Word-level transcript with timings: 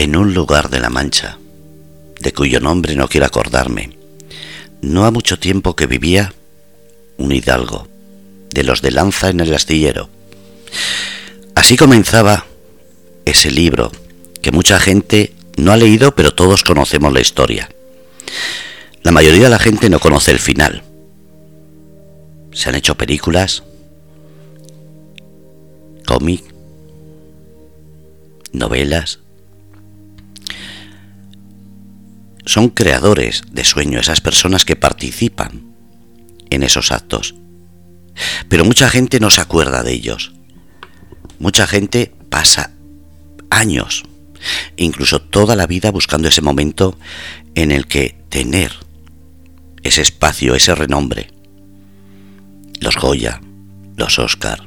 en 0.00 0.16
un 0.16 0.32
lugar 0.32 0.70
de 0.70 0.80
la 0.80 0.88
Mancha, 0.88 1.36
de 2.20 2.32
cuyo 2.32 2.58
nombre 2.58 2.96
no 2.96 3.06
quiero 3.06 3.26
acordarme, 3.26 3.98
no 4.80 5.04
ha 5.04 5.10
mucho 5.10 5.38
tiempo 5.38 5.76
que 5.76 5.86
vivía 5.86 6.32
un 7.18 7.32
hidalgo, 7.32 7.86
de 8.48 8.64
los 8.64 8.80
de 8.80 8.92
lanza 8.92 9.28
en 9.28 9.40
el 9.40 9.52
astillero. 9.52 10.08
Así 11.54 11.76
comenzaba 11.76 12.46
ese 13.26 13.50
libro 13.50 13.92
que 14.40 14.52
mucha 14.52 14.80
gente 14.80 15.34
no 15.58 15.70
ha 15.70 15.76
leído, 15.76 16.14
pero 16.14 16.32
todos 16.34 16.64
conocemos 16.64 17.12
la 17.12 17.20
historia. 17.20 17.68
La 19.02 19.12
mayoría 19.12 19.44
de 19.44 19.50
la 19.50 19.58
gente 19.58 19.90
no 19.90 20.00
conoce 20.00 20.30
el 20.30 20.38
final. 20.38 20.82
Se 22.52 22.70
han 22.70 22.74
hecho 22.74 22.94
películas, 22.94 23.64
cómic, 26.06 26.42
novelas. 28.52 29.18
Son 32.44 32.68
creadores 32.68 33.42
de 33.50 33.64
sueño 33.64 34.00
esas 34.00 34.20
personas 34.20 34.64
que 34.64 34.76
participan 34.76 35.74
en 36.50 36.62
esos 36.62 36.92
actos. 36.92 37.34
Pero 38.48 38.64
mucha 38.64 38.88
gente 38.90 39.20
no 39.20 39.30
se 39.30 39.40
acuerda 39.40 39.82
de 39.82 39.92
ellos. 39.92 40.32
Mucha 41.38 41.66
gente 41.66 42.12
pasa 42.28 42.72
años, 43.50 44.04
incluso 44.76 45.20
toda 45.20 45.56
la 45.56 45.66
vida 45.66 45.90
buscando 45.90 46.28
ese 46.28 46.42
momento 46.42 46.98
en 47.54 47.70
el 47.70 47.86
que 47.86 48.16
tener 48.28 48.72
ese 49.82 50.02
espacio, 50.02 50.54
ese 50.54 50.74
renombre. 50.74 51.30
Los 52.80 52.96
Goya, 52.96 53.40
los 53.96 54.18
Oscar, 54.18 54.66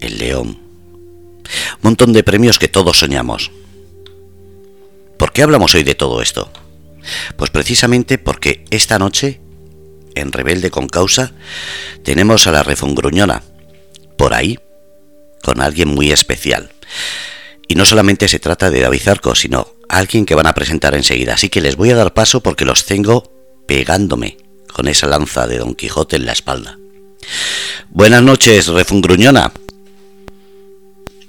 el 0.00 0.18
León. 0.18 0.48
Un 0.48 1.80
montón 1.82 2.12
de 2.12 2.22
premios 2.22 2.58
que 2.58 2.68
todos 2.68 2.98
soñamos. 2.98 3.50
¿Por 5.18 5.32
qué 5.32 5.42
hablamos 5.42 5.74
hoy 5.74 5.82
de 5.82 5.94
todo 5.94 6.22
esto? 6.22 6.50
Pues 7.36 7.50
precisamente 7.50 8.18
porque 8.18 8.64
esta 8.70 8.98
noche, 8.98 9.40
en 10.14 10.32
Rebelde 10.32 10.70
con 10.70 10.88
Causa, 10.88 11.32
tenemos 12.02 12.46
a 12.46 12.52
la 12.52 12.62
Refungruñona, 12.62 13.42
por 14.16 14.34
ahí, 14.34 14.58
con 15.42 15.60
alguien 15.60 15.88
muy 15.88 16.10
especial. 16.10 16.70
Y 17.68 17.74
no 17.74 17.84
solamente 17.84 18.28
se 18.28 18.38
trata 18.38 18.70
de 18.70 18.80
David 18.80 19.02
Zarco, 19.02 19.34
sino 19.34 19.74
alguien 19.88 20.26
que 20.26 20.34
van 20.34 20.46
a 20.46 20.54
presentar 20.54 20.94
enseguida. 20.94 21.34
Así 21.34 21.48
que 21.48 21.60
les 21.60 21.76
voy 21.76 21.90
a 21.90 21.96
dar 21.96 22.14
paso 22.14 22.42
porque 22.42 22.64
los 22.64 22.84
tengo 22.84 23.32
pegándome 23.66 24.36
con 24.72 24.88
esa 24.88 25.06
lanza 25.06 25.46
de 25.46 25.58
Don 25.58 25.74
Quijote 25.74 26.16
en 26.16 26.26
la 26.26 26.32
espalda. 26.32 26.78
Buenas 27.90 28.22
noches, 28.22 28.66
Refungruñona. 28.66 29.52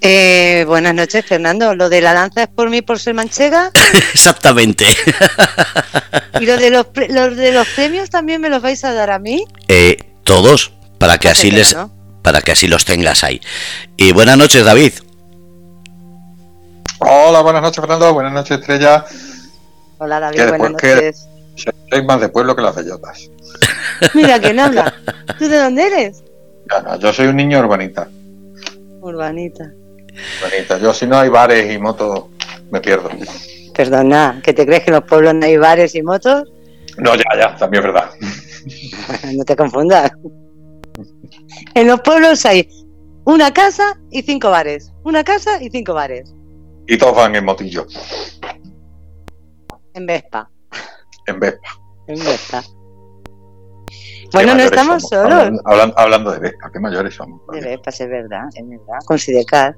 Eh, 0.07 0.65
buenas 0.67 0.93
noches, 0.93 1.25
Fernando. 1.25 1.73
¿Lo 1.73 1.89
de 1.89 1.99
la 1.99 2.13
lanza 2.13 2.43
es 2.43 2.47
por 2.47 2.69
mí 2.69 2.83
por 2.83 2.99
ser 2.99 3.15
manchega? 3.15 3.71
Exactamente. 4.13 4.85
¿Y 6.39 6.45
lo 6.45 6.57
de 6.57 6.69
los, 6.69 6.93
de 6.93 7.51
los 7.51 7.67
premios 7.69 8.11
también 8.11 8.39
me 8.39 8.49
los 8.49 8.61
vais 8.61 8.83
a 8.83 8.93
dar 8.93 9.09
a 9.09 9.17
mí? 9.17 9.43
Eh, 9.67 9.97
todos, 10.23 10.73
para 10.99 11.17
que 11.17 11.27
así 11.27 11.49
les, 11.49 11.75
para 12.21 12.41
que 12.41 12.51
así 12.51 12.67
los 12.67 12.85
tengas 12.85 13.23
ahí. 13.23 13.41
Y 13.97 14.11
buenas 14.11 14.37
noches, 14.37 14.63
David. 14.63 14.93
Hola, 16.99 17.41
buenas 17.41 17.63
noches, 17.63 17.81
Fernando. 17.81 18.13
Buenas 18.13 18.33
noches, 18.33 18.59
Estrella. 18.59 19.05
Hola, 19.97 20.19
David. 20.19 20.49
Buenas 20.49 20.71
noches. 20.73 21.27
Soy 21.89 22.05
más 22.05 22.21
de 22.21 22.29
pueblo 22.29 22.55
que 22.55 22.61
las 22.61 22.75
bellotas. 22.75 23.27
Mira 24.13 24.39
quién 24.39 24.59
habla. 24.59 24.93
¿Tú 25.39 25.47
de 25.47 25.57
dónde 25.57 25.87
eres? 25.87 26.23
yo 26.99 27.11
soy 27.11 27.25
un 27.25 27.37
niño 27.37 27.57
urbanita. 27.57 28.07
Urbanita. 29.01 29.71
Urbanita. 30.41 30.77
Yo 30.79 30.93
si 30.93 31.07
no 31.07 31.17
hay 31.17 31.29
bares 31.29 31.71
y 31.73 31.77
motos, 31.77 32.25
me 32.71 32.81
pierdo. 32.81 33.09
Perdona, 33.73 34.41
¿que 34.43 34.53
te 34.53 34.65
crees 34.65 34.83
que 34.83 34.91
en 34.91 34.95
los 34.95 35.05
pueblos 35.05 35.33
no 35.35 35.45
hay 35.45 35.57
bares 35.57 35.95
y 35.95 36.01
motos? 36.01 36.49
No, 36.97 37.15
ya, 37.15 37.23
ya, 37.37 37.55
también 37.55 37.83
es 37.83 37.93
verdad. 37.93 38.09
no 39.33 39.43
te 39.43 39.55
confundas. 39.55 40.11
En 41.73 41.87
los 41.87 41.99
pueblos 42.01 42.45
hay 42.45 42.69
una 43.25 43.53
casa 43.53 43.99
y 44.11 44.21
cinco 44.21 44.49
bares. 44.49 44.91
Una 45.03 45.23
casa 45.23 45.61
y 45.61 45.69
cinco 45.69 45.93
bares. 45.93 46.33
Y 46.87 46.97
todos 46.97 47.15
van 47.15 47.35
en 47.35 47.43
motillo. 47.43 47.85
En 49.93 50.05
Vespa. 50.05 50.49
En 51.27 51.39
Vespa. 51.39 51.69
En 52.07 52.19
Vespa. 52.19 52.63
Bueno, 54.31 54.55
no 54.55 54.63
estamos 54.63 55.03
solos. 55.03 55.51
Hablando, 55.95 56.31
de 56.31 56.39
Vespa, 56.39 56.71
qué 56.71 56.79
mayores 56.79 57.15
somos. 57.15 57.41
De 57.51 57.61
Vespa, 57.61 57.89
es 57.89 57.99
verdad, 58.09 58.43
es 58.53 58.67
verdad. 58.67 59.75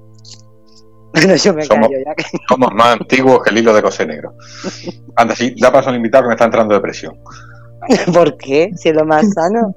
Bueno, 1.21 1.35
yo 1.35 1.53
me 1.53 1.63
somos, 1.63 1.87
callo 1.87 1.99
ya 2.05 2.15
que... 2.15 2.23
somos 2.47 2.71
más 2.73 2.99
antiguos 2.99 3.41
que 3.43 3.49
el 3.49 3.57
hilo 3.59 3.73
de 3.73 3.81
José 3.81 4.05
Negro. 4.05 4.35
Anda, 5.15 5.35
sí, 5.35 5.55
da 5.59 5.71
paso 5.71 5.89
al 5.89 5.95
invitado 5.95 6.23
que 6.23 6.27
me 6.27 6.33
está 6.33 6.45
entrando 6.45 6.75
depresión. 6.75 7.17
¿Por 8.13 8.37
qué? 8.37 8.71
Si 8.75 8.89
es 8.89 8.95
lo 8.95 9.05
más 9.05 9.25
sano. 9.33 9.75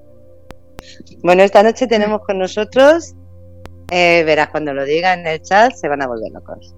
Bueno, 1.22 1.42
esta 1.42 1.62
noche 1.62 1.86
tenemos 1.86 2.22
con 2.22 2.38
nosotros, 2.38 3.14
eh, 3.90 4.22
verás 4.24 4.48
cuando 4.48 4.72
lo 4.72 4.84
diga 4.84 5.14
en 5.14 5.26
el 5.26 5.42
chat, 5.42 5.72
se 5.74 5.88
van 5.88 6.02
a 6.02 6.06
volver 6.06 6.32
locos. 6.32 6.74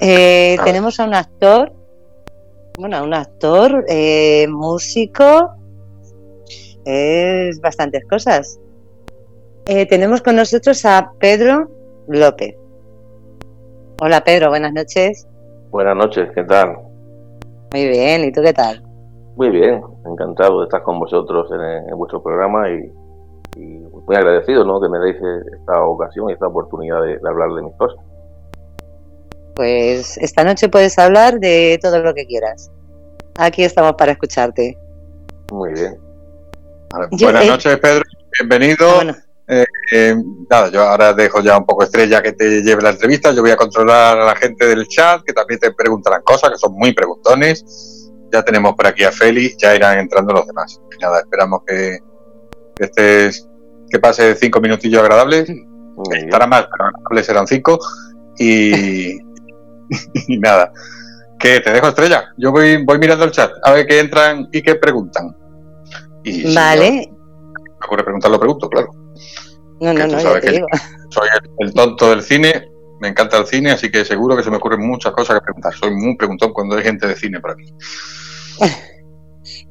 Eh, 0.00 0.56
tenemos 0.64 0.98
a 1.00 1.04
un 1.04 1.14
actor, 1.14 1.72
bueno, 2.78 2.96
a 2.96 3.02
un 3.02 3.14
actor, 3.14 3.84
eh, 3.88 4.46
músico, 4.48 5.54
es 6.84 7.60
bastantes 7.60 8.04
cosas. 8.08 8.58
tenemos 9.64 10.22
con 10.22 10.36
nosotros 10.36 10.84
a 10.84 11.10
Pedro 11.18 11.68
López. 12.06 12.54
Hola 13.98 14.22
Pedro, 14.22 14.50
buenas 14.50 14.74
noches. 14.74 15.26
Buenas 15.70 15.96
noches, 15.96 16.28
¿qué 16.34 16.44
tal? 16.44 16.76
Muy 17.72 17.88
bien, 17.88 18.24
¿y 18.24 18.32
tú 18.32 18.42
qué 18.42 18.52
tal? 18.52 18.82
Muy 19.36 19.48
bien, 19.48 19.82
encantado 20.04 20.60
de 20.60 20.64
estar 20.64 20.82
con 20.82 21.00
vosotros 21.00 21.50
en, 21.50 21.96
vuestro 21.96 22.22
programa 22.22 22.68
y, 22.68 22.92
muy 23.56 24.14
agradecido 24.14 24.64
¿no? 24.64 24.80
que 24.82 24.88
me 24.90 24.98
deis 24.98 25.16
esta 25.50 25.82
ocasión 25.82 26.28
y 26.28 26.34
esta 26.34 26.46
oportunidad 26.46 27.00
de, 27.02 27.18
hablar 27.26 27.50
de 27.54 27.62
mis 27.62 27.74
cosas. 27.76 27.98
Pues 29.54 30.18
esta 30.18 30.44
noche 30.44 30.68
puedes 30.68 30.98
hablar 30.98 31.40
de 31.40 31.78
todo 31.80 32.00
lo 32.00 32.12
que 32.12 32.26
quieras. 32.26 32.70
Aquí 33.38 33.64
estamos 33.64 33.94
para 33.94 34.12
escucharte. 34.12 34.76
Muy 35.50 35.72
bien. 35.72 35.96
buenas 37.18 37.44
eh, 37.44 37.48
noches, 37.48 37.78
Pedro. 37.78 38.04
Bienvenido. 38.38 38.86
Ah, 39.00 39.16
eh, 39.48 39.64
eh, 39.92 40.16
nada, 40.50 40.70
yo 40.70 40.82
ahora 40.82 41.12
dejo 41.12 41.40
ya 41.40 41.56
un 41.56 41.66
poco 41.66 41.84
estrella 41.84 42.22
que 42.22 42.32
te 42.32 42.62
lleve 42.62 42.82
la 42.82 42.90
entrevista. 42.90 43.32
Yo 43.32 43.42
voy 43.42 43.52
a 43.52 43.56
controlar 43.56 44.18
a 44.18 44.26
la 44.26 44.36
gente 44.36 44.66
del 44.66 44.86
chat 44.88 45.22
que 45.24 45.32
también 45.32 45.60
te 45.60 45.72
preguntarán 45.72 46.22
cosas, 46.22 46.50
que 46.50 46.58
son 46.58 46.72
muy 46.74 46.92
preguntones 46.92 47.64
ya 48.32 48.42
tenemos 48.42 48.74
por 48.74 48.86
aquí 48.86 49.04
a 49.04 49.12
Félix, 49.12 49.56
ya 49.58 49.74
irán 49.74 49.98
entrando 49.98 50.32
los 50.32 50.46
demás. 50.46 50.80
Y 50.96 51.02
nada, 51.02 51.20
esperamos 51.20 51.60
que, 51.66 51.98
que 52.76 53.30
que 53.88 53.98
pase 54.00 54.34
cinco 54.34 54.60
minutillos 54.60 55.00
agradables. 55.02 55.48
Estará 56.12 56.46
más, 56.46 56.66
pero 56.70 56.88
agradables 56.88 57.26
serán 57.26 57.46
cinco. 57.46 57.78
Y, 58.38 59.16
y 60.28 60.38
nada. 60.38 60.72
Que 61.38 61.60
te 61.60 61.70
dejo 61.70 61.88
estrella. 61.88 62.32
Yo 62.36 62.50
voy, 62.50 62.82
voy 62.84 62.98
mirando 62.98 63.24
el 63.24 63.30
chat 63.30 63.52
a 63.62 63.72
ver 63.72 63.86
qué 63.86 64.00
entran 64.00 64.48
y 64.52 64.62
qué 64.62 64.74
preguntan. 64.74 65.36
Y 66.24 66.54
vale. 66.54 66.90
me 66.90 67.86
ocurre 67.86 68.02
preguntar, 68.02 68.30
lo 68.30 68.40
pregunto, 68.40 68.68
claro. 68.68 68.90
No, 69.80 69.92
no, 69.92 70.06
no, 70.06 70.40
te 70.40 70.52
digo. 70.52 70.66
Soy 71.10 71.28
el, 71.58 71.72
tonto 71.74 72.10
del 72.10 72.22
cine, 72.22 72.68
me 73.00 73.08
encanta 73.08 73.38
el 73.38 73.46
cine, 73.46 73.72
así 73.72 73.90
que 73.90 74.04
seguro 74.04 74.36
que 74.36 74.42
se 74.42 74.50
me 74.50 74.56
ocurren 74.56 74.86
muchas 74.86 75.12
cosas 75.12 75.38
que 75.38 75.44
preguntar. 75.44 75.74
Soy 75.74 75.94
muy 75.94 76.16
preguntón 76.16 76.52
cuando 76.52 76.76
hay 76.76 76.84
gente 76.84 77.06
de 77.06 77.16
cine 77.16 77.40
por 77.40 77.52
aquí. 77.52 77.72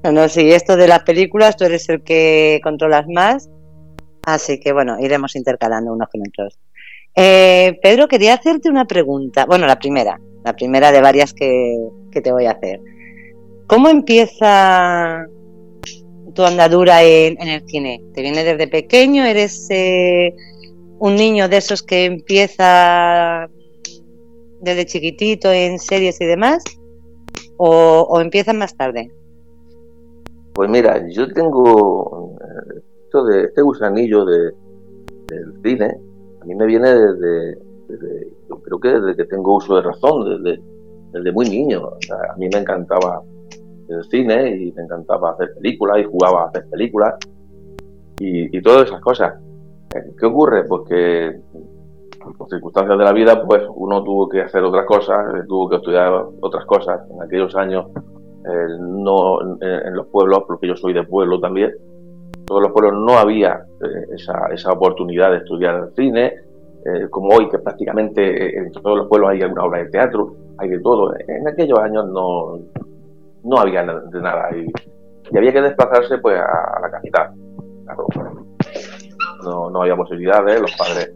No, 0.03 0.11
no, 0.11 0.29
sí, 0.29 0.51
esto 0.51 0.78
de 0.78 0.88
las 0.88 1.01
películas, 1.01 1.57
tú 1.57 1.66
eres 1.66 1.89
el 1.89 2.03
que 2.03 2.61
controlas 2.63 3.07
más, 3.07 3.50
así 4.23 4.59
que 4.59 4.72
bueno, 4.72 4.97
iremos 4.99 5.35
intercalando 5.35 5.91
unos 5.91 6.08
con 6.09 6.22
otros. 6.22 6.59
Eh, 7.16 7.79
Pedro, 7.81 8.08
quería 8.08 8.35
hacerte 8.35 8.69
una 8.69 8.85
pregunta, 8.85 9.46
bueno, 9.46 9.66
la 9.66 9.79
primera, 9.79 10.19
la 10.43 10.53
primera 10.53 10.91
de 10.91 11.02
varias 11.02 11.34
que, 11.34 11.90
te 12.11 12.31
voy 12.31 12.46
a 12.46 12.52
hacer. 12.52 12.79
¿Cómo 13.67 13.90
empieza 13.90 15.25
tu 16.35 16.43
andadura 16.43 17.02
en, 17.03 17.41
el 17.41 17.67
cine? 17.67 18.03
¿Te 18.14 18.22
viene 18.22 18.43
desde 18.43 18.67
pequeño? 18.67 19.26
¿Eres 19.26 19.67
eh, 19.72 20.35
un 20.99 21.16
niño 21.16 21.49
de 21.49 21.58
esos 21.58 21.82
que 21.82 22.05
empieza 22.05 23.49
desde 24.61 24.85
chiquitito 24.85 25.52
en 25.52 25.79
series 25.79 26.22
y 26.22 26.26
demás? 26.26 26.64
o, 27.58 28.20
empiezan 28.20 28.58
más 28.58 28.76
tarde? 28.76 29.11
Pues 30.53 30.70
mira, 30.70 31.05
yo 31.09 31.32
tengo 31.34 32.35
eh, 32.41 32.81
esto 33.05 33.26
de 33.26 33.43
este 33.43 33.61
gusanillo 33.61 34.26
de, 34.26 34.52
del 35.28 35.61
cine, 35.64 35.97
a 36.41 36.46
mí 36.46 36.55
me 36.55 36.66
viene 36.66 36.93
desde, 36.93 37.58
yo 38.49 38.58
creo 38.61 38.79
que 38.79 38.90
desde 38.90 39.16
que 39.16 39.26
tengo 39.26 39.55
uso 39.55 39.76
de 39.76 39.81
razón, 39.81 40.43
desde, 40.43 40.61
desde 41.11 41.31
muy 41.31 41.49
niño. 41.49 41.88
a 41.88 42.38
mí 42.38 42.47
me 42.52 42.59
encantaba 42.59 43.22
el 43.87 44.03
cine 44.05 44.55
y 44.55 44.72
me 44.72 44.84
encantaba 44.84 45.32
hacer 45.32 45.53
películas 45.55 45.99
y 45.99 46.03
jugaba 46.05 46.43
a 46.43 46.47
hacer 46.47 46.66
películas 46.70 47.16
y, 48.20 48.58
y 48.58 48.61
todas 48.61 48.87
esas 48.87 49.02
cosas. 49.02 49.34
Eh, 49.96 50.14
¿Qué 50.20 50.26
ocurre? 50.26 50.64
Pues 50.66 50.82
por 52.37 52.49
circunstancias 52.49 52.97
de 52.97 53.03
la 53.03 53.14
vida, 53.14 53.46
pues 53.46 53.64
uno 53.76 54.03
tuvo 54.03 54.28
que 54.28 54.41
hacer 54.41 54.64
otras 54.64 54.85
cosas, 54.85 55.35
eh, 55.35 55.43
tuvo 55.47 55.70
que 55.70 55.76
estudiar 55.78 56.26
otras 56.41 56.66
cosas. 56.66 57.02
En 57.09 57.22
aquellos 57.22 57.55
años, 57.55 57.85
eh, 57.96 58.67
no 58.79 59.41
en, 59.61 59.96
los 59.96 60.08
pueblos, 60.08 60.43
porque 60.47 60.67
yo 60.67 60.76
soy 60.76 60.93
de 60.93 61.03
pueblo 61.03 61.40
también, 61.40 61.72
todos 62.46 62.61
los 62.61 62.72
pueblos 62.72 62.93
no 62.93 63.17
había 63.17 63.64
esa, 64.14 64.47
esa, 64.53 64.72
oportunidad 64.72 65.31
de 65.31 65.38
estudiar 65.38 65.90
cine, 65.96 66.34
como 67.09 67.29
hoy, 67.29 67.49
que 67.49 67.58
prácticamente 67.58 68.59
en 68.59 68.72
todos 68.72 68.99
los 68.99 69.08
pueblos 69.08 69.31
hay 69.31 69.41
alguna 69.41 69.64
obra 69.64 69.79
de 69.79 69.90
teatro, 69.90 70.35
hay 70.59 70.70
de 70.70 70.79
todo. 70.79 71.11
En 71.28 71.47
aquellos 71.47 71.79
años 71.79 72.08
no, 72.08 72.59
no 73.45 73.57
había 73.57 73.83
de 73.83 74.21
nada 74.21 74.49
y, 74.55 74.67
había 75.35 75.53
que 75.53 75.61
desplazarse 75.61 76.19
pues 76.19 76.39
a, 76.39 76.79
la 76.81 76.91
capital. 76.91 77.31
no, 79.43 79.69
no 79.71 79.81
había 79.81 79.95
posibilidades, 79.95 80.61
los 80.61 80.75
padres 80.75 81.13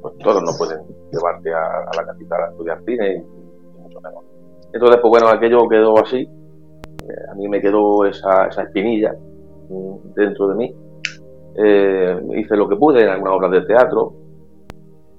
pues 0.00 0.18
todos 0.18 0.42
no 0.42 0.52
pueden 0.56 0.80
llevarte 1.12 1.52
a, 1.52 1.90
la 1.96 2.06
capital 2.06 2.42
a 2.42 2.50
estudiar 2.50 2.82
cine 2.84 3.16
y, 3.16 3.80
mucho 3.80 4.00
menos. 4.00 4.24
Entonces, 4.72 5.00
pues 5.00 5.10
bueno, 5.10 5.28
aquello 5.28 5.68
quedó 5.68 5.98
así. 5.98 6.18
Eh, 6.18 7.30
a 7.32 7.34
mí 7.34 7.48
me 7.48 7.60
quedó 7.60 8.04
esa, 8.04 8.46
esa 8.46 8.62
espinilla 8.64 9.14
mm, 9.68 10.12
dentro 10.14 10.48
de 10.48 10.54
mí. 10.56 10.76
Eh, 11.56 12.20
hice 12.36 12.56
lo 12.56 12.68
que 12.68 12.76
pude 12.76 13.02
en 13.02 13.08
algunas 13.08 13.34
obras 13.34 13.50
de 13.50 13.62
teatro 13.62 14.12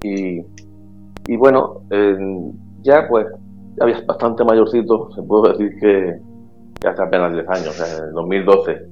y, 0.03 0.39
y 1.27 1.37
bueno, 1.37 1.81
ya 2.81 3.07
pues 3.09 3.27
había 3.81 4.01
bastante 4.05 4.45
mayorcito, 4.45 5.11
se 5.11 5.21
puede 5.23 5.51
decir 5.51 5.79
que, 5.81 6.19
hace 6.87 7.03
apenas 7.03 7.33
10 7.33 7.49
años, 7.49 8.03
en 8.07 8.13
2012 8.13 8.87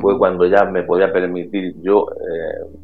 fue 0.00 0.16
cuando 0.16 0.46
ya 0.46 0.64
me 0.64 0.84
podía 0.84 1.12
permitir 1.12 1.74
yo 1.82 2.06
eh, 2.18 2.82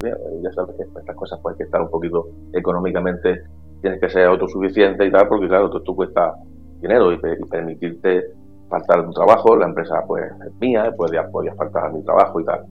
ya 0.00 0.52
sabes 0.52 0.76
que 0.76 0.82
estas 0.82 1.16
cosas 1.16 1.38
pues 1.42 1.54
hay 1.54 1.58
que 1.58 1.64
estar 1.64 1.80
un 1.80 1.90
poquito 1.90 2.28
económicamente, 2.52 3.42
tienes 3.80 4.00
que 4.00 4.08
ser 4.08 4.26
autosuficiente 4.26 5.04
y 5.06 5.10
tal, 5.10 5.28
porque 5.28 5.48
claro, 5.48 5.70
tú, 5.70 5.96
cuesta 5.96 6.34
dinero 6.80 7.12
y, 7.12 7.18
permitirte 7.50 8.24
faltar 8.68 9.04
tu 9.04 9.12
trabajo, 9.12 9.56
la 9.56 9.66
empresa 9.66 10.04
pues 10.06 10.24
es 10.46 10.60
mía, 10.60 10.92
podía, 10.96 11.28
podía 11.28 11.54
faltar 11.54 11.86
a 11.86 11.88
mi 11.90 12.02
trabajo 12.02 12.40
y 12.40 12.44
tal. 12.44 12.64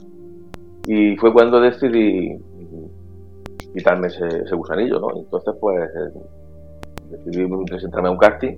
Y 0.85 1.17
fue 1.17 1.33
cuando 1.33 1.59
decidí 1.59 2.37
quitarme 3.73 4.07
ese, 4.07 4.55
gusanillo, 4.55 4.99
¿no? 4.99 5.09
Entonces 5.17 5.53
pues 5.59 5.89
eh, 5.89 7.19
decidí 7.25 7.47
presentarme 7.65 8.07
a 8.07 8.11
un 8.11 8.17
casting. 8.17 8.55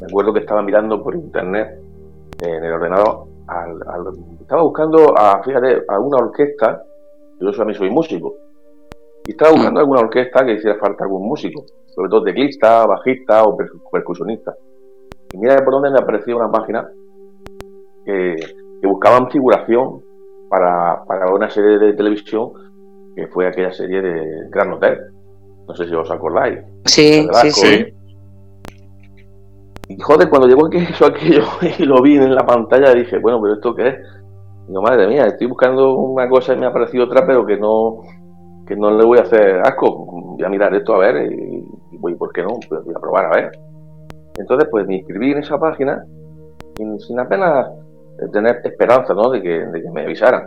Me 0.00 0.06
acuerdo 0.06 0.32
que 0.32 0.40
estaba 0.40 0.62
mirando 0.62 1.02
por 1.02 1.14
internet 1.14 1.80
en 2.40 2.64
el 2.64 2.72
ordenador, 2.72 3.26
estaba 4.40 4.62
buscando 4.62 5.18
a, 5.18 5.42
fíjate, 5.42 5.82
a 5.88 5.98
una 5.98 6.18
orquesta 6.18 6.84
yo 7.40 7.62
a 7.62 7.64
mí 7.64 7.74
soy 7.74 7.90
músico. 7.90 8.36
Y 9.26 9.32
estaba 9.32 9.52
buscando 9.52 9.80
alguna 9.80 10.00
orquesta 10.00 10.44
que 10.44 10.54
hiciera 10.54 10.78
falta 10.78 11.04
algún 11.04 11.28
músico, 11.28 11.64
sobre 11.94 12.08
todo 12.08 12.24
teclista, 12.24 12.86
bajista 12.86 13.44
o 13.44 13.56
percusionista. 13.90 14.54
Y 15.32 15.38
mira 15.38 15.56
por 15.62 15.74
dónde 15.74 15.90
me 15.90 15.98
apareció 15.98 16.36
una 16.36 16.50
página 16.50 16.88
que, 18.04 18.36
buscaban 18.82 19.30
figuración 19.30 20.02
para, 20.48 21.04
una 21.32 21.50
serie 21.50 21.78
de 21.78 21.92
televisión 21.92 22.52
que 23.14 23.26
fue 23.26 23.46
aquella 23.46 23.72
serie 23.72 24.00
de 24.00 24.48
Gran 24.50 24.72
Hotel. 24.72 24.98
No 25.66 25.74
sé 25.74 25.86
si 25.86 25.94
os 25.94 26.10
acordáis. 26.10 26.60
Sí, 26.86 27.28
sí, 27.32 27.50
sí. 27.50 27.94
Y 29.88 29.98
joder, 30.00 30.28
cuando 30.28 30.46
llegó 30.46 30.66
aquello, 31.06 31.42
y 31.78 31.84
lo 31.84 32.02
vi 32.02 32.16
en 32.16 32.34
la 32.34 32.44
pantalla, 32.44 32.92
dije, 32.94 33.18
bueno, 33.18 33.40
pero 33.40 33.54
¿esto 33.54 33.74
qué 33.74 33.88
es? 33.88 33.94
Digo, 34.66 34.82
madre 34.82 35.06
mía, 35.08 35.26
estoy 35.26 35.46
buscando 35.46 35.94
una 35.94 36.28
cosa 36.28 36.52
y 36.52 36.58
me 36.58 36.66
ha 36.66 36.68
aparecido 36.68 37.04
otra, 37.04 37.26
pero 37.26 37.46
que 37.46 37.56
no, 37.56 38.02
que 38.66 38.76
no 38.76 38.90
le 38.90 39.04
voy 39.04 39.18
a 39.18 39.22
hacer 39.22 39.60
asco. 39.60 40.34
Voy 40.36 40.44
a 40.44 40.48
mirar 40.50 40.74
esto 40.74 40.94
a 40.94 40.98
ver 40.98 41.32
y, 41.32 41.64
voy, 41.98 42.14
¿por 42.14 42.32
qué 42.32 42.42
no? 42.42 42.58
Voy 42.68 42.94
a 42.94 43.00
probar 43.00 43.26
a 43.26 43.36
ver. 43.36 43.52
Entonces, 44.36 44.68
pues 44.70 44.86
me 44.86 44.96
inscribí 44.96 45.32
en 45.32 45.38
esa 45.38 45.58
página 45.58 46.04
sin, 46.76 47.18
apenas 47.18 47.66
tener 48.32 48.60
esperanza, 48.62 49.14
¿no? 49.14 49.30
De 49.30 49.40
que, 49.40 49.66
de 49.66 49.82
que 49.82 49.90
me 49.90 50.02
avisaran. 50.02 50.42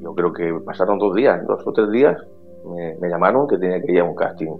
Yo 0.00 0.14
creo 0.14 0.32
que 0.32 0.54
pasaron 0.64 0.98
dos 0.98 1.14
días, 1.14 1.44
dos 1.46 1.66
o 1.66 1.72
tres 1.72 1.90
días, 1.90 2.16
me, 3.00 3.08
llamaron 3.08 3.46
que 3.46 3.58
tenía 3.58 3.80
que 3.82 3.92
ir 3.92 4.00
a 4.00 4.04
un 4.04 4.14
casting 4.14 4.52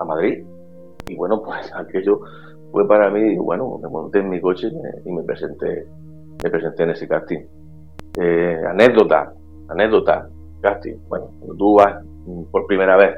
a 0.00 0.04
Madrid. 0.04 0.44
Y 1.08 1.16
bueno, 1.16 1.40
pues 1.42 1.72
aquello 1.74 2.20
fue 2.72 2.86
para 2.86 3.10
mí, 3.10 3.36
bueno, 3.36 3.78
me 3.82 3.88
monté 3.88 4.20
en 4.20 4.28
mi 4.28 4.40
coche 4.40 4.68
y 5.04 5.12
me 5.12 5.22
presenté, 5.22 5.86
me 6.42 6.50
presenté 6.50 6.82
en 6.82 6.90
ese 6.90 7.08
casting. 7.08 7.40
Eh, 8.18 8.62
anécdota, 8.68 9.32
anécdota, 9.68 10.28
casting. 10.60 10.96
Bueno, 11.08 11.26
cuando 11.38 11.54
tú 11.56 11.76
vas 11.76 12.04
por 12.50 12.66
primera 12.66 12.96
vez 12.96 13.16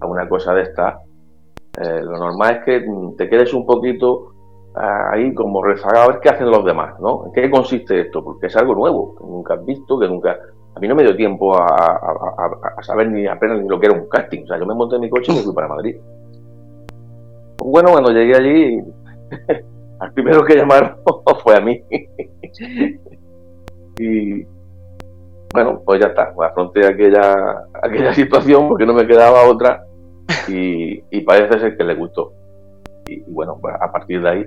a 0.00 0.06
una 0.06 0.28
cosa 0.28 0.54
de 0.54 0.62
esta, 0.62 1.00
eh, 1.78 2.00
lo 2.02 2.18
normal 2.18 2.56
es 2.56 2.64
que 2.64 2.86
te 3.18 3.28
quedes 3.28 3.52
un 3.52 3.66
poquito 3.66 4.32
ah, 4.74 5.10
ahí 5.12 5.34
como 5.34 5.62
rezagado 5.62 6.04
a 6.04 6.12
ver 6.12 6.20
qué 6.20 6.30
hacen 6.30 6.50
los 6.50 6.64
demás, 6.64 6.98
¿no? 7.00 7.26
¿En 7.26 7.32
qué 7.32 7.50
consiste 7.50 8.00
esto? 8.00 8.24
Porque 8.24 8.46
es 8.46 8.56
algo 8.56 8.74
nuevo, 8.74 9.14
que 9.16 9.24
nunca 9.24 9.54
has 9.54 9.64
visto, 9.64 9.98
que 9.98 10.08
nunca... 10.08 10.38
A 10.74 10.78
mí 10.78 10.88
no 10.88 10.94
me 10.94 11.04
dio 11.04 11.16
tiempo 11.16 11.56
a, 11.56 12.82
saber 12.82 13.10
ni 13.10 13.26
apenas 13.26 13.60
ni 13.60 13.68
lo 13.68 13.80
que 13.80 13.86
era 13.86 13.94
un 13.94 14.08
casting. 14.08 14.42
O 14.42 14.46
sea, 14.46 14.58
yo 14.58 14.66
me 14.66 14.74
monté 14.74 14.96
en 14.96 15.02
mi 15.02 15.10
coche 15.10 15.32
y 15.32 15.36
me 15.36 15.42
fui 15.42 15.54
para 15.54 15.68
Madrid. 15.68 15.96
Bueno, 17.68 17.90
cuando 17.90 18.12
llegué 18.12 18.36
allí, 18.36 18.80
al 19.98 20.12
primero 20.12 20.44
que 20.44 20.54
llamaron 20.54 20.98
fue 21.42 21.56
a 21.56 21.60
mí. 21.60 21.82
Y 23.98 24.44
bueno, 25.54 25.80
pues 25.86 25.98
ya 25.98 26.08
está, 26.08 26.34
afronté 26.38 26.86
aquella, 26.86 27.64
aquella 27.82 28.12
situación 28.12 28.68
porque 28.68 28.84
no 28.84 28.92
me 28.92 29.06
quedaba 29.06 29.48
otra 29.48 29.86
y, 30.48 31.00
parece 31.22 31.58
ser 31.58 31.78
que 31.78 31.84
le 31.84 31.94
gustó. 31.94 32.34
Y, 33.06 33.22
bueno, 33.22 33.56
pues 33.58 33.74
a 33.80 33.90
partir 33.90 34.20
de 34.20 34.28
ahí 34.28 34.44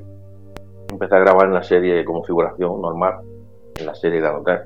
empecé 0.92 1.16
a 1.16 1.20
grabar 1.20 1.48
en 1.48 1.56
la 1.56 1.64
serie 1.64 1.96
de 1.96 2.06
configuración 2.06 2.80
normal, 2.80 3.22
en 3.80 3.88
la 3.88 3.96
serie 3.96 4.22
de 4.22 4.28
Hotel. 4.30 4.60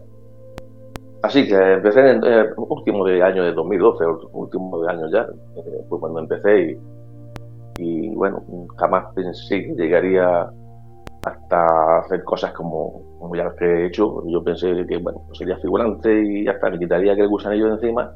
Así 1.22 1.48
que 1.48 1.56
empecé 1.56 2.02
en 2.02 2.26
el 2.26 2.54
último 2.58 3.06
de 3.06 3.24
año 3.24 3.46
de 3.46 3.54
2012, 3.54 4.04
último 4.34 4.82
de 4.82 4.92
año 4.92 5.10
ya, 5.10 5.22
eh, 5.56 5.86
fue 5.88 5.98
cuando 5.98 6.20
empecé 6.20 6.60
y, 6.60 6.78
y 7.78 8.14
bueno, 8.16 8.44
jamás 8.78 9.14
pensé 9.14 9.64
que 9.64 9.74
llegaría 9.74 10.50
hasta 11.26 12.00
hacer 12.00 12.24
cosas 12.24 12.52
como, 12.54 13.02
ya 13.36 13.46
las 13.46 13.56
que 13.56 13.66
he 13.66 13.86
hecho. 13.88 14.24
Yo 14.28 14.44
pensé 14.44 14.86
que 14.88 14.98
bueno, 14.98 15.22
pues 15.28 15.40
sería 15.40 15.58
figurante 15.58 16.24
y 16.24 16.48
hasta 16.48 16.70
me 16.70 16.80
quitaría 16.80 17.14
aquel 17.14 17.30
gusanillo 17.30 17.74
encima. 17.74 18.14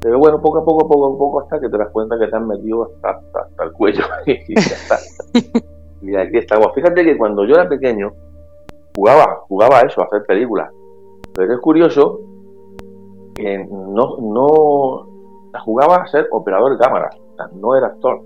Pero 0.00 0.18
bueno, 0.18 0.40
poco 0.40 0.58
a 0.58 0.64
poco, 0.64 0.86
poco 0.86 1.14
a 1.14 1.18
poco, 1.18 1.40
hasta 1.40 1.60
que 1.60 1.68
te 1.68 1.78
das 1.78 1.88
cuenta 1.90 2.18
que 2.18 2.26
te 2.28 2.36
han 2.36 2.46
metido 2.46 2.84
hasta, 2.84 3.22
hasta, 3.40 3.64
el 3.64 3.72
cuello 3.72 4.04
y 4.26 4.54
ya 4.54 4.76
y 6.02 6.16
aquí 6.16 6.38
estamos. 6.38 6.72
Fíjate 6.74 7.02
que 7.04 7.16
cuando 7.16 7.46
yo 7.46 7.54
era 7.54 7.68
pequeño, 7.68 8.12
jugaba, 8.94 9.40
jugaba 9.48 9.78
a 9.78 9.82
eso, 9.82 10.02
a 10.02 10.04
hacer 10.04 10.24
películas. 10.24 10.70
Pero 11.34 11.54
es 11.54 11.60
curioso 11.60 12.20
que 13.34 13.66
no, 13.66 14.18
no 14.20 15.08
jugaba 15.64 15.96
a 15.96 16.06
ser 16.06 16.28
operador 16.30 16.72
de 16.72 16.84
cámara, 16.84 17.10
no 17.54 17.76
era 17.76 17.88
actor. 17.88 18.22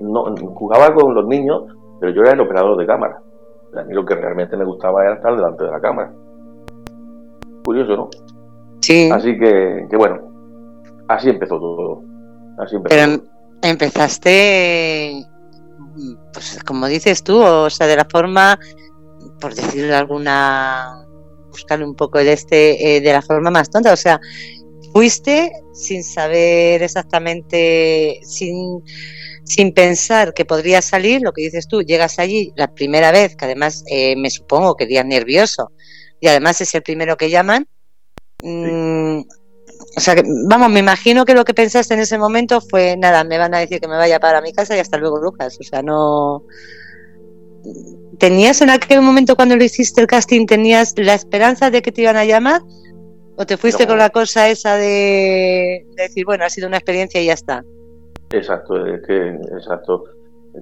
No, 0.00 0.34
jugaba 0.54 0.92
con 0.94 1.14
los 1.14 1.26
niños 1.26 1.64
pero 2.02 2.12
yo 2.14 2.22
era 2.22 2.32
el 2.32 2.40
operador 2.40 2.76
de 2.76 2.84
cámara. 2.84 3.22
A 3.76 3.84
mí 3.84 3.94
lo 3.94 4.04
que 4.04 4.16
realmente 4.16 4.56
me 4.56 4.64
gustaba 4.64 5.04
era 5.04 5.14
estar 5.14 5.36
delante 5.36 5.62
de 5.62 5.70
la 5.70 5.80
cámara. 5.80 6.12
Curioso, 7.64 7.96
¿no? 7.96 8.10
Sí. 8.80 9.08
Así 9.12 9.38
que, 9.38 9.86
bueno, 9.96 10.18
así 11.06 11.28
empezó 11.28 11.60
todo. 11.60 12.02
Así 12.58 12.74
empezó 12.74 12.96
Pero 12.96 13.22
empezaste, 13.62 15.24
pues 16.32 16.58
como 16.66 16.88
dices 16.88 17.22
tú, 17.22 17.40
o 17.40 17.70
sea, 17.70 17.86
de 17.86 17.94
la 17.94 18.04
forma, 18.10 18.58
por 19.40 19.54
decirlo 19.54 19.94
alguna, 19.94 21.06
buscarle 21.50 21.84
un 21.84 21.94
poco 21.94 22.18
el 22.18 22.26
este, 22.26 22.96
eh, 22.96 23.00
de 23.00 23.12
la 23.12 23.22
forma 23.22 23.52
más 23.52 23.70
tonta, 23.70 23.92
o 23.92 23.96
sea, 23.96 24.20
fuiste 24.92 25.52
sin 25.72 26.04
saber 26.04 26.82
exactamente, 26.82 28.20
sin 28.24 28.82
sin 29.44 29.74
pensar 29.74 30.34
que 30.34 30.44
podría 30.44 30.80
salir, 30.82 31.20
lo 31.20 31.32
que 31.32 31.42
dices 31.42 31.66
tú, 31.66 31.82
llegas 31.82 32.18
allí 32.18 32.52
la 32.56 32.72
primera 32.72 33.12
vez, 33.12 33.36
que 33.36 33.44
además 33.44 33.84
eh, 33.86 34.14
me 34.16 34.30
supongo 34.30 34.76
que 34.76 34.84
irías 34.84 35.04
nervioso, 35.04 35.72
y 36.20 36.28
además 36.28 36.60
es 36.60 36.74
el 36.74 36.82
primero 36.82 37.16
que 37.16 37.30
llaman. 37.30 37.66
Mm, 38.42 39.20
o 39.96 40.00
sea, 40.00 40.14
que, 40.14 40.22
vamos, 40.48 40.70
me 40.70 40.80
imagino 40.80 41.24
que 41.24 41.34
lo 41.34 41.44
que 41.44 41.54
pensaste 41.54 41.94
en 41.94 42.00
ese 42.00 42.18
momento 42.18 42.60
fue, 42.60 42.96
nada, 42.96 43.24
me 43.24 43.38
van 43.38 43.54
a 43.54 43.58
decir 43.58 43.80
que 43.80 43.88
me 43.88 43.96
vaya 43.96 44.20
para 44.20 44.40
mi 44.40 44.52
casa 44.52 44.76
y 44.76 44.80
hasta 44.80 44.96
luego, 44.96 45.18
Lucas. 45.18 45.58
O 45.60 45.62
sea, 45.62 45.82
no... 45.82 46.44
¿Tenías 48.18 48.60
en 48.62 48.70
aquel 48.70 49.02
momento 49.02 49.36
cuando 49.36 49.56
lo 49.56 49.64
hiciste 49.64 50.00
el 50.00 50.06
casting, 50.06 50.46
tenías 50.46 50.94
la 50.96 51.14
esperanza 51.14 51.70
de 51.70 51.82
que 51.82 51.92
te 51.92 52.02
iban 52.02 52.16
a 52.16 52.24
llamar? 52.24 52.62
¿O 53.42 53.44
te 53.44 53.56
fuiste 53.56 53.88
con 53.88 53.98
la 53.98 54.10
cosa 54.10 54.48
esa 54.48 54.76
de 54.76 55.84
decir, 55.96 56.24
bueno, 56.24 56.44
ha 56.44 56.48
sido 56.48 56.68
una 56.68 56.76
experiencia 56.76 57.20
y 57.20 57.26
ya 57.26 57.32
está? 57.32 57.64
Exacto, 58.30 58.86
es 58.86 59.02
que, 59.04 59.30
exacto. 59.30 60.04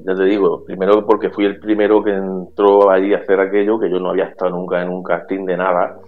Ya 0.07 0.15
te 0.15 0.25
digo, 0.25 0.65
primero 0.65 1.05
porque 1.05 1.29
fui 1.29 1.45
el 1.45 1.61
primero 1.61 2.03
que 2.03 2.15
entró 2.15 2.91
allí 2.91 3.13
a 3.13 3.19
hacer 3.19 3.39
aquello, 3.39 3.79
que 3.79 3.91
yo 3.91 4.01
no 4.01 4.11
había 4.11 4.29
estado 4.29 4.53
nunca 4.53 4.81
en 4.81 4.89
un 4.89 5.03
casting 5.03 5.45
de 5.45 5.59
nada 5.59 5.99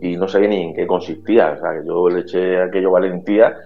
y 0.00 0.16
no 0.16 0.28
sabía 0.28 0.48
ni 0.50 0.62
en 0.62 0.74
qué 0.74 0.86
consistía. 0.86 1.54
O 1.56 1.60
sea, 1.60 1.80
que 1.80 1.88
yo 1.88 2.08
le 2.08 2.20
eché 2.20 2.62
aquello 2.62 2.92
valentía 2.92 3.56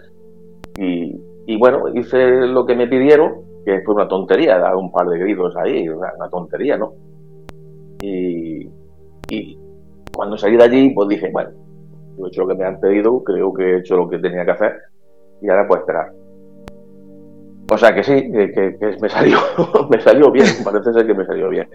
Y, 0.79 1.15
y 1.47 1.59
bueno, 1.59 1.89
hice 1.95 2.47
lo 2.47 2.65
que 2.65 2.75
me 2.75 2.87
pidieron, 2.87 3.35
que 3.67 3.83
fue 3.85 3.97
una 3.97 4.09
tontería, 4.09 4.59
dar 4.59 4.77
un 4.77 4.91
par 4.91 5.07
de 5.09 5.19
gritos 5.19 5.55
ahí, 5.59 5.87
una, 5.91 6.31
tontería, 6.31 6.79
¿no? 6.79 6.95
Y, 8.01 8.67
y, 9.29 9.59
cuando 10.15 10.39
salí 10.39 10.57
de 10.57 10.65
allí, 10.65 10.91
pues 10.95 11.09
dije, 11.09 11.29
bueno, 11.31 11.66
he 12.25 12.29
hecho 12.29 12.43
lo 12.43 12.49
que 12.49 12.55
me 12.55 12.65
han 12.65 12.81
pedido, 12.81 13.23
creo 13.23 13.53
que 13.53 13.65
he 13.65 13.79
hecho 13.79 13.97
lo 13.97 14.09
que 14.09 14.19
tenía 14.19 14.45
que 14.45 14.53
hacer 14.53 14.77
y 15.41 15.49
ahora 15.49 15.67
puedo 15.67 15.81
esperar. 15.81 16.13
O 17.71 17.77
sea 17.77 17.95
que 17.95 18.05
sí, 18.05 18.31
que, 18.31 18.97
me 19.01 19.09
salió, 19.09 19.39
me 19.91 20.01
salió 20.01 20.31
bien, 20.31 20.47
parece 20.65 20.93
ser 20.93 21.07
que 21.07 21.15
me 21.15 21.27
salió 21.27 21.49
bien. 21.49 21.69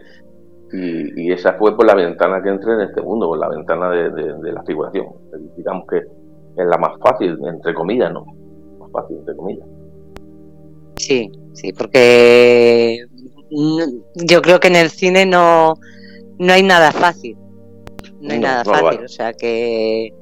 Y, 0.73 1.31
esa 1.33 1.53
fue 1.53 1.75
por 1.75 1.85
la 1.85 1.95
ventana 1.95 2.41
que 2.41 2.49
entré 2.49 2.73
en 2.73 2.81
este 2.81 3.01
mundo, 3.01 3.27
por 3.27 3.37
la 3.37 3.49
ventana 3.49 3.89
de, 3.89 4.51
la 4.53 4.63
figuración. 4.63 5.07
Digamos 5.57 5.85
que 5.89 5.97
es 5.97 6.65
la 6.65 6.77
más 6.77 6.97
fácil, 6.99 7.37
entre 7.45 7.73
comillas, 7.73 8.11
¿no? 8.13 8.25
Más 8.79 8.89
fácil, 8.91 9.17
entre 9.17 9.35
comillas. 9.35 9.67
Sí, 10.95 11.29
sí, 11.53 11.73
porque 11.73 13.05
yo 13.49 14.41
creo 14.41 14.61
que 14.61 14.69
en 14.69 14.77
el 14.77 14.89
cine 14.89 15.25
no, 15.25 15.73
no 16.39 16.53
hay 16.53 16.63
nada 16.63 16.93
fácil. 16.93 17.37
No 18.21 18.33
hay 18.33 18.39
nada 18.39 18.63
fácil, 18.63 19.03
o 19.03 19.09
sea 19.09 19.33
que 19.33 20.13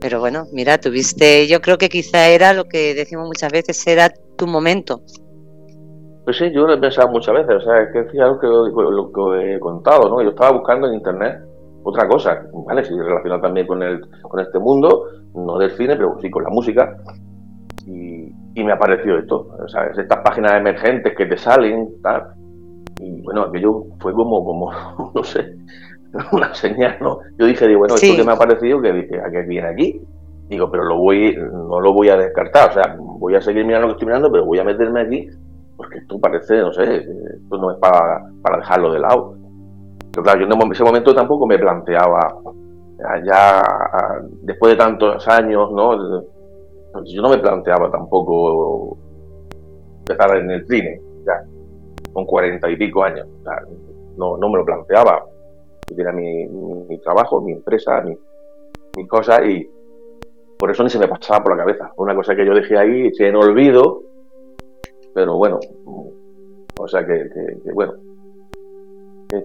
pero 0.00 0.20
bueno, 0.20 0.46
mira, 0.52 0.78
tuviste, 0.78 1.46
yo 1.46 1.60
creo 1.60 1.78
que 1.78 1.88
quizá 1.88 2.28
era 2.28 2.52
lo 2.52 2.64
que 2.64 2.94
decimos 2.94 3.26
muchas 3.26 3.50
veces, 3.50 3.86
era 3.86 4.10
tu 4.36 4.46
momento. 4.46 5.00
Pues 6.24 6.38
sí, 6.38 6.50
yo 6.52 6.66
lo 6.66 6.74
he 6.74 6.78
pensado 6.78 7.08
muchas 7.08 7.34
veces, 7.34 7.56
o 7.56 7.60
sea, 7.60 7.82
es 7.82 7.92
que 7.92 8.00
es 8.00 8.20
algo 8.20 8.40
que 8.40 8.46
lo, 8.46 9.12
que 9.12 9.54
he 9.54 9.60
contado, 9.60 10.08
¿no? 10.08 10.22
Yo 10.22 10.30
estaba 10.30 10.50
buscando 10.50 10.88
en 10.88 10.94
internet 10.94 11.40
otra 11.84 12.08
cosa, 12.08 12.42
¿vale? 12.66 12.84
Si 12.84 12.92
relacionado 12.98 13.42
también 13.42 13.66
con, 13.66 13.82
el, 13.82 14.00
con 14.22 14.40
este 14.40 14.58
mundo, 14.58 15.04
no 15.34 15.58
del 15.58 15.70
cine, 15.70 15.94
pero 15.96 16.18
sí 16.20 16.28
con 16.30 16.42
la 16.42 16.50
música, 16.50 16.96
y, 17.86 18.32
y 18.56 18.64
me 18.64 18.72
apareció 18.72 19.18
esto, 19.18 19.56
¿sabes? 19.68 19.96
Estas 19.96 20.18
páginas 20.20 20.54
emergentes 20.54 21.14
que 21.16 21.26
te 21.26 21.36
salen, 21.36 22.02
tal. 22.02 22.34
Y 23.00 23.22
bueno, 23.22 23.42
aquello 23.42 23.84
fue 24.00 24.12
como, 24.12 24.44
como 24.44 24.72
no 25.14 25.22
sé, 25.22 25.54
una 26.32 26.54
señal, 26.54 26.96
¿no? 27.00 27.20
Yo 27.38 27.46
dije, 27.46 27.66
digo, 27.66 27.80
bueno, 27.80 27.94
esto 27.94 28.16
que 28.16 28.24
me 28.24 28.32
ha 28.32 28.36
parecido, 28.36 28.80
que 28.80 28.92
dije, 28.92 29.20
¿a 29.20 29.30
qué 29.30 29.42
viene 29.42 29.68
aquí? 29.68 30.00
Digo, 30.48 30.70
pero 30.70 30.84
lo 30.84 30.98
voy, 30.98 31.36
no 31.36 31.80
lo 31.80 31.92
voy 31.92 32.08
a 32.08 32.16
descartar, 32.16 32.70
o 32.70 32.72
sea, 32.72 32.96
voy 32.98 33.34
a 33.34 33.40
seguir 33.40 33.64
mirando 33.64 33.88
lo 33.88 33.94
que 33.94 33.96
estoy 33.98 34.06
mirando, 34.06 34.30
pero 34.30 34.44
voy 34.44 34.58
a 34.58 34.64
meterme 34.64 35.00
aquí, 35.00 35.28
porque 35.76 35.98
esto 35.98 36.20
parece, 36.20 36.58
no 36.58 36.72
sé, 36.72 36.98
esto 36.98 37.58
no 37.58 37.72
es 37.72 37.78
para, 37.78 38.22
para 38.42 38.58
dejarlo 38.58 38.92
de 38.92 39.00
lado. 39.00 39.34
Pero 40.12 40.22
claro, 40.22 40.40
yo 40.40 40.46
en 40.46 40.72
ese 40.72 40.84
momento 40.84 41.14
tampoco 41.14 41.46
me 41.46 41.58
planteaba, 41.58 42.38
ya 43.24 43.62
después 44.42 44.72
de 44.72 44.76
tantos 44.76 45.26
años, 45.28 45.72
¿no? 45.72 46.22
Yo 47.04 47.22
no 47.22 47.28
me 47.28 47.38
planteaba 47.38 47.90
tampoco 47.90 48.96
empezar 49.98 50.36
en 50.38 50.50
el 50.50 50.66
cine, 50.66 51.00
ya, 51.26 51.42
con 52.12 52.24
cuarenta 52.24 52.70
y 52.70 52.76
pico 52.76 53.02
años, 53.02 53.26
o 53.40 53.42
sea, 53.42 53.60
no, 54.16 54.36
no 54.38 54.48
me 54.48 54.58
lo 54.58 54.64
planteaba 54.64 55.22
tuviera 55.86 56.12
mi, 56.12 56.46
mi, 56.46 56.98
trabajo, 56.98 57.40
mi 57.40 57.52
empresa, 57.52 58.00
mi, 58.02 58.16
mis 58.96 59.08
cosas 59.08 59.40
y 59.46 59.68
por 60.58 60.70
eso 60.70 60.82
ni 60.82 60.90
se 60.90 60.98
me 60.98 61.08
pasaba 61.08 61.42
por 61.42 61.56
la 61.56 61.64
cabeza. 61.64 61.92
Una 61.96 62.14
cosa 62.14 62.34
que 62.34 62.44
yo 62.44 62.54
dejé 62.54 62.78
ahí, 62.78 63.14
se 63.14 63.28
en 63.28 63.36
olvido, 63.36 64.02
pero 65.14 65.36
bueno, 65.36 65.60
o 66.78 66.88
sea 66.88 67.06
que, 67.06 67.28
bueno, 67.72 67.94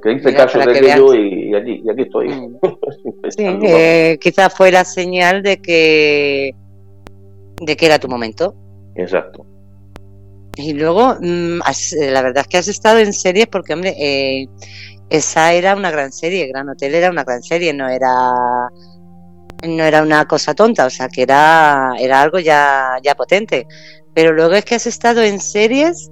que, 0.02 0.12
hice 0.12 0.34
caso 0.34 0.60
de 0.60 0.64
aquello 0.72 1.14
y, 1.14 1.56
aquí, 1.56 1.82
y 1.84 1.90
aquí 1.90 2.02
estoy. 2.02 2.30
Mm. 2.30 2.58
sí, 3.30 3.46
eh, 3.64 4.18
quizás 4.20 4.54
fuera 4.54 4.84
señal 4.84 5.44
de 5.44 5.62
que 5.62 6.56
de 7.62 7.78
que 7.78 7.86
era 7.86 8.00
tu 8.00 8.08
momento. 8.08 8.56
Exacto. 8.96 9.46
Y 10.58 10.74
luego, 10.74 11.16
mm, 11.20 11.60
la 12.12 12.22
verdad 12.22 12.42
es 12.42 12.48
que 12.48 12.58
has 12.58 12.68
estado 12.68 13.00
en 13.00 13.14
series 13.14 13.48
porque, 13.48 13.74
hombre, 13.74 13.96
eh, 13.98 14.48
esa 15.12 15.52
era 15.52 15.76
una 15.76 15.92
gran 15.92 16.14
serie, 16.14 16.48
Gran 16.48 16.70
Hotel 16.70 16.96
era 16.96 17.10
una 17.10 17.26
gran 17.26 17.44
serie, 17.44 17.74
no 17.74 17.90
era 17.90 18.70
no 19.68 19.84
era 19.84 20.02
una 20.02 20.26
cosa 20.26 20.56
tonta, 20.56 20.86
o 20.86 20.90
sea 20.90 21.10
que 21.10 21.22
era, 21.22 21.92
era 22.00 22.22
algo 22.22 22.40
ya, 22.40 22.98
ya 23.04 23.14
potente. 23.14 23.68
Pero 24.14 24.32
luego 24.32 24.54
es 24.54 24.64
que 24.64 24.76
has 24.76 24.88
estado 24.88 25.22
en 25.22 25.40
series, 25.40 26.10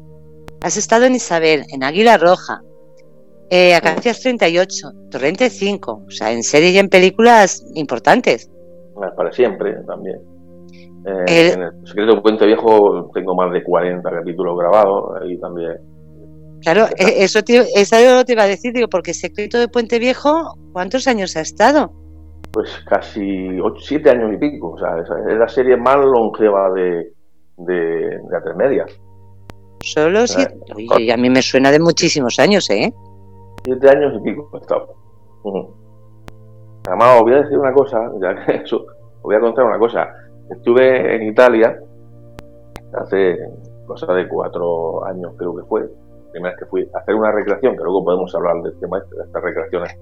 has 0.62 0.76
estado 0.76 1.06
en 1.06 1.16
Isabel, 1.16 1.64
en 1.70 1.84
Águila 1.84 2.18
Roja, 2.18 2.62
eh, 3.50 3.74
Acacias 3.74 4.20
38, 4.20 4.92
Torrente 5.10 5.50
5, 5.50 6.04
o 6.06 6.12
sea, 6.12 6.32
en 6.34 6.44
series 6.44 6.74
y 6.74 6.80
en 6.80 6.90
películas 6.90 7.66
importantes. 7.76 8.52
Para 9.16 9.32
siempre 9.32 9.76
también. 9.88 10.20
Eh, 11.06 11.54
en 11.54 11.62
el 11.62 11.88
Secreto 11.88 12.22
Puente 12.22 12.46
Viejo 12.46 13.10
tengo 13.14 13.34
más 13.34 13.52
de 13.54 13.64
40 13.64 14.12
capítulos 14.12 14.58
grabados, 14.60 15.22
ahí 15.22 15.40
también 15.40 15.78
Claro, 16.62 16.86
e-, 16.98 17.24
eso 17.24 17.42
te, 17.44 17.66
eso 17.76 17.96
te 18.26 18.34
iba 18.34 18.44
a 18.44 18.48
decir, 18.48 18.74
digo, 18.74 18.88
porque 18.88 19.14
Secreto 19.14 19.60
de 19.60 19.68
Puente 19.68 20.00
Viejo, 20.00 20.56
¿cuántos 20.74 21.08
años 21.08 21.36
ha 21.38 21.42
estado? 21.42 21.92
Pues 22.52 22.70
casi 22.88 23.60
ocho, 23.60 23.82
siete 23.82 24.10
años 24.10 24.34
y 24.34 24.38
pico, 24.38 24.72
o 24.72 24.80
sea, 24.80 24.98
es 24.98 25.38
la 25.38 25.48
serie 25.48 25.78
más 25.78 25.98
longeva 25.98 26.72
de, 26.72 27.14
de, 27.58 27.76
de 27.76 28.54
media. 28.56 28.86
Solo 29.82 30.28
siete, 30.28 30.56
Oye, 30.96 31.14
a 31.14 31.18
mí 31.18 31.30
me 31.30 31.42
suena 31.42 31.72
de 31.72 31.80
muchísimos 31.80 32.40
años, 32.40 32.70
¿eh? 32.70 32.92
Siete 33.64 33.90
años 33.90 34.14
y 34.20 34.24
pico 34.24 34.50
he 34.54 34.58
estado. 34.58 34.96
Además, 36.88 37.18
os 37.18 37.22
voy 37.22 37.34
a 37.34 37.42
decir 37.42 37.58
una 37.58 37.74
cosa, 37.74 38.12
ya 38.20 38.46
que 38.46 38.56
eso, 38.64 38.78
os 38.78 39.22
voy 39.22 39.36
a 39.36 39.40
contar 39.40 39.66
una 39.66 39.78
cosa. 39.78 40.10
Estuve 40.50 41.16
en 41.16 41.28
Italia 41.28 41.80
hace 42.94 43.38
cosa 43.86 44.14
de 44.14 44.28
cuatro 44.28 45.06
años, 45.06 45.34
creo 45.38 45.56
que 45.56 45.64
fue, 45.64 45.90
primera 46.32 46.52
vez 46.52 46.60
que 46.60 46.66
fui 46.66 46.90
a 46.94 47.00
hacer 47.00 47.16
una 47.16 47.32
recreación, 47.32 47.76
que 47.76 47.84
luego 47.84 48.04
podemos 48.04 48.34
hablar 48.36 48.62
del 48.62 48.78
tema 48.80 49.00
este, 49.00 49.16
de 49.16 49.24
estas 49.24 49.44
recreaciones 49.44 49.98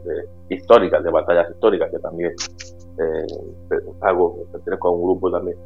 históricas, 0.50 1.04
de 1.04 1.12
batallas 1.12 1.50
históricas, 1.52 1.90
que 1.92 2.00
también 2.00 2.32
eh, 3.00 3.26
hago, 4.02 4.46
pertenezco 4.52 4.88
a 4.88 4.92
un 4.92 5.04
grupo 5.04 5.32
también 5.32 5.58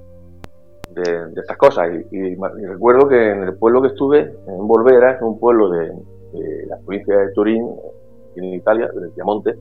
de, 0.94 1.40
estas 1.40 1.58
cosas. 1.58 1.90
Y, 2.12 2.36
recuerdo 2.66 3.08
que 3.08 3.32
en 3.32 3.44
el 3.44 3.56
pueblo 3.56 3.82
que 3.82 3.90
estuve, 3.90 4.20
en 4.48 4.68
Volvera, 4.68 5.14
es 5.14 5.22
un 5.22 5.40
pueblo 5.40 5.70
de, 5.70 5.92
la 6.68 6.78
provincia 6.78 7.18
de 7.18 7.32
Turín, 7.34 7.68
en 8.36 8.46
Italia, 8.46 8.90
del 8.94 9.12
Piamonte, 9.12 9.56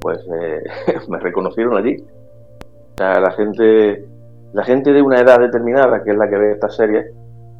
pues 0.00 0.18
eh, 0.40 0.62
me 1.08 1.18
reconocieron 1.18 1.76
allí. 1.76 1.96
O 1.96 2.96
sea, 2.96 3.20
la 3.20 3.30
gente, 3.32 4.04
la 4.52 4.64
gente 4.64 4.92
de 4.92 5.02
una 5.02 5.20
edad 5.20 5.38
determinada, 5.38 6.02
que 6.02 6.10
es 6.10 6.16
la 6.16 6.28
que 6.28 6.36
ve 6.36 6.52
estas 6.52 6.76
series, 6.76 7.12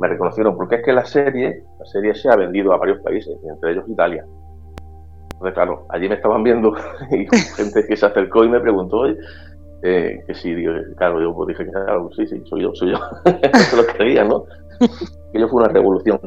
me 0.02 0.08
reconocieron 0.08 0.56
porque 0.56 0.76
es 0.76 0.84
que 0.84 0.92
la 0.92 1.04
serie, 1.04 1.62
la 1.78 1.86
serie 1.86 2.12
se 2.16 2.28
ha 2.28 2.34
vendido 2.34 2.72
a 2.72 2.76
varios 2.76 3.00
países, 3.02 3.38
entre 3.48 3.70
ellos 3.70 3.84
Italia. 3.88 4.26
Entonces, 5.34 5.54
claro, 5.54 5.86
allí 5.90 6.08
me 6.08 6.16
estaban 6.16 6.42
viendo 6.42 6.74
y 7.12 7.26
gente 7.56 7.86
que 7.86 7.96
se 7.96 8.06
acercó 8.06 8.42
y 8.42 8.48
me 8.48 8.58
preguntó, 8.58 9.06
eh, 9.06 10.24
que 10.26 10.34
sí, 10.34 10.56
claro, 10.96 11.20
yo 11.20 11.32
pues 11.32 11.48
dije 11.48 11.64
que 11.64 11.70
claro, 11.70 12.10
sí, 12.16 12.26
sí, 12.26 12.42
soy 12.46 12.62
yo, 12.62 12.74
soy 12.74 12.90
yo. 12.90 12.98
Eso 13.42 13.76
lo 13.76 13.86
creían, 13.86 14.28
¿no? 14.28 14.44
Que 15.32 15.38
yo 15.38 15.48
fue 15.48 15.62
una 15.62 15.72
revolución. 15.72 16.18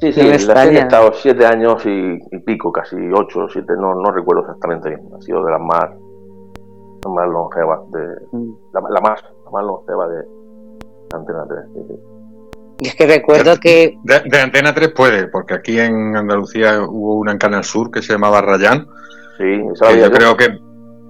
Sí, 0.00 0.12
sí, 0.12 0.20
la 0.20 0.38
serie 0.38 0.80
ha 0.80 0.82
estado 0.82 1.12
siete 1.12 1.46
años 1.46 1.86
y, 1.86 2.18
pico, 2.40 2.72
casi 2.72 2.96
ocho 3.14 3.46
siete, 3.48 3.74
no, 3.78 3.94
no 3.94 4.10
recuerdo 4.10 4.42
exactamente 4.42 4.88
bien. 4.88 5.02
Ha 5.16 5.20
sido 5.20 5.44
de 5.44 5.52
las 5.52 5.60
más, 5.60 5.88
más 7.06 7.28
longevas, 7.28 7.88
de, 7.92 8.26
mm. 8.32 8.52
la, 8.72 9.00
más, 9.00 9.22
la 9.44 9.50
más 9.52 9.64
longeva 9.64 10.08
de 10.08 10.24
Antena 11.14 11.46
3. 11.46 11.60
Sí, 11.74 11.80
sí. 11.86 12.11
Es 12.82 12.94
que 12.96 13.06
recuerdo 13.06 13.58
que... 13.60 13.96
De, 14.02 14.40
Antena 14.40 14.74
3 14.74 14.88
puede, 14.88 15.28
porque 15.28 15.54
aquí 15.54 15.78
en 15.78 16.16
Andalucía 16.16 16.82
hubo 16.82 17.14
una 17.14 17.32
en 17.32 17.38
Canal 17.38 17.64
Sur 17.64 17.90
que 17.90 18.02
se 18.02 18.12
llamaba 18.12 18.40
Rayán. 18.40 18.86
Sí, 19.38 19.62
yo 19.98 20.10
creo 20.10 20.36
que... 20.36 20.58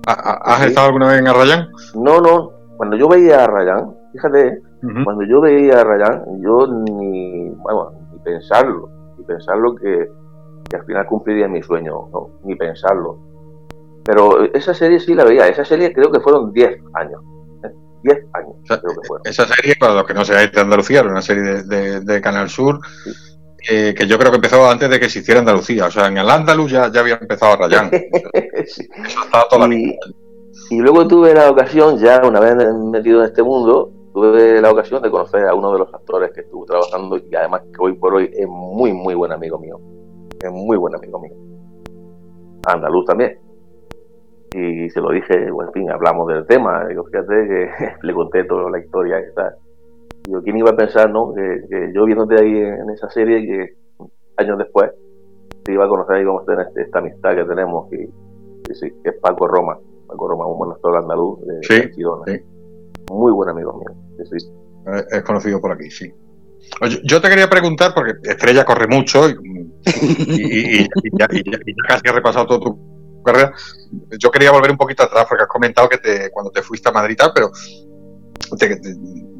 ¿Has 0.07 0.67
estado 0.67 0.88
alguna 0.88 1.09
vez 1.09 1.21
en 1.21 1.29
Arrayán? 1.29 1.69
No, 1.95 2.21
no. 2.21 2.50
Cuando 2.76 2.97
yo 2.97 3.09
veía 3.09 3.45
a 3.45 3.47
Rayán, 3.47 3.95
fíjate, 4.12 4.61
cuando 5.05 5.23
yo 5.25 5.41
veía 5.41 5.81
a 5.81 5.85
Rayán, 5.85 6.25
yo 6.43 6.67
ni, 6.67 7.50
bueno, 7.50 7.93
ni 8.12 8.19
pensarlo, 8.19 8.91
ni 9.17 9.25
pensarlo 9.25 9.76
que, 9.76 10.09
que 10.69 10.76
al 10.76 10.85
final 10.85 11.07
cumpliría 11.07 11.47
mi 11.47 11.62
sueño, 11.62 12.09
no, 12.12 12.31
ni 12.45 12.57
pensarlo. 12.57 13.19
Pero 14.05 14.43
esa 14.52 14.75
serie 14.75 14.99
sí 14.99 15.14
la 15.14 15.25
veía, 15.25 15.47
esa 15.47 15.64
serie 15.64 15.93
creo 15.93 16.11
que 16.11 16.21
fueron 16.21 16.52
10 16.52 16.81
años. 16.95 17.23
10 18.02 18.18
años. 18.35 18.56
Esa 19.25 19.47
serie, 19.47 19.75
para 19.78 19.94
los 19.94 20.04
que 20.04 20.14
no 20.14 20.25
seáis 20.25 20.52
de 20.52 20.61
Andalucía, 20.61 21.00
era 21.00 21.11
una 21.11 21.23
serie 21.23 21.62
de, 21.62 22.21
Canal 22.21 22.49
Sur. 22.49 22.80
que 23.66 24.06
yo 24.06 24.18
creo 24.18 24.30
que 24.30 24.37
empezó 24.37 24.68
antes 24.68 24.90
de 24.90 25.00
que 25.00 25.09
se 25.09 25.21
hiciera 25.21 25.40
Andalucía. 25.40 25.87
O 25.87 25.90
sea, 25.90 26.09
en 26.09 26.18
el 26.18 26.28
Andaluz 26.28 26.71
ya, 26.71 26.90
ya 26.90 27.00
había 27.00 27.18
empezado 27.21 27.52
a 27.52 27.56
rayar. 27.56 27.90
Eso 28.32 28.82
estaba 29.25 29.49
toda 29.49 29.66
y, 29.75 29.87
la 29.87 29.94
y 30.71 30.78
luego 30.78 31.06
tuve 31.06 31.35
la 31.35 31.50
ocasión, 31.50 31.99
ya 31.99 32.23
una 32.25 32.40
vez 32.40 32.56
metido 32.75 33.21
en 33.21 33.26
este 33.26 33.42
mundo, 33.42 33.92
tuve 34.14 34.61
la 34.61 34.71
ocasión 34.71 35.02
de 35.02 35.11
conocer 35.11 35.47
a 35.47 35.54
uno 35.54 35.73
de 35.73 35.80
los 35.80 35.92
actores 35.92 36.30
que 36.32 36.40
estuvo 36.40 36.64
trabajando 36.64 37.18
y 37.18 37.35
además 37.35 37.62
que 37.62 37.76
hoy 37.78 37.92
por 37.94 38.14
hoy 38.14 38.30
es 38.32 38.47
muy, 38.49 38.92
muy 38.92 39.14
buen 39.14 39.32
amigo 39.32 39.59
mío. 39.59 39.78
Es 40.40 40.50
muy 40.50 40.76
buen 40.76 40.94
amigo 40.94 41.21
mío. 41.21 41.35
Andaluz 42.66 43.04
también. 43.06 43.38
Y 44.54 44.90
se 44.90 45.00
lo 45.00 45.11
dije, 45.11 45.50
bueno, 45.50 45.71
en 45.71 45.75
fin, 45.75 45.90
hablamos 45.90 46.28
del 46.28 46.47
tema, 46.47 46.87
digo, 46.87 47.04
fíjate 47.04 47.49
que 47.49 47.71
le 48.06 48.14
conté 48.14 48.44
toda 48.44 48.71
la 48.71 48.78
historia 48.78 49.18
y 49.21 49.35
tal. 49.35 49.54
Digo, 50.25 50.42
¿quién 50.42 50.59
iba 50.59 50.71
a 50.71 50.76
pensar, 50.76 51.11
no? 51.11 51.32
Que, 51.35 51.92
yo 51.94 52.04
viéndote 52.04 52.37
ahí 52.40 52.56
en, 52.56 52.90
esa 52.90 53.11
serie 53.11 53.40
y 53.40 53.47
que 53.47 53.75
años 54.37 54.59
después 54.59 54.90
te 55.64 55.73
iba 55.73 55.85
a 55.85 55.88
conocer 55.88 56.21
y 56.21 56.25
vamos 56.25 56.42
a 56.42 56.47
tener 56.47 56.66
esta 56.76 56.99
amistad 56.99 57.35
que 57.35 57.44
tenemos 57.44 57.92
y, 57.92 58.06
sí, 58.75 58.92
que 59.02 59.11
es 59.11 59.16
Paco 59.21 59.47
Roma, 59.47 59.78
Paco 60.06 60.28
Roma, 60.28 60.47
un 60.47 60.59
buen 60.59 60.73
actor 60.73 60.97
andaluz 60.97 61.40
de, 61.47 61.59
sí, 61.62 62.02
Muy 63.11 63.32
buen 63.32 63.49
amigo 63.49 63.73
mío, 63.73 63.97
sí, 64.18 64.38
sí. 64.38 64.52
Es 65.11 65.23
conocido 65.23 65.61
por 65.61 65.73
aquí, 65.73 65.90
sí. 65.90 66.12
yo 67.04 67.21
te 67.21 67.28
quería 67.28 67.49
preguntar, 67.49 67.92
porque 67.94 68.14
Estrella 68.23 68.64
corre 68.64 68.87
mucho 68.88 69.28
y, 69.28 69.35
y, 69.87 70.88
ya, 71.18 71.28
casi 71.88 72.09
ha 72.09 72.12
repasado 72.12 72.47
todo 72.47 72.61
tu 72.61 73.01
carrera. 73.23 73.52
Yo 74.19 74.31
quería 74.31 74.50
volver 74.50 74.71
un 74.71 74.76
poquito 74.76 75.02
atrás, 75.02 75.26
porque 75.29 75.45
has 75.45 75.49
comentado 75.49 75.88
que 75.88 75.99
te, 75.99 76.31
cuando 76.31 76.50
te 76.50 76.62
fuiste 76.62 76.88
a 76.88 76.93
Madrid 76.93 77.14
y 77.14 77.17
tal, 77.17 77.33
pero 77.35 77.50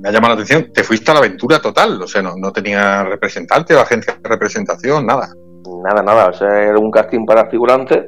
me 0.01 0.09
ha 0.09 0.13
llamado 0.13 0.35
la 0.35 0.43
atención, 0.43 0.73
te 0.73 0.83
fuiste 0.83 1.11
a 1.11 1.15
la 1.15 1.21
aventura 1.21 1.61
total, 1.61 2.01
o 2.01 2.07
sea, 2.07 2.23
no, 2.23 2.35
no 2.37 2.53
tenía 2.53 3.05
representante 3.05 3.75
o 3.75 3.81
agencia 3.81 4.19
de 4.21 4.29
representación, 4.29 5.07
nada. 5.07 5.33
Nada, 5.85 6.03
nada, 6.03 6.29
o 6.29 6.33
sea, 6.33 6.63
era 6.63 6.79
un 6.79 6.91
casting 6.91 7.25
para 7.25 7.49
figurantes 7.49 8.07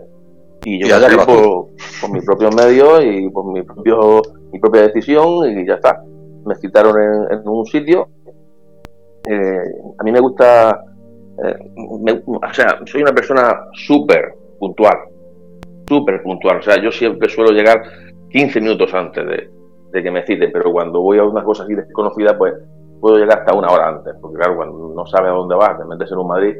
y 0.65 0.81
yo 0.81 0.99
ya 0.99 1.09
por, 1.25 1.69
por 2.01 2.11
mis 2.11 2.25
propios 2.25 2.55
medios 2.55 3.03
y 3.05 3.29
por 3.29 3.53
mi, 3.53 3.63
propio, 3.63 4.23
mi 4.53 4.59
propia 4.59 4.83
decisión 4.83 5.59
y 5.59 5.67
ya 5.67 5.75
está. 5.75 6.03
Me 6.47 6.55
citaron 6.57 6.97
en, 7.31 7.49
un 7.49 7.65
sitio. 7.67 8.09
Eh, 9.27 9.63
a 9.99 10.03
mí 10.03 10.13
me 10.13 10.21
gusta, 10.21 10.85
eh, 11.45 12.23
o 12.27 12.53
sea, 12.53 12.81
soy 12.87 13.03
una 13.03 13.13
persona 13.13 13.69
súper 13.73 14.35
puntual, 14.59 14.97
súper 15.89 16.23
puntual. 16.23 16.59
O 16.59 16.63
sea, 16.63 16.81
yo 16.83 16.91
siempre 16.91 17.29
suelo 17.29 17.53
llegar 17.53 17.83
15 18.31 18.61
minutos 18.61 18.93
antes 18.95 19.25
de, 19.27 20.03
que 20.03 20.11
me 20.11 20.27
citen, 20.27 20.51
pero 20.53 20.73
cuando 20.73 21.01
voy 21.01 21.19
a 21.19 21.25
una 21.25 21.45
cosa 21.45 21.63
así 21.63 21.75
desconocida, 21.75 22.37
pues 22.37 22.53
puedo 23.01 23.17
llegar 23.17 23.39
hasta 23.39 23.55
una 23.55 23.69
hora 23.69 23.89
antes, 23.89 24.13
porque 24.21 24.39
claro, 24.39 24.57
cuando 24.57 24.93
no 24.95 25.07
sabes 25.07 25.31
a 25.31 25.35
dónde 25.35 25.55
vas, 25.55 25.79
te 25.79 25.85
metes 25.85 26.11
en 26.11 26.19
un 26.19 26.27
Madrid. 26.27 26.57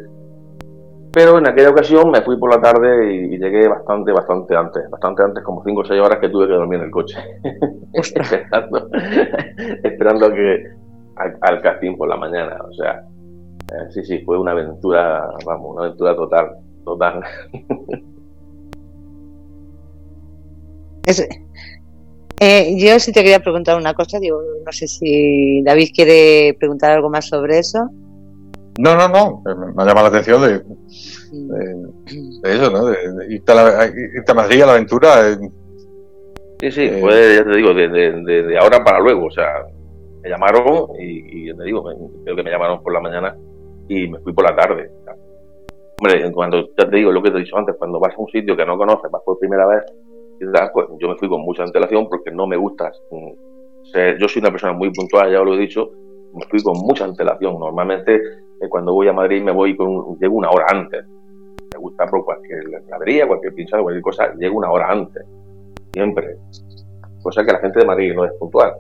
Pero 1.13 1.39
en 1.39 1.47
aquella 1.47 1.71
ocasión 1.71 2.11
me 2.11 2.23
fui 2.23 2.37
por 2.39 2.51
la 2.55 2.61
tarde 2.61 3.13
y, 3.13 3.39
llegué 3.39 3.69
bastante, 3.69 4.13
bastante 4.13 4.57
antes, 4.57 4.89
bastante 4.91 5.23
antes, 5.23 5.45
como 5.45 5.63
5 5.65 5.81
o 5.81 5.85
6 5.85 6.01
horas 6.01 6.19
que 6.21 6.29
tuve 6.29 6.47
que 6.47 6.55
dormir 6.55 6.79
en 6.79 6.87
el 6.87 6.91
coche, 6.91 7.19
esperando, 7.93 8.89
esperando 9.83 10.33
que 10.33 10.65
al, 11.17 11.61
casting 11.63 11.97
por 11.97 12.09
la 12.09 12.17
mañana. 12.17 12.59
O 12.69 12.73
sea, 12.73 13.03
eh, 13.73 13.91
sí, 13.91 14.05
sí, 14.05 14.25
fue 14.25 14.39
una 14.39 14.53
aventura, 14.53 15.29
vamos, 15.45 15.73
una 15.75 15.87
aventura 15.87 16.15
total, 16.15 16.51
total. 16.85 17.23
Eh, 22.41 22.75
yo 22.77 22.99
sí 22.99 23.13
te 23.13 23.23
quería 23.23 23.41
preguntar 23.41 23.77
una 23.79 23.95
cosa, 23.95 24.19
digo, 24.19 24.43
no 24.65 24.73
sé 24.73 24.89
si 24.89 25.63
David 25.63 25.91
quiere 25.95 26.57
preguntar 26.59 26.93
algo 26.93 27.09
más 27.09 27.27
sobre 27.29 27.59
eso. 27.59 27.89
No, 28.79 28.97
no, 28.97 29.09
no, 29.09 29.43
me 29.45 29.83
ha 29.83 29.87
llamado 29.87 30.11
la 30.11 30.19
atención 30.19 30.43
de, 30.43 30.57
eso, 32.43 32.71
¿no? 32.71 32.87
De, 32.87 33.33
irte, 33.33 33.53
a 33.53 33.55
la, 33.55 34.35
Madrid 34.35 34.63
a 34.63 34.67
la 34.67 34.73
aventura. 34.73 35.31
Eh, 35.31 35.39
sí, 36.61 36.71
sí, 36.73 36.83
eh, 36.83 36.99
pues 37.01 37.37
ya 37.37 37.45
te 37.45 37.57
digo, 37.57 37.73
de, 37.73 38.59
ahora 38.61 38.83
para 38.83 38.99
luego, 38.99 39.27
o 39.27 39.31
sea, 39.31 39.65
me 40.23 40.29
llamaron 40.29 40.89
y, 40.99 41.47
ya 41.47 41.55
te 41.55 41.65
digo, 41.65 41.85
creo 42.25 42.37
que 42.37 42.43
me 42.43 42.51
llamaron 42.51 42.83
por 42.83 42.93
la 42.93 43.01
mañana 43.01 43.37
y 43.89 44.09
me 44.09 44.19
fui 44.21 44.33
por 44.33 44.45
la 44.45 44.57
tarde. 44.57 44.91
Hombre, 46.01 46.33
cuando 46.33 46.69
ya 46.77 46.91
te 46.91 46.97
digo 46.97 47.13
lo 47.13 47.23
que 47.23 47.31
te 47.31 47.39
he 47.39 47.41
dicho 47.43 47.57
antes, 47.57 47.77
cuando 47.79 48.01
vas 48.01 48.13
a 48.13 48.21
un 48.21 48.29
sitio 48.29 48.57
que 48.57 48.67
no 48.67 48.77
conoces, 48.77 49.09
vas 49.11 49.23
por 49.25 49.39
primera 49.39 49.67
vez, 49.67 49.85
pues 50.73 50.87
yo 50.99 51.09
me 51.09 51.17
fui 51.17 51.29
con 51.29 51.43
mucha 51.43 51.63
antelación 51.63 52.09
porque 52.09 52.31
no 52.31 52.47
me 52.47 52.57
gusta. 52.57 52.93
Mm, 53.11 54.19
yo 54.19 54.29
soy 54.29 54.41
una 54.41 54.51
persona 54.51 54.73
muy 54.73 54.93
puntual, 54.93 55.31
ya 55.31 55.41
os 55.41 55.47
lo 55.47 55.55
he 55.55 55.59
dicho, 55.59 55.91
me 56.35 56.45
fui 56.47 56.63
con 56.63 56.79
mucha 56.79 57.05
antelación. 57.05 57.59
Normalmente 57.59 58.17
eh, 58.61 58.69
cuando 58.69 58.93
voy 58.93 59.09
a 59.09 59.13
Madrid 59.13 59.43
me 59.43 59.53
voy 59.53 59.77
con, 59.77 60.19
llego 60.19 60.37
una 60.37 60.51
hora 60.51 60.67
antes. 60.69 61.05
Me 61.73 61.81
gusta 61.81 62.07
por 62.07 62.25
cualquier 62.25 62.63
gradería, 62.87 63.27
cualquier 63.27 63.55
pinchado, 63.55 63.83
cualquier 63.83 64.03
cosa, 64.03 64.35
llego 64.35 64.59
una 64.59 64.71
hora 64.71 64.91
antes. 64.91 65.25
Siempre. 65.93 66.37
Cosa 67.23 67.45
que 67.45 67.53
la 67.53 67.59
gente 67.59 67.81
de 67.81 67.87
Madrid 67.87 68.15
no 68.15 68.25
es 68.25 68.33
puntual. 68.35 68.75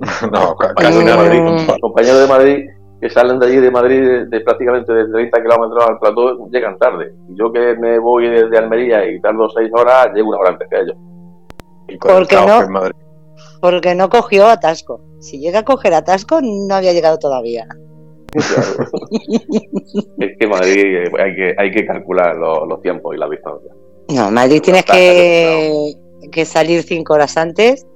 no, 0.32 0.54
compañeros 0.54 1.04
de 1.04 1.14
Madrid, 1.14 1.78
compañeros 1.80 2.20
de 2.20 2.26
Madrid 2.26 2.70
que 3.00 3.08
salen 3.08 3.38
de 3.38 3.46
allí 3.46 3.56
de 3.56 3.70
Madrid 3.70 4.26
de, 4.28 4.40
prácticamente 4.40 4.92
de 4.92 5.10
30 5.10 5.42
kilómetros 5.42 5.88
al 5.88 5.98
plató 5.98 6.48
llegan 6.50 6.78
tarde. 6.78 7.14
Y 7.30 7.38
yo 7.38 7.50
que 7.50 7.74
me 7.76 7.98
voy 7.98 8.28
desde 8.28 8.58
Almería 8.58 9.08
y 9.08 9.20
tardo 9.20 9.48
6 9.48 9.70
horas, 9.72 10.10
llego 10.14 10.28
una 10.28 10.38
hora 10.38 10.50
antes 10.50 10.68
que 10.68 10.80
ellos. 10.80 10.96
porque 12.00 12.36
no, 12.36 12.90
porque 13.60 13.94
no 13.94 14.10
cogió 14.10 14.46
atasco. 14.48 15.00
Si 15.18 15.38
llega 15.38 15.60
a 15.60 15.64
coger 15.64 15.94
atasco, 15.94 16.40
no 16.42 16.74
había 16.74 16.92
llegado 16.92 17.18
todavía. 17.18 17.66
es 20.18 20.38
que 20.38 20.46
Madrid 20.46 21.08
hay 21.18 21.34
que, 21.34 21.54
hay 21.58 21.70
que 21.72 21.86
calcular 21.86 22.36
los, 22.36 22.82
tiempos 22.82 23.16
y 23.16 23.18
la 23.18 23.28
distancia. 23.28 23.72
No, 24.14 24.30
Madrid 24.30 24.60
tienes 24.62 24.84
que, 24.84 25.94
que 26.30 26.44
salir 26.44 26.82
5 26.82 27.14
horas 27.14 27.36
antes. 27.38 27.86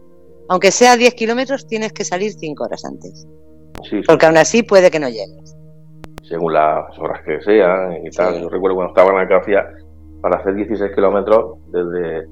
Aunque 0.49 0.71
sea 0.71 0.97
10 0.97 1.15
kilómetros, 1.15 1.67
tienes 1.67 1.93
que 1.93 2.05
salir 2.05 2.33
5 2.33 2.65
horas 2.65 2.85
antes. 2.85 3.27
Porque 4.07 4.27
aún 4.27 4.37
así 4.37 4.63
puede 4.63 4.91
que 4.91 5.01
no 5.01 5.09
llegues. 5.09 5.57
Según 6.23 6.55
las 6.55 6.99
horas 6.99 7.21
que 7.25 7.41
sean 7.43 8.05
y 8.05 8.11
tal. 8.11 8.41
Yo 8.41 8.49
recuerdo 8.49 8.77
cuando 8.77 8.93
estaba 8.93 9.11
en 9.11 9.17
la 9.17 9.25
Gracia 9.27 9.67
para 10.21 10.39
hacer 10.39 10.55
16 10.55 10.93
kilómetros 10.95 11.59
desde, 11.69 12.27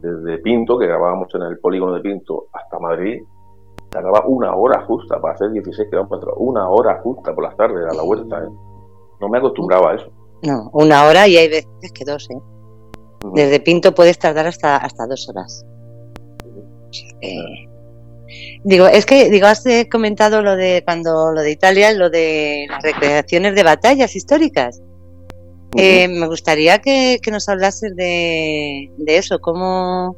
desde 0.00 0.38
Pinto, 0.38 0.78
que 0.78 0.86
grabábamos 0.86 1.28
en 1.34 1.42
el 1.42 1.58
polígono 1.58 1.94
de 1.94 2.00
Pinto, 2.00 2.46
hasta 2.52 2.78
Madrid, 2.78 3.20
tardaba 3.90 4.24
una 4.26 4.54
hora 4.54 4.84
justa 4.86 5.20
para 5.20 5.34
hacer 5.34 5.50
16 5.50 5.90
kilómetros. 5.90 6.34
Una 6.36 6.68
hora 6.68 7.00
justa 7.02 7.34
por 7.34 7.44
las 7.44 7.56
tardes 7.56 7.84
a 7.90 7.94
la 7.94 8.02
vuelta. 8.02 8.38
¿eh? 8.38 8.48
No 9.20 9.28
me 9.28 9.38
acostumbraba 9.38 9.92
a 9.92 9.94
eso. 9.96 10.12
No, 10.42 10.70
una 10.72 11.04
hora 11.04 11.26
y 11.28 11.36
hay 11.36 11.48
veces 11.48 11.92
que 11.92 12.04
dos, 12.04 12.28
¿eh? 12.30 12.38
Desde 13.34 13.60
Pinto 13.60 13.94
puedes 13.94 14.18
tardar 14.18 14.46
hasta, 14.46 14.76
hasta 14.76 15.06
dos 15.06 15.28
horas. 15.28 15.66
Digo, 18.62 18.86
es 18.86 19.06
que, 19.06 19.30
digo, 19.30 19.46
has 19.46 19.64
eh, 19.66 19.88
comentado 19.90 20.42
lo 20.42 20.56
de 20.56 20.82
cuando 20.84 21.32
lo 21.32 21.40
de 21.40 21.50
Italia, 21.50 21.92
lo 21.92 22.10
de 22.10 22.66
las 22.68 22.82
recreaciones 22.82 23.54
de 23.54 23.62
batallas 23.62 24.14
históricas. 24.14 24.82
Eh, 25.76 26.08
me 26.08 26.26
gustaría 26.26 26.78
que, 26.80 27.18
nos 27.30 27.48
hablases 27.48 27.94
de, 27.94 28.90
eso, 29.06 29.38
cómo... 29.40 30.16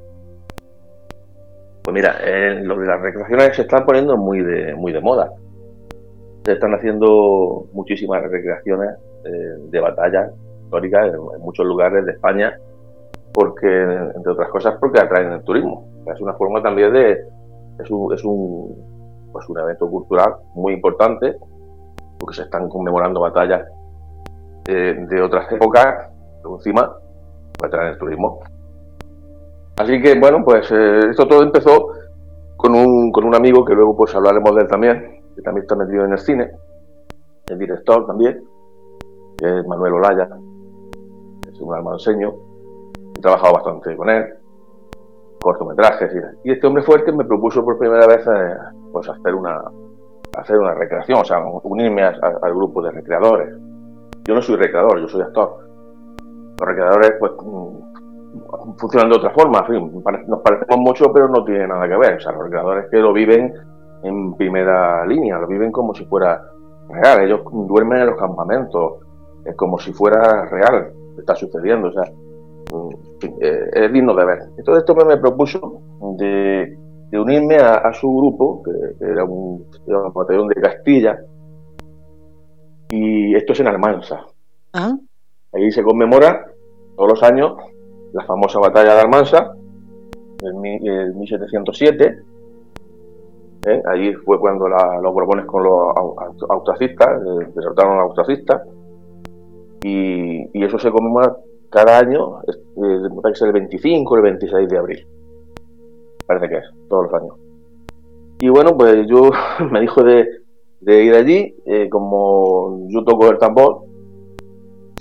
Pues 1.82 1.94
mira, 1.94 2.16
eh, 2.24 2.60
lo 2.62 2.78
de 2.78 2.86
las 2.86 3.00
recreaciones 3.00 3.56
se 3.56 3.62
están 3.62 3.84
poniendo 3.84 4.16
muy 4.16 4.40
de, 4.42 4.74
muy 4.74 4.92
de 4.92 5.00
moda. 5.00 5.30
Se 6.44 6.52
están 6.52 6.74
haciendo 6.74 7.66
muchísimas 7.72 8.22
recreaciones 8.22 8.90
de 9.70 9.80
batallas 9.80 10.32
históricas 10.64 11.12
en, 11.14 11.40
muchos 11.40 11.64
lugares 11.64 12.04
de 12.04 12.12
España, 12.12 12.58
porque, 13.32 13.68
entre 13.68 14.32
otras 14.32 14.48
cosas, 14.48 14.74
porque 14.80 15.00
atraen 15.00 15.32
el 15.32 15.42
turismo. 15.44 15.88
Es 16.12 16.20
una 16.20 16.34
forma 16.34 16.60
también 16.62 16.92
de, 16.92 17.18
es 17.82 17.90
un, 17.90 18.12
es 18.12 18.24
un, 18.24 19.30
pues 19.32 19.48
un 19.48 19.58
evento 19.58 19.88
cultural 19.88 20.34
muy 20.54 20.74
importante 20.74 21.36
porque 22.18 22.36
se 22.36 22.42
están 22.42 22.68
conmemorando 22.68 23.20
batallas 23.20 23.66
de 24.64 25.22
otras 25.22 25.50
épocas, 25.50 26.08
pero 26.40 26.54
encima 26.54 26.96
para 27.58 27.70
traer 27.70 27.92
el 27.92 27.98
turismo. 27.98 28.40
Así 29.76 30.00
que 30.02 30.18
bueno, 30.18 30.44
pues 30.44 30.70
eh, 30.70 31.00
esto 31.10 31.26
todo 31.26 31.42
empezó 31.42 31.88
con 32.56 32.74
un, 32.74 33.10
con 33.10 33.24
un 33.24 33.34
amigo 33.34 33.64
que 33.64 33.74
luego 33.74 33.96
pues 33.96 34.14
hablaremos 34.14 34.54
de 34.54 34.62
él 34.62 34.68
también, 34.68 35.22
que 35.34 35.42
también 35.42 35.62
está 35.62 35.76
metido 35.76 36.04
en 36.04 36.12
el 36.12 36.18
cine, 36.18 36.50
el 37.48 37.58
director 37.58 38.06
también, 38.06 38.44
que 39.38 39.58
es 39.58 39.66
Manuel 39.66 39.94
Olaya, 39.94 40.28
es 41.50 41.60
un 41.60 41.74
almanseño, 41.74 42.32
he 43.16 43.20
trabajado 43.20 43.54
bastante 43.54 43.96
con 43.96 44.10
él, 44.10 44.24
cortometrajes 45.42 46.12
y, 46.44 46.50
este 46.50 46.66
hombre 46.66 46.82
fue 46.82 46.96
el 46.96 47.04
que 47.04 47.12
me 47.12 47.24
propuso 47.24 47.64
por 47.64 47.78
primera 47.78 48.06
vez 48.06 48.26
eh, 48.26 48.56
pues 48.92 49.08
hacer 49.08 49.34
una 49.34 49.60
hacer 50.36 50.56
una 50.56 50.72
recreación, 50.74 51.20
o 51.20 51.24
sea, 51.24 51.44
unirme 51.64 52.04
al 52.04 52.54
grupo 52.54 52.82
de 52.82 52.90
recreadores. 52.90 53.54
Yo 54.24 54.34
no 54.34 54.40
soy 54.40 54.56
recreador, 54.56 54.98
yo 54.98 55.06
soy 55.06 55.20
actor. 55.20 55.58
Los 56.58 56.68
recreadores 56.68 57.12
pues 57.20 57.32
mm, 57.32 58.78
funcionan 58.78 59.10
de 59.10 59.16
otra 59.16 59.30
forma, 59.30 59.60
nos 60.26 60.40
parecemos 60.40 60.78
mucho 60.78 61.12
pero 61.12 61.28
no 61.28 61.44
tiene 61.44 61.66
nada 61.66 61.86
que 61.86 61.96
ver. 61.96 62.16
O 62.16 62.20
sea, 62.20 62.32
los 62.32 62.44
recreadores 62.44 62.86
que 62.90 62.96
lo 62.98 63.12
viven 63.12 63.52
en 64.02 64.34
primera 64.34 65.04
línea, 65.06 65.38
lo 65.38 65.46
viven 65.46 65.70
como 65.70 65.94
si 65.94 66.04
fuera 66.06 66.40
real, 66.88 67.22
ellos 67.22 67.42
duermen 67.52 68.00
en 68.00 68.06
los 68.06 68.18
campamentos, 68.18 68.94
es 69.44 69.54
como 69.56 69.78
si 69.78 69.92
fuera 69.92 70.46
real, 70.46 70.92
está 71.18 71.34
sucediendo, 71.34 71.88
o 71.88 71.92
sea, 71.92 72.04
eh, 73.40 73.70
es 73.72 73.92
digno 73.92 74.14
de 74.14 74.24
ver. 74.24 74.38
Entonces 74.56 74.84
esto 74.84 74.94
me, 74.94 75.16
propuso 75.16 75.80
de, 76.18 76.78
unirme 77.12 77.56
a, 77.56 77.92
su 77.92 78.08
grupo, 78.08 78.62
que, 78.62 79.04
era 79.04 79.24
un, 79.24 79.66
batallón 80.14 80.48
de 80.48 80.60
Castilla, 80.60 81.18
y 82.90 83.34
esto 83.34 83.52
es 83.52 83.60
en 83.60 83.68
Almansa. 83.68 84.26
Ah. 84.72 84.96
Ahí 85.52 85.70
se 85.70 85.82
conmemora 85.82 86.46
todos 86.96 87.10
los 87.10 87.22
años 87.22 87.56
la 88.12 88.24
famosa 88.24 88.58
batalla 88.58 88.94
de 88.94 89.00
Almansa, 89.00 89.54
en, 90.42 90.60
1707. 90.60 92.18
¿eh? 93.66 93.82
Allí 93.86 94.12
fue 94.14 94.38
cuando 94.38 94.68
los 94.68 95.14
Borbones 95.14 95.46
con 95.46 95.62
los 95.62 95.94
austracistas, 96.48 97.08
eh, 97.08 97.46
derrotaron 97.54 97.92
a 97.92 98.02
los 98.02 98.10
austracistas. 98.10 98.62
Y, 99.82 100.58
y, 100.58 100.64
eso 100.64 100.78
se 100.78 100.92
conmemora 100.92 101.36
cada 101.72 101.98
año, 101.98 102.40
parece 103.22 103.22
que 103.24 103.30
es 103.32 103.42
el 103.42 103.52
25 103.52 104.12
o 104.12 104.16
el 104.16 104.22
26 104.22 104.68
de 104.68 104.78
abril. 104.78 105.06
Parece 106.26 106.48
que 106.48 106.56
es, 106.58 106.64
todos 106.88 107.10
los 107.10 107.14
años. 107.14 107.34
Y 108.40 108.48
bueno, 108.48 108.76
pues 108.76 109.06
yo 109.08 109.30
me 109.70 109.80
dijo 109.80 110.02
de, 110.04 110.42
ir 110.82 111.14
allí, 111.14 111.56
eh, 111.64 111.88
como 111.88 112.86
yo 112.88 113.02
toco 113.04 113.30
el 113.30 113.38
tambor, 113.38 113.84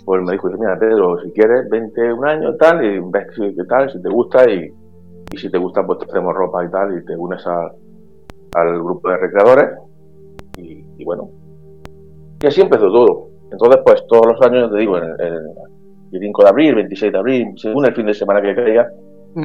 pues 0.05 0.21
me 0.23 0.31
dijo, 0.31 0.49
mira 0.57 0.79
Pedro, 0.79 1.21
si 1.21 1.31
quieres, 1.31 1.69
vente 1.69 2.11
un 2.13 2.25
año 2.25 2.51
y 2.53 2.57
tal, 2.57 2.83
y 2.83 2.99
ves 2.99 3.27
qué 3.35 3.63
tal, 3.67 3.91
si 3.91 4.01
te 4.01 4.09
gusta, 4.09 4.49
y, 4.49 4.71
si 5.37 5.49
te 5.49 5.57
gusta, 5.57 5.85
pues 5.85 5.99
te 5.99 6.05
hacemos 6.05 6.33
ropa 6.33 6.65
y 6.65 6.71
tal, 6.71 6.97
y 6.97 7.05
te 7.05 7.15
unes 7.15 7.45
al 7.45 8.83
grupo 8.83 9.09
de 9.09 9.17
recreadores, 9.17 9.69
y, 10.57 11.03
bueno. 11.03 11.29
Y 12.41 12.47
así 12.47 12.61
empezó 12.61 12.91
todo. 12.91 13.27
Entonces, 13.51 13.81
pues 13.85 14.05
todos 14.07 14.25
los 14.27 14.41
años, 14.41 14.71
te 14.71 14.77
digo, 14.77 14.97
el 14.97 15.11
5 16.19 16.43
de 16.43 16.49
abril, 16.49 16.75
26 16.75 17.11
de 17.11 17.17
abril, 17.17 17.53
según 17.55 17.85
el 17.85 17.95
fin 17.95 18.05
de 18.05 18.13
semana 18.13 18.41
que 18.41 18.55
caiga, 18.55 18.89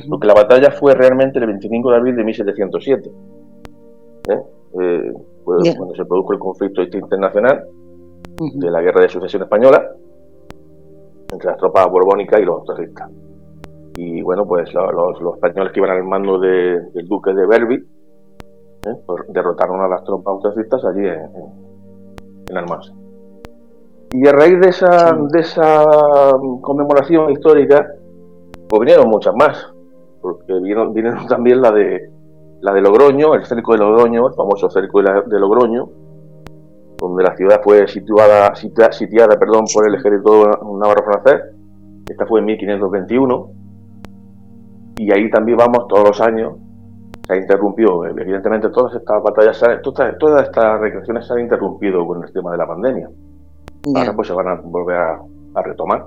porque 0.09 0.27
la 0.27 0.35
batalla 0.35 0.71
fue 0.71 0.95
realmente 0.95 1.39
el 1.39 1.47
25 1.47 1.91
de 1.91 1.97
abril 1.97 2.17
de 2.17 2.25
1707. 2.25 3.11
¿eh? 4.29 4.41
Eh, 4.81 5.13
cuando 5.45 5.95
se 5.95 6.05
produjo 6.05 6.33
el 6.33 6.39
conflicto 6.39 6.83
este 6.83 6.99
internacional 6.99 7.65
de 8.55 8.71
la 8.71 8.83
guerra 8.83 9.03
de 9.03 9.09
sucesión 9.09 9.43
española 9.43 9.89
entre 11.33 11.51
las 11.51 11.57
tropas 11.59 11.89
borbónicas 11.89 12.41
y 12.41 12.45
los 12.45 12.57
austracistas. 12.57 13.11
Y 13.97 14.23
bueno, 14.23 14.47
pues 14.47 14.73
los, 14.75 15.35
españoles 15.35 15.73
que 15.73 15.81
iban 15.81 15.91
al 15.91 16.05
mando 16.05 16.39
del 16.39 17.07
duque 17.09 17.33
de 17.33 17.47
Berby 17.47 17.75
¿eh? 18.87 18.95
pues 19.07 19.23
derrotaron 19.29 19.81
a 19.81 19.89
las 19.89 20.05
tropas 20.05 20.35
austracistas 20.35 20.85
allí 20.85 21.07
en, 21.07 21.31
en, 22.51 22.57
Almansa. 22.57 22.93
Y 24.13 24.27
a 24.27 24.33
raíz 24.33 24.61
de 24.61 24.69
esa, 24.69 25.17
de 25.31 25.41
esa 25.41 25.85
conmemoración 26.63 27.31
histórica, 27.31 27.87
pues 28.69 28.81
vinieron 28.81 29.09
muchas 29.09 29.35
más, 29.35 29.73
porque 30.21 30.53
vinieron, 30.55 30.93
vinieron 30.93 31.27
también 31.29 31.61
la 31.61 31.71
de 31.71 32.17
la 32.61 32.73
de 32.73 32.81
Logroño, 32.81 33.35
el 33.35 33.45
cerco 33.45 33.73
de 33.73 33.79
Logroño, 33.79 34.29
el 34.29 34.35
famoso 34.35 34.71
cerco 34.71 35.03
de, 35.03 35.39
Logroño, 35.39 35.89
donde 36.99 37.23
la 37.23 37.37
ciudad 37.37 37.61
fue 37.63 37.87
situada, 37.87 38.55
sitiada 38.55 39.39
perdón, 39.39 39.65
por 39.73 39.89
el 39.89 39.95
ejército 39.97 40.45
navarro 40.81 41.05
francés. 41.05 41.43
Esta 42.09 42.27
fue 42.27 42.41
en 42.41 42.47
1521. 42.47 43.51
Y 44.99 45.13
ahí 45.13 45.31
también 45.31 45.59
vamos 45.59 45.87
todos 45.89 46.09
los 46.09 46.21
años. 46.21 46.55
Se 47.29 47.37
interrumpió, 47.37 48.05
evidentemente 48.07 48.71
todas 48.71 48.95
estas 48.95 49.23
batallas, 49.23 49.61
todas, 49.83 50.17
todas 50.19 50.45
estas 50.45 50.81
recreaciones 50.81 51.27
se 51.27 51.35
han 51.35 51.41
interrumpido 51.41 52.07
con 52.07 52.23
el 52.23 52.33
tema 52.33 52.53
de 52.53 52.59
la 52.59 52.67
pandemia. 52.67 53.11
Ahora 53.95 54.15
pues 54.15 54.29
se 54.29 54.35
van 54.35 54.49
a 54.49 54.55
volver 54.57 54.97
a 54.97 55.63
retomar. 55.63 56.07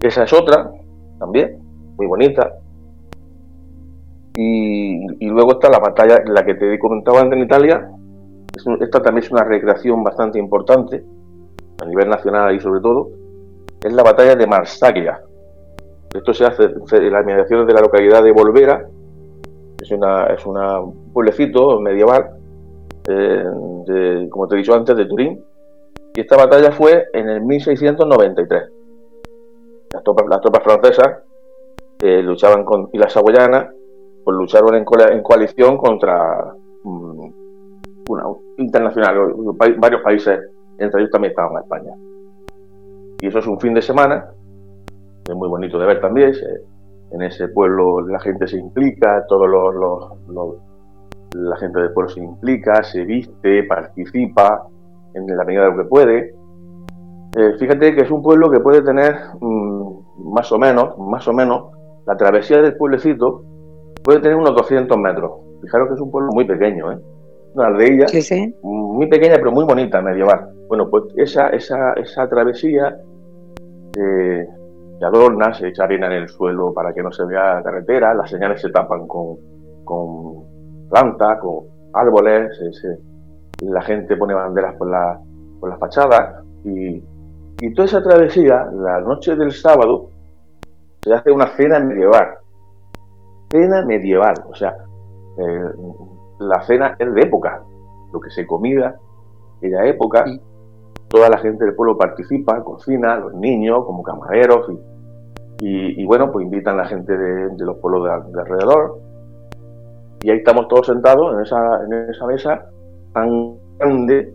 Esa 0.00 0.24
es 0.24 0.32
otra, 0.32 0.70
también, 1.18 1.58
muy 1.96 2.06
bonita, 2.06 2.52
y, 4.36 5.28
luego 5.28 5.52
está 5.52 5.70
la 5.70 5.78
batalla, 5.78 6.22
la 6.26 6.44
que 6.44 6.54
te 6.54 6.78
comentaba 6.78 7.20
antes 7.20 7.38
en 7.38 7.44
Italia. 7.44 7.90
esta 8.80 9.00
también 9.00 9.24
es 9.24 9.30
una 9.30 9.44
recreación 9.44 10.04
bastante 10.04 10.38
importante, 10.38 11.02
a 11.82 11.86
nivel 11.86 12.08
nacional 12.08 12.54
y 12.54 12.60
sobre 12.60 12.80
todo. 12.80 13.08
Es 13.82 13.92
la 13.92 14.02
batalla 14.02 14.36
de 14.36 14.46
Marsaglia. 14.46 15.22
Esto 16.14 16.34
se 16.34 16.44
hace 16.44 16.64
en 16.64 17.12
las 17.12 17.22
inmediaciones 17.22 17.66
de 17.66 17.72
la 17.72 17.80
localidad 17.80 18.22
de 18.22 18.32
Volvera. 18.32 18.86
Es, 19.80 19.90
una, 19.90 20.26
es 20.26 20.44
un 20.44 21.12
pueblecito 21.12 21.80
medieval, 21.80 22.30
eh, 23.08 24.28
como 24.30 24.48
te 24.48 24.54
he 24.54 24.58
dicho 24.58 24.74
antes, 24.74 24.96
de 24.96 25.06
Turín. 25.06 25.42
Y 26.16 26.20
esta 26.22 26.36
batalla 26.36 26.72
fue 26.72 27.08
en 27.12 27.28
el 27.28 27.42
1693. 27.42 28.62
Las 29.92 30.02
tropas, 30.02 30.62
francesas 30.64 31.18
eh, 32.02 32.22
luchaban 32.22 32.64
con, 32.64 32.88
y 32.92 32.98
las 32.98 33.12
saboyanas 33.12 33.68
pues 34.24 34.36
lucharon 34.36 34.74
en, 34.74 35.22
coalición 35.22 35.76
contra 35.76 36.54
mm, 36.82 37.32
una 38.08 38.24
internacional, 38.56 39.34
varios 39.78 40.02
países, 40.02 40.40
entre 40.78 41.02
ellos 41.02 41.10
también 41.10 41.32
estaban 41.32 41.62
España. 41.62 41.92
Y 43.20 43.26
eso 43.26 43.38
es 43.38 43.46
un 43.46 43.60
fin 43.60 43.74
de 43.74 43.82
semana, 43.82 44.30
es 45.28 45.34
muy 45.34 45.48
bonito 45.48 45.78
de 45.78 45.86
ver 45.86 46.00
también, 46.00 46.32
en 47.12 47.22
ese 47.22 47.48
pueblo 47.48 48.00
la 48.00 48.20
gente 48.20 48.48
se 48.48 48.56
implica, 48.56 49.24
todos 49.28 49.48
los, 49.48 50.56
la 51.34 51.56
gente 51.58 51.78
del 51.78 51.92
pueblo 51.92 52.10
se 52.10 52.20
implica, 52.20 52.82
se 52.82 53.04
viste, 53.04 53.64
participa 53.64 54.66
en 55.16 55.36
la 55.36 55.44
medida 55.44 55.64
de 55.64 55.70
lo 55.70 55.76
que 55.82 55.88
puede. 55.88 56.34
Eh, 57.36 57.52
fíjate 57.58 57.94
que 57.94 58.02
es 58.02 58.10
un 58.10 58.22
pueblo 58.22 58.50
que 58.50 58.60
puede 58.60 58.82
tener 58.82 59.14
mm, 59.40 60.32
más 60.32 60.50
o 60.52 60.58
menos, 60.58 60.96
más 60.98 61.26
o 61.28 61.32
menos, 61.32 61.70
la 62.06 62.16
travesía 62.16 62.62
del 62.62 62.76
pueblecito 62.76 63.42
puede 64.02 64.20
tener 64.20 64.36
unos 64.36 64.54
200 64.54 64.96
metros. 64.98 65.32
Fijaros 65.62 65.88
que 65.88 65.94
es 65.94 66.00
un 66.00 66.10
pueblo 66.10 66.30
muy 66.32 66.44
pequeño, 66.44 66.92
¿eh? 66.92 66.98
Una 67.54 67.68
aldea 67.68 68.06
muy 68.62 69.06
pequeña 69.08 69.36
pero 69.36 69.50
muy 69.50 69.64
bonita, 69.64 70.00
medieval. 70.02 70.52
Bueno, 70.68 70.88
pues 70.90 71.04
esa, 71.16 71.48
esa, 71.48 71.94
esa 71.94 72.28
travesía 72.28 72.96
eh, 73.98 74.46
se 74.98 75.04
adorna, 75.04 75.52
se 75.54 75.68
echa 75.68 75.84
arena 75.84 76.06
en 76.06 76.22
el 76.22 76.28
suelo 76.28 76.72
para 76.72 76.92
que 76.92 77.02
no 77.02 77.10
se 77.10 77.24
vea 77.24 77.54
la 77.54 77.62
carretera, 77.62 78.14
las 78.14 78.30
señales 78.30 78.60
se 78.60 78.70
tapan 78.70 79.06
con, 79.06 79.36
con 79.84 80.88
plantas, 80.88 81.38
con 81.40 81.64
árboles, 81.94 82.60
la 83.60 83.82
gente 83.82 84.16
pone 84.16 84.34
banderas 84.34 84.74
por, 84.76 84.90
la, 84.90 85.20
por 85.60 85.70
las 85.70 85.78
fachadas 85.78 86.44
y, 86.64 87.02
y 87.60 87.74
toda 87.74 87.86
esa 87.86 88.02
travesía, 88.02 88.68
la 88.72 89.00
noche 89.00 89.34
del 89.34 89.52
sábado, 89.52 90.10
se 91.02 91.14
hace 91.14 91.30
una 91.30 91.46
cena 91.56 91.80
medieval. 91.80 92.34
Cena 93.50 93.84
medieval, 93.86 94.34
o 94.50 94.54
sea, 94.54 94.76
eh, 95.38 95.70
la 96.40 96.60
cena 96.62 96.96
es 96.98 97.14
de 97.14 97.20
época, 97.22 97.62
lo 98.12 98.20
que 98.20 98.30
se 98.30 98.46
comida, 98.46 98.96
aquella 99.56 99.86
época, 99.86 100.24
toda 101.08 101.30
la 101.30 101.38
gente 101.38 101.64
del 101.64 101.74
pueblo 101.74 101.96
participa, 101.96 102.62
cocina, 102.62 103.16
los 103.16 103.34
niños 103.34 103.84
como 103.86 104.02
camareros, 104.02 104.70
y, 105.58 106.04
bueno, 106.04 106.30
pues 106.30 106.44
invitan 106.44 106.74
a 106.74 106.82
la 106.82 106.88
gente 106.88 107.16
de, 107.16 107.64
los 107.64 107.78
pueblos 107.78 108.04
de, 108.04 108.40
alrededor, 108.40 108.98
y 110.20 110.30
ahí 110.30 110.38
estamos 110.38 110.68
todos 110.68 110.88
sentados 110.88 111.34
en 111.34 111.40
esa, 111.40 111.84
en 111.84 112.10
esa 112.10 112.26
mesa 112.26 112.70
tan 113.16 113.58
grande, 113.78 114.34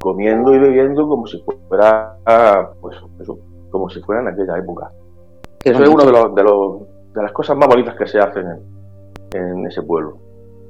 comiendo 0.00 0.54
y 0.54 0.58
bebiendo 0.58 1.08
como 1.08 1.26
si 1.26 1.42
fuera, 1.68 2.16
pues 2.80 2.96
eso, 3.20 3.38
como 3.70 3.90
si 3.90 4.00
fuera 4.02 4.22
en 4.22 4.28
aquella 4.28 4.56
época. 4.56 4.92
eso 5.64 5.82
es 5.82 5.88
uno 5.88 6.04
de 6.04 6.12
los, 6.12 6.34
de 6.34 6.42
los 6.44 6.82
de 7.12 7.22
las 7.22 7.32
cosas 7.32 7.56
más 7.56 7.68
bonitas 7.68 7.96
que 7.96 8.06
se 8.06 8.18
hacen 8.18 8.46
en, 9.32 9.66
ese 9.66 9.82
pueblo. 9.82 10.18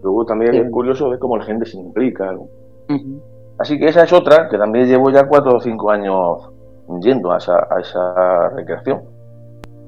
Luego 0.02 0.24
también 0.24 0.54
es 0.54 0.70
curioso 0.70 1.10
ver 1.10 1.18
cómo 1.18 1.36
la 1.36 1.44
gente 1.44 1.66
se 1.66 1.78
implica. 1.78 2.34
Así 3.58 3.78
que 3.78 3.86
esa 3.86 4.04
es 4.04 4.12
otra 4.12 4.48
que 4.48 4.58
también 4.58 4.86
llevo 4.86 5.10
ya 5.10 5.26
cuatro 5.26 5.56
o 5.56 5.60
cinco 5.60 5.90
años 5.90 6.50
yendo 7.00 7.32
a 7.32 7.38
esa, 7.38 7.66
a 7.70 7.80
esa 7.80 8.48
recreación. 8.50 9.02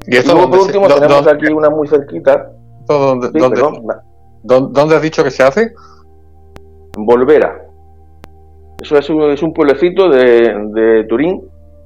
Y, 0.07 0.17
esto 0.17 0.35
luego, 0.35 0.51
por 0.51 0.61
último, 0.61 0.87
tenemos 0.89 1.27
aquí 1.27 1.53
una 1.53 1.69
muy 1.69 1.89
cerquita. 1.89 2.53
¿Dónde, 2.87 3.31
dónde, 4.43 4.95
has 4.95 5.03
dicho 5.03 5.25
que 5.25 5.31
se 5.31 5.43
hace? 5.43 5.75
En 6.97 7.07
Volvera. 7.07 7.63
Eso 8.81 8.97
es 8.99 9.09
un, 9.11 9.23
es 9.31 9.43
un 9.43 9.53
pueblecito 9.53 10.09
de, 10.09 11.05
Turín, 11.09 11.43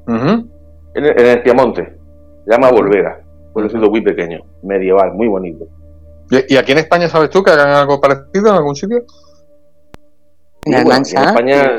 en, 0.08 0.48
el, 0.94 1.20
en, 1.20 1.26
el, 1.26 1.42
Piamonte. 1.42 1.98
Se 2.44 2.50
llama 2.50 2.70
Volvera 2.70 3.20
pueblo 3.52 3.90
muy 3.90 4.00
pequeño, 4.02 4.40
medieval, 4.62 5.12
muy 5.14 5.28
bonito. 5.28 5.66
¿Y 6.48 6.56
aquí 6.56 6.72
en 6.72 6.78
España 6.78 7.08
sabes 7.08 7.30
tú 7.30 7.42
que 7.42 7.50
hagan 7.50 7.70
algo 7.70 8.00
parecido 8.00 8.50
en 8.50 8.54
algún 8.54 8.76
sitio? 8.76 8.98
¿En, 10.64 10.74
España 10.74 11.72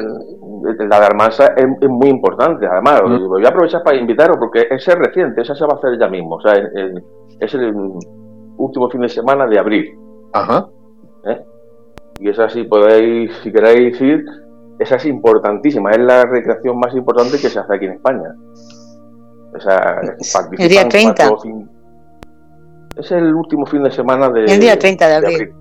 la 0.90 1.00
de 1.00 1.06
Almansa 1.06 1.54
es, 1.56 1.90
muy 1.90 2.10
importante, 2.10 2.68
además. 2.68 3.02
Voy 3.02 3.46
a 3.46 3.50
aprovechar 3.50 3.84
para 3.84 3.98
invitaros 3.98 4.38
porque 4.38 4.68
ese 4.70 4.92
es 4.92 4.98
reciente, 4.98 5.42
esa 5.42 5.56
se 5.56 5.66
va 5.66 5.74
a 5.74 5.78
hacer 5.78 5.98
ya 5.98 6.08
mismo. 6.08 6.36
O 6.36 6.42
sea, 6.42 6.54
es 7.40 7.54
el 7.54 7.74
último 8.58 8.90
fin 8.90 9.02
de 9.02 9.10
semana 9.10 9.48
de 9.48 9.60
abril. 9.60 9.98
Ajá. 10.34 10.68
¿Eh? 10.68 10.81
Y 12.22 12.30
esa 12.30 12.48
sí 12.50 12.64
podéis, 12.64 13.32
si 13.44 13.52
queréis 13.52 14.00
ir, 14.00 14.24
esa 14.80 14.96
es 14.96 15.06
importantísima. 15.06 15.92
Es 15.92 16.00
la 16.00 16.24
recreación 16.24 16.80
más 16.80 16.94
importante 16.96 17.40
que 17.40 17.50
se 17.50 17.60
hace 17.60 17.76
aquí 17.76 17.86
en 17.86 17.94
España. 17.94 18.36
El 20.58 20.70
día 20.70 20.88
30. 20.88 21.30
Es 22.98 23.12
el 23.12 23.34
último 23.34 23.66
fin 23.66 23.84
de 23.84 23.92
semana 23.92 24.30
de. 24.30 24.46
El 24.46 24.60
día 24.60 24.78
30 24.78 25.08
de 25.08 25.16
abril. 25.16 25.54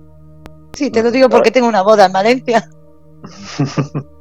Sí, 0.73 0.91
te 0.91 1.03
lo 1.03 1.11
digo 1.11 1.29
porque 1.29 1.51
tengo 1.51 1.67
una 1.67 1.81
boda 1.81 2.05
en 2.05 2.13
Valencia. 2.13 2.63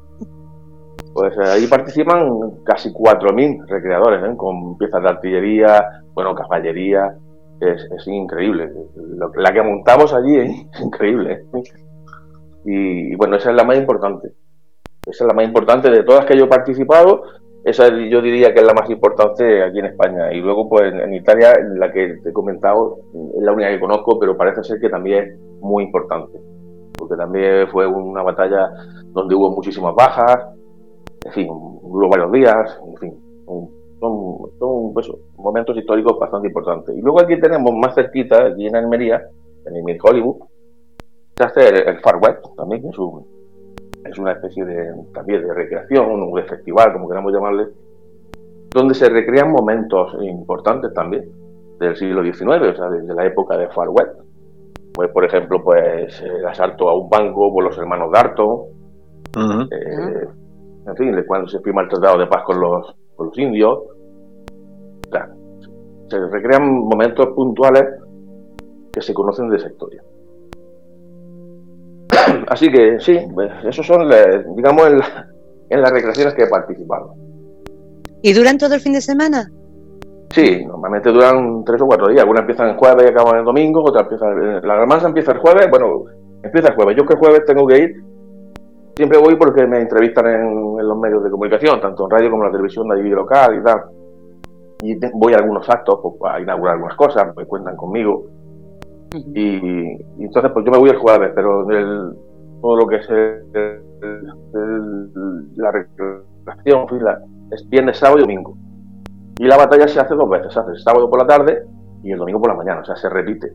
Pues 1.12 1.36
eh, 1.38 1.50
ahí 1.50 1.66
participan 1.66 2.62
casi 2.64 2.90
4.000 2.92 3.66
recreadores, 3.66 4.22
¿eh? 4.24 4.36
con 4.36 4.78
piezas 4.78 5.02
de 5.02 5.08
artillería, 5.08 5.84
bueno, 6.14 6.34
caballería. 6.34 7.16
Es, 7.60 8.06
increíble. 8.06 8.72
la 9.36 9.52
que 9.52 9.60
montamos 9.60 10.14
allí 10.14 10.36
es 10.72 10.80
increíble. 10.80 11.44
Y, 12.64 13.14
bueno, 13.16 13.36
esa 13.36 13.50
es 13.50 13.56
la 13.56 13.64
más 13.64 13.76
importante. 13.76 14.32
Esa 15.06 15.24
es 15.24 15.28
la 15.28 15.34
más 15.34 15.44
importante 15.44 15.90
de 15.90 16.02
todas 16.02 16.26
que 16.26 16.36
yo 16.36 16.44
he 16.44 16.48
participado. 16.48 17.22
Esa 17.64 17.88
yo 17.88 18.22
diría 18.22 18.54
que 18.54 18.60
es 18.60 18.66
la 18.66 18.74
más 18.74 18.88
importante 18.88 19.62
aquí 19.62 19.78
en 19.78 19.86
España. 19.86 20.32
Y 20.32 20.40
luego, 20.40 20.68
pues 20.68 20.92
en 20.92 21.12
Italia, 21.14 21.54
la 21.76 21.92
que 21.92 22.18
te 22.22 22.30
he 22.30 22.32
comentado, 22.32 22.98
es 23.36 23.42
la 23.42 23.52
única 23.52 23.70
que 23.70 23.80
conozco, 23.80 24.18
pero 24.18 24.36
parece 24.36 24.62
ser 24.62 24.80
que 24.80 24.88
también 24.88 25.24
es 25.24 25.60
muy 25.60 25.84
importante. 25.84 26.38
Porque 26.96 27.16
también 27.16 27.68
fue 27.68 27.86
una 27.86 28.22
batalla 28.22 28.70
donde 29.12 29.34
hubo 29.34 29.50
muchísimas 29.50 29.94
bajas, 29.94 30.38
en 31.24 31.32
fin, 31.32 31.48
duró 31.82 32.08
varios 32.08 32.32
días, 32.32 32.80
en 32.86 32.96
fin, 32.96 33.20
son, 34.00 34.94
pues, 34.94 35.10
momentos 35.36 35.76
históricos 35.76 36.18
bastante 36.18 36.48
importantes. 36.48 36.96
Y 36.96 37.02
luego 37.02 37.20
aquí 37.20 37.38
tenemos 37.38 37.74
más 37.74 37.94
cerquita, 37.94 38.46
aquí 38.46 38.66
en 38.66 38.76
Almería, 38.76 39.22
en 39.66 39.88
el 39.88 39.98
Hollywood, 40.02 40.36
se 41.40 41.44
hace 41.44 41.68
el, 41.88 42.00
Far 42.00 42.16
West 42.16 42.44
también, 42.54 42.84
es, 42.86 42.96
es 44.04 44.18
una 44.18 44.32
especie 44.32 44.62
de, 44.62 44.92
también 45.14 45.42
de 45.42 45.54
recreación, 45.54 46.10
un 46.10 46.34
de 46.34 46.42
festival, 46.42 46.92
como 46.92 47.08
queramos 47.08 47.32
llamarle, 47.32 47.68
donde 48.74 48.94
se 48.94 49.08
recrean 49.08 49.50
momentos 49.50 50.14
importantes 50.20 50.92
también 50.92 51.24
del 51.78 51.96
siglo 51.96 52.22
XIX, 52.22 52.42
o 52.44 52.76
sea, 52.76 52.90
desde 52.90 53.14
la 53.14 53.24
época 53.24 53.56
de 53.56 53.68
Far 53.68 53.88
West. 53.88 54.20
Pues, 54.92 55.10
por 55.12 55.24
ejemplo, 55.24 55.62
pues 55.64 56.20
el 56.20 56.44
asalto 56.44 56.90
a 56.90 56.98
un 56.98 57.08
banco 57.08 57.50
por 57.50 57.64
los 57.64 57.78
hermanos 57.78 58.12
Darton, 58.12 58.60
eh, 59.70 60.28
en 60.86 60.96
fin, 60.96 61.24
cuando 61.26 61.48
se 61.48 61.60
firma 61.60 61.82
el 61.82 61.88
tratado 61.88 62.18
de 62.18 62.26
paz 62.26 62.42
con 62.44 62.60
los, 62.60 62.94
con 63.16 63.28
los 63.28 63.38
indios. 63.38 63.78
se 66.08 66.18
recrean 66.18 66.70
momentos 66.70 67.28
puntuales 67.28 67.84
que 68.92 69.00
se 69.00 69.14
conocen 69.14 69.48
de 69.48 69.56
esa 69.56 69.68
historia. 69.68 70.02
Así 72.48 72.70
que 72.70 72.98
sí, 73.00 73.18
pues, 73.32 73.50
esos 73.64 73.86
son, 73.86 74.08
digamos, 74.56 74.86
en, 74.88 75.80
las 75.80 75.90
recreaciones 75.90 76.34
que 76.34 76.44
he 76.44 76.48
participado. 76.48 77.14
¿Y 78.22 78.32
duran 78.32 78.58
todo 78.58 78.74
el 78.74 78.80
fin 78.80 78.92
de 78.92 79.00
semana? 79.00 79.50
Sí, 80.30 80.64
normalmente 80.64 81.10
duran 81.10 81.64
tres 81.64 81.80
o 81.80 81.86
cuatro 81.86 82.08
días. 82.08 82.20
Algunas 82.20 82.42
empiezan 82.42 82.70
el 82.70 82.76
jueves 82.76 83.04
y 83.06 83.08
acaban 83.08 83.38
el 83.38 83.44
domingo, 83.44 83.82
otras 83.82 84.04
empiezan. 84.04 84.60
La 84.66 84.86
masa 84.86 85.08
empieza 85.08 85.32
el 85.32 85.38
jueves, 85.38 85.68
bueno, 85.70 86.04
empieza 86.42 86.68
el 86.68 86.74
jueves. 86.74 86.96
Yo 86.96 87.04
que 87.04 87.14
el 87.14 87.18
jueves 87.18 87.44
tengo 87.44 87.66
que 87.66 87.78
ir 87.78 88.10
siempre 89.00 89.18
voy 89.18 89.34
porque 89.36 89.66
me 89.66 89.78
entrevistan 89.78 90.26
en, 90.26 90.86
los 90.86 90.98
medios 90.98 91.24
de 91.24 91.30
comunicación, 91.30 91.80
tanto 91.80 92.04
en 92.04 92.10
radio 92.10 92.30
como 92.30 92.42
en 92.42 92.48
la 92.48 92.52
televisión 92.52 92.86
de 92.88 93.00
allí 93.00 93.08
local 93.08 93.58
y 93.58 93.62
tal. 93.62 93.80
Y 94.82 94.98
voy 95.14 95.32
a 95.32 95.36
algunos 95.36 95.68
actos 95.70 96.00
pues, 96.18 96.32
a 96.32 96.38
inaugurar 96.38 96.74
algunas 96.74 96.96
cosas, 96.96 97.34
me 97.34 97.46
cuentan 97.46 97.76
conmigo. 97.76 98.26
Y, 99.12 100.22
entonces 100.22 100.50
pues 100.52 100.64
yo 100.64 100.72
me 100.72 100.78
voy 100.78 100.90
el 100.90 100.96
jueves, 100.96 101.32
pero 101.34 101.66
todo 102.60 102.76
lo 102.76 102.86
que 102.86 102.96
es 102.96 103.08
la 105.56 105.72
recreación 105.72 106.86
es 107.50 107.68
viernes, 107.68 107.98
sábado 107.98 108.18
y 108.18 108.22
domingo. 108.22 108.56
Y 109.38 109.44
la 109.44 109.56
batalla 109.56 109.88
se 109.88 110.00
hace 110.00 110.14
dos 110.14 110.28
veces, 110.28 110.52
se 110.52 110.60
hace 110.60 110.72
el 110.72 110.78
sábado 110.78 111.08
por 111.08 111.20
la 111.20 111.26
tarde 111.26 111.62
y 112.02 112.12
el 112.12 112.18
domingo 112.18 112.40
por 112.40 112.50
la 112.50 112.56
mañana, 112.56 112.80
o 112.82 112.84
sea, 112.84 112.96
se 112.96 113.08
repite. 113.08 113.52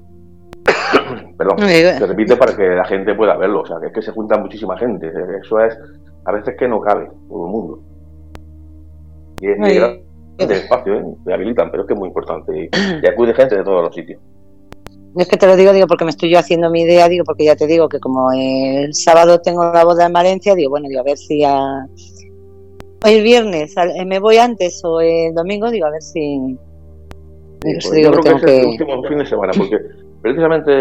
Perdón, 1.37 1.59
se 1.59 2.07
repite 2.07 2.35
para 2.35 2.55
que 2.55 2.67
la 2.69 2.85
gente 2.85 3.13
pueda 3.13 3.37
verlo. 3.37 3.61
O 3.61 3.65
sea, 3.65 3.77
que 3.79 3.87
es 3.87 3.93
que 3.93 4.01
se 4.01 4.11
junta 4.11 4.37
muchísima 4.37 4.77
gente. 4.77 5.11
Eso 5.41 5.59
es, 5.59 5.77
a 6.25 6.31
veces 6.31 6.55
que 6.57 6.67
no 6.67 6.81
cabe 6.81 7.09
todo 7.29 7.45
el 7.45 7.51
mundo. 7.51 7.79
Y 9.41 9.49
es 9.49 9.57
muy 9.57 9.75
grande 9.75 10.05
espacio, 10.37 10.95
¿eh? 10.95 11.05
Me 11.25 11.33
habilitan, 11.33 11.71
pero 11.71 11.83
es 11.83 11.87
que 11.87 11.93
es 11.93 11.99
muy 11.99 12.07
importante. 12.07 12.69
Y, 12.71 13.07
acude 13.07 13.33
gente 13.33 13.57
de 13.57 13.63
todos 13.63 13.83
los 13.83 13.95
sitios. 13.95 14.21
Es 15.17 15.27
que 15.27 15.37
te 15.37 15.47
lo 15.47 15.55
digo, 15.55 15.71
digo, 15.71 15.87
porque 15.87 16.03
me 16.03 16.11
estoy 16.11 16.29
yo 16.29 16.39
haciendo 16.39 16.69
mi 16.69 16.81
idea, 16.81 17.07
digo, 17.07 17.23
porque 17.23 17.45
ya 17.45 17.55
te 17.55 17.67
digo 17.67 17.87
que 17.87 17.99
como 17.99 18.31
el 18.33 18.93
sábado 18.93 19.39
tengo 19.39 19.71
la 19.71 19.85
boda 19.85 20.05
en 20.05 20.13
Valencia, 20.13 20.55
digo, 20.55 20.71
bueno, 20.71 20.89
digo, 20.89 21.01
a 21.01 21.03
ver 21.03 21.17
si 21.17 21.43
el 21.43 23.23
viernes 23.23 23.75
me 24.05 24.19
voy 24.19 24.37
antes 24.37 24.81
o 24.83 24.99
el 24.99 25.33
domingo, 25.33 25.71
digo, 25.71 25.85
a 25.85 25.91
ver 25.91 26.01
si... 26.01 26.57
Pues 27.61 27.91
yo 27.99 28.11
creo 28.11 28.39
que, 28.39 28.57
es 28.57 28.63
el 28.63 28.67
último 28.67 29.03
fin 29.03 29.17
de 29.17 29.25
semana, 29.25 29.53
porque 29.57 29.77
Precisamente, 30.25 30.71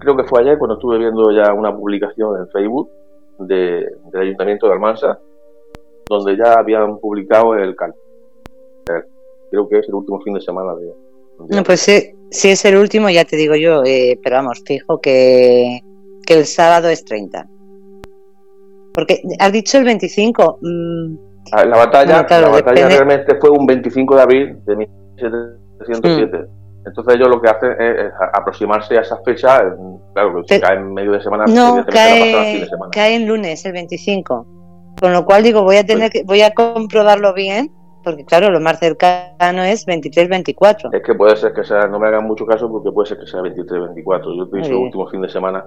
creo 0.00 0.14
que 0.18 0.24
fue 0.24 0.42
ayer 0.42 0.58
cuando 0.58 0.74
estuve 0.74 0.98
viendo 0.98 1.30
ya 1.30 1.50
una 1.54 1.74
publicación 1.74 2.38
en 2.38 2.48
Facebook 2.50 2.90
del 3.38 3.88
Ayuntamiento 4.12 4.66
de 4.66 4.74
Almansa, 4.74 5.18
donde 6.06 6.36
ya 6.36 6.58
habían 6.58 6.98
publicado 6.98 7.54
el 7.54 7.74
cartel. 7.74 7.98
Creo 9.50 9.66
que 9.66 9.78
es 9.78 9.88
el 9.88 9.94
último 9.94 10.20
fin 10.20 10.34
de 10.34 10.42
semana 10.42 10.74
de... 10.74 10.92
No, 11.48 11.62
pues 11.62 11.80
sí, 11.80 12.14
si 12.30 12.50
es 12.50 12.64
el 12.64 12.76
último, 12.76 13.08
ya 13.10 13.24
te 13.24 13.36
digo 13.36 13.54
yo, 13.54 13.82
eh, 13.84 14.18
pero 14.22 14.36
vamos, 14.36 14.62
fijo 14.66 15.00
que, 15.00 15.80
el 16.28 16.44
sábado 16.46 16.88
es 16.88 17.04
30. 17.04 17.46
Porque 18.92 19.22
has 19.38 19.52
dicho 19.52 19.78
el 19.78 19.84
25. 19.84 20.58
Mm, 20.60 21.16
ah, 21.52 21.64
la 21.64 21.76
batalla, 21.76 22.26
la 22.28 22.48
batalla 22.48 22.88
realmente 22.88 23.36
fue 23.36 23.50
un 23.50 23.66
25 23.66 24.16
de 24.16 24.22
abril 24.22 24.58
de 24.64 24.76
1707. 24.76 26.46
Entonces 26.86 27.14
ellos 27.14 27.28
lo 27.28 27.40
que 27.40 27.50
hacen 27.50 27.70
es, 27.80 28.12
aproximarse 28.32 28.96
a 28.96 29.02
esa 29.02 29.18
fecha, 29.24 29.60
claro, 30.14 30.42
que 30.42 30.54
si 30.54 30.60
cae 30.60 30.76
en 30.76 30.94
medio 30.94 31.12
de 31.12 31.20
semana, 31.20 31.44
no, 31.48 31.84
cae, 31.86 32.66
cae 32.92 33.14
en 33.14 33.26
lunes, 33.26 33.64
el 33.66 33.72
25. 33.72 34.46
Con 35.00 35.12
lo 35.12 35.26
cual 35.26 35.42
digo, 35.42 35.62
voy 35.62 35.76
a 35.76 35.84
tener 35.84 36.10
que, 36.10 36.22
voy 36.24 36.42
a 36.42 36.52
comprobarlo 36.52 37.34
bien, 37.34 37.72
porque 38.06 38.24
claro, 38.24 38.50
lo 38.50 38.60
más 38.60 38.78
cercano 38.78 39.64
es 39.64 39.84
23-24. 39.84 40.94
Es 40.94 41.02
que 41.02 41.14
puede 41.16 41.34
ser 41.34 41.52
que 41.52 41.64
sea, 41.64 41.88
no 41.88 41.98
me 41.98 42.06
hagan 42.06 42.24
mucho 42.24 42.46
caso 42.46 42.70
porque 42.70 42.92
puede 42.92 43.08
ser 43.08 43.18
que 43.18 43.26
sea 43.26 43.40
23-24. 43.40 44.36
Yo 44.36 44.48
te 44.48 44.60
el 44.60 44.74
último 44.74 45.08
fin 45.08 45.22
de 45.22 45.28
semana, 45.28 45.64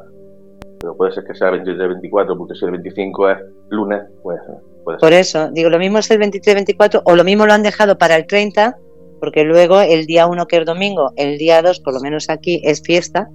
pero 0.80 0.96
puede 0.96 1.12
ser 1.12 1.26
que 1.26 1.36
sea 1.36 1.52
23-24 1.52 2.38
porque 2.38 2.56
si 2.56 2.64
el 2.64 2.72
25 2.72 3.30
es 3.30 3.38
lunes, 3.68 4.04
pues 4.24 4.40
puede 4.86 5.00
ser. 5.00 5.10
Por 5.10 5.12
eso, 5.12 5.52
digo, 5.52 5.70
lo 5.70 5.80
mismo 5.80 6.00
es 6.00 6.10
el 6.12 6.22
23-24 6.22 7.02
o 7.04 7.16
lo 7.18 7.26
mismo 7.26 7.46
lo 7.46 7.52
han 7.52 7.62
dejado 7.62 7.98
para 7.98 8.16
el 8.16 8.26
30 8.26 8.78
porque 9.20 9.44
luego 9.44 9.82
el 9.82 10.06
día 10.06 10.26
1 10.26 10.48
que 10.48 10.60
es 10.60 10.66
domingo, 10.66 11.12
el 11.18 11.38
día 11.38 11.62
2 11.62 11.82
por 11.82 11.94
lo 11.94 12.00
menos 12.00 12.30
aquí 12.30 12.62
es 12.64 12.82
fiesta. 12.82 13.28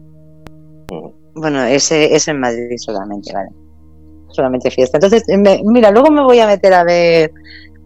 Bueno, 1.34 1.62
ese 1.62 2.14
es 2.14 2.26
en 2.26 2.40
Madrid 2.40 2.78
solamente, 2.78 3.34
¿vale? 3.34 3.50
Solamente 4.30 4.70
fiesta. 4.70 4.96
Entonces, 4.96 5.24
mira, 5.62 5.90
luego 5.90 6.10
me 6.10 6.22
voy 6.22 6.40
a 6.40 6.46
meter 6.46 6.72
a 6.72 6.84
ver, 6.84 7.30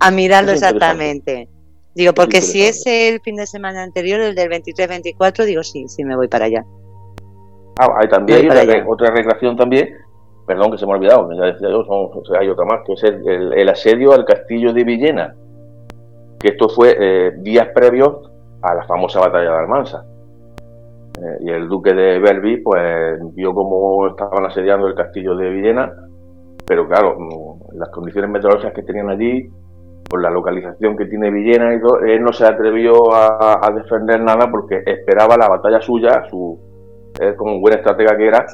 a 0.00 0.10
mirarlo 0.10 0.52
exactamente. 0.52 1.48
Digo, 1.94 2.12
porque 2.14 2.40
si 2.40 2.62
es 2.62 2.86
el 2.86 3.20
fin 3.20 3.36
de 3.36 3.46
semana 3.46 3.82
anterior, 3.82 4.20
el 4.20 4.34
del 4.34 4.50
23-24, 4.50 5.44
digo, 5.44 5.62
sí, 5.62 5.88
sí 5.88 6.04
me 6.04 6.16
voy 6.16 6.28
para 6.28 6.44
allá. 6.44 6.64
Ah, 7.80 7.94
hay 8.00 8.08
también 8.08 8.48
otra 8.86 9.10
recreación 9.10 9.56
también, 9.56 9.88
perdón 10.46 10.70
que 10.70 10.78
se 10.78 10.86
me 10.86 10.92
ha 10.92 10.96
olvidado, 10.96 11.28
ya 11.32 11.52
decía 11.52 11.68
yo, 11.70 11.84
hay 12.38 12.48
otra 12.48 12.64
más, 12.64 12.80
que 12.86 12.92
es 12.92 13.02
el 13.02 13.68
asedio 13.68 14.12
al 14.12 14.24
castillo 14.24 14.72
de 14.72 14.84
Villena 14.84 15.34
que 16.38 16.48
esto 16.48 16.68
fue 16.68 16.96
eh, 16.98 17.32
días 17.38 17.68
previos 17.74 18.30
a 18.62 18.74
la 18.74 18.84
famosa 18.84 19.20
batalla 19.20 19.50
de 19.50 19.58
Almansa. 19.58 20.04
Eh, 21.20 21.38
y 21.40 21.50
el 21.50 21.68
duque 21.68 21.92
de 21.94 22.18
Berbi 22.20 22.58
pues 22.58 23.18
vio 23.34 23.52
cómo 23.52 24.06
estaban 24.08 24.46
asediando 24.46 24.86
el 24.86 24.94
castillo 24.94 25.36
de 25.36 25.50
Villena, 25.50 25.92
pero 26.64 26.86
claro, 26.86 27.16
mm, 27.18 27.78
las 27.78 27.88
condiciones 27.90 28.30
meteorológicas 28.30 28.74
que 28.74 28.82
tenían 28.82 29.10
allí, 29.10 29.50
por 30.08 30.22
la 30.22 30.30
localización 30.30 30.96
que 30.96 31.06
tiene 31.06 31.30
Villena 31.30 31.74
y 31.74 31.80
todo, 31.80 32.00
él 32.00 32.22
no 32.22 32.32
se 32.32 32.46
atrevió 32.46 33.12
a, 33.12 33.70
defender 33.74 34.20
nada 34.22 34.50
porque 34.50 34.82
esperaba 34.86 35.36
la 35.36 35.48
batalla 35.48 35.80
suya, 35.80 36.24
su 36.30 36.58
como 37.36 37.60
buen 37.60 37.74
estratega 37.74 38.16
que 38.16 38.26
era, 38.26 38.46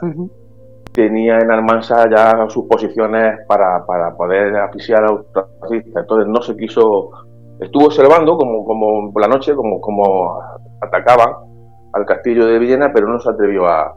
tenía 0.92 1.38
en 1.38 1.50
Almansa 1.50 2.08
ya 2.10 2.48
sus 2.48 2.64
posiciones 2.66 3.40
para, 3.46 3.84
para 3.84 4.16
poder 4.16 4.56
asfixiar 4.56 5.04
a 5.04 5.12
los 5.12 5.26
Entonces 5.70 6.28
no 6.28 6.40
se 6.40 6.56
quiso 6.56 7.10
estuvo 7.60 7.86
observando 7.86 8.36
como, 8.36 8.64
como 8.64 9.12
por 9.12 9.22
la 9.22 9.28
noche 9.28 9.54
como, 9.54 9.80
como 9.80 10.40
atacaban 10.80 11.34
al 11.92 12.04
castillo 12.06 12.46
de 12.46 12.58
Villena, 12.58 12.92
pero 12.92 13.08
no 13.08 13.20
se 13.20 13.30
atrevió 13.30 13.66
a, 13.66 13.94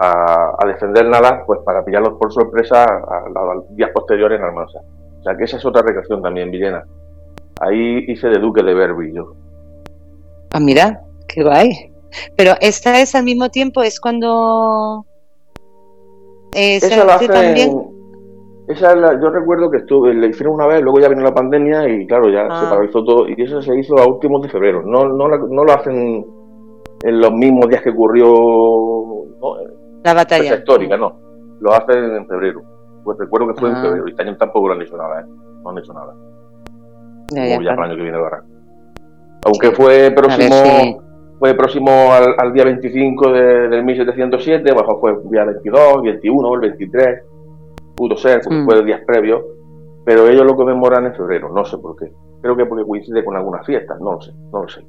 a, 0.00 0.66
defender 0.66 1.08
nada, 1.08 1.44
pues 1.46 1.60
para 1.64 1.84
pillarlos 1.84 2.14
por 2.18 2.32
sorpresa 2.32 2.84
a, 2.84 3.54
los 3.54 3.74
días 3.76 3.90
posteriores 3.94 4.38
en 4.38 4.44
Almansa. 4.44 4.80
O 5.26 5.28
sea 5.28 5.36
que 5.36 5.42
esa 5.42 5.56
es 5.56 5.66
otra 5.66 5.82
recreación 5.82 6.22
también, 6.22 6.52
Villena. 6.52 6.84
Ahí 7.60 8.04
hice 8.06 8.28
de 8.28 8.38
Duque 8.38 8.62
de 8.62 8.74
Berbi 8.74 9.12
yo. 9.12 9.34
Ah, 10.52 10.60
mira, 10.60 11.00
qué 11.26 11.42
guay. 11.42 11.92
Pero 12.36 12.52
esta 12.60 13.00
es 13.00 13.12
al 13.16 13.24
mismo 13.24 13.48
tiempo, 13.48 13.82
es 13.82 13.98
cuando... 13.98 15.04
Eh, 16.54 16.76
esa 16.76 17.18
también... 17.26 17.90
Esa 18.68 18.94
la, 18.94 19.20
yo 19.20 19.30
recuerdo 19.30 19.68
que 19.68 19.78
estuve, 19.78 20.14
le 20.14 20.28
hicieron 20.28 20.54
una 20.54 20.68
vez, 20.68 20.80
luego 20.82 21.00
ya 21.00 21.08
vino 21.08 21.22
la 21.22 21.34
pandemia 21.34 21.88
y 21.88 22.06
claro, 22.06 22.28
ya 22.30 22.42
se 22.42 22.66
ah. 22.66 22.70
paralizó 22.70 23.04
todo. 23.04 23.28
Y 23.28 23.34
eso 23.42 23.60
se 23.62 23.76
hizo 23.76 23.98
a 23.98 24.06
últimos 24.06 24.42
de 24.42 24.48
febrero. 24.48 24.82
No, 24.84 25.08
no, 25.08 25.26
no 25.26 25.64
lo 25.64 25.72
hacen 25.72 26.24
en 27.02 27.20
los 27.20 27.32
mismos 27.32 27.68
días 27.68 27.82
que 27.82 27.90
ocurrió 27.90 29.24
la 30.04 30.14
batalla. 30.14 30.54
histórica, 30.54 30.96
no. 30.96 31.18
Lo 31.58 31.72
hacen 31.72 32.14
en 32.14 32.28
febrero. 32.28 32.75
Pues 33.06 33.18
recuerdo 33.18 33.46
que 33.46 33.60
fue 33.60 33.68
en 33.68 33.76
ah. 33.76 33.82
febrero 33.82 34.08
y 34.08 34.10
este 34.10 34.22
año 34.24 34.36
tampoco 34.36 34.66
lo 34.66 34.74
han 34.74 34.82
hecho 34.82 34.96
nada. 34.96 35.20
¿eh? 35.20 35.24
no 35.62 35.70
han 35.70 35.78
hecho 35.78 35.92
nada. 35.92 36.14
Ya, 37.30 37.46
ya, 37.46 37.76
para 37.76 37.86
el 37.86 37.90
año 37.90 37.96
que 37.96 38.02
viene 38.02 38.18
ahora. 38.18 38.42
Aunque 39.44 39.70
fue 39.70 40.10
próximo, 40.10 41.04
fue 41.38 41.54
próximo 41.54 42.12
al, 42.12 42.52
día 42.52 42.64
25 42.64 43.32
de, 43.32 43.68
del 43.68 43.84
1707, 43.84 44.72
bajo 44.72 44.98
fue 44.98 45.12
el 45.12 45.30
día 45.30 45.44
22, 45.44 46.02
21, 46.02 46.54
el 46.54 46.60
23, 46.60 47.22
pudo 47.96 48.16
ser, 48.16 48.40
porque 48.42 48.58
mm. 48.58 48.64
fue 48.64 48.74
el 48.78 48.86
día 48.86 49.02
previo, 49.06 49.44
pero 50.04 50.26
ellos 50.26 50.44
lo 50.44 50.56
conmemoran 50.56 51.06
en 51.06 51.14
febrero, 51.14 51.48
no 51.52 51.64
sé 51.64 51.78
por 51.78 51.96
qué. 51.96 52.12
Creo 52.42 52.56
que 52.56 52.66
porque 52.66 52.84
coincide 52.84 53.24
con 53.24 53.36
algunas 53.36 53.64
fiestas, 53.64 54.00
no 54.00 54.14
lo 54.14 54.20
sé, 54.20 54.32
no 54.52 54.62
lo 54.62 54.68
sé. 54.68 54.84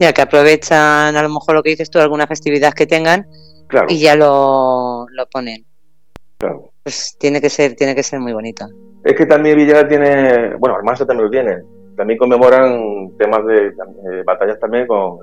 Ya 0.00 0.12
que 0.12 0.22
aprovechan 0.22 1.14
a 1.14 1.22
lo 1.22 1.28
mejor 1.28 1.54
lo 1.54 1.62
que 1.62 1.70
dices 1.70 1.88
tú, 1.88 2.00
alguna 2.00 2.26
festividad 2.26 2.72
que 2.72 2.86
tengan 2.86 3.26
y 3.88 4.00
ya 4.00 4.16
lo, 4.16 5.06
lo 5.08 5.26
ponen. 5.26 5.64
Claro. 6.38 6.71
Pues 6.82 7.16
tiene 7.18 7.40
que 7.40 7.48
ser, 7.48 7.74
tiene 7.74 7.94
que 7.94 8.02
ser 8.02 8.20
muy 8.20 8.32
bonito. 8.32 8.66
Es 9.04 9.14
que 9.14 9.26
también 9.26 9.56
Villa 9.56 9.86
tiene, 9.86 10.54
bueno, 10.56 10.76
Almansa 10.76 11.06
también 11.06 11.24
lo 11.24 11.30
tiene, 11.30 11.62
también 11.96 12.18
conmemoran 12.18 13.16
temas 13.18 13.44
de, 13.46 13.72
batallas 14.24 14.58
también 14.60 14.86
con, 14.86 15.18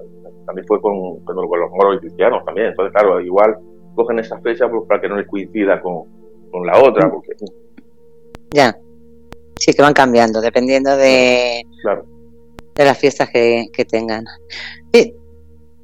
también 0.45 0.67
fue 0.67 0.81
con, 0.81 1.23
con, 1.23 1.35
los 1.35 1.71
moros 1.71 1.97
y 1.97 1.99
cristianos 1.99 2.43
también, 2.45 2.67
entonces 2.67 2.93
claro, 2.93 3.21
igual 3.21 3.57
cogen 3.95 4.19
esa 4.19 4.39
fecha 4.39 4.69
pues, 4.69 4.83
para 4.87 5.01
que 5.01 5.09
no 5.09 5.17
les 5.17 5.27
coincida 5.27 5.81
con, 5.81 6.03
con 6.51 6.65
la 6.65 6.77
otra, 6.81 7.07
mm. 7.07 7.11
porque... 7.11 7.31
Ya, 8.51 8.75
sí 9.57 9.73
que 9.73 9.81
van 9.81 9.93
cambiando, 9.93 10.41
dependiendo 10.41 10.95
de, 10.97 11.63
de 12.75 12.85
las 12.85 12.97
fiestas 12.97 13.29
que, 13.29 13.67
que 13.71 13.85
tengan. 13.85 14.25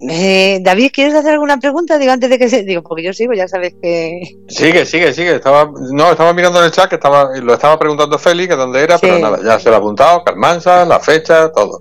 Eh, 0.09 0.59
David, 0.61 0.91
¿quieres 0.93 1.13
hacer 1.15 1.33
alguna 1.33 1.57
pregunta? 1.57 1.97
Digo, 1.97 2.11
antes 2.11 2.29
de 2.29 2.37
que 2.37 2.49
se. 2.49 2.63
Digo, 2.63 2.83
porque 2.83 3.03
yo 3.03 3.13
sigo, 3.13 3.33
ya 3.33 3.47
sabes 3.47 3.75
que. 3.81 4.21
Sigue, 4.47 4.85
sigue, 4.85 5.13
sigue. 5.13 5.35
Estaba, 5.35 5.71
no, 5.91 6.11
estaba 6.11 6.33
mirando 6.33 6.59
en 6.59 6.65
el 6.65 6.71
chat 6.71 6.89
que 6.89 6.95
estaba, 6.95 7.29
lo 7.41 7.53
estaba 7.53 7.77
preguntando 7.79 8.17
Félix 8.17 8.49
que 8.49 8.55
dónde 8.55 8.81
era, 8.81 8.97
pero 8.97 9.19
nada, 9.19 9.39
ya 9.43 9.59
se 9.59 9.69
lo 9.69 9.75
ha 9.75 9.79
apuntado, 9.79 10.23
Carmansa, 10.23 10.85
la 10.85 10.99
fecha, 10.99 11.51
todo. 11.51 11.79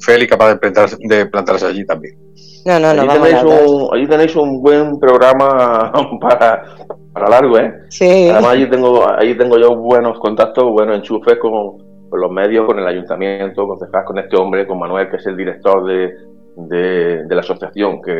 Félix 0.00 0.30
capaz 0.30 0.48
de, 0.48 0.56
plantarse, 0.56 0.96
de 1.00 1.26
plantarse 1.26 1.66
allí 1.66 1.84
también. 1.86 2.16
No, 2.66 2.78
no, 2.78 2.94
no. 2.94 3.02
Allí, 3.02 3.22
tenéis, 3.22 3.44
un, 3.44 3.88
allí 3.94 4.06
tenéis 4.06 4.36
un 4.36 4.62
buen 4.62 4.98
programa 4.98 5.92
para, 6.20 6.62
para 7.12 7.28
largo, 7.28 7.58
¿eh? 7.58 7.74
Sí. 7.90 8.28
Además, 8.30 8.52
allí 8.52 8.70
tengo, 8.70 9.08
allí 9.08 9.36
tengo 9.36 9.58
yo 9.58 9.76
buenos 9.76 10.18
contactos, 10.18 10.64
buenos 10.70 10.96
enchufes 10.96 11.38
con, 11.38 11.78
con 12.08 12.20
los 12.20 12.30
medios, 12.30 12.66
con 12.66 12.78
el 12.78 12.86
ayuntamiento, 12.86 13.66
con, 13.66 13.78
con 13.78 14.18
este 14.18 14.36
hombre, 14.36 14.66
con 14.66 14.78
Manuel, 14.78 15.10
que 15.10 15.16
es 15.16 15.26
el 15.26 15.36
director 15.36 15.84
de 15.86 16.33
de, 16.56 17.24
la 17.28 17.40
asociación 17.40 18.00
que, 18.02 18.12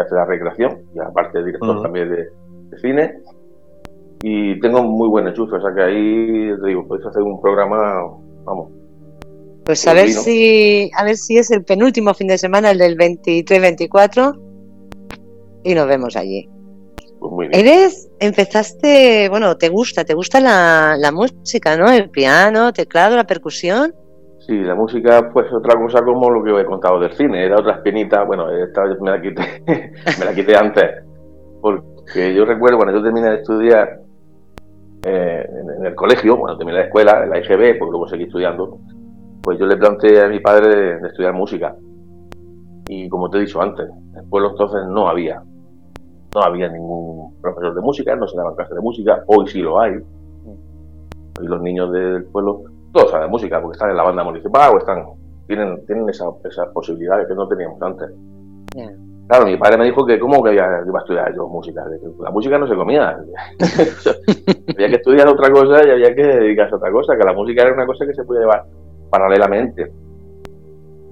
hace 0.00 0.14
la 0.14 0.24
recreación 0.24 0.82
y 0.94 1.00
aparte 1.00 1.42
director 1.44 1.82
también 1.82 2.10
de, 2.10 2.28
cine 2.80 3.18
y 4.22 4.58
tengo 4.60 4.82
muy 4.82 5.08
buen 5.08 5.26
enchufe, 5.26 5.56
o 5.56 5.60
sea 5.60 5.74
que 5.74 5.82
ahí 5.82 6.60
te 6.60 6.68
digo, 6.68 6.86
podéis 6.86 7.06
hacer 7.06 7.22
un 7.22 7.40
programa, 7.40 8.02
vamos. 8.44 8.70
Pues 9.64 9.86
a 9.86 9.92
ver 9.92 10.08
si 10.08 10.90
a 10.96 11.04
ver 11.04 11.16
si 11.16 11.38
es 11.38 11.50
el 11.50 11.64
penúltimo 11.64 12.14
fin 12.14 12.28
de 12.28 12.38
semana, 12.38 12.70
el 12.70 12.78
del 12.78 12.96
23-24 12.96 14.40
y 15.64 15.74
nos 15.74 15.86
vemos 15.86 16.16
allí. 16.16 16.48
Pues 17.18 17.32
muy 17.32 17.48
bien. 17.48 17.60
Eres, 17.60 18.08
empezaste, 18.20 19.28
bueno, 19.28 19.56
te 19.56 19.68
gusta, 19.68 20.04
te 20.04 20.14
gusta 20.14 20.40
la, 20.40 20.96
la 20.98 21.12
música, 21.12 21.76
¿no? 21.76 21.90
El 21.90 22.10
piano, 22.10 22.72
teclado, 22.72 23.16
la 23.16 23.26
percusión. 23.26 23.94
Sí, 24.46 24.58
la 24.58 24.74
música 24.74 25.30
pues 25.32 25.52
otra 25.52 25.78
cosa 25.80 26.04
como 26.04 26.28
lo 26.28 26.42
que 26.42 26.50
os 26.50 26.60
he 26.60 26.64
contado 26.64 26.98
del 26.98 27.12
cine, 27.12 27.44
era 27.44 27.60
otra 27.60 27.74
espinita, 27.74 28.24
bueno, 28.24 28.50
esta 28.50 28.82
me 29.00 29.10
la 29.10 29.20
quité, 29.20 29.42
me 30.18 30.24
la 30.24 30.34
quité 30.34 30.56
antes, 30.56 31.04
porque 31.60 32.34
yo 32.34 32.44
recuerdo 32.44 32.78
cuando 32.78 32.98
yo 32.98 33.04
terminé 33.04 33.30
de 33.30 33.36
estudiar 33.36 34.00
eh, 35.04 35.48
en, 35.78 35.86
el 35.86 35.94
colegio, 35.94 36.36
cuando 36.36 36.58
terminé 36.58 36.78
la 36.78 36.84
escuela, 36.86 37.22
en 37.22 37.30
la 37.30 37.38
IGB, 37.38 37.78
porque 37.78 37.90
luego 37.92 38.08
seguí 38.08 38.24
estudiando, 38.24 38.78
pues 39.44 39.60
yo 39.60 39.66
le 39.66 39.76
planteé 39.76 40.24
a 40.24 40.28
mi 40.28 40.40
padre 40.40 40.98
de, 41.00 41.06
estudiar 41.06 41.34
música. 41.34 41.76
Y 42.88 43.08
como 43.08 43.30
te 43.30 43.38
he 43.38 43.42
dicho 43.42 43.62
antes, 43.62 43.88
en 43.88 44.18
el 44.18 44.28
pueblo 44.28 44.50
entonces 44.50 44.80
no 44.88 45.08
había, 45.08 45.40
no 46.34 46.42
había 46.42 46.68
ningún 46.68 47.40
profesor 47.40 47.76
de 47.76 47.80
música, 47.80 48.16
no 48.16 48.26
se 48.26 48.36
daban 48.36 48.56
clases 48.56 48.74
de 48.74 48.82
música, 48.82 49.22
hoy 49.28 49.46
sí 49.46 49.60
lo 49.60 49.80
hay. 49.80 49.92
Hoy 51.38 51.46
los 51.46 51.62
niños 51.62 51.92
del 51.92 52.24
pueblo 52.24 52.71
todos 52.92 53.10
saben 53.10 53.30
música, 53.30 53.60
porque 53.60 53.76
están 53.76 53.90
en 53.90 53.96
la 53.96 54.02
banda 54.02 54.22
municipal 54.22 54.74
o 54.74 54.78
están, 54.78 55.04
tienen, 55.46 55.84
tienen 55.86 56.08
esa, 56.08 56.26
esas 56.44 56.68
posibilidades 56.68 57.26
que 57.26 57.34
no 57.34 57.48
teníamos 57.48 57.80
antes. 57.82 58.10
Claro, 59.28 59.46
mi 59.46 59.56
padre 59.56 59.78
me 59.78 59.84
dijo 59.86 60.04
que 60.04 60.18
cómo 60.18 60.42
que 60.42 60.52
iba, 60.52 60.64
a 60.64 61.00
estudiar 61.00 61.34
yo 61.34 61.48
música, 61.48 61.84
la 62.20 62.30
música 62.30 62.58
no 62.58 62.66
se 62.66 62.74
comía. 62.74 63.16
había 64.74 64.88
que 64.88 64.96
estudiar 64.96 65.28
otra 65.28 65.50
cosa 65.50 65.86
y 65.86 65.90
había 65.90 66.14
que 66.14 66.22
dedicarse 66.22 66.74
a 66.74 66.76
otra 66.76 66.92
cosa, 66.92 67.16
que 67.16 67.24
la 67.24 67.32
música 67.32 67.62
era 67.62 67.72
una 67.72 67.86
cosa 67.86 68.04
que 68.04 68.14
se 68.14 68.24
podía 68.24 68.42
llevar 68.42 68.64
paralelamente. 69.10 69.90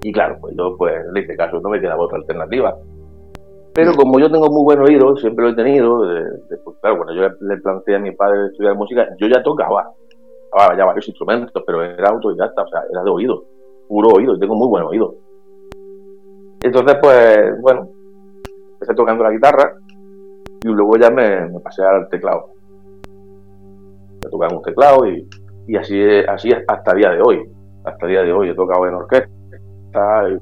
Y 0.03 0.11
claro, 0.11 0.37
pues 0.41 0.55
yo 0.57 0.75
pues 0.77 0.93
en 1.09 1.17
este 1.17 1.35
caso 1.35 1.59
no 1.61 1.69
me 1.69 1.79
quedaba 1.79 2.03
otra 2.03 2.17
alternativa. 2.17 2.75
Pero 3.73 3.93
como 3.93 4.19
yo 4.19 4.29
tengo 4.29 4.51
muy 4.51 4.63
buen 4.63 4.81
oído, 4.81 5.15
siempre 5.15 5.45
lo 5.45 5.51
he 5.51 5.55
tenido, 5.55 6.03
pues 6.63 6.77
claro, 6.81 6.97
cuando 6.97 7.13
yo 7.13 7.21
le 7.39 7.57
planteé 7.57 7.95
a 7.95 7.99
mi 7.99 8.11
padre 8.11 8.47
estudiar 8.47 8.75
música, 8.75 9.07
yo 9.17 9.27
ya 9.27 9.41
tocaba 9.41 9.89
ya 10.77 10.85
varios 10.85 11.07
instrumentos, 11.07 11.63
pero 11.65 11.83
era 11.83 12.09
autodidacta, 12.09 12.63
o 12.63 12.67
sea, 12.67 12.81
era 12.91 13.03
de 13.03 13.09
oído, 13.09 13.45
puro 13.87 14.09
oído, 14.09 14.35
y 14.35 14.39
tengo 14.39 14.55
muy 14.55 14.67
buen 14.67 14.83
oído. 14.83 15.15
Entonces, 16.61 16.97
pues, 17.01 17.61
bueno, 17.61 17.89
empecé 18.73 18.93
tocando 18.93 19.23
la 19.23 19.31
guitarra 19.31 19.75
y 20.63 20.67
luego 20.67 20.97
ya 20.97 21.09
me, 21.09 21.59
pasé 21.59 21.83
al 21.83 22.07
teclado. 22.09 22.51
Me 24.23 24.29
tocaba 24.29 24.55
un 24.55 24.61
teclado 24.61 25.05
y, 25.07 25.27
y 25.67 25.75
así, 25.75 25.99
así 26.27 26.51
hasta 26.67 26.91
el 26.91 26.97
día 26.97 27.11
de 27.11 27.21
hoy. 27.21 27.51
Hasta 27.83 28.05
el 28.05 28.11
día 28.11 28.21
de 28.21 28.33
hoy 28.33 28.49
he 28.49 28.53
tocado 28.53 28.87
en 28.87 28.93
orquesta. 28.93 29.29
Y, 30.29 30.37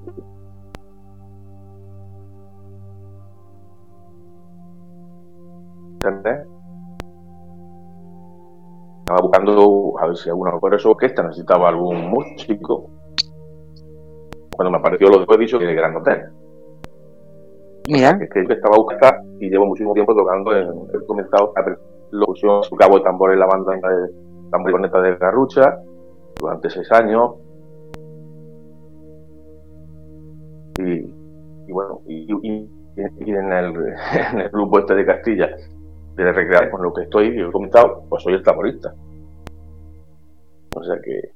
¿Entendés? 5.94 6.48
Estaba 9.10 9.22
buscando 9.22 10.00
a 10.00 10.06
ver 10.06 10.18
si 10.18 10.30
alguna 10.30 10.52
por 10.60 10.76
eso 10.76 10.92
orquesta 10.92 11.24
necesitaba 11.24 11.70
algún 11.70 12.12
músico. 12.12 12.92
Cuando 14.56 14.70
me 14.70 14.78
apareció 14.78 15.10
lo 15.10 15.18
después 15.18 15.40
dicho 15.40 15.58
que 15.58 15.66
el 15.66 15.76
Gran 15.76 15.96
Hotel. 15.96 16.30
Mira. 17.88 18.20
Es 18.22 18.30
que 18.30 18.46
yo 18.48 18.54
estaba 18.54 18.78
buscando 18.78 19.28
y 19.40 19.50
llevo 19.50 19.66
muchísimo 19.66 19.96
tiempo 19.96 20.14
tocando 20.14 20.56
en, 20.56 20.68
he 20.94 21.06
comenzado 21.08 21.54
a 21.56 21.76
locución, 22.12 22.62
su 22.62 22.76
cabo 22.76 23.00
de 23.00 23.04
tambor 23.04 23.34
en 23.34 23.40
la 23.40 23.48
banda 23.48 23.72
de 23.74 24.14
tambor 24.52 24.80
de 24.80 25.18
Garrucha 25.18 25.80
durante 26.40 26.70
seis 26.70 26.92
años. 26.92 27.32
Y, 30.78 31.72
bueno, 31.72 32.02
y, 32.06 32.32
en, 32.96 33.54
el, 33.54 33.76
en 34.34 34.40
el 34.40 34.50
grupo 34.50 34.78
este 34.78 34.94
de 34.94 35.06
Castilla 35.06 35.50
de 36.24 36.32
recrear 36.32 36.70
con 36.70 36.84
lo 36.84 36.94
que 36.94 37.04
estoy, 37.04 37.28
y 37.28 37.42
he 37.42 37.52
comentado, 37.52 38.04
pues 38.10 38.24
soy 38.24 38.34
el 38.34 38.44
tamborista. 38.44 38.94
O 40.76 40.84
sea 40.84 40.96
que. 41.04 41.32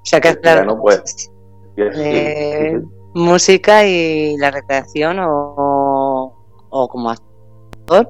O 0.00 0.04
sea 0.04 0.20
que 0.20 0.36
claro, 0.36 0.78
pues, 0.80 1.30
eh, 1.76 2.80
música 3.14 3.86
y 3.86 4.36
la 4.36 4.50
recreación 4.50 5.18
o, 5.20 6.34
o 6.70 6.88
como 6.88 7.10
actor 7.10 8.08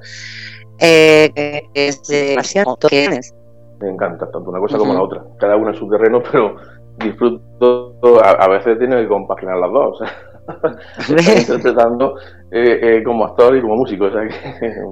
eh, 0.78 1.62
es 1.74 2.02
demasiado 2.08 2.76
Me 3.80 3.90
encanta, 3.90 4.30
tanto 4.30 4.50
una 4.50 4.60
cosa 4.60 4.78
como 4.78 4.94
la 4.94 5.02
otra. 5.02 5.24
Cada 5.38 5.56
una 5.56 5.70
en 5.70 5.76
su 5.76 5.88
terreno, 5.88 6.22
pero 6.32 6.56
disfruto. 6.98 7.92
A, 8.24 8.48
veces 8.48 8.78
tiene 8.78 9.02
que 9.02 9.08
compaginar 9.08 9.58
las 9.58 9.72
dos. 9.72 9.98
O 10.98 11.18
sea, 11.18 11.38
interpretando 11.38 12.16
eh, 12.50 12.80
eh, 12.82 13.02
como 13.04 13.24
actor 13.24 13.56
y 13.56 13.60
como 13.60 13.76
músico. 13.76 14.06
O 14.06 14.10
sea 14.10 14.26
que 14.26 14.82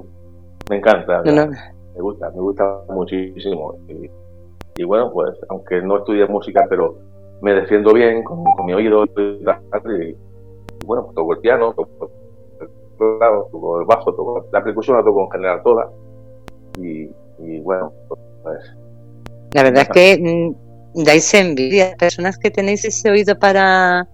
me 0.69 0.77
encanta. 0.77 1.21
Me 1.23 2.01
gusta, 2.01 2.29
me 2.31 2.39
gusta 2.41 2.81
muchísimo. 2.89 3.75
Y, 4.77 4.83
bueno, 4.83 5.11
pues 5.11 5.37
aunque 5.49 5.81
no 5.81 5.97
estudié 5.97 6.25
música, 6.27 6.65
pero 6.69 6.97
me 7.41 7.53
defiendo 7.53 7.93
bien 7.93 8.23
con, 8.23 8.43
mi 8.65 8.73
oído. 8.73 9.03
Y, 9.05 9.43
bueno, 10.85 11.03
pues 11.05 11.15
toco 11.15 11.33
el 11.33 11.39
piano, 11.39 11.73
toco 11.73 12.09
el 13.79 13.85
bajo, 13.85 14.13
toco 14.13 14.45
la 14.51 14.63
percusión, 14.63 14.97
la 14.97 15.03
toco 15.03 15.23
en 15.25 15.31
general 15.31 15.61
toda. 15.63 15.89
Y, 16.77 17.59
bueno, 17.59 17.91
pues. 18.07 18.75
La 19.53 19.63
verdad 19.63 19.81
es 19.81 19.89
que 19.89 20.53
dais 20.93 21.33
envidia. 21.33 21.95
Personas 21.97 22.37
que 22.37 22.51
tenéis 22.51 22.85
ese 22.85 23.11
oído 23.11 23.37
para 23.37 24.07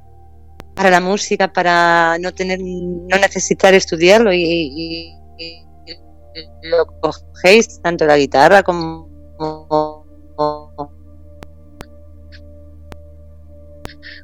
para 0.73 0.91
la 0.91 1.01
música, 1.01 1.51
para 1.51 2.19
no 2.19 2.31
tener, 2.33 2.59
no 2.61 3.17
necesitar 3.17 3.73
estudiarlo 3.73 4.31
y 4.31 5.17
lo 6.63 6.85
cogéis 7.01 7.81
tanto 7.81 8.05
la 8.05 8.17
guitarra 8.17 8.63
como 8.63 9.07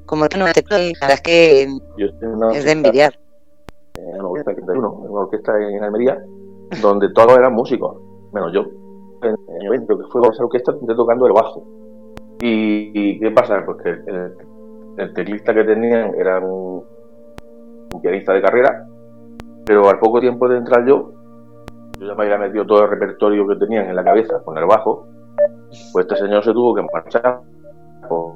como 0.05 0.26
el 0.26 0.53
teclado 0.53 0.84
y 0.84 0.93
la 1.01 1.07
es 1.07 1.22
que 1.22 1.64
es 1.64 2.66
de 2.66 2.72
envidiar. 2.72 3.18
en 3.95 4.20
una 4.20 4.28
orquesta, 4.28 4.74
una 4.74 4.89
orquesta 4.89 5.53
en 5.59 5.84
Almería 5.84 6.24
donde 6.82 7.09
todos 7.14 7.38
eran 7.38 7.53
músicos 7.53 7.97
menos 8.34 8.51
yo. 8.53 8.66
En 9.22 9.36
el 9.61 9.68
evento 9.68 9.97
que 9.97 10.05
fue 10.11 10.22
con 10.22 10.34
esa 10.34 10.43
orquesta 10.43 10.72
estoy 10.74 10.95
tocando 10.95 11.28
el 11.28 11.34
bajo. 11.34 11.64
¿Y, 12.41 13.20
qué 13.20 13.32
pasa? 13.32 13.64
Pues 13.66 13.78
que 13.82 13.89
el, 14.97 15.14
teclista 15.14 15.53
que 15.53 15.64
tenían 15.64 16.14
era 16.16 16.39
un, 16.39 16.84
pianista 18.01 18.34
de 18.34 18.41
carrera, 18.41 18.86
pero 19.66 19.88
al 19.88 19.99
poco 19.99 20.20
tiempo 20.20 20.49
de 20.49 20.57
entrar 20.57 20.86
yo, 20.86 21.11
yo 22.04 22.10
ya 22.10 22.16
me 22.16 22.24
había 22.24 22.38
metido 22.38 22.66
todo 22.66 22.84
el 22.84 22.89
repertorio 22.89 23.47
que 23.47 23.56
tenían 23.56 23.86
en 23.88 23.95
la 23.95 24.04
cabeza 24.04 24.41
con 24.43 24.58
el 24.58 24.66
bajo, 24.66 25.08
pues 25.91 26.06
este 26.06 26.18
señor 26.18 26.43
se 26.43 26.51
tuvo 26.54 26.76
que 26.76 26.82
marchar 26.93 27.41
por, 28.08 28.34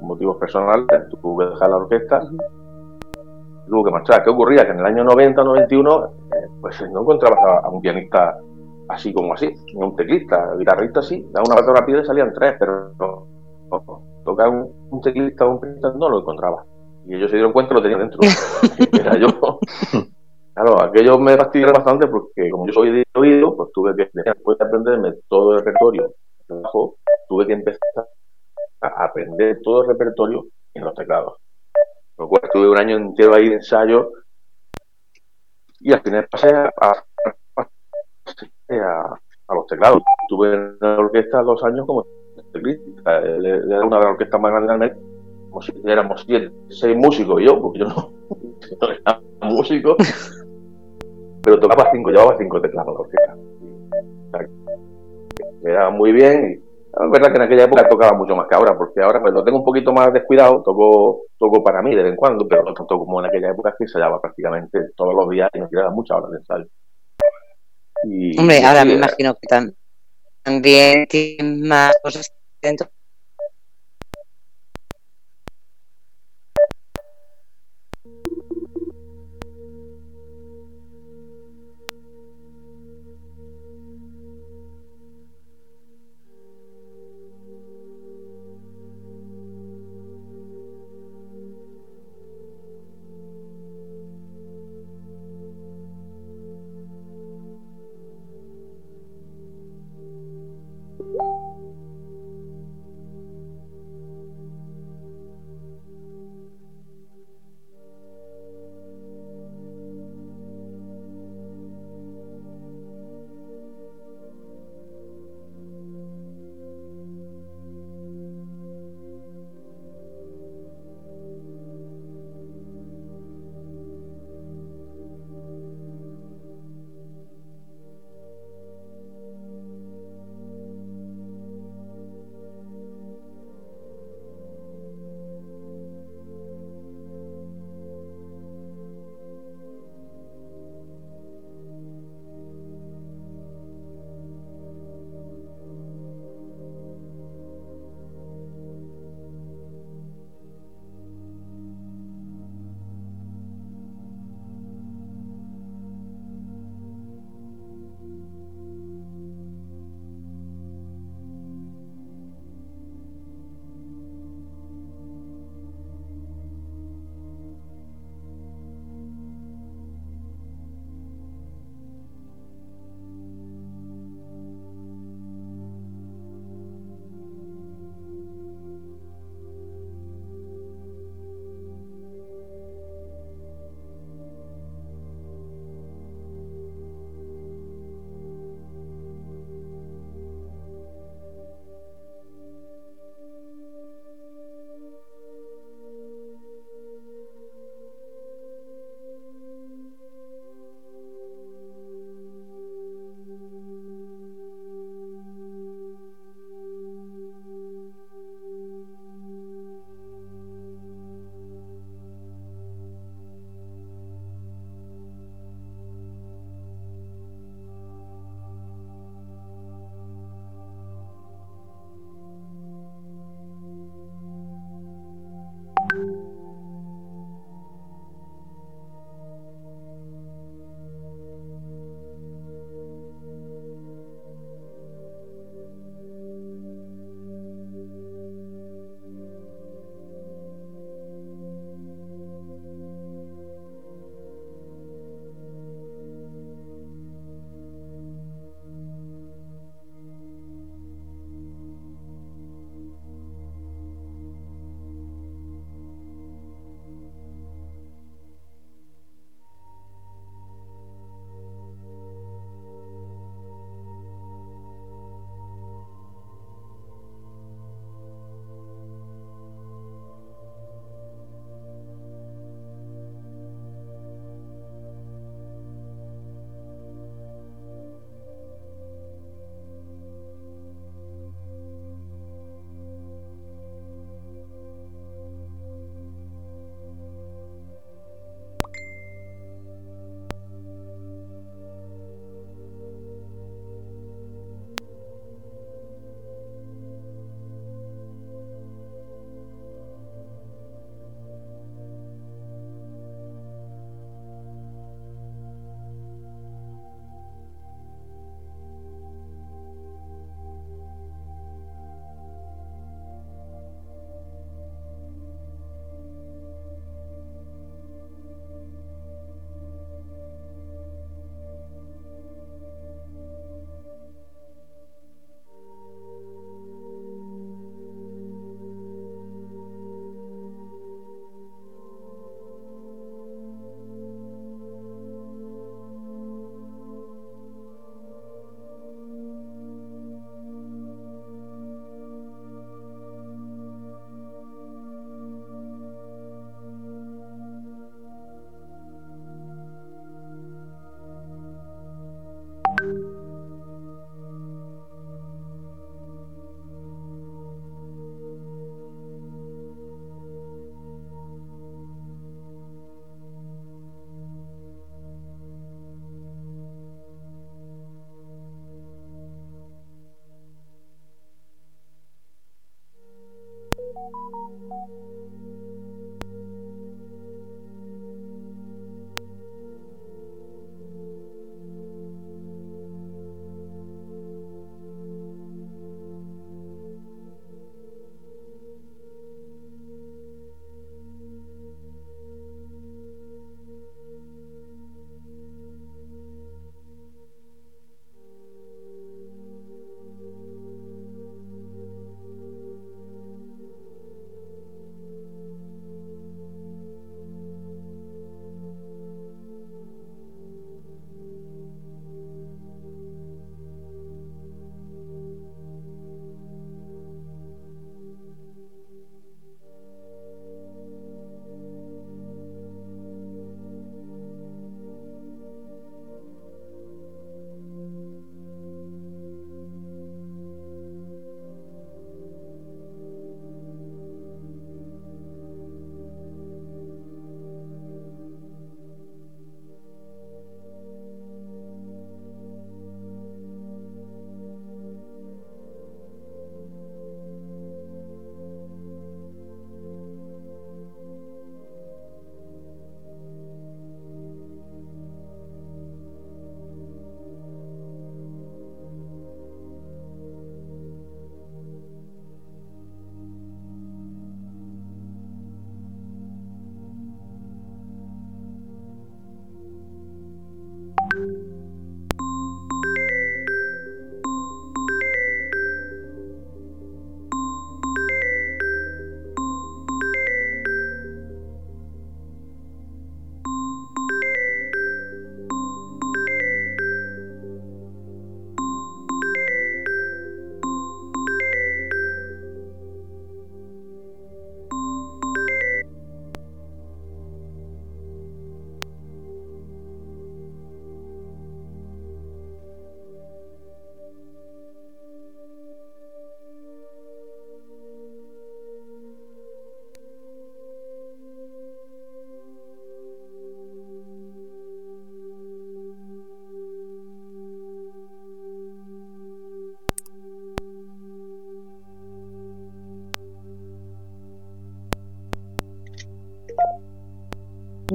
motivos 0.00 0.36
personales, 0.36 0.86
tuvo 1.20 1.38
que 1.38 1.46
dejar 1.46 1.70
la 1.70 1.76
orquesta, 1.76 2.22
tuvo 3.66 3.84
que 3.84 3.90
marchar. 3.90 4.22
¿Qué 4.22 4.30
ocurría? 4.30 4.64
Que 4.64 4.72
en 4.72 4.80
el 4.80 4.86
año 4.86 5.04
90 5.04 5.42
91, 5.42 6.04
eh, 6.04 6.48
pues 6.60 6.80
no 6.92 7.00
encontrabas 7.00 7.64
a, 7.64 7.68
un 7.68 7.80
pianista 7.80 8.36
así 8.88 9.12
como 9.12 9.34
así, 9.34 9.52
ni 9.74 9.84
un 9.84 9.96
teclista, 9.96 10.54
guitarrista 10.56 11.02
sí, 11.02 11.26
da 11.32 11.42
una 11.44 11.56
pata 11.56 11.72
rápida 11.72 12.00
y 12.00 12.04
salían 12.04 12.32
tres, 12.32 12.54
pero 12.58 12.92
no, 13.00 13.26
tocar 14.24 14.48
un, 14.48 15.00
teclista 15.00 15.46
o 15.46 15.52
un 15.52 15.60
pianista 15.60 15.92
no 15.96 16.08
lo 16.08 16.20
encontraba. 16.20 16.64
Y 17.06 17.14
ellos 17.14 17.30
se 17.30 17.36
dieron 17.36 17.52
cuenta 17.52 17.70
que 17.70 17.74
lo 17.74 17.82
tenían 17.82 18.00
dentro. 18.00 18.20
Era 19.00 19.16
yo. 19.16 19.28
Claro, 20.56 20.80
aquello 20.80 21.18
me 21.18 21.36
fastidió 21.36 21.70
bastante 21.70 22.06
porque 22.06 22.48
como 22.48 22.66
yo 22.66 22.72
soy 22.72 22.90
de 22.90 23.04
oído, 23.14 23.54
pues 23.54 23.70
tuve 23.74 23.94
que, 23.94 24.08
después 24.14 24.56
de 24.56 24.64
aprenderme 24.64 25.12
todo 25.28 25.52
el 25.52 25.58
repertorio 25.58 26.14
tuve 27.28 27.46
que 27.46 27.52
empezar 27.52 28.08
a 28.80 29.04
aprender 29.04 29.60
todo 29.62 29.82
el 29.82 29.88
repertorio 29.88 30.46
en 30.72 30.84
los 30.84 30.94
teclados. 30.94 31.36
Lo 32.16 32.26
cual 32.26 32.48
tuve 32.50 32.70
un 32.70 32.78
año 32.78 32.96
entero 32.96 33.34
ahí 33.34 33.50
de 33.50 33.56
ensayo 33.56 34.12
y 35.80 35.92
al 35.92 36.00
final 36.00 36.26
pasé 36.30 36.48
a, 36.48 37.04
los 39.50 39.66
teclados. 39.66 40.02
Tuve 40.26 40.54
en 40.54 40.78
la 40.80 40.98
orquesta 41.00 41.42
dos 41.42 41.62
años 41.64 41.84
como 41.84 42.06
teclista. 42.54 43.18
Era 43.18 43.84
una 43.84 43.98
de 43.98 44.04
las 44.04 44.12
orquestas 44.12 44.40
más 44.40 44.52
grandes 44.52 44.94
del 44.94 44.96
si 45.60 45.72
éramos 45.84 46.24
siete, 46.26 46.50
seis 46.70 46.96
músicos 46.96 47.42
y 47.42 47.44
yo, 47.44 47.60
porque 47.60 47.80
yo 47.80 47.86
no, 47.88 48.10
no 48.80 48.90
era 48.90 49.20
músico 49.42 49.96
pero 51.46 51.60
tocaba 51.60 51.88
cinco, 51.92 52.10
llevaba 52.10 52.36
cinco 52.36 52.60
teclados 52.60 53.06
me 55.62 55.72
daba 55.72 55.90
muy 55.90 56.10
bien 56.10 56.44
y 56.50 56.54
es 56.54 57.10
verdad 57.12 57.28
que 57.28 57.36
en 57.36 57.42
aquella 57.42 57.64
época 57.64 57.88
tocaba 57.88 58.18
mucho 58.18 58.34
más 58.34 58.48
que 58.48 58.56
ahora, 58.56 58.76
porque 58.76 59.00
ahora 59.00 59.20
pues 59.20 59.32
lo 59.32 59.44
tengo 59.44 59.58
un 59.58 59.64
poquito 59.64 59.92
más 59.92 60.12
descuidado, 60.12 60.60
toco, 60.64 61.26
toco 61.38 61.62
para 61.62 61.82
mí 61.82 61.94
de 61.94 62.02
vez 62.02 62.10
en 62.10 62.16
cuando, 62.16 62.48
pero 62.48 62.64
no 62.64 62.74
tanto 62.74 62.98
como 62.98 63.20
en 63.20 63.26
aquella 63.26 63.50
época 63.50 63.74
que 63.78 63.84
ensayaba 63.84 64.20
prácticamente 64.20 64.90
todos 64.96 65.14
los 65.14 65.28
días 65.28 65.48
y 65.54 65.60
me 65.60 65.68
tiraba 65.68 65.90
muchas 65.90 66.16
horas 66.16 66.30
de 66.32 66.36
ensayo. 66.38 66.66
Hombre, 68.40 68.64
ahora 68.64 68.84
me 68.84 68.94
imagino 68.94 69.34
que 69.34 69.46
también 70.42 71.06
tienes 71.06 71.58
más 71.64 71.94
cosas 72.02 72.32
dentro 72.60 72.88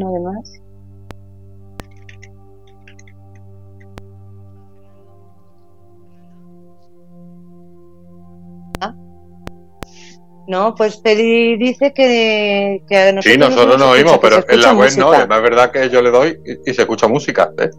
no 0.01 0.11
demás. 0.11 0.61
Ah. 8.79 8.95
No, 10.47 10.73
pues 10.75 10.97
Peri 10.97 11.57
dice 11.57 11.93
que, 11.93 12.83
que 12.89 13.13
nosotros 13.13 13.25
Sí, 13.25 13.37
nosotros 13.37 13.77
no 13.77 13.91
oímos, 13.91 14.17
pero 14.19 14.43
en 14.47 14.61
la 14.61 14.73
web 14.73 14.91
no, 14.97 15.13
es 15.13 15.27
verdad 15.27 15.71
que 15.71 15.89
yo 15.89 16.01
le 16.01 16.09
doy 16.09 16.39
y, 16.65 16.73
se 16.73 16.81
escucha 16.81 17.07
música. 17.07 17.53
¿eh? 17.59 17.69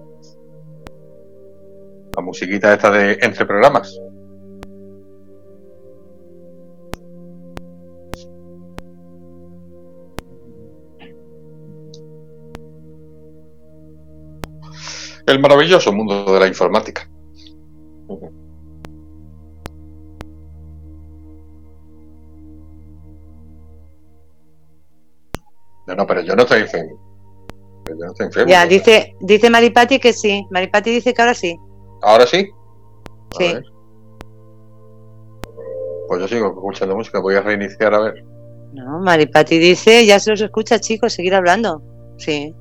La 2.17 2.23
musiquita 2.23 2.73
esta 2.73 2.91
de 2.91 3.19
entre 3.21 3.45
programas. 3.47 3.99
Maravilloso 15.43 15.93
mundo 15.93 16.33
de 16.33 16.41
la 16.41 16.47
informática. 16.47 17.09
No, 25.87 25.95
no, 25.97 26.07
pero 26.07 26.21
yo 26.23 26.37
no 26.37 26.43
estoy 26.43 26.61
enfermo. 26.61 26.99
Yo 27.89 27.95
no 27.97 28.13
estoy 28.13 28.27
enfermo. 28.27 28.51
Ya, 28.51 28.67
dice, 28.67 29.17
dice 29.21 29.51
Maripati 29.51 29.99
que 29.99 30.13
sí. 30.13 30.47
Maripati 30.51 30.91
dice 30.91 31.13
que 31.13 31.21
ahora 31.21 31.35
sí. 31.35 31.57
¿Ahora 32.03 32.27
sí? 32.27 32.49
sí. 33.39 33.55
Pues 36.09 36.21
yo 36.21 36.29
sigo 36.29 36.49
escuchando 36.49 36.97
música. 36.97 37.21
Voy 37.21 37.35
a 37.35 37.43
reiniciar 37.43 37.95
a 37.95 38.01
ver. 38.01 38.25
No, 38.73 39.01
Maripati 39.01 39.59
dice, 39.59 40.07
ya 40.07 40.19
se 40.19 40.33
os 40.33 40.41
escucha, 40.41 40.79
chicos, 40.79 41.13
seguir 41.13 41.35
hablando. 41.35 41.83
Sí. 42.17 42.55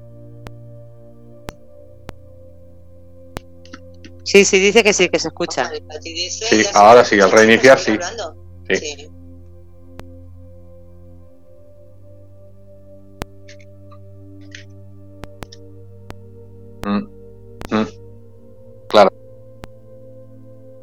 Sí, 4.23 4.45
sí, 4.45 4.59
dice 4.59 4.83
que 4.83 4.93
sí, 4.93 5.09
que 5.09 5.19
se 5.19 5.29
escucha. 5.29 5.71
Sí, 6.01 6.63
ahora 6.73 7.03
sí, 7.03 7.19
al 7.19 7.31
reiniciar 7.31 7.79
sí. 7.79 7.97
Sí. 8.69 9.09
Mm, 16.85 17.03
mm. 17.71 17.87
Claro. 18.87 19.09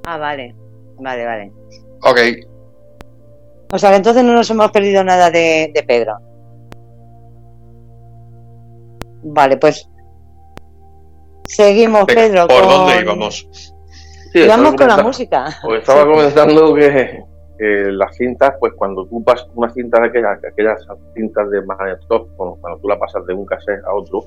Ah, 0.06 0.18
vale. 0.18 0.54
Vale, 0.98 1.24
vale. 1.24 1.52
Ok. 2.02 2.18
O 3.72 3.78
sea 3.78 3.90
que 3.90 3.96
entonces 3.96 4.24
no 4.24 4.32
nos 4.32 4.50
hemos 4.50 4.70
perdido 4.70 5.04
nada 5.04 5.30
de, 5.30 5.70
de 5.74 5.82
Pedro. 5.82 6.18
Vale, 9.22 9.56
pues 9.58 9.88
Seguimos, 11.48 12.04
Pedro. 12.04 12.46
¿Por 12.46 12.62
dónde 12.62 13.00
íbamos? 13.00 13.48
Sí, 14.32 14.40
íbamos 14.40 14.74
con 14.74 14.88
la 14.88 15.02
música. 15.02 15.46
Pues 15.64 15.80
estaba 15.80 16.04
comentando 16.04 16.74
que, 16.74 17.24
las 17.58 18.16
cintas, 18.16 18.54
pues 18.60 18.74
cuando 18.74 19.06
tú 19.06 19.24
pasas 19.24 19.48
una 19.54 19.70
cinta 19.70 20.00
de 20.00 20.08
aquellas, 20.08 20.38
aquellas 20.44 20.86
cintas 21.14 21.50
de 21.50 21.62
magnetófono, 21.62 22.56
cuando 22.60 22.78
tú 22.80 22.88
la 22.88 22.98
pasas 22.98 23.26
de 23.26 23.34
un 23.34 23.46
cassette 23.46 23.82
a 23.84 23.94
otro, 23.94 24.22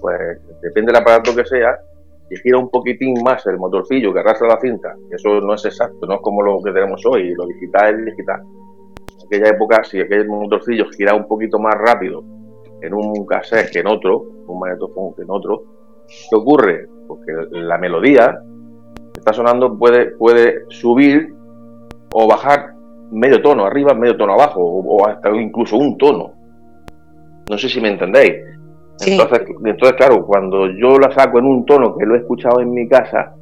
pues 0.00 0.18
depende 0.62 0.92
del 0.92 1.00
aparato 1.00 1.36
que 1.36 1.44
sea, 1.44 1.78
si 2.28 2.36
gira 2.38 2.58
un 2.58 2.70
poquitín 2.70 3.22
más 3.22 3.46
el 3.46 3.58
motorcillo 3.58 4.12
que 4.12 4.20
arrastra 4.20 4.48
la 4.48 4.60
cinta, 4.60 4.96
eso 5.10 5.40
no 5.40 5.54
es 5.54 5.64
exacto, 5.66 6.06
no 6.06 6.14
es 6.14 6.20
como 6.22 6.42
lo 6.42 6.60
que 6.62 6.72
tenemos 6.72 7.04
hoy, 7.06 7.34
lo 7.34 7.46
digital 7.46 8.00
es 8.00 8.06
digital. 8.06 8.40
En 8.40 9.26
aquella 9.26 9.50
época, 9.50 9.84
si 9.84 10.00
aquel 10.00 10.26
motorcillo 10.26 10.86
gira 10.96 11.14
un 11.14 11.28
poquito 11.28 11.58
más 11.58 11.74
rápido 11.74 12.24
en 12.80 12.94
un 12.94 13.26
cassette 13.26 13.70
que 13.70 13.78
en 13.80 13.86
otro, 13.86 14.24
un 14.46 14.58
magnetófono 14.58 15.14
que 15.14 15.22
en 15.22 15.30
otro, 15.30 15.81
¿Qué 16.06 16.36
ocurre? 16.36 16.88
Porque 17.06 17.32
la 17.50 17.78
melodía 17.78 18.38
que 19.12 19.20
está 19.20 19.32
sonando 19.32 19.78
puede, 19.78 20.12
puede 20.16 20.64
subir 20.68 21.34
o 22.12 22.26
bajar 22.26 22.74
medio 23.12 23.42
tono 23.42 23.66
arriba, 23.66 23.94
medio 23.94 24.16
tono 24.16 24.32
abajo, 24.32 24.60
o, 24.62 25.06
hasta 25.06 25.30
incluso 25.30 25.76
un 25.76 25.96
tono. 25.98 26.32
No 27.50 27.58
sé 27.58 27.68
si 27.68 27.80
me 27.80 27.90
entendéis. 27.90 28.34
Entonces, 29.04 29.42
entonces, 29.64 29.96
claro, 29.96 30.24
cuando 30.24 30.68
yo 30.68 30.98
la 30.98 31.10
saco 31.12 31.38
en 31.38 31.46
un 31.46 31.66
tono 31.66 31.96
que 31.96 32.06
lo 32.06 32.14
he 32.14 32.18
escuchado 32.18 32.60
en 32.60 32.72
mi 32.72 32.88
casa, 32.88 33.34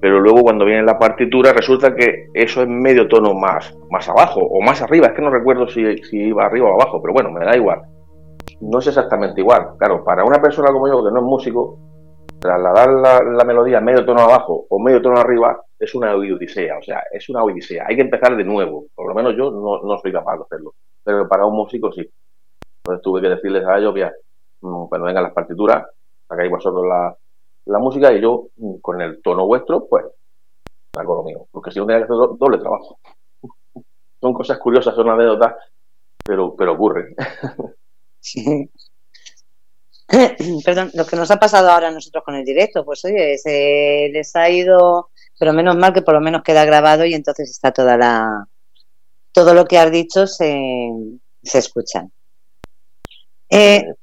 pero 0.00 0.20
luego 0.20 0.42
cuando 0.42 0.64
viene 0.64 0.82
la 0.82 0.98
partitura 0.98 1.52
resulta 1.52 1.94
que 1.94 2.26
eso 2.34 2.62
es 2.62 2.68
medio 2.68 3.08
tono 3.08 3.32
más, 3.32 3.74
más 3.90 4.08
abajo 4.08 4.40
o 4.40 4.60
más 4.60 4.82
arriba, 4.82 5.06
es 5.06 5.12
que 5.14 5.22
no 5.22 5.30
recuerdo 5.30 5.66
si, 5.66 5.96
si 5.98 6.18
iba 6.18 6.44
arriba 6.44 6.68
o 6.68 6.74
abajo, 6.74 7.00
pero 7.00 7.14
bueno, 7.14 7.30
me 7.30 7.44
da 7.44 7.56
igual. 7.56 7.80
No 8.60 8.78
es 8.78 8.86
exactamente 8.86 9.40
igual. 9.40 9.76
Claro, 9.78 10.04
para 10.04 10.24
una 10.24 10.40
persona 10.40 10.72
como 10.72 10.88
yo 10.88 11.04
que 11.04 11.10
no 11.10 11.18
es 11.18 11.24
músico, 11.24 11.78
trasladar 12.38 12.90
la, 12.90 13.44
melodía 13.44 13.80
medio 13.80 14.04
tono 14.04 14.20
abajo 14.20 14.66
o 14.68 14.78
medio 14.78 15.00
tono 15.00 15.18
arriba 15.18 15.62
es 15.78 15.94
una 15.94 16.14
odisea, 16.14 16.78
o 16.78 16.82
sea, 16.82 17.02
es 17.10 17.28
una 17.28 17.42
odisea. 17.42 17.86
Hay 17.88 17.96
que 17.96 18.02
empezar 18.02 18.36
de 18.36 18.44
nuevo, 18.44 18.84
por 18.94 19.08
lo 19.08 19.14
menos 19.14 19.34
yo 19.36 19.50
no, 19.50 19.82
no 19.82 19.98
soy 19.98 20.12
capaz 20.12 20.36
de 20.36 20.42
hacerlo, 20.42 20.74
pero 21.02 21.26
para 21.26 21.46
un 21.46 21.56
músico 21.56 21.90
sí. 21.92 22.08
Entonces 22.78 23.02
tuve 23.02 23.22
que 23.22 23.28
decirles 23.28 23.66
a 23.66 23.78
ellos, 23.78 23.94
mira, 23.94 24.12
mm, 24.60 24.86
cuando 24.88 25.06
vengan 25.06 25.22
las 25.22 25.32
partituras, 25.32 25.86
sacáis 26.28 26.50
vosotros 26.50 26.84
la, 26.86 27.16
la 27.64 27.78
música 27.78 28.12
y 28.12 28.20
yo 28.20 28.48
mm, 28.56 28.74
con 28.80 29.00
el 29.00 29.22
tono 29.22 29.46
vuestro, 29.46 29.86
pues 29.86 30.04
hago 30.96 31.14
lo 31.16 31.22
mío, 31.22 31.46
porque 31.50 31.70
si 31.70 31.78
no 31.78 31.86
tenía 31.86 32.06
que 32.06 32.12
hacer 32.12 32.36
doble 32.38 32.58
trabajo. 32.58 32.98
son 34.20 34.34
cosas 34.34 34.58
curiosas, 34.58 34.94
son 34.94 35.08
anécdotas, 35.08 35.54
pero, 36.22 36.54
pero 36.54 36.72
ocurren. 36.74 37.14
Perdón, 40.64 40.90
lo 40.94 41.06
que 41.06 41.16
nos 41.16 41.30
ha 41.30 41.38
pasado 41.38 41.70
ahora 41.70 41.88
a 41.88 41.90
nosotros 41.90 42.22
con 42.24 42.34
el 42.34 42.44
directo, 42.44 42.84
pues 42.84 43.04
oye, 43.04 43.38
se 43.38 44.10
les 44.12 44.36
ha 44.36 44.50
ido, 44.50 45.10
pero 45.38 45.52
menos 45.52 45.76
mal 45.76 45.92
que 45.92 46.02
por 46.02 46.14
lo 46.14 46.20
menos 46.20 46.42
queda 46.42 46.64
grabado 46.64 47.04
y 47.04 47.14
entonces 47.14 47.50
está 47.50 47.72
toda 47.72 47.96
la 47.96 48.46
todo 49.32 49.54
lo 49.54 49.64
que 49.64 49.78
has 49.78 49.90
dicho 49.90 50.26
se, 50.26 50.90
se 51.42 51.58
escucha. 51.58 52.06
Eh, 53.50 53.84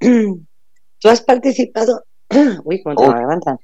Tú 0.98 1.08
has 1.08 1.20
participado 1.20 2.04
Uy, 2.64 2.82
cómo 2.82 2.96
te 2.96 3.08
oh, 3.08 3.14
levantan. 3.14 3.58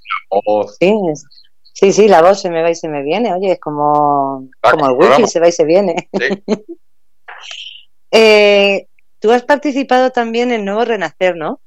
Sí, 1.72 1.92
sí, 1.92 2.08
la 2.08 2.22
voz 2.22 2.40
se 2.40 2.50
me 2.50 2.62
va 2.62 2.70
y 2.70 2.74
se 2.74 2.88
me 2.88 3.02
viene. 3.02 3.32
Oye, 3.32 3.52
es 3.52 3.60
como, 3.60 4.48
como 4.60 4.86
el 4.86 4.96
wifi, 4.96 5.26
se 5.28 5.40
va 5.40 5.48
y 5.48 5.52
se 5.52 5.64
viene. 5.64 6.08
eh, 8.10 8.88
Tú 9.20 9.32
has 9.32 9.44
participado 9.44 10.10
también 10.10 10.52
en 10.52 10.64
Nuevo 10.64 10.84
Renacer, 10.84 11.36
¿no? 11.36 11.60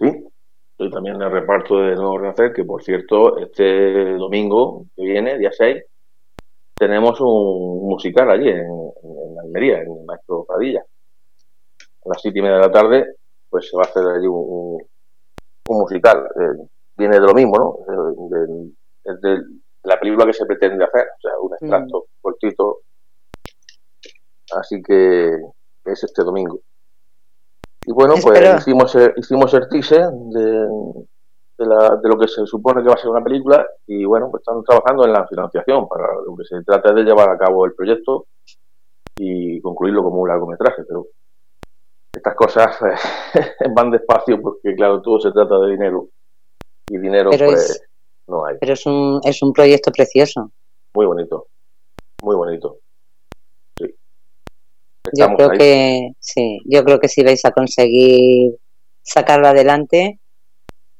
Sí, 0.00 0.26
estoy 0.72 0.90
también 0.90 1.16
en 1.16 1.22
el 1.22 1.30
reparto 1.30 1.78
de 1.78 1.94
Nuevo 1.94 2.18
Renacer, 2.18 2.52
que 2.52 2.64
por 2.64 2.82
cierto, 2.82 3.38
este 3.38 4.16
domingo 4.16 4.86
que 4.96 5.02
viene, 5.02 5.38
día 5.38 5.52
6, 5.52 5.84
tenemos 6.74 7.20
un 7.20 7.88
musical 7.88 8.30
allí 8.30 8.48
en, 8.48 8.66
Almería, 9.42 9.80
en 9.82 10.04
Maestro 10.06 10.44
Padilla. 10.44 10.80
A 10.80 12.08
las 12.08 12.22
siete 12.22 12.38
y 12.38 12.42
media 12.42 12.56
de 12.56 12.62
la 12.62 12.72
tarde, 12.72 13.06
pues 13.48 13.68
se 13.68 13.76
va 13.76 13.82
a 13.82 13.86
hacer 13.86 14.04
allí 14.04 14.26
un, 14.26 14.80
un 15.68 15.78
musical. 15.78 16.18
Eh, 16.18 16.66
viene 16.96 17.18
de 17.18 17.26
lo 17.26 17.34
mismo, 17.34 17.56
¿no? 17.56 18.28
De, 18.28 19.14
de, 19.14 19.42
la 19.84 19.98
película 19.98 20.26
que 20.26 20.32
se 20.32 20.46
pretende 20.46 20.84
hacer, 20.84 21.06
o 21.06 21.20
sea, 21.20 21.32
un 21.40 21.52
extracto 21.54 21.98
mm. 22.00 22.20
cortito. 22.20 22.78
Así 24.52 24.82
que 24.82 25.36
es 25.92 26.04
este 26.04 26.22
domingo. 26.22 26.60
Y 27.86 27.92
bueno, 27.92 28.14
pues 28.22 28.60
hicimos, 28.60 28.96
hicimos 29.16 29.54
el 29.54 29.68
teaser 29.68 30.10
de, 30.10 30.42
de, 31.58 32.08
lo 32.08 32.18
que 32.18 32.28
se 32.28 32.46
supone 32.46 32.82
que 32.82 32.88
va 32.88 32.94
a 32.94 32.98
ser 32.98 33.10
una 33.10 33.24
película 33.24 33.66
y 33.86 34.04
bueno, 34.04 34.30
pues 34.30 34.42
estamos 34.42 34.64
trabajando 34.64 35.04
en 35.04 35.12
la 35.12 35.26
financiación 35.26 35.88
para 35.88 36.06
lo 36.26 36.36
que 36.36 36.44
se 36.44 36.62
trata 36.64 36.92
de 36.92 37.02
llevar 37.02 37.30
a 37.30 37.38
cabo 37.38 37.64
el 37.64 37.74
proyecto 37.74 38.26
y 39.16 39.60
concluirlo 39.60 40.02
como 40.02 40.20
un 40.20 40.28
largometraje, 40.28 40.84
pero 40.86 41.06
estas 42.12 42.34
cosas 42.34 42.76
eh, 42.82 43.68
van 43.74 43.90
despacio 43.90 44.40
porque, 44.40 44.74
claro, 44.74 45.00
todo 45.00 45.20
se 45.20 45.32
trata 45.32 45.58
de 45.60 45.70
dinero. 45.70 46.08
Y 46.90 46.98
dinero, 46.98 47.30
pues, 47.30 47.82
no 48.26 48.46
hay. 48.46 48.56
Pero 48.60 48.72
es 48.72 48.86
un, 48.86 49.20
es 49.24 49.42
un 49.42 49.52
proyecto 49.52 49.90
precioso. 49.92 50.50
Muy 50.94 51.06
bonito. 51.06 51.48
Muy 52.22 52.34
bonito. 52.34 52.78
Yo 55.12 55.28
creo 55.34 55.50
que, 55.50 56.12
sí, 56.18 56.60
yo 56.64 56.84
creo 56.84 56.98
que 56.98 57.08
sí 57.08 57.22
vais 57.22 57.44
a 57.44 57.52
conseguir 57.52 58.54
sacarlo 59.02 59.48
adelante 59.48 60.18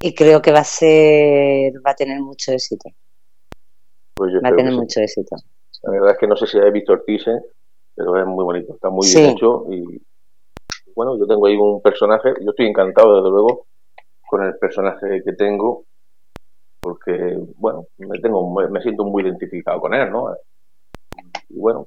y 0.01 0.15
creo 0.15 0.41
que 0.41 0.53
va 0.53 0.61
a 0.61 0.65
ser, 0.65 1.73
va 1.85 1.93
a 1.93 1.97
tener 1.97 2.21
mucho 2.21 2.53
éxito. 2.53 2.91
Pues 4.15 4.33
va 4.35 4.49
a 4.49 4.57
tener 4.57 4.73
mucho 4.73 5.01
éxito. 5.01 5.37
La 5.83 5.93
verdad 5.93 6.13
es 6.13 6.19
que 6.19 6.27
no 6.27 6.37
sé 6.37 6.47
si 6.47 6.59
habéis 6.59 6.75
visto 6.75 6.93
el 6.93 7.05
teaser, 7.05 7.41
pero 7.95 8.17
es 8.19 8.27
muy 8.27 8.45
bonito, 8.45 8.75
está 8.75 8.91
muy 8.91 9.07
bien 9.09 9.31
hecho 9.31 9.67
y 9.71 10.01
bueno, 10.95 11.17
yo 11.17 11.27
tengo 11.29 11.47
ahí 11.47 11.55
un 11.55 11.81
personaje, 11.81 12.35
yo 12.41 12.51
estoy 12.51 12.67
encantado 12.67 13.15
desde 13.17 13.31
luego 13.31 13.67
con 14.29 14.43
el 14.43 14.57
personaje 14.59 15.23
que 15.25 15.33
tengo, 15.33 15.85
porque, 16.81 17.39
bueno, 17.57 17.87
me, 17.99 18.19
tengo, 18.19 18.53
me 18.69 18.83
siento 18.83 19.05
muy 19.05 19.23
identificado 19.23 19.81
con 19.81 19.95
él, 19.95 20.11
¿no? 20.11 20.35
Y 21.51 21.59
bueno, 21.59 21.87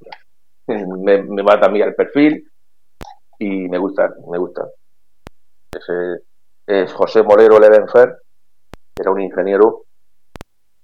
me, 0.68 1.24
me 1.24 1.42
va 1.44 1.60
también 1.60 1.88
al 1.88 1.96
perfil 1.96 2.50
y 3.40 3.68
me 3.68 3.78
gusta, 3.78 4.14
me 4.30 4.38
gusta. 4.38 4.68
Ese 5.72 6.24
es 6.68 6.94
José 6.94 7.24
Molero 7.24 7.60
Levenfer, 7.60 8.18
era 9.00 9.12
un 9.12 9.22
ingeniero 9.22 9.84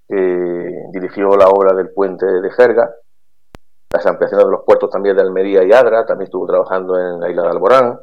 que 0.08 0.84
dirigió 0.92 1.36
la 1.36 1.48
obra 1.48 1.74
del 1.74 1.90
puente 1.90 2.26
de 2.26 2.50
Jerga, 2.50 2.90
las 3.92 4.06
ampliaciones 4.06 4.46
de 4.46 4.50
los 4.50 4.64
puertos 4.64 4.90
también 4.90 5.16
de 5.16 5.22
Almería 5.22 5.62
y 5.64 5.72
Adra, 5.72 6.04
también 6.04 6.26
estuvo 6.26 6.46
trabajando 6.46 6.98
en 6.98 7.20
la 7.20 7.30
isla 7.30 7.42
de 7.42 7.48
Alborán, 7.48 7.98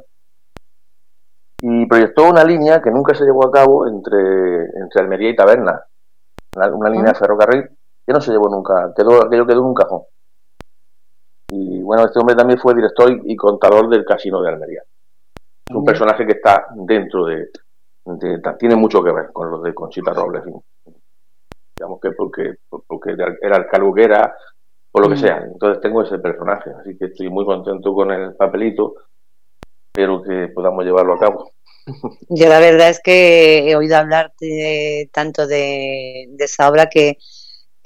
y 1.60 1.86
proyectó 1.86 2.28
una 2.28 2.44
línea 2.44 2.80
que 2.80 2.90
nunca 2.90 3.14
se 3.14 3.24
llevó 3.24 3.46
a 3.46 3.50
cabo 3.50 3.86
entre, 3.86 4.64
entre 4.80 5.02
Almería 5.02 5.30
y 5.30 5.36
Taberna, 5.36 5.82
una, 6.54 6.88
línea 6.88 7.12
de 7.12 7.18
ferrocarril 7.18 7.68
que 8.06 8.12
no 8.12 8.20
se 8.20 8.30
llevó 8.30 8.48
nunca, 8.48 8.92
quedó, 8.96 9.24
aquello 9.24 9.46
quedó 9.46 9.60
en 9.60 9.66
un 9.66 9.74
cajón. 9.74 10.02
Y 11.86 11.88
bueno, 11.88 12.04
este 12.04 12.18
hombre 12.18 12.34
también 12.34 12.58
fue 12.58 12.74
director 12.74 13.20
y, 13.24 13.36
contador 13.36 13.88
del 13.88 14.04
casino 14.04 14.42
de 14.42 14.48
Almería. 14.48 14.82
Es 15.68 15.74
un 15.74 15.84
personaje 15.84 16.26
que 16.26 16.32
está 16.32 16.66
dentro 16.74 17.26
de, 17.26 17.48
tiene 18.58 18.74
mucho 18.74 19.02
que 19.02 19.12
ver 19.12 19.32
con 19.32 19.50
los 19.50 19.62
de 19.62 19.72
Conchita 19.72 20.12
Robles. 20.12 20.42
Digamos 21.76 22.00
que 22.00 22.10
porque, 22.10 22.54
porque 22.68 23.14
era 23.40 23.56
el 23.56 23.66
cargo 23.66 23.94
que 23.94 24.02
era, 24.02 24.34
por 24.90 25.02
lo 25.04 25.10
que 25.10 25.16
sea. 25.16 25.38
Entonces 25.44 25.80
tengo 25.80 26.02
ese 26.02 26.18
personaje, 26.18 26.70
así 26.80 26.96
que 26.98 27.06
estoy 27.06 27.28
muy 27.30 27.44
contento 27.44 27.94
con 27.94 28.10
el 28.10 28.34
papelito 28.34 28.94
espero 29.96 30.22
que 30.22 30.48
podamos 30.48 30.84
llevarlo 30.84 31.14
a 31.14 31.18
cabo. 31.18 31.52
Yo 32.28 32.48
la 32.48 32.60
verdad 32.60 32.90
es 32.90 33.00
que 33.00 33.70
he 33.70 33.76
oído 33.76 33.96
hablar 33.96 34.32
tanto 35.12 35.46
de, 35.46 36.28
esa 36.38 36.68
obra 36.68 36.88
que 36.90 37.16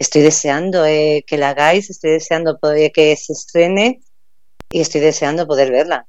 estoy 0.00 0.22
deseando 0.22 0.84
eh, 0.86 1.24
que 1.26 1.36
la 1.36 1.50
hagáis, 1.50 1.90
estoy 1.90 2.12
deseando 2.12 2.58
poder, 2.58 2.90
que 2.90 3.14
se 3.16 3.34
estrene 3.34 4.00
y 4.70 4.80
estoy 4.80 5.02
deseando 5.02 5.46
poder 5.46 5.70
verla. 5.70 6.06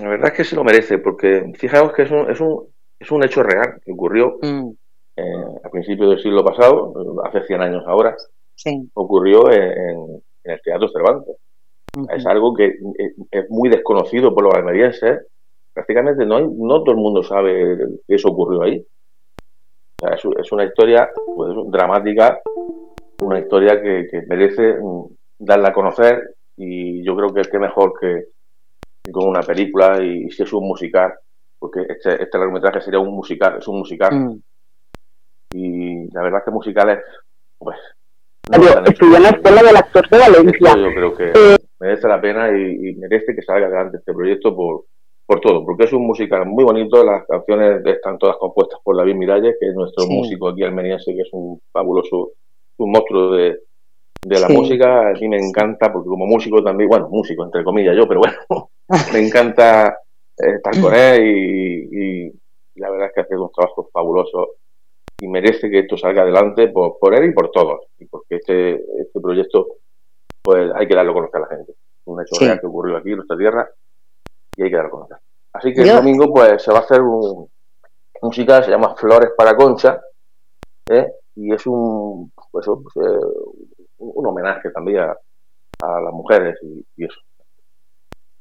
La 0.00 0.08
verdad 0.08 0.32
es 0.32 0.36
que 0.36 0.44
se 0.44 0.56
lo 0.56 0.64
merece, 0.64 0.98
porque 0.98 1.52
fijaos 1.56 1.92
que 1.92 2.02
es 2.02 2.10
un, 2.10 2.28
es 2.30 2.40
un, 2.40 2.66
es 2.98 3.10
un 3.10 3.22
hecho 3.24 3.42
real 3.44 3.80
que 3.84 3.92
ocurrió 3.92 4.38
mm. 4.42 4.70
eh, 5.16 5.44
a 5.64 5.68
principios 5.70 6.10
del 6.10 6.22
siglo 6.22 6.44
pasado, 6.44 6.92
hace 7.24 7.46
100 7.46 7.62
años 7.62 7.84
ahora, 7.86 8.16
ocurrió 8.94 9.50
en, 9.52 10.22
el 10.44 10.60
Teatro 10.62 10.88
Cervantes. 10.88 11.36
Es 12.16 12.26
algo 12.26 12.54
que 12.54 12.66
eh, 12.66 13.14
es 13.30 13.50
muy 13.50 13.68
desconocido 13.68 14.34
por 14.34 14.44
los 14.44 14.54
almerienses. 14.54 15.26
Prácticamente 15.72 16.26
no, 16.26 16.36
hay, 16.38 16.46
no 16.48 16.82
todo 16.82 16.92
el 16.92 17.00
mundo 17.00 17.22
sabe 17.22 17.78
que 18.08 18.14
eso 18.16 18.30
ocurrió 18.30 18.62
ahí. 18.62 18.84
es, 20.38 20.52
una 20.52 20.64
historia 20.64 21.08
pues, 21.36 21.52
dramática, 21.70 22.40
una 23.22 23.38
historia 23.38 23.80
que, 23.80 24.24
merece 24.28 24.74
mm, 24.74 25.04
darla 25.38 25.68
a 25.68 25.72
conocer 25.72 26.34
y 26.56 27.04
yo 27.04 27.16
creo 27.16 27.32
que 27.32 27.40
es 27.40 27.48
que 27.48 27.58
mejor 27.58 27.94
que, 27.98 28.26
con 29.10 29.28
una 29.28 29.40
película 29.40 30.02
y, 30.02 30.30
si 30.30 30.42
es 30.42 30.52
un 30.52 30.66
musical, 30.66 31.14
porque 31.58 31.80
este, 31.88 32.22
este 32.22 32.38
largometraje 32.38 32.80
sería 32.80 33.00
un 33.00 33.14
musical, 33.14 33.58
es 33.58 33.68
un 33.68 33.78
musical. 33.78 34.14
Mm. 34.14 34.42
Y 35.54 36.12
la 36.12 36.22
verdad 36.22 36.40
es 36.40 36.44
que 36.44 36.50
musicales, 36.50 36.98
pues... 37.58 37.76
No 38.50 38.84
estudió 38.84 39.16
en 39.16 39.22
la 39.22 39.28
escuela 39.28 39.62
del 39.62 39.76
actor 39.76 40.08
de 40.08 40.18
Valencia. 40.18 40.76
Yo 40.76 40.94
creo 40.94 41.14
que... 41.14 41.32
Eh, 41.34 41.58
merece 41.82 42.06
la 42.06 42.20
pena 42.20 42.48
y, 42.48 42.94
merece 42.94 43.34
que 43.34 43.42
salga 43.42 43.66
adelante 43.66 43.98
este 43.98 44.14
proyecto 44.14 44.54
por, 44.54 44.84
por 45.26 45.40
todo, 45.40 45.64
porque 45.64 45.84
es 45.84 45.92
un 45.92 46.06
musical 46.06 46.46
muy 46.46 46.62
bonito, 46.62 47.04
las 47.04 47.26
canciones 47.26 47.84
están 47.84 48.18
todas 48.18 48.36
compuestas 48.36 48.78
por 48.84 48.96
David 48.96 49.16
Miralles, 49.16 49.56
que 49.58 49.68
es 49.68 49.74
nuestro 49.74 50.06
músico 50.06 50.48
aquí 50.48 50.62
almeriense, 50.62 51.12
que 51.12 51.22
es 51.22 51.28
un 51.32 51.60
fabuloso, 51.72 52.32
un 52.84 52.92
monstruo 52.92 53.32
de, 53.32 53.60
de 54.24 54.40
la 54.40 54.48
música, 54.48 55.08
a 55.08 55.12
mí 55.12 55.28
me 55.28 55.38
encanta, 55.38 55.92
porque 55.92 56.08
como 56.08 56.26
músico 56.26 56.62
también, 56.62 56.88
bueno, 56.88 57.08
músico 57.08 57.44
entre 57.44 57.64
comillas 57.64 57.96
yo, 57.96 58.06
pero 58.06 58.20
bueno, 58.20 58.70
me 59.12 59.26
encanta 59.26 59.98
estar 60.36 60.80
con 60.80 60.94
él 60.94 61.88
y, 61.92 62.32
la 62.74 62.90
verdad 62.90 63.08
es 63.08 63.14
que 63.14 63.20
hace 63.20 63.36
un 63.36 63.50
trabajo 63.52 63.90
fabuloso 63.92 64.54
y 65.20 65.28
merece 65.28 65.70
que 65.70 65.80
esto 65.80 65.96
salga 65.96 66.22
adelante 66.22 66.68
por, 66.68 66.98
por 66.98 67.14
él 67.14 67.26
y 67.26 67.32
por 67.32 67.50
todos, 67.50 67.82
y 67.98 68.06
porque 68.06 68.36
este, 68.36 68.74
este 69.00 69.20
proyecto 69.20 69.76
pues 70.42 70.72
hay 70.74 70.88
que 70.88 70.94
darlo 70.94 71.12
a 71.12 71.14
conocer 71.14 71.36
a 71.36 71.40
la 71.40 71.56
gente. 71.56 71.74
Un 72.06 72.20
hecho 72.20 72.34
real 72.40 72.60
que 72.60 72.66
ocurrió 72.66 72.96
aquí 72.96 73.10
en 73.10 73.16
nuestra 73.16 73.36
tierra 73.36 73.70
y 74.56 74.62
hay 74.62 74.70
que 74.70 74.76
darlo 74.76 74.88
a 74.88 74.92
conocer. 74.92 75.16
Así 75.52 75.72
que 75.72 75.82
el 75.82 75.94
domingo 75.94 76.32
pues 76.32 76.62
se 76.62 76.72
va 76.72 76.78
a 76.78 76.82
hacer 76.82 77.00
un 77.00 77.48
musical, 78.22 78.64
se 78.64 78.70
llama 78.70 78.96
Flores 78.96 79.30
para 79.36 79.54
Concha, 79.56 80.00
¿eh? 80.90 81.12
y 81.36 81.52
es 81.52 81.66
un, 81.66 82.32
pues, 82.52 82.66
pues 82.66 83.06
eh, 83.06 83.26
un 83.98 84.26
homenaje 84.26 84.70
también 84.70 85.00
a, 85.00 85.16
las 85.80 86.12
mujeres 86.12 86.56
y, 86.62 87.04
eso. 87.04 87.18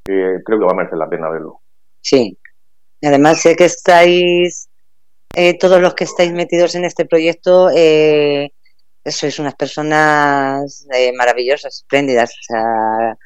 Creo 0.04 0.44
que 0.46 0.66
va 0.66 0.72
a 0.72 0.76
merecer 0.76 0.98
la 0.98 1.10
pena 1.10 1.30
verlo. 1.30 1.60
Sí. 2.02 2.38
Además 3.02 3.42
sé 3.42 3.56
que 3.56 3.66
estáis, 3.66 4.70
eh, 5.36 5.58
todos 5.58 5.82
los 5.82 5.96
que 5.96 6.04
estáis 6.04 6.32
metidos 6.34 6.76
en 6.76 6.86
este 6.86 7.06
proyecto, 7.06 7.70
eh, 7.74 8.52
sois 9.06 9.40
unas 9.40 9.56
personas 9.56 10.86
eh, 10.94 11.12
maravillosas, 11.14 11.78
espléndidas, 11.78 12.30
o 12.32 12.44
sea, 12.44 13.18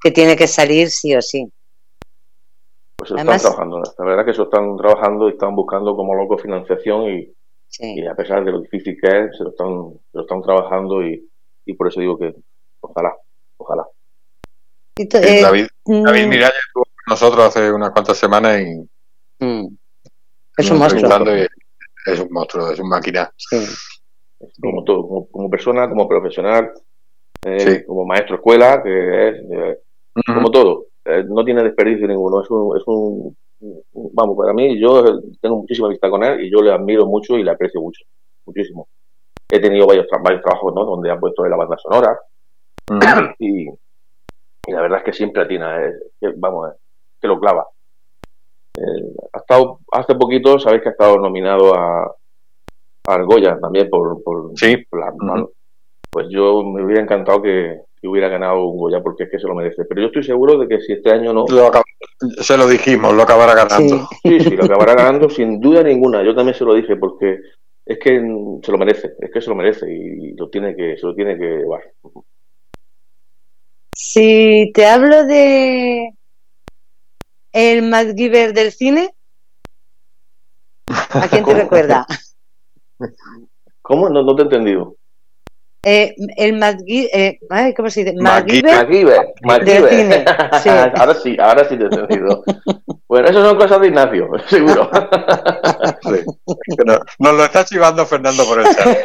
que 0.00 0.10
tiene 0.10 0.34
que 0.34 0.48
salir 0.48 0.90
sí 0.90 1.14
o 1.14 1.22
sí. 1.22 1.46
Pues 2.96 3.10
están 3.10 3.38
trabajando, 3.38 3.82
la 3.98 4.04
verdad 4.04 4.24
que 4.24 4.32
eso 4.32 4.44
están 4.44 4.76
trabajando 4.76 5.28
y 5.28 5.32
están 5.32 5.54
buscando 5.54 5.94
como 5.94 6.14
loco 6.14 6.38
financiación 6.38 7.08
y, 7.10 7.32
y 7.78 8.06
a 8.06 8.14
pesar 8.14 8.44
de 8.44 8.52
lo 8.52 8.60
difícil 8.60 8.96
que 9.00 9.06
es, 9.08 9.36
se 9.36 9.44
lo 9.44 9.50
están, 9.50 9.92
se 10.12 10.18
lo 10.18 10.22
están 10.22 10.42
trabajando 10.42 11.02
y, 11.04 11.28
y 11.66 11.74
por 11.74 11.88
eso 11.88 12.00
digo 12.00 12.18
que 12.18 12.34
ojalá, 12.80 13.14
ojalá. 13.56 13.86
Eh, 14.96 15.42
David, 15.42 15.66
mm. 15.86 16.02
David 16.02 16.26
Miralles 16.26 16.60
estuvo 16.66 16.84
con 16.84 17.04
nosotros 17.08 17.46
hace 17.46 17.72
unas 17.72 17.90
cuantas 17.90 18.16
semanas 18.16 18.60
y 18.60 19.44
mm. 19.44 19.76
es 20.56 20.70
un 20.70 20.78
monstruo. 20.78 21.26
es 22.06 22.20
un 22.20 22.28
monstruo, 22.30 22.70
es 22.70 22.78
un 22.78 22.88
máquina. 22.88 23.32
Como, 24.60 24.84
todo, 24.84 25.26
como, 25.30 25.50
persona, 25.50 25.88
como 25.88 26.06
profesional, 26.06 26.70
eh, 27.44 27.84
como 27.86 28.04
maestro 28.04 28.36
escuela, 28.36 28.82
que 28.82 29.28
es 29.28 29.34
eh, 29.50 29.78
como 30.26 30.50
todo. 30.50 30.86
no 31.04 31.44
tiene 31.44 31.64
desperdicio 31.64 32.06
ninguno. 32.06 32.42
Es 32.42 32.50
un, 32.50 32.76
es 32.76 32.82
un, 32.86 33.36
vamos, 33.92 34.36
para 34.36 34.52
mí, 34.52 34.78
yo 34.80 35.20
tengo 35.40 35.56
muchísima 35.56 35.88
vista 35.88 36.10
con 36.10 36.22
él 36.24 36.44
y 36.44 36.50
yo 36.50 36.62
le 36.62 36.72
admiro 36.72 37.06
mucho 37.06 37.36
y 37.36 37.42
le 37.42 37.50
aprecio 37.50 37.80
mucho, 37.80 38.04
muchísimo 38.46 38.88
he 39.54 39.60
tenido 39.60 39.86
varios, 39.86 40.06
varios 40.22 40.42
trabajos 40.42 40.74
¿no? 40.74 40.84
donde 40.84 41.10
han 41.10 41.20
puesto 41.20 41.42
de 41.42 41.50
la 41.50 41.56
banda 41.56 41.76
sonora 41.78 42.18
y, 43.38 43.66
la 44.66 44.80
verdad 44.80 44.98
es 44.98 45.04
que 45.04 45.12
siempre 45.12 45.42
atina, 45.42 45.78
vamos, 46.36 46.72
que 47.20 47.28
lo 47.28 47.38
clava. 47.38 47.66
Eh, 48.78 49.14
ha 49.34 49.38
estado, 49.38 49.80
hace 49.92 50.14
poquito, 50.14 50.58
sabéis 50.58 50.82
que 50.82 50.88
ha 50.88 50.92
estado 50.92 51.18
nominado 51.18 51.74
a, 51.74 52.14
a 53.06 53.22
Goya 53.22 53.58
también 53.60 53.90
por, 53.90 54.22
por, 54.22 54.52
sí. 54.56 54.86
Pues 56.10 56.28
yo 56.30 56.62
me 56.62 56.82
hubiera 56.82 57.02
encantado 57.02 57.42
que, 57.42 57.82
hubiera 58.06 58.28
ganado 58.28 58.66
un 58.66 58.78
Goya 58.78 59.02
porque 59.02 59.24
es 59.24 59.30
que 59.30 59.38
se 59.38 59.46
lo 59.46 59.54
merece. 59.54 59.84
Pero 59.84 60.02
yo 60.02 60.06
estoy 60.08 60.24
seguro 60.24 60.58
de 60.58 60.68
que 60.68 60.80
si 60.80 60.92
este 60.92 61.10
año 61.10 61.32
no. 61.32 61.44
se 62.40 62.56
lo 62.56 62.68
dijimos, 62.68 63.14
lo 63.14 63.22
acabará 63.22 63.54
ganando. 63.54 64.08
Sí, 64.22 64.40
sí, 64.40 64.50
lo 64.50 64.64
acabará 64.66 64.94
ganando 64.94 65.28
sin 65.28 65.60
duda 65.60 65.82
ninguna. 65.82 66.22
Yo 66.22 66.34
también 66.34 66.56
se 66.56 66.64
lo 66.64 66.74
dije 66.74 66.96
porque 66.96 67.38
es 67.86 67.98
que 67.98 68.20
se 68.62 68.72
lo 68.72 68.78
merece, 68.78 69.14
es 69.18 69.30
que 69.30 69.40
se 69.40 69.50
lo 69.50 69.56
merece 69.56 69.92
y 69.92 70.34
lo 70.34 70.48
tiene 70.48 70.74
que, 70.74 70.96
se 70.96 71.06
lo 71.06 71.14
tiene 71.14 71.36
que 71.36 71.44
llevar. 71.44 71.82
Si 73.94 74.72
te 74.74 74.86
hablo 74.86 75.24
de 75.24 76.14
el 77.52 77.82
MacGyver 77.82 78.52
del 78.52 78.72
cine, 78.72 79.14
¿a 80.86 81.28
quién 81.28 81.44
te 81.44 81.54
recuerda? 81.62 82.06
¿Cómo? 83.82 84.08
No, 84.08 84.22
no 84.22 84.34
te 84.34 84.42
he 84.42 84.44
entendido. 84.44 84.96
Eh, 85.84 86.14
el 86.36 86.56
MacGyver, 86.58 87.10
eh, 87.12 87.38
¿cómo 87.76 87.90
se 87.90 88.04
dice? 88.04 88.16
MacGyver. 88.16 88.86
Del 89.64 89.88
cine. 89.88 90.24
Sí. 90.62 90.68
ahora 90.96 91.14
sí, 91.14 91.36
ahora 91.38 91.64
sí 91.68 91.76
te 91.76 91.84
he 91.84 91.86
entendido. 91.86 92.42
Bueno, 93.08 93.28
eso 93.28 93.44
son 93.44 93.56
cosas 93.56 93.80
de 93.80 93.88
Ignacio, 93.88 94.30
seguro. 94.48 94.90
Sí. 96.02 96.20
Nos 97.18 97.34
lo 97.34 97.44
está 97.44 97.64
chivando 97.64 98.04
Fernando 98.04 98.44
por 98.44 98.60
el 98.60 98.66
chat. 98.66 98.98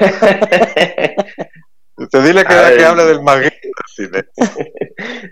Te 2.12 2.22
dile 2.22 2.44
que, 2.44 2.78
que 2.78 2.86
hable 2.86 3.06
del 3.06 3.22
maguito 3.22 3.56
cine. 3.96 4.26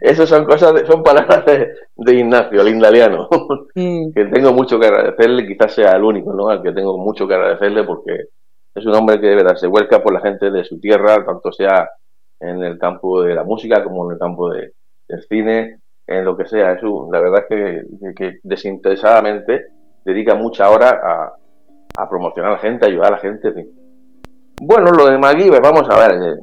Eso 0.02 0.28
son 0.28 0.46
cosas, 0.46 0.86
son 0.88 1.04
palabras 1.04 1.46
de, 1.46 2.14
Ignacio, 2.14 2.62
el 2.62 2.70
indaliano. 2.70 3.28
Mm. 3.76 4.12
Que 4.14 4.26
tengo 4.26 4.54
mucho 4.54 4.80
que 4.80 4.88
agradecerle, 4.88 5.48
quizás 5.48 5.74
sea 5.74 5.92
el 5.94 6.04
único, 6.04 6.34
¿no? 6.34 6.50
Al 6.50 6.62
que 6.62 6.72
tengo 6.72 6.98
mucho 6.98 7.28
que 7.28 7.36
agradecerle 7.36 7.84
porque 7.84 8.28
es 8.78 8.86
un 8.86 8.94
hombre 8.94 9.20
que 9.20 9.28
debe 9.28 9.44
darse 9.44 9.68
vuelca 9.68 10.02
por 10.04 10.14
la 10.14 10.22
gente 10.22 10.52
de 10.52 10.64
su 10.64 10.80
tierra, 10.80 11.26
tanto 11.26 11.52
sea 11.52 11.90
en 12.40 12.64
el 12.64 12.78
campo 12.78 13.24
de 13.24 13.34
la 13.34 13.44
música 13.44 13.84
como 13.84 14.06
en 14.06 14.14
el 14.14 14.20
campo 14.20 14.52
de, 14.52 14.74
del 15.08 15.24
cine 15.24 15.80
en 16.06 16.24
lo 16.24 16.38
que 16.38 16.46
sea. 16.46 16.78
La 17.12 17.20
verdad 17.20 17.46
es 17.50 17.86
que, 18.16 18.40
desinteresadamente 18.44 19.68
dedica 20.06 20.36
mucha 20.36 20.70
hora 20.70 21.02
a, 21.98 22.10
promocionar 22.10 22.52
a 22.52 22.56
la 22.56 22.62
gente, 22.62 22.86
a 22.86 22.90
ayudar 22.90 23.08
a 23.08 23.16
la 23.16 23.18
gente. 23.18 23.52
Bueno, 24.62 24.92
lo 24.92 25.08
de 25.08 25.18
MacGyver, 25.18 25.62
vamos 25.62 25.90
a 25.90 26.08
ver. 26.08 26.22
Eh, 26.22 26.36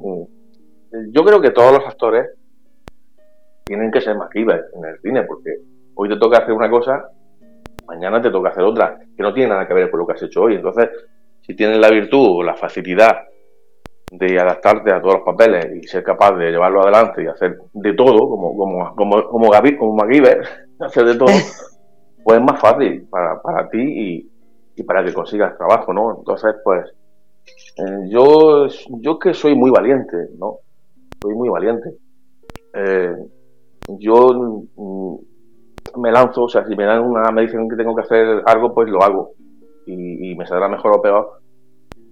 eh, 0.93 1.07
yo 1.13 1.25
creo 1.25 1.41
que 1.41 1.51
todos 1.51 1.73
los 1.73 1.87
actores 1.87 2.31
tienen 3.65 3.91
que 3.91 4.01
ser 4.01 4.17
MacGyver 4.17 4.65
en 4.75 4.85
el 4.85 4.99
cine, 5.01 5.23
porque 5.23 5.51
hoy 5.95 6.09
te 6.09 6.17
toca 6.17 6.39
hacer 6.39 6.53
una 6.53 6.69
cosa, 6.69 7.09
mañana 7.87 8.21
te 8.21 8.31
toca 8.31 8.51
hacer 8.51 8.65
otra, 8.65 8.99
que 9.17 9.23
no 9.23 9.33
tiene 9.33 9.51
nada 9.51 9.69
que 9.69 9.75
ver 9.75 9.91
con 9.91 10.01
lo 10.01 10.07
que 10.07 10.15
has 10.15 10.23
hecho 10.23 10.43
hoy. 10.43 10.57
Entonces, 10.57 10.91
si 11.47 11.55
tienes 11.55 11.79
la 11.79 11.91
virtud 11.91 12.39
o 12.39 12.43
la 12.43 12.55
facilidad 12.55 13.29
de 14.11 14.39
adaptarte 14.39 14.93
a 14.93 15.01
todos 15.01 15.17
los 15.17 15.25
papeles 15.25 15.67
y 15.83 15.87
ser 15.87 16.03
capaz 16.03 16.37
de 16.37 16.51
llevarlo 16.51 16.83
adelante 16.83 17.23
y 17.23 17.27
hacer 17.27 17.59
de 17.73 17.93
todo, 17.95 18.29
como, 18.29 18.57
como, 18.57 18.95
como, 18.95 19.29
como 19.29 19.51
Gaby, 19.51 19.77
como 19.77 19.97
MacGyver, 19.97 20.43
hacer 20.81 21.05
de 21.05 21.17
todo, 21.17 21.29
pues 22.25 22.39
es 22.39 22.45
más 22.45 22.61
fácil 22.61 23.07
para, 23.11 23.41
para 23.43 23.69
ti 23.69 23.81
y, 23.81 24.31
y, 24.77 24.83
para 24.85 25.05
que 25.05 25.13
consigas 25.13 25.57
trabajo, 25.57 25.93
¿no? 25.93 26.17
Entonces, 26.19 26.55
pues, 26.63 26.91
eh, 27.77 28.09
yo, 28.09 28.67
yo 29.01 29.19
que 29.19 29.35
soy 29.35 29.55
muy 29.55 29.71
valiente, 29.71 30.17
¿no? 30.39 30.59
Soy 31.21 31.35
muy 31.35 31.49
valiente. 31.49 31.91
Eh, 32.75 33.15
yo 33.99 34.61
mm, 34.77 36.01
me 36.01 36.11
lanzo, 36.11 36.45
o 36.45 36.49
sea, 36.49 36.65
si 36.67 36.75
me 36.75 36.85
dan 36.85 37.03
una, 37.03 37.31
me 37.31 37.43
dicen 37.43 37.69
que 37.69 37.77
tengo 37.77 37.95
que 37.95 38.03
hacer 38.03 38.43
algo, 38.47 38.73
pues 38.73 38.89
lo 38.89 39.03
hago. 39.03 39.33
Y, 39.87 40.31
y 40.31 40.35
me 40.35 40.47
saldrá 40.47 40.69
mejor 40.69 40.97
o 40.97 41.03
peor, 41.03 41.41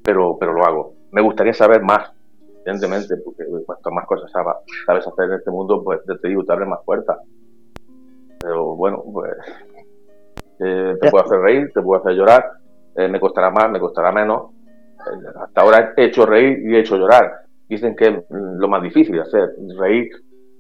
pero, 0.03 0.37
pero 0.39 0.53
lo 0.53 0.65
hago 0.65 1.03
me 1.13 1.21
gustaría 1.21 1.53
saber 1.53 1.83
más, 1.83 2.11
evidentemente, 2.65 3.17
porque 3.19 3.45
cuanto 3.65 3.91
más 3.91 4.07
cosas 4.07 4.31
sabes 4.33 5.07
hacer 5.07 5.25
en 5.27 5.33
este 5.35 5.51
mundo, 5.51 5.85
pues 5.85 6.01
te 6.05 6.29
digo, 6.29 6.43
te 6.45 6.53
abre 6.53 6.67
más 6.67 6.81
puertas. 6.85 7.19
Pero 8.41 8.75
bueno, 8.75 9.05
pues 9.13 9.31
eh, 10.59 10.97
te 11.01 11.11
puedo 11.11 11.25
hacer 11.25 11.39
reír, 11.39 11.71
te 11.73 11.83
puedo 11.83 12.01
hacer 12.01 12.15
llorar, 12.15 12.45
eh, 12.97 13.09
me 13.09 13.21
costará 13.21 13.51
más, 13.51 13.71
me 13.71 13.79
costará 13.79 14.11
menos. 14.11 14.53
Eh, 15.01 15.29
hasta 15.39 15.61
ahora 15.61 15.93
he 15.97 16.07
hecho 16.07 16.25
reír 16.25 16.61
y 16.67 16.75
he 16.75 16.81
hecho 16.81 16.97
llorar. 16.97 17.31
Dicen 17.69 17.95
que 17.95 18.07
es 18.07 18.25
lo 18.31 18.69
más 18.69 18.83
difícil 18.83 19.17
de 19.17 19.23
hacer, 19.23 19.51
reír 19.79 20.11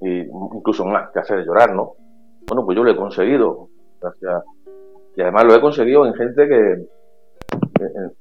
y 0.02 0.20
incluso 0.20 0.84
más 0.84 1.10
que 1.12 1.20
hacer 1.20 1.44
llorar, 1.44 1.74
¿no? 1.74 1.94
Bueno, 2.46 2.64
pues 2.64 2.76
yo 2.76 2.84
lo 2.84 2.90
he 2.90 2.96
conseguido, 2.96 3.68
gracias. 4.00 4.44
Y 5.16 5.22
además 5.22 5.44
lo 5.44 5.54
he 5.54 5.60
conseguido 5.60 6.06
en 6.06 6.14
gente 6.14 6.48
que, 6.48 6.86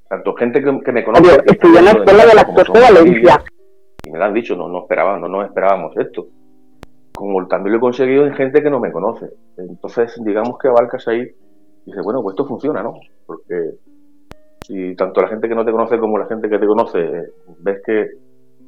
tanto 0.08 0.34
gente 0.36 0.64
que, 0.64 0.92
me 0.92 1.04
conoce. 1.04 1.44
estudié 1.46 1.80
en 1.80 1.86
la 1.86 1.92
escuela 1.92 2.26
del 2.26 2.40
actor 2.40 2.74
de 2.74 2.80
Valencia. 2.80 3.44
Y 4.04 4.12
me 4.12 4.18
lo 4.18 4.26
han 4.26 4.34
dicho, 4.34 4.56
no, 4.56 4.68
no 4.68 4.82
esperábamos, 4.82 5.22
no 5.22 5.38
nos 5.38 5.48
esperábamos 5.48 5.96
esto. 5.98 6.28
Como 7.14 7.48
también 7.48 7.74
lo 7.74 7.78
he 7.78 7.82
conseguido 7.82 8.26
en 8.26 8.34
gente 8.34 8.64
que 8.64 8.70
no 8.70 8.80
me 8.80 8.92
conoce. 8.92 9.30
Entonces, 9.58 10.20
digamos 10.24 10.58
que 10.58 10.70
abarcas 10.70 11.08
ahí 11.08 11.22
y 11.22 11.86
dices, 11.86 12.04
bueno, 12.04 12.22
pues 12.22 12.34
esto 12.34 12.46
funciona, 12.46 12.82
¿no? 12.82 12.94
Porque 13.26 13.76
si 14.66 14.96
tanto 14.96 15.22
la 15.22 15.28
gente 15.28 15.48
que 15.48 15.56
no 15.56 15.66
te 15.66 15.72
conoce 15.72 16.00
como 16.00 16.18
la 16.18 16.28
gente 16.28 16.50
que 16.50 16.60
te 16.60 16.66
conoce 16.66 17.00
ves 17.60 17.82
que, 17.86 18.08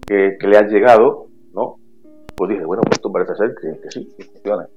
que, 0.06 0.48
le 0.48 0.58
has 0.58 0.72
llegado, 0.72 1.28
¿no? 1.54 1.78
Pues 2.36 2.50
dices, 2.50 2.66
bueno, 2.66 2.84
pues 2.84 2.98
esto 2.98 3.12
parece 3.12 3.36
ser 3.36 3.56
que, 3.60 3.80
que 3.82 3.92
sí, 3.92 4.10
que 4.18 4.26
funciona. 4.26 4.68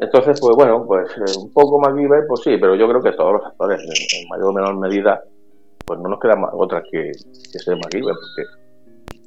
Entonces, 0.00 0.38
pues 0.40 0.54
bueno, 0.54 0.84
pues 0.86 1.10
eh, 1.16 1.38
un 1.40 1.52
poco 1.52 1.80
más 1.80 1.92
MacGyver, 1.92 2.26
pues 2.28 2.42
sí, 2.42 2.56
pero 2.60 2.74
yo 2.76 2.88
creo 2.88 3.02
que 3.02 3.12
todos 3.12 3.34
los 3.34 3.46
actores, 3.46 3.80
en, 3.80 4.28
mayor 4.28 4.50
o 4.50 4.52
menor 4.52 4.78
medida, 4.78 5.22
pues 5.84 5.98
no 6.00 6.08
nos 6.08 6.20
queda 6.20 6.36
más, 6.36 6.50
otra 6.52 6.82
que, 6.82 7.10
que 7.10 7.58
ser 7.58 7.76
MacGyver, 7.76 8.14
porque 8.14 8.68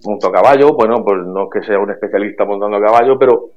monto 0.06 0.28
a 0.28 0.32
caballo, 0.32 0.74
bueno, 0.74 1.04
pues 1.04 1.26
no 1.26 1.44
es 1.44 1.50
que 1.52 1.64
sea 1.64 1.80
un 1.80 1.92
especialista 1.92 2.46
montando 2.46 2.78
a 2.78 2.82
caballo, 2.82 3.20
pero 3.20 3.50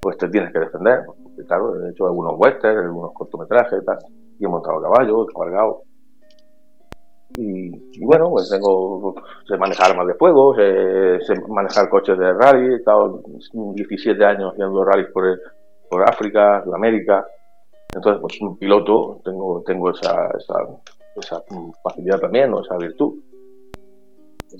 pues 0.00 0.16
te 0.18 0.28
tienes 0.28 0.52
que 0.52 0.60
defender, 0.60 1.04
porque 1.06 1.44
claro, 1.44 1.74
he 1.82 1.90
hecho 1.90 2.06
algunos 2.06 2.34
westerns, 2.36 2.84
algunos 2.84 3.12
cortometrajes 3.12 3.82
y 3.82 3.84
tal, 3.84 3.98
y 4.38 4.44
he 4.44 4.48
montado 4.48 4.78
a 4.78 4.82
caballo, 4.82 5.24
he 5.24 5.32
cabalgado. 5.32 5.82
Y, 7.36 8.04
bueno, 8.04 8.30
pues 8.30 8.48
tengo, 8.50 9.14
sé 9.46 9.56
manejar 9.56 9.90
armas 9.90 10.06
de 10.06 10.14
fuego, 10.14 10.54
sé, 10.54 11.20
sé 11.20 11.34
manejar 11.48 11.88
coches 11.88 12.18
de 12.18 12.32
rally, 12.32 12.72
he 12.72 12.76
estado 12.76 13.22
17 13.74 14.24
años 14.24 14.52
haciendo 14.52 14.84
rallies 14.84 15.10
por 15.12 15.26
el 15.26 15.40
por 15.88 16.08
África, 16.08 16.62
Sudamérica. 16.64 17.26
Entonces, 17.94 18.20
pues 18.20 18.40
un 18.40 18.58
piloto, 18.58 19.20
tengo, 19.24 19.62
tengo 19.66 19.90
esa, 19.90 20.28
esa, 20.38 21.42
facilidad 21.82 22.20
también, 22.20 22.52
o 22.52 22.62
esa 22.62 22.76
virtud. 22.76 23.14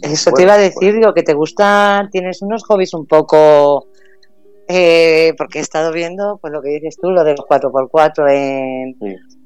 Eso 0.02 0.32
te 0.32 0.42
iba 0.42 0.54
a 0.54 0.58
decir, 0.58 0.78
pues 0.80 0.94
digo, 0.94 1.14
que 1.14 1.22
te 1.22 1.34
gusta, 1.34 2.08
tienes 2.10 2.42
unos 2.42 2.64
hobbies 2.64 2.94
un 2.94 3.06
poco, 3.06 3.86
eh, 4.66 5.34
porque 5.38 5.58
he 5.58 5.62
estado 5.62 5.92
viendo, 5.92 6.38
pues 6.38 6.52
lo 6.52 6.60
que 6.60 6.70
dices 6.70 6.96
tú, 7.00 7.10
lo 7.10 7.24
de 7.24 7.32
los 7.32 7.40
4x4 7.40 8.30
en 8.30 8.96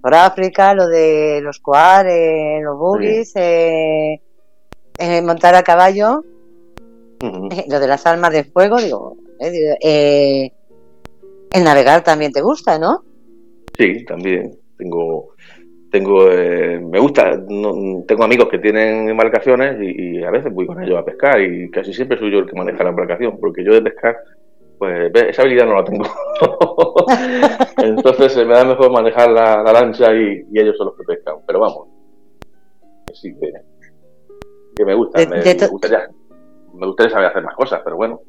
por 0.00 0.14
África, 0.14 0.74
lo 0.74 0.88
de 0.88 1.40
los 1.42 1.62
en 2.06 2.64
los 2.64 2.76
buggies, 2.76 3.32
eh, 3.36 4.20
eh, 4.98 5.22
montar 5.22 5.54
a 5.54 5.62
caballo, 5.62 6.24
lo 7.20 7.80
de 7.80 7.86
las 7.86 8.04
armas 8.04 8.32
de 8.32 8.42
fuego, 8.42 8.78
digo, 8.78 9.16
el 11.53 11.64
navegar 11.64 12.03
también 12.03 12.32
te 12.32 12.40
gusta, 12.40 12.78
¿no? 12.78 13.03
Sí, 13.76 14.05
también. 14.05 14.59
Tengo, 14.76 15.34
tengo, 15.90 16.26
me 16.26 16.98
gusta, 16.98 17.38
tengo 18.07 18.24
amigos 18.24 18.48
que 18.48 18.59
tienen 18.59 19.09
embarcaciones 19.09 19.76
y, 19.80 20.22
a 20.22 20.30
veces 20.30 20.53
voy 20.53 20.66
con 20.66 20.82
ellos 20.82 20.98
a 20.98 21.05
pescar 21.05 21.40
y 21.40 21.70
casi 21.70 21.92
siempre 21.92 22.18
soy 22.18 22.32
yo 22.32 22.38
el 22.38 22.46
que 22.46 22.57
maneja 22.57 22.82
la 22.82 22.90
embarcación, 22.90 23.38
porque 23.38 23.64
yo 23.64 23.74
de 23.74 23.82
pescar, 23.82 24.16
pues 24.78 25.12
esa 25.14 25.42
habilidad 25.42 25.66
no 25.66 25.76
la 25.76 25.84
tengo. 25.84 26.05
Entonces 27.78 28.32
se 28.32 28.44
me 28.44 28.55
da 28.55 28.64
mejor 28.64 28.90
manejar 28.90 29.30
la, 29.30 29.62
lancha 29.62 30.12
y, 30.14 30.44
ellos 30.55 30.76
son 30.76 30.88
los 30.88 30.96
que 30.96 31.05
pescan. 31.05 31.36
Pero 31.46 31.61
vamos, 31.61 31.88
sí 33.12 33.34
que, 33.38 34.84
me 34.84 34.94
gusta, 34.94 35.18
me, 35.26 35.68
gustaría, 35.68 36.09
me 36.74 36.86
gustaría 36.86 37.12
saber 37.12 37.26
hacer 37.26 37.42
más 37.42 37.55
cosas, 37.55 37.82
pero 37.84 37.96
bueno. 37.96 38.20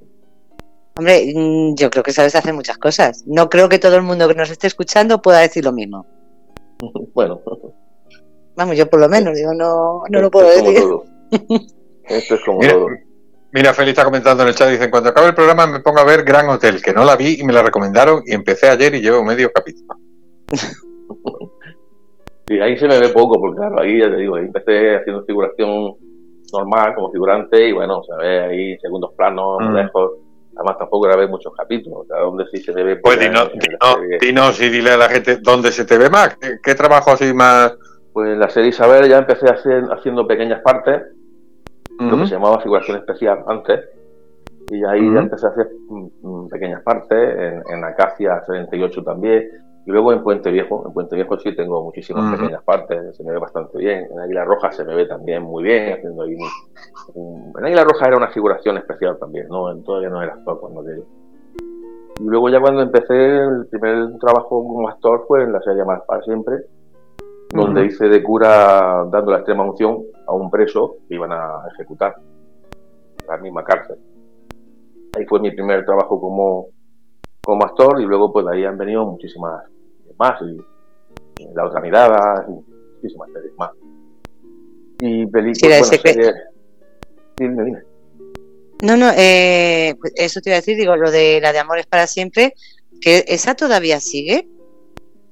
Hombre, 0.95 1.33
mm, 1.35 1.75
yo 1.75 1.89
creo 1.89 2.03
que 2.03 2.11
sabes 2.11 2.35
hacer 2.35 2.53
muchas 2.53 2.77
cosas. 2.77 3.23
No 3.25 3.49
creo 3.49 3.67
que 3.69 3.79
todo 3.79 3.95
el 3.95 4.03
mundo 4.03 4.27
que 4.27 4.35
nos 4.35 4.49
esté 4.49 4.67
escuchando 4.67 5.21
pueda 5.21 5.39
decir 5.39 5.63
lo 5.63 5.71
mismo. 5.71 6.05
bueno. 7.13 7.41
Vamos, 8.55 8.77
yo 8.77 8.87
por 8.87 8.99
lo 8.99 9.09
menos, 9.09 9.35
digo, 9.35 9.53
no, 9.53 10.03
no 10.09 10.21
lo 10.21 10.29
puedo 10.29 10.47
decir. 10.47 10.83
Esto 12.03 12.35
es 12.35 12.41
como 12.45 12.59
mira, 12.59 12.73
todo. 12.73 12.87
Mira, 13.51 13.73
Feli 13.73 13.89
está 13.89 14.03
comentando 14.03 14.43
en 14.43 14.49
el 14.49 14.55
chat, 14.55 14.69
dice, 14.69 14.91
cuando 14.91 15.09
acabe 15.09 15.27
el 15.27 15.35
programa 15.35 15.65
me 15.65 15.79
pongo 15.79 15.99
a 15.99 16.03
ver 16.03 16.23
Gran 16.23 16.47
Hotel, 16.49 16.81
que 16.81 16.93
no 16.93 17.03
la 17.03 17.15
vi 17.15 17.39
y 17.39 17.43
me 17.43 17.53
la 17.53 17.63
recomendaron 17.63 18.21
y 18.25 18.33
empecé 18.33 18.69
ayer 18.69 18.93
y 18.93 19.01
llevo 19.01 19.23
medio 19.23 19.51
capítulo. 19.51 19.95
Sí, 22.45 22.59
ahí 22.59 22.77
se 22.77 22.89
me 22.89 22.99
ve 22.99 23.07
poco, 23.07 23.39
porque 23.39 23.55
claro, 23.55 23.79
ahí 23.79 23.99
ya 23.99 24.09
te 24.09 24.17
digo, 24.17 24.35
ahí 24.35 24.43
empecé 24.43 24.97
haciendo 24.97 25.23
figuración 25.23 25.95
normal 26.51 26.93
como 26.93 27.09
figurante 27.09 27.69
y 27.69 27.71
bueno, 27.71 28.03
se 28.03 28.15
ve 28.17 28.39
ahí 28.41 28.77
segundos 28.79 29.13
planos, 29.15 29.59
mm. 29.61 29.73
lejos. 29.73 30.11
Además 30.55 30.77
tampoco 30.77 31.07
grabé 31.07 31.27
muchos 31.27 31.53
capítulos, 31.55 31.99
o 32.01 32.05
sea, 32.05 32.19
donde 32.19 32.45
sí 32.51 32.61
se 32.61 32.73
me 32.73 32.83
ve... 32.83 32.95
Pues 32.97 33.19
dinos, 34.21 34.61
y 34.61 34.69
dile 34.69 34.91
a 34.91 34.97
la 34.97 35.09
gente 35.09 35.37
dónde 35.37 35.71
se 35.71 35.85
te 35.85 35.97
ve 35.97 36.09
más, 36.09 36.37
qué, 36.63 36.75
trabajo 36.75 37.11
así 37.11 37.33
más... 37.33 37.75
Pues 38.11 38.37
la 38.37 38.49
serie 38.49 38.69
Isabel 38.69 39.09
ya 39.09 39.17
empecé 39.17 39.49
hacer, 39.49 39.85
haciendo 39.91 40.27
pequeñas 40.27 40.61
partes, 40.61 41.01
lo 41.99 42.17
que 42.17 42.27
se 42.27 42.35
llamaba 42.35 42.59
figuración 42.59 42.97
especial 42.97 43.43
antes, 43.47 43.79
y 44.69 44.83
ahí 44.85 45.11
ya 45.13 45.21
empecé 45.21 45.47
a 45.47 45.49
hacer 45.49 45.69
mm, 45.89 46.07
mm, 46.21 46.49
pequeñas 46.49 46.83
partes, 46.83 47.17
en, 47.17 47.63
en 47.73 47.83
Acacia 47.83 48.43
78 48.45 49.03
también, 49.03 49.49
y 49.85 49.91
luego 49.91 50.13
en 50.13 50.23
Puente 50.23 50.49
Viejo, 50.49 50.83
en 50.87 50.93
Puente 50.93 51.15
Viejo 51.15 51.37
sí 51.39 51.53
tengo 51.55 51.83
muchísimas 51.83 52.39
pequeñas 52.39 52.63
partes, 52.63 53.17
se 53.17 53.23
me 53.23 53.33
ve 53.33 53.39
bastante 53.39 53.77
bien. 53.77 54.07
En 54.11 54.19
Águila 54.19 54.45
Roja 54.45 54.71
se 54.71 54.85
me 54.85 54.95
ve 54.95 55.05
también 55.05 55.43
muy 55.43 55.63
bien, 55.63 55.93
haciendo 55.93 56.23
ahí 56.23 56.37
En 57.15 57.65
Águila 57.65 57.83
Roja 57.83 58.07
era 58.07 58.15
una 58.15 58.29
figuración 58.29 58.77
especial 58.77 59.17
también, 59.19 59.47
¿no? 59.49 59.75
Todavía 59.83 60.09
no 60.09 60.21
era 60.21 60.35
actor 60.35 60.59
cuando 60.61 60.81
aquello. 60.81 61.03
Y 62.17 62.23
luego 62.23 62.47
ya 62.47 62.61
cuando 62.61 62.81
empecé, 62.81 63.39
el 63.39 63.67
primer 63.69 64.17
trabajo 64.19 64.65
como 64.65 64.87
actor 64.87 65.25
fue 65.27 65.43
en 65.43 65.51
la 65.51 65.61
serie 65.61 65.83
Más 65.83 66.01
para 66.07 66.23
Siempre, 66.23 66.59
donde 67.49 67.85
hice 67.85 68.07
de 68.07 68.23
cura 68.23 69.05
dando 69.11 69.31
la 69.31 69.39
extrema 69.39 69.65
unción 69.65 70.01
a 70.25 70.33
un 70.33 70.49
preso 70.49 70.95
que 71.09 71.15
iban 71.15 71.33
a 71.33 71.61
ejecutar 71.73 72.15
en 73.21 73.27
la 73.27 73.37
misma 73.37 73.65
cárcel. 73.65 73.97
Ahí 75.17 75.25
fue 75.25 75.41
mi 75.41 75.51
primer 75.51 75.83
trabajo 75.83 76.21
como, 76.21 76.67
como 77.43 77.65
actor 77.65 77.99
y 77.99 78.05
luego 78.05 78.31
pues 78.31 78.45
de 78.45 78.55
ahí 78.55 78.63
han 78.63 78.77
venido 78.77 79.05
muchísimas 79.05 79.72
más, 80.23 80.41
y, 80.41 81.45
La 81.53 81.65
otra 81.65 81.81
mirada, 81.81 82.45
y 82.47 82.51
muchísimas 82.51 83.29
series 83.33 83.53
más. 83.57 83.71
Y 85.01 85.25
películas, 85.27 85.91
bueno, 87.37 87.61
No, 88.81 88.97
no, 88.97 89.11
eh, 89.17 89.95
pues 89.99 90.13
eso 90.15 90.39
te 90.39 90.49
iba 90.49 90.55
a 90.55 90.61
decir, 90.61 90.77
digo, 90.77 90.95
lo 90.95 91.11
de 91.11 91.41
la 91.41 91.51
de 91.51 91.59
Amores 91.59 91.85
para 91.87 92.07
siempre, 92.07 92.53
que 93.01 93.25
esa 93.27 93.55
todavía 93.55 93.99
sigue. 93.99 94.47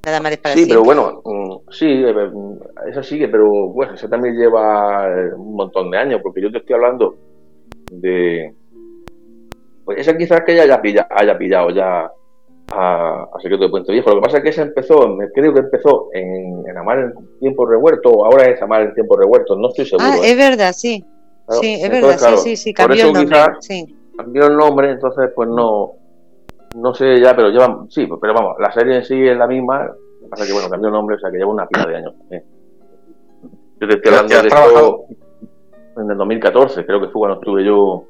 La 0.03 0.11
de 0.11 0.17
Amores 0.17 0.39
para 0.39 0.55
sí, 0.55 0.65
pero 0.67 0.83
bueno, 0.83 1.21
mm, 1.23 1.71
sí, 1.71 1.85
eh, 1.85 2.13
mm, 2.13 2.89
esa 2.89 3.03
sigue, 3.03 3.27
pero 3.29 3.67
bueno, 3.67 3.93
esa 3.93 4.09
también 4.09 4.35
lleva 4.35 5.07
eh, 5.07 5.33
un 5.35 5.55
montón 5.55 5.91
de 5.91 5.97
años, 5.97 6.19
porque 6.21 6.41
yo 6.41 6.51
te 6.51 6.57
estoy 6.57 6.75
hablando 6.75 7.15
de. 7.91 8.53
Pues 9.85 9.99
esa 9.99 10.17
quizás 10.17 10.41
que 10.45 10.53
ella 10.53 10.63
haya 10.63 10.81
pillado, 10.81 11.07
haya 11.11 11.37
pillado 11.37 11.69
ya 11.69 12.11
a, 12.73 13.29
Secreto 13.41 13.63
de 13.63 13.69
Puente 13.69 13.91
Viejo. 13.91 14.09
Lo 14.09 14.15
que 14.17 14.21
pasa 14.21 14.37
es 14.37 14.43
que 14.43 14.49
ese 14.49 14.61
empezó, 14.61 15.17
creo 15.33 15.53
que 15.53 15.59
empezó 15.59 16.09
en, 16.13 16.77
Amar 16.77 16.99
en 16.99 17.13
tiempo 17.39 17.65
revuelto, 17.65 18.09
o 18.09 18.25
ahora 18.25 18.45
es 18.49 18.61
Amar 18.61 18.83
en 18.83 18.93
tiempo 18.93 19.17
revuelto, 19.17 19.55
no 19.55 19.69
estoy 19.69 19.85
seguro. 19.85 20.07
Ah, 20.09 20.17
es 20.17 20.31
¿eh? 20.31 20.35
verdad, 20.35 20.73
sí. 20.73 21.05
sí, 21.49 21.73
es 21.81 21.89
verdad, 21.89 22.17
sí, 22.17 22.37
sí, 22.37 22.57
sí, 22.57 22.73
cambió 22.73 23.07
el 23.07 23.13
nombre. 23.13 23.39
Sí. 23.59 23.95
Cambió 24.17 24.47
el 24.47 24.57
nombre, 24.57 24.91
entonces 24.91 25.29
pues 25.35 25.49
no, 25.49 25.93
no 26.75 26.93
sé 26.93 27.19
ya, 27.19 27.35
pero 27.35 27.49
lleva, 27.49 27.85
sí, 27.89 28.07
pero 28.19 28.33
vamos, 28.33 28.55
la 28.59 28.71
serie 28.71 28.97
en 28.97 29.05
sí 29.05 29.27
es 29.27 29.37
la 29.37 29.47
misma, 29.47 29.85
lo 29.85 29.93
que 30.23 30.29
pasa 30.29 30.43
es 30.43 30.49
que 30.49 30.53
bueno, 30.53 30.69
cambió 30.69 30.87
el 30.87 30.93
nombre, 30.93 31.15
o 31.15 31.19
sea 31.19 31.31
que 31.31 31.37
lleva 31.37 31.51
una 31.51 31.67
pila 31.67 31.85
de 31.85 31.95
años. 31.97 32.13
Yo 33.79 33.87
te 33.87 33.95
estoy 33.95 34.13
hablando 34.13 34.41
de 34.41 34.47
esto 34.47 35.05
en 35.97 36.11
el 36.11 36.17
2014, 36.17 36.85
creo 36.85 37.01
que 37.01 37.07
fue 37.07 37.19
cuando 37.19 37.39
estuve 37.39 37.65
yo 37.65 38.05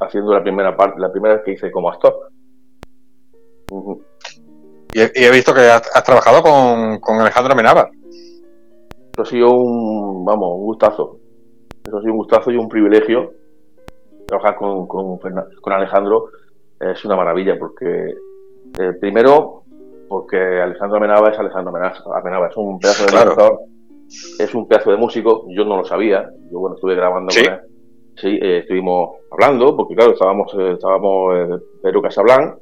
haciendo 0.00 0.32
la 0.32 0.42
primera 0.42 0.76
parte, 0.76 1.00
la 1.00 1.12
primera 1.12 1.34
vez 1.34 1.44
que 1.44 1.52
hice 1.52 1.70
como 1.70 1.90
actor. 1.90 2.30
Y 4.92 5.00
he, 5.00 5.30
visto 5.30 5.52
que 5.52 5.60
has, 5.62 6.04
trabajado 6.04 6.42
con, 6.42 7.20
Alejandro 7.20 7.56
Menábar. 7.56 7.90
Eso 9.12 9.22
ha 9.22 9.24
sido 9.24 9.50
un, 9.54 10.24
vamos, 10.24 10.50
un 10.56 10.64
gustazo. 10.66 11.18
Eso 11.84 11.98
ha 11.98 12.00
sido 12.00 12.12
un 12.12 12.18
gustazo 12.18 12.50
y 12.50 12.56
un 12.56 12.68
privilegio. 12.68 13.32
Trabajar 14.26 14.56
con, 14.56 14.86
con, 14.86 15.72
Alejandro 15.72 16.26
es 16.80 17.04
una 17.04 17.16
maravilla 17.16 17.58
porque, 17.58 18.14
eh, 18.78 18.92
primero, 19.00 19.64
porque 20.08 20.36
Alejandro 20.36 20.98
Amenaba 20.98 21.30
es 21.30 21.38
Alejandro 21.38 21.72
Amenaba, 22.14 22.48
es 22.48 22.56
un 22.56 22.78
pedazo 22.78 23.04
de 23.04 23.12
es 24.38 24.54
un 24.54 24.68
pedazo 24.68 24.90
de 24.90 24.96
músico, 24.96 25.46
yo 25.48 25.64
no 25.64 25.76
lo 25.76 25.84
sabía, 25.84 26.30
yo 26.50 26.60
bueno, 26.60 26.76
estuve 26.76 26.94
grabando 26.94 27.32
con 27.34 27.52
él. 27.52 27.60
Sí, 28.16 28.38
eh, 28.40 28.58
estuvimos 28.58 29.16
hablando, 29.30 29.76
porque 29.76 29.96
claro, 29.96 30.12
estábamos, 30.12 30.54
eh, 30.54 30.72
estábamos 30.72 31.34
en 31.34 31.62
Perú 31.82 32.00
Casablanca, 32.00 32.58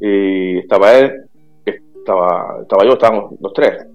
y 0.00 0.58
estaba 0.58 0.92
él, 0.94 1.24
estaba, 1.64 2.58
estaba 2.62 2.84
yo, 2.84 2.92
estábamos 2.92 3.34
los 3.40 3.52
tres 3.52 3.86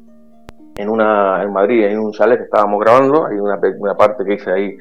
en 0.75 0.89
una 0.89 1.41
en 1.43 1.53
Madrid, 1.53 1.85
en 1.85 1.99
un 1.99 2.11
chalet 2.11 2.37
que 2.37 2.45
estábamos 2.45 2.79
grabando, 2.81 3.25
hay 3.25 3.37
una, 3.37 3.59
una 3.79 3.95
parte 3.95 4.23
que 4.25 4.33
hice 4.33 4.51
ahí 4.51 4.77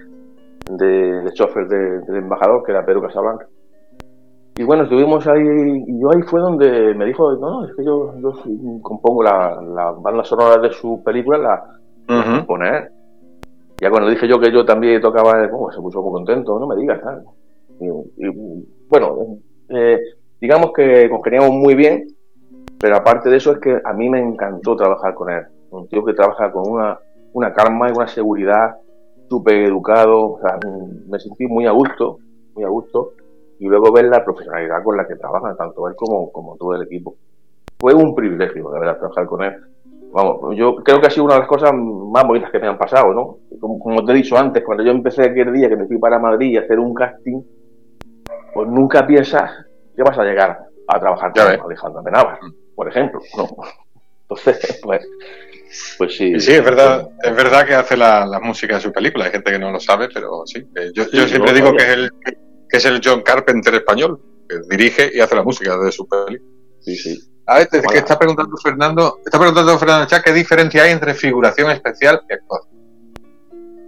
de, 0.70 1.22
de 1.22 1.32
chofer 1.32 1.68
del 1.68 2.16
embajador, 2.16 2.64
que 2.64 2.72
era 2.72 2.84
Pedro 2.84 3.02
Casablanca. 3.02 3.46
Y 4.56 4.62
bueno, 4.62 4.84
estuvimos 4.84 5.26
ahí, 5.26 5.84
y 5.86 6.00
yo 6.00 6.10
ahí 6.14 6.22
fue 6.22 6.40
donde 6.40 6.94
me 6.94 7.06
dijo, 7.06 7.32
no, 7.34 7.50
no, 7.50 7.64
es 7.66 7.74
que 7.74 7.84
yo, 7.84 8.14
yo 8.20 8.32
compongo 8.82 9.22
la, 9.22 9.60
la 9.62 9.90
banda 9.92 10.22
sonora 10.24 10.60
de 10.60 10.70
su 10.70 11.02
película, 11.04 11.38
la 11.38 11.64
uh 12.08 12.46
poner. 12.46 12.90
Ya 13.80 13.90
cuando 13.90 14.08
dije 14.08 14.28
yo 14.28 14.38
que 14.38 14.52
yo 14.52 14.64
también 14.64 15.00
tocaba, 15.00 15.32
oh, 15.52 15.72
se 15.72 15.80
puso 15.80 16.00
muy 16.02 16.12
contento, 16.12 16.58
no 16.58 16.66
me 16.66 16.76
digas, 16.76 17.00
tal. 17.02 17.24
Y, 17.80 17.88
bueno, 18.88 19.38
eh, 19.68 19.98
digamos 20.44 20.72
que 20.74 21.08
congeniamos 21.08 21.52
muy 21.52 21.74
bien, 21.74 22.06
pero 22.78 22.96
aparte 22.96 23.30
de 23.30 23.38
eso 23.38 23.52
es 23.52 23.60
que 23.60 23.80
a 23.82 23.94
mí 23.94 24.10
me 24.10 24.20
encantó 24.20 24.76
trabajar 24.76 25.14
con 25.14 25.30
él. 25.30 25.42
Un 25.70 25.88
tío 25.88 26.04
que 26.04 26.12
trabaja 26.12 26.52
con 26.52 26.70
una, 26.70 26.98
una 27.32 27.54
calma 27.54 27.88
y 27.88 27.92
una 27.92 28.06
seguridad, 28.06 28.76
súper 29.26 29.64
educado, 29.64 30.32
o 30.32 30.40
sea, 30.42 30.58
me 31.08 31.18
sentí 31.18 31.46
muy 31.46 31.64
a 31.64 31.70
gusto, 31.70 32.18
muy 32.54 32.62
a 32.62 32.68
gusto, 32.68 33.12
y 33.58 33.68
luego 33.68 33.90
ver 33.90 34.04
la 34.04 34.22
profesionalidad 34.22 34.84
con 34.84 34.98
la 34.98 35.06
que 35.06 35.16
trabaja, 35.16 35.56
tanto 35.56 35.88
él 35.88 35.94
como, 35.96 36.30
como 36.30 36.56
todo 36.58 36.74
el 36.74 36.82
equipo. 36.82 37.14
Fue 37.78 37.94
un 37.94 38.14
privilegio, 38.14 38.68
de 38.68 38.80
verdad, 38.80 38.98
trabajar 38.98 39.24
con 39.24 39.44
él. 39.44 39.54
Vamos, 40.12 40.54
yo 40.58 40.76
creo 40.76 41.00
que 41.00 41.06
ha 41.06 41.10
sido 41.10 41.24
una 41.24 41.34
de 41.34 41.40
las 41.40 41.48
cosas 41.48 41.72
más 41.72 42.26
bonitas 42.26 42.50
que 42.50 42.58
me 42.58 42.66
han 42.66 42.76
pasado, 42.76 43.14
¿no? 43.14 43.38
Como, 43.58 43.78
como 43.78 44.04
te 44.04 44.12
he 44.12 44.16
dicho 44.16 44.36
antes, 44.36 44.62
cuando 44.62 44.84
yo 44.84 44.90
empecé 44.90 45.22
aquel 45.22 45.54
día 45.54 45.70
que 45.70 45.76
me 45.76 45.86
fui 45.86 45.96
para 45.96 46.18
Madrid 46.18 46.58
a 46.58 46.60
hacer 46.60 46.78
un 46.78 46.92
casting, 46.92 47.40
pues 48.52 48.68
nunca 48.68 49.06
piensas 49.06 49.63
que 49.94 50.02
vas 50.02 50.18
a 50.18 50.24
llegar 50.24 50.58
a 50.88 51.00
trabajar 51.00 51.32
con 51.32 51.42
Alejandro 51.42 52.00
Amenábar, 52.00 52.38
por 52.74 52.88
ejemplo. 52.88 53.20
¿no? 53.36 53.48
Entonces, 54.22 54.80
pues, 54.82 55.06
pues 55.98 56.16
sí. 56.16 56.40
sí, 56.40 56.52
es 56.52 56.64
verdad, 56.64 57.08
es 57.22 57.36
verdad 57.36 57.66
que 57.66 57.74
hace 57.74 57.96
la, 57.96 58.40
música 58.42 58.76
de 58.76 58.80
su 58.80 58.92
película. 58.92 59.26
Hay 59.26 59.32
gente 59.32 59.52
que 59.52 59.58
no 59.58 59.70
lo 59.70 59.80
sabe, 59.80 60.08
pero 60.12 60.44
sí. 60.46 60.66
Yo, 60.94 61.04
siempre 61.04 61.52
digo 61.52 61.72
que 61.76 61.82
es, 61.82 61.88
el, 61.90 62.10
que 62.68 62.76
es 62.76 62.84
el 62.84 63.00
John 63.04 63.22
Carpenter 63.22 63.74
español, 63.74 64.20
que 64.48 64.60
dirige 64.68 65.10
y 65.14 65.20
hace 65.20 65.36
la 65.36 65.42
música 65.42 65.76
de 65.76 65.92
su 65.92 66.06
película. 66.08 66.50
Sí, 66.80 66.96
sí. 66.96 67.18
A 67.46 67.58
ver, 67.58 67.68
que 67.68 67.98
está 67.98 68.18
preguntando 68.18 68.56
Fernando, 68.56 69.18
está 69.24 69.38
preguntando 69.38 69.78
Fernando 69.78 70.06
Chá, 70.06 70.22
¿qué 70.22 70.32
diferencia 70.32 70.84
hay 70.84 70.92
entre 70.92 71.12
figuración 71.12 71.70
especial 71.70 72.22
y 72.28 72.32
actor? 72.32 72.62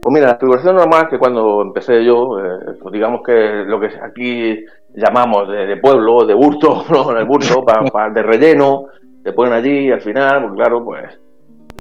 Pues 0.03 0.13
mira, 0.13 0.29
la 0.29 0.39
figuración 0.39 0.77
normal 0.77 1.09
que 1.09 1.19
cuando 1.19 1.63
empecé 1.63 2.05
yo, 2.05 2.39
eh, 2.39 2.77
pues 2.81 2.93
digamos 2.93 3.23
que 3.25 3.65
lo 3.67 3.81
que 3.81 3.87
aquí 4.03 4.65
llamamos 4.97 5.49
de, 5.49 5.77
pueblo, 5.77 6.25
de 6.25 6.35
burto, 6.35 6.85
¿no? 6.91 7.17
El 7.17 7.25
burto, 7.25 7.65
de 8.15 8.23
relleno, 8.23 8.87
te 9.23 9.33
ponen 9.33 9.53
allí 9.53 9.89
y 9.89 9.93
al 9.93 10.01
final, 10.01 10.43
pues 10.43 10.55
claro, 10.55 10.85
pues 10.85 11.21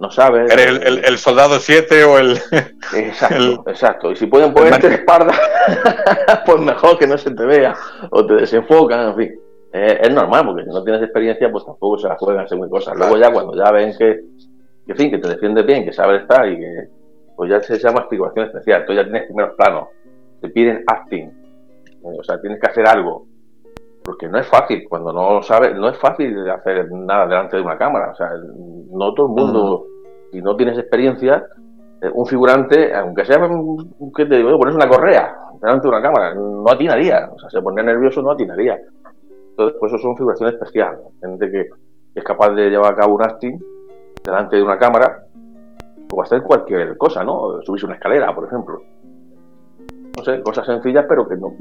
no 0.02 0.12
sabes. 0.12 0.52
el, 0.54 1.18
soldado 1.18 1.58
7 1.58 2.04
o 2.04 2.18
el. 2.20 2.38
Exacto, 2.96 3.64
exacto. 3.68 4.12
Y 4.12 4.18
si 4.18 4.28
pueden 4.28 4.54
ponerte 4.54 4.88
espalda, 4.88 5.34
pues 6.46 6.60
mejor 6.60 7.00
que 7.00 7.08
no 7.08 7.18
se 7.18 7.32
te 7.32 7.46
vea 7.46 7.74
o 8.12 8.26
te 8.26 8.34
desenfocan, 8.34 9.08
en 9.08 9.16
fin. 9.16 9.40
es 9.72 10.14
normal, 10.14 10.46
porque 10.48 10.64
si 10.66 10.70
no 10.70 10.84
tienes 10.84 11.02
experiencia, 11.02 11.50
pues 11.50 11.66
tampoco 11.66 11.98
se 11.98 12.10
la 12.10 12.18
juegan 12.18 12.48
según 12.48 12.70
cosas. 12.70 12.98
Luego, 12.98 13.18
ya 13.18 13.32
cuando 13.32 13.56
ya 13.56 13.72
ven 13.72 13.94
que, 13.98 14.20
que, 14.86 14.92
en 14.92 14.98
fin, 14.98 15.12
que 15.12 15.18
te 15.18 15.30
defiendes 15.30 15.66
bien, 15.66 15.86
que 15.86 15.94
sabes 15.94 16.24
estar 16.24 16.48
y 16.50 16.58
que. 16.58 16.88
Pues 17.38 17.50
ya 17.50 17.62
se 17.62 17.78
llama 17.78 18.08
figuración 18.10 18.46
especial. 18.46 18.86
Tú 18.86 18.94
ya 18.94 19.04
tienes 19.04 19.26
primeros 19.26 19.56
planos. 19.56 19.90
Te 20.42 20.50
piden 20.50 20.84
acting. 20.88 21.45
O 22.06 22.24
sea, 22.24 22.40
tienes 22.40 22.60
que 22.60 22.68
hacer 22.68 22.88
algo 22.88 23.26
porque 24.06 24.30
no 24.30 24.38
es 24.38 24.48
fácil, 24.48 24.86
cuando 24.88 25.12
no 25.12 25.42
sabes, 25.42 25.76
no 25.76 25.90
es 25.90 25.98
fácil 25.98 26.48
hacer 26.50 26.92
nada 26.92 27.26
delante 27.26 27.58
de 27.58 27.64
una 27.64 27.76
cámara. 27.76 28.12
O 28.12 28.16
sea, 28.16 28.30
no 28.92 29.14
todo 29.16 29.26
el 29.26 29.34
mundo, 29.34 29.88
si 30.32 30.42
no 30.42 30.56
tienes 30.56 30.78
experiencia, 30.78 31.44
eh, 32.02 32.12
un 32.14 32.26
figurante, 32.28 32.94
aunque 32.94 33.26
sea, 33.26 33.40
¿qué 34.16 34.26
te 34.26 34.38
digo? 34.38 34.60
Pones 34.60 34.76
una 34.76 34.88
correa 34.88 35.36
delante 35.60 35.88
de 35.88 35.90
una 35.90 36.04
cámara, 36.04 36.36
no 36.36 36.70
atinaría. 36.70 37.28
O 37.34 37.40
sea, 37.40 37.50
se 37.50 37.62
ponía 37.62 37.84
nervioso, 37.84 38.22
no 38.22 38.32
atinaría. 38.32 38.78
Entonces, 39.50 39.76
pues 39.80 39.92
eso 39.92 40.02
son 40.04 40.16
figuraciones 40.16 40.54
especiales. 40.54 41.00
Gente 41.20 41.50
que 41.50 41.70
es 42.14 42.24
capaz 42.24 42.52
de 42.52 42.70
llevar 42.70 42.94
a 42.94 42.96
cabo 42.96 43.16
un 43.16 43.24
acting 43.24 43.58
delante 44.24 44.58
de 44.58 44.64
una 44.64 44.78
cámara, 44.78 45.24
o 46.14 46.22
hacer 46.22 46.44
cualquier 46.44 46.96
cosa, 46.98 47.24
¿no? 47.24 47.60
Subirse 47.64 47.88
una 47.88 47.96
escalera, 47.96 48.36
por 48.36 48.46
ejemplo 48.46 48.82
no 50.18 50.24
sé, 50.24 50.42
cosas 50.42 50.66
sencillas, 50.66 51.06
pero 51.08 51.28
que 51.28 51.36
no, 51.36 51.52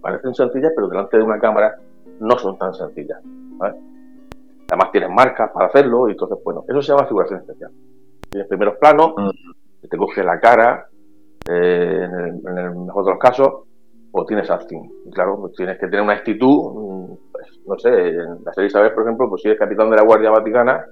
parecen 0.00 0.34
sencillas, 0.34 0.72
pero 0.74 0.88
delante 0.88 1.16
de 1.16 1.22
una 1.22 1.38
cámara 1.38 1.74
no 2.20 2.38
son 2.38 2.56
tan 2.58 2.72
sencillas. 2.74 3.18
Además 3.60 4.90
tienen 4.92 5.14
marcas 5.14 5.50
para 5.52 5.66
hacerlo 5.66 6.08
y 6.08 6.12
entonces, 6.12 6.38
bueno, 6.44 6.64
eso 6.68 6.82
se 6.82 6.92
llama 6.92 7.06
figuración 7.06 7.40
especial. 7.40 7.70
Tienes 8.30 8.48
primeros 8.48 8.76
planos, 8.78 9.12
mm. 9.16 9.88
te 9.88 9.96
coge 9.96 10.22
la 10.22 10.40
cara, 10.40 10.86
eh, 11.48 12.04
en, 12.04 12.58
el, 12.58 12.74
mejor 12.74 13.04
de 13.04 13.10
los 13.12 13.20
casos, 13.20 13.48
o 14.12 14.24
tienes 14.24 14.50
acting. 14.50 14.90
Y 15.04 15.10
claro, 15.10 15.38
pues 15.40 15.54
tienes 15.54 15.78
que 15.78 15.86
tener 15.86 16.02
una 16.02 16.14
actitud, 16.14 16.72
mm, 16.74 17.14
pues, 17.32 17.60
no 17.66 17.78
sé, 17.78 17.88
en 17.88 18.44
la 18.44 18.52
serie 18.52 18.68
Isabel, 18.68 18.92
por 18.92 19.04
ejemplo, 19.04 19.28
pues 19.28 19.42
si 19.42 19.48
eres 19.48 19.58
capitán 19.58 19.90
de 19.90 19.96
la 19.96 20.02
Guardia 20.02 20.30
Vaticana, 20.30 20.84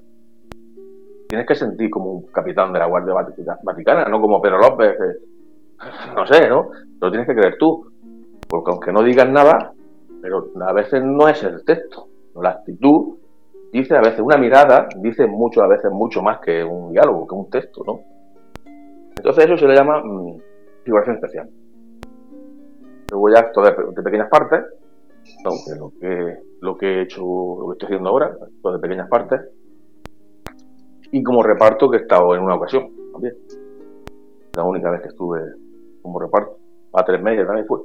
tienes 1.29 1.47
que 1.47 1.55
sentir 1.55 1.91
como 1.91 2.13
un 2.13 2.27
capitán 2.27 2.73
de 2.73 2.79
la 2.79 2.87
Guardia 2.87 3.15
Vaticana, 3.63 4.05
no 4.05 4.21
como 4.21 4.41
Pedro 4.41 4.59
López, 4.59 4.97
no 6.15 6.27
sé, 6.27 6.49
¿no? 6.49 6.71
Lo 7.01 7.11
tienes 7.11 7.27
que 7.27 7.35
creer 7.35 7.57
tú. 7.59 7.91
Porque 8.49 8.71
aunque 8.71 8.93
no 8.93 9.03
digas 9.03 9.29
nada, 9.29 9.73
pero 10.23 10.47
a 10.67 10.73
veces 10.73 11.03
no 11.03 11.29
es 11.29 11.43
el 11.43 11.65
texto. 11.65 12.09
La 12.35 12.51
actitud 12.51 13.19
dice 13.73 13.97
a 13.97 14.01
veces 14.01 14.21
una 14.21 14.37
mirada, 14.37 14.89
dice 14.97 15.27
mucho, 15.27 15.63
a 15.63 15.69
veces 15.69 15.91
mucho 15.91 16.23
más 16.23 16.39
que 16.41 16.63
un 16.63 16.93
diálogo, 16.93 17.27
que 17.27 17.35
un 17.35 17.51
texto, 17.51 17.83
¿no? 17.85 18.01
Entonces 19.17 19.45
eso 19.45 19.57
se 19.57 19.67
le 19.67 19.75
llama 19.75 20.01
mm, 20.03 20.39
figuración 20.85 21.17
especial. 21.17 21.49
Luego 23.11 23.29
ya 23.31 23.41
esto 23.41 23.63
de, 23.63 24.03
pequeñas 24.03 24.29
partes, 24.29 24.61
lo 25.45 25.93
que, 26.01 26.39
lo 26.61 26.77
que 26.77 26.87
he 26.87 27.03
hecho, 27.03 27.23
lo 27.23 27.67
que 27.69 27.73
estoy 27.73 27.87
haciendo 27.87 28.11
ahora, 28.11 28.37
esto 28.49 28.73
de 28.73 28.79
pequeñas 28.79 29.09
partes, 29.09 29.41
y 31.11 31.23
como 31.23 31.43
reparto 31.43 31.91
que 31.91 31.99
he 31.99 32.01
estado 32.01 32.35
en 32.35 32.43
una 32.43 32.57
ocasión 32.57 32.91
también. 33.13 33.35
La 34.57 34.65
única 34.65 34.91
vez 34.91 35.03
que 35.03 35.09
estuve 35.09 35.41
como 36.05 36.21
reparto. 36.21 36.59
A 36.93 37.05
tres 37.05 37.21
medias 37.21 37.47
también 37.47 37.67
fue. 37.67 37.81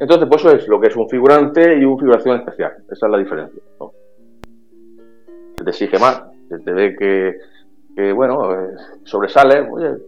Entonces, 0.00 0.26
pues 0.28 0.40
eso 0.40 0.56
es 0.56 0.66
lo 0.66 0.80
que 0.80 0.88
es 0.88 0.96
un 0.96 1.08
figurante 1.08 1.78
y 1.78 1.84
una 1.84 2.00
figuración 2.00 2.38
especial. 2.38 2.72
Esa 2.90 3.06
es 3.06 3.12
la 3.12 3.18
diferencia. 3.18 3.62
Se 5.56 5.64
te 5.64 5.70
exige 5.70 5.98
más, 5.98 6.24
se 6.48 6.58
te 6.58 6.72
ve 6.72 6.96
que, 6.96 8.12
bueno, 8.12 8.54
eh, 8.54 8.74
sobresale. 9.04 9.60
Oye, 9.70 9.98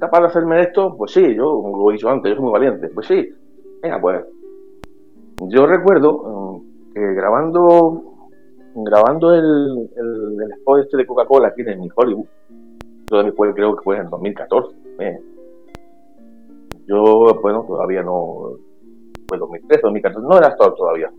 ¿capaz 0.00 0.20
de 0.20 0.26
hacerme 0.26 0.62
esto? 0.62 0.96
Pues 0.96 1.12
sí, 1.12 1.34
yo, 1.34 1.44
como 1.44 1.90
he 1.90 1.92
dicho 1.92 2.08
antes, 2.08 2.30
yo 2.30 2.36
soy 2.36 2.44
muy 2.44 2.52
valiente. 2.52 2.88
Pues 2.88 3.06
sí, 3.06 3.28
venga, 3.82 4.00
pues. 4.00 4.24
Yo 5.42 5.66
recuerdo 5.66 6.64
mm, 6.64 6.94
que 6.94 7.14
grabando 7.14 8.08
grabando 8.74 9.34
el, 9.34 9.90
el, 9.96 10.52
spot 10.58 10.80
este 10.80 10.96
de 10.98 11.06
Coca-Cola 11.06 11.48
aquí 11.48 11.62
en 11.62 11.80
mi 11.80 11.88
Hollywood, 11.94 12.26
yo 13.10 13.34
creo 13.54 13.76
que 13.76 13.82
fue 13.82 13.98
en 13.98 14.08
2014, 14.08 14.76
yo, 16.88 17.38
bueno, 17.42 17.64
todavía 17.68 18.02
no, 18.02 18.56
fue 19.28 19.38
2013, 19.38 19.82
2014, 19.82 20.26
no 20.26 20.38
era 20.38 20.48
actor 20.48 20.74
todavía. 20.74 21.12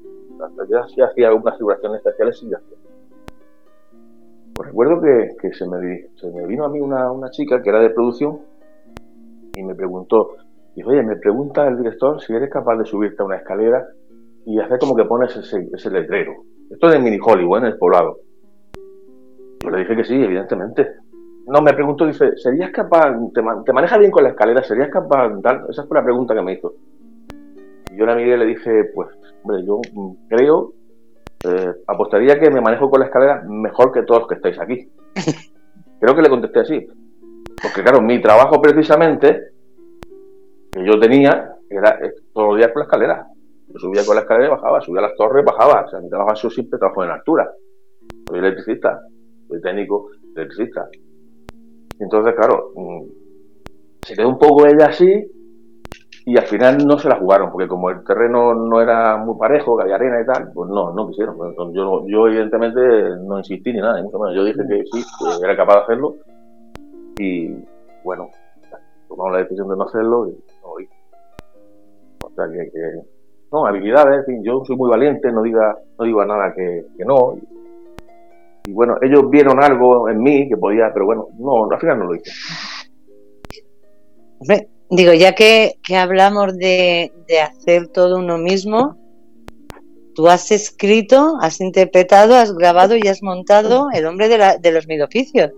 Ya 0.69 1.05
hacía 1.05 1.27
algunas 1.27 1.57
figuraciones 1.57 1.99
especiales 1.99 2.41
y 2.43 2.49
ya 2.49 2.59
Pues 4.55 4.67
recuerdo 4.67 5.01
que, 5.01 5.53
se, 5.53 5.67
me, 5.67 6.07
se 6.15 6.31
me 6.31 6.47
vino 6.47 6.65
a 6.65 6.69
mí 6.69 6.79
una, 6.79 7.29
chica 7.29 7.61
que 7.61 7.69
era 7.69 7.81
de 7.81 7.91
producción 7.91 8.39
y 9.55 9.63
me 9.63 9.75
preguntó, 9.75 10.37
dijo, 10.75 10.89
oye, 10.89 11.03
me 11.03 11.17
pregunta 11.17 11.67
el 11.67 11.77
director 11.77 12.19
si 12.21 12.33
eres 12.33 12.49
capaz 12.49 12.77
de 12.77 12.85
subirte 12.85 13.21
a 13.21 13.25
una 13.25 13.37
escalera 13.37 13.85
y 14.45 14.59
hacer 14.59 14.79
como 14.79 14.95
que 14.95 15.05
pones 15.05 15.35
ese, 15.35 15.69
ese 15.71 15.91
letrero. 15.91 16.33
Esto 16.71 16.87
es 16.87 16.95
en 16.95 17.03
Mini 17.03 17.19
Hollywood, 17.23 17.59
en 17.59 17.65
el 17.65 17.77
poblado. 17.77 18.17
Yo 19.61 19.69
le 19.69 19.79
dije 19.79 19.95
que 19.95 20.03
sí, 20.03 20.15
evidentemente. 20.15 20.87
No, 21.49 21.61
me 21.61 21.73
preguntó, 21.73 22.05
dice, 22.05 22.37
¿serías 22.37 22.71
capaz, 22.71 23.11
te, 23.33 23.41
te 23.65 23.73
manejas 23.73 23.99
bien 23.99 24.11
con 24.11 24.23
la 24.23 24.29
escalera, 24.29 24.63
¿serías 24.63 24.89
capaz 24.89 25.31
tal? 25.41 25.65
Esa 25.69 25.83
fue 25.85 25.97
la 25.97 26.03
pregunta 26.03 26.35
que 26.35 26.41
me 26.43 26.53
hizo. 26.53 26.75
Y 27.91 27.97
yo 27.97 28.05
la 28.05 28.15
miré 28.15 28.35
y 28.35 28.37
le 28.37 28.45
dije, 28.45 28.91
pues, 28.93 29.09
hombre, 29.43 29.65
yo 29.65 29.81
creo, 30.27 30.73
eh, 31.45 31.73
apostaría 31.87 32.39
que 32.39 32.51
me 32.51 32.61
manejo 32.61 32.89
con 32.89 32.99
la 32.99 33.07
escalera 33.07 33.43
mejor 33.47 33.91
que 33.91 34.03
todos 34.03 34.21
los 34.21 34.29
que 34.29 34.35
estáis 34.35 34.59
aquí. 34.59 34.91
creo 35.99 36.15
que 36.15 36.21
le 36.21 36.29
contesté 36.29 36.59
así. 36.59 36.87
Porque 37.61 37.81
claro, 37.81 38.01
mi 38.01 38.21
trabajo 38.21 38.61
precisamente, 38.61 39.49
que 40.71 40.85
yo 40.85 40.99
tenía, 40.99 41.55
era 41.67 41.99
todos 42.31 42.49
los 42.49 42.57
días 42.57 42.71
con 42.71 42.81
la 42.81 42.85
escalera. 42.85 43.27
Yo 43.67 43.79
subía 43.79 44.05
con 44.05 44.15
la 44.15 44.21
escalera 44.21 44.47
y 44.47 44.51
bajaba, 44.51 44.81
subía 44.81 44.99
a 44.99 45.03
las 45.03 45.15
torres 45.15 45.43
y 45.43 45.45
bajaba. 45.45 45.85
O 45.85 45.89
sea, 45.89 45.99
mi 45.99 46.09
trabajo 46.09 46.31
ha 46.31 46.35
sido 46.35 46.51
siempre 46.51 46.77
trabajo 46.77 47.03
en 47.03 47.09
altura. 47.09 47.51
Soy 48.27 48.39
electricista, 48.39 48.99
soy 49.47 49.61
técnico 49.61 50.09
electricista. 50.35 50.87
Entonces, 51.99 52.33
claro, 52.35 52.71
mm, 52.75 53.03
se 54.01 54.15
quedó 54.15 54.29
un 54.29 54.39
poco 54.39 54.65
ella 54.65 54.87
así 54.87 55.31
y 56.25 56.37
al 56.37 56.45
final 56.45 56.77
no 56.85 56.97
se 56.97 57.09
la 57.09 57.17
jugaron, 57.17 57.51
porque 57.51 57.67
como 57.67 57.89
el 57.89 58.03
terreno 58.03 58.53
no 58.53 58.81
era 58.81 59.17
muy 59.17 59.37
parejo, 59.37 59.75
que 59.77 59.83
había 59.83 59.95
arena 59.95 60.21
y 60.21 60.25
tal, 60.25 60.51
pues 60.53 60.69
no, 60.69 60.93
no 60.93 61.07
quisieron. 61.07 61.35
Yo, 61.73 62.05
yo 62.07 62.27
evidentemente 62.27 62.79
no 63.21 63.39
insistí 63.39 63.73
ni 63.73 63.79
nada, 63.79 64.01
mucho 64.01 64.19
menos. 64.19 64.35
Yo 64.35 64.43
dije 64.45 64.61
que 64.67 64.83
sí, 64.91 65.03
que 65.39 65.45
era 65.45 65.57
capaz 65.57 65.75
de 65.75 65.81
hacerlo 65.81 66.15
y 67.17 67.53
bueno, 68.03 68.29
tomamos 69.07 69.33
la 69.33 69.39
decisión 69.39 69.67
de 69.69 69.75
no 69.75 69.83
hacerlo 69.83 70.27
y 70.27 70.31
no 70.63 70.79
hice. 70.79 70.93
O 72.23 72.29
sea 72.35 72.45
que, 72.47 72.71
no, 73.51 73.65
habilidades, 73.65 74.19
en 74.19 74.25
fin, 74.25 74.43
yo 74.43 74.63
soy 74.65 74.75
muy 74.75 74.89
valiente, 74.89 75.31
no 75.31 75.41
diga, 75.41 75.77
no 75.97 76.05
digo 76.05 76.23
nada 76.25 76.53
que, 76.53 76.85
que 76.95 77.05
no. 77.05 77.35
Y 77.35 77.58
bueno, 78.71 78.97
ellos 79.01 79.29
vieron 79.29 79.61
algo 79.61 80.09
en 80.09 80.21
mí 80.21 80.47
que 80.49 80.57
podía, 80.57 80.91
pero 80.93 81.05
bueno, 81.05 81.27
no, 81.37 81.69
al 81.69 81.79
final 81.79 81.99
no 81.99 82.05
lo 82.05 82.15
hice. 82.15 82.31
Digo, 84.89 85.13
ya 85.13 85.35
que, 85.35 85.75
hablamos 85.95 86.57
de, 86.57 87.11
hacer 87.43 87.87
todo 87.89 88.17
uno 88.17 88.37
mismo, 88.37 88.97
tú 90.15 90.27
has 90.27 90.51
escrito, 90.51 91.37
has 91.41 91.61
interpretado, 91.61 92.35
has 92.35 92.53
grabado 92.55 92.95
y 92.95 93.07
has 93.07 93.21
montado 93.21 93.87
El 93.93 94.05
hombre 94.05 94.27
de, 94.27 94.37
la, 94.37 94.57
de 94.57 94.71
los 94.71 94.87
mil 94.87 95.01
oficios. 95.01 95.51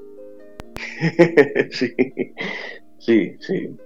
sí, 1.72 1.94
sí, 2.98 3.36
sí. 3.40 3.78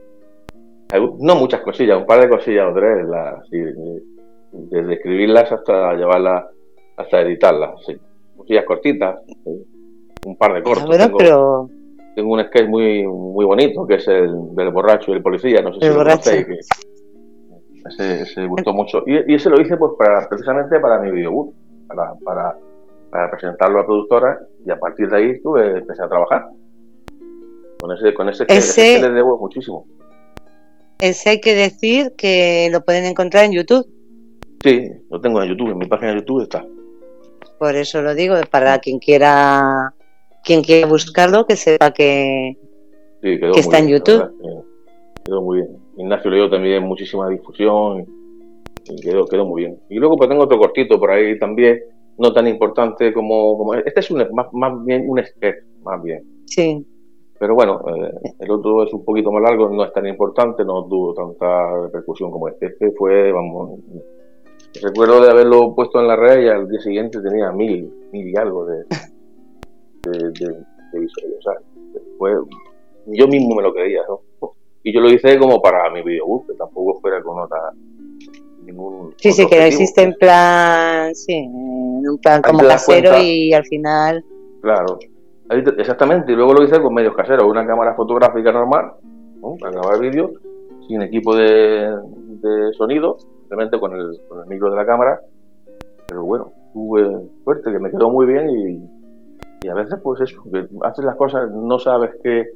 No 1.20 1.36
muchas 1.36 1.62
cosillas, 1.62 1.98
un 2.00 2.06
par 2.06 2.22
de 2.22 2.30
cosillas 2.30 2.68
o 2.72 2.74
tres, 2.74 3.06
desde 4.52 4.94
escribirlas 4.94 5.52
hasta 5.52 5.94
llevarlas, 5.94 6.46
hasta 6.98 7.22
editarlas, 7.22 7.72
sí 7.86 8.00
cosillas 8.36 8.66
cortitas, 8.66 9.20
un 10.26 10.38
par 10.38 10.54
de 10.54 10.64
cortos. 10.64 10.90
tengo, 10.98 11.70
tengo, 12.16 12.34
un 12.34 12.44
sketch 12.46 12.68
muy 12.68 13.04
muy 13.04 13.46
bonito 13.46 13.86
que 13.86 13.96
es 13.96 14.08
el 14.08 14.56
del 14.56 14.72
borracho 14.72 15.12
y 15.12 15.16
el 15.16 15.22
policía, 15.22 15.62
no 15.62 15.74
sé 15.74 15.80
si 15.82 15.88
lo 15.88 15.96
conocéis. 15.96 16.48
ese, 17.86 18.22
ese, 18.22 18.46
gustó 18.48 18.74
mucho. 18.74 19.04
Y, 19.06 19.34
ese 19.34 19.50
lo 19.50 19.62
hice 19.62 19.78
pues 19.78 19.94
para, 19.98 20.28
precisamente 20.28 20.80
para 20.80 21.00
mi 21.00 21.12
videobook, 21.12 21.54
para, 21.88 22.14
para, 22.24 22.58
para, 23.10 23.32
presentarlo 23.32 23.78
a 23.78 23.82
la 23.82 23.86
productora 23.86 24.40
y 24.66 24.72
a 24.72 24.80
partir 24.80 25.10
de 25.10 25.18
ahí 25.18 25.30
estuve, 25.32 25.80
empecé 25.80 26.04
a 26.04 26.08
trabajar. 26.08 26.48
Con 27.80 27.92
ese, 27.92 28.14
con 28.14 28.30
ese, 28.30 28.46
ese, 28.48 29.00
le 29.00 29.12
debo 29.12 29.38
muchísimo. 29.38 29.86
Ese 31.00 31.30
hay 31.30 31.42
que 31.42 31.54
decir 31.54 32.14
que 32.18 32.70
lo 32.72 32.82
pueden 32.82 33.06
encontrar 33.06 33.46
en 33.46 33.52
YouTube. 33.52 33.86
Sí, 34.64 34.90
lo 35.12 35.22
tengo 35.22 35.44
en 35.44 35.50
YouTube, 35.50 35.72
en 35.72 35.78
mi 35.78 35.86
página 35.86 36.12
de 36.12 36.20
YouTube 36.20 36.42
está. 36.42 36.66
Por 37.58 37.76
eso 37.76 38.02
lo 38.02 38.14
digo, 38.14 38.36
para 38.52 38.80
quien 38.80 39.00
quiera 39.00 39.94
quien 40.46 40.62
quiera 40.62 40.88
buscarlo, 40.88 41.46
que 41.46 41.56
sepa 41.56 41.92
que, 41.92 42.56
está 43.22 43.80
en 43.80 43.88
YouTube. 43.88 44.32
quedó 45.26 45.42
muy 45.42 45.58
bien. 45.58 45.78
Ignacio 45.98 46.30
le 46.30 46.38
dio 46.38 46.50
también 46.50 46.84
muchísima 46.84 47.28
difusión 47.30 48.06
y 48.86 49.02
quedó, 49.02 49.26
quedó 49.26 49.46
muy 49.46 49.64
bien. 49.64 49.80
Y 49.90 49.96
luego 49.96 50.18
pues 50.18 50.30
tengo 50.30 50.44
otro 50.44 50.60
cortito 50.60 51.00
por 51.00 51.10
ahí 51.12 51.40
también, 51.40 51.82
no 52.18 52.32
tan 52.32 52.48
importante 52.48 53.12
como, 53.12 53.58
como 53.58 53.74
este 53.74 54.00
es 54.00 54.12
un, 54.12 54.26
más, 54.34 54.48
más 54.54 54.86
bien 54.86 55.10
un 55.10 55.24
sketch, 55.24 55.64
más 55.84 56.02
bien. 56.04 56.24
Sí. 56.46 56.86
Pero 57.40 57.56
bueno, 57.56 57.82
eh, 57.90 58.34
el 58.40 58.52
otro 58.52 58.84
es 58.84 58.94
un 58.94 59.04
poquito 59.04 59.32
más 59.32 59.42
largo, 59.42 59.70
no 59.70 59.84
es 59.84 59.92
tan 59.92 60.06
importante, 60.06 60.64
no 60.64 60.86
tuvo 60.86 61.14
tanta 61.14 61.82
repercusión 61.82 62.32
como 62.32 62.48
este. 62.48 62.68
Este 62.68 62.92
fue, 62.92 63.32
vamos, 63.32 63.80
recuerdo 64.82 65.22
de 65.22 65.32
haberlo 65.32 65.74
puesto 65.76 66.00
en 66.00 66.08
la 66.08 66.16
red 66.16 66.44
y 66.44 66.48
al 66.48 66.68
día 66.68 66.80
siguiente 66.82 67.20
tenía 67.22 67.52
mil, 67.52 67.92
mil 68.12 68.28
y 68.28 68.36
algo 68.38 68.66
de, 68.66 68.86
de, 70.04 71.00
visuales. 71.00 71.38
O 71.40 71.42
sea, 71.42 71.54
fue, 72.18 72.32
yo 73.08 73.28
mismo 73.28 73.56
me 73.56 73.64
lo 73.64 73.74
creía, 73.74 74.02
¿no? 74.08 74.22
Y 74.84 74.94
yo 74.94 75.02
lo 75.02 75.10
hice 75.10 75.38
como 75.40 75.62
para 75.62 75.90
mi 75.92 76.04
videobook, 76.04 76.48
que 76.48 76.54
tampoco 76.54 77.00
fuera 77.02 77.22
con 77.24 77.40
otra 77.40 77.72
ningún. 78.66 79.14
Sí, 79.18 79.32
sí, 79.32 79.48
que 79.48 79.60
lo 79.60 79.68
hiciste 79.68 80.04
en 80.04 80.14
plan, 80.14 81.14
sí, 81.16 81.34
en 81.34 82.08
un 82.08 82.20
plan 82.22 82.42
como 82.42 82.60
casero 82.60 83.20
y 83.20 83.54
al 83.54 83.66
final. 83.66 84.24
Claro, 84.62 85.00
exactamente. 85.78 86.32
Y 86.32 86.36
luego 86.36 86.54
lo 86.54 86.64
hice 86.64 86.82
con 86.82 86.94
medios 86.94 87.16
caseros, 87.16 87.46
una 87.48 87.66
cámara 87.66 87.96
fotográfica 87.96 88.52
normal, 88.52 88.94
para 89.60 89.72
grabar 89.72 90.00
vídeo, 90.00 90.32
sin 90.88 91.02
equipo 91.02 91.36
de, 91.36 91.92
sonido, 92.78 93.18
simplemente 93.46 93.80
con 93.80 93.94
el, 93.94 94.20
con 94.28 94.42
el 94.42 94.48
micro 94.48 94.72
de 94.72 94.76
la 94.76 94.86
cámara. 94.86 95.22
Pero 96.08 96.24
bueno, 96.24 96.52
tuve 96.74 97.30
suerte, 97.44 97.72
que 97.72 97.80
me 97.80 97.92
quedó 97.92 98.10
muy 98.10 98.26
bien 98.26 98.50
y, 98.50 99.66
y 99.66 99.70
a 99.70 99.76
veces 99.76 100.00
pues 100.04 100.20
eso, 100.22 100.44
que 100.52 100.68
haces 100.82 101.06
las 101.06 101.16
cosas, 101.16 101.50
no 101.52 101.80
sabes 101.80 102.12
qué, 102.24 102.50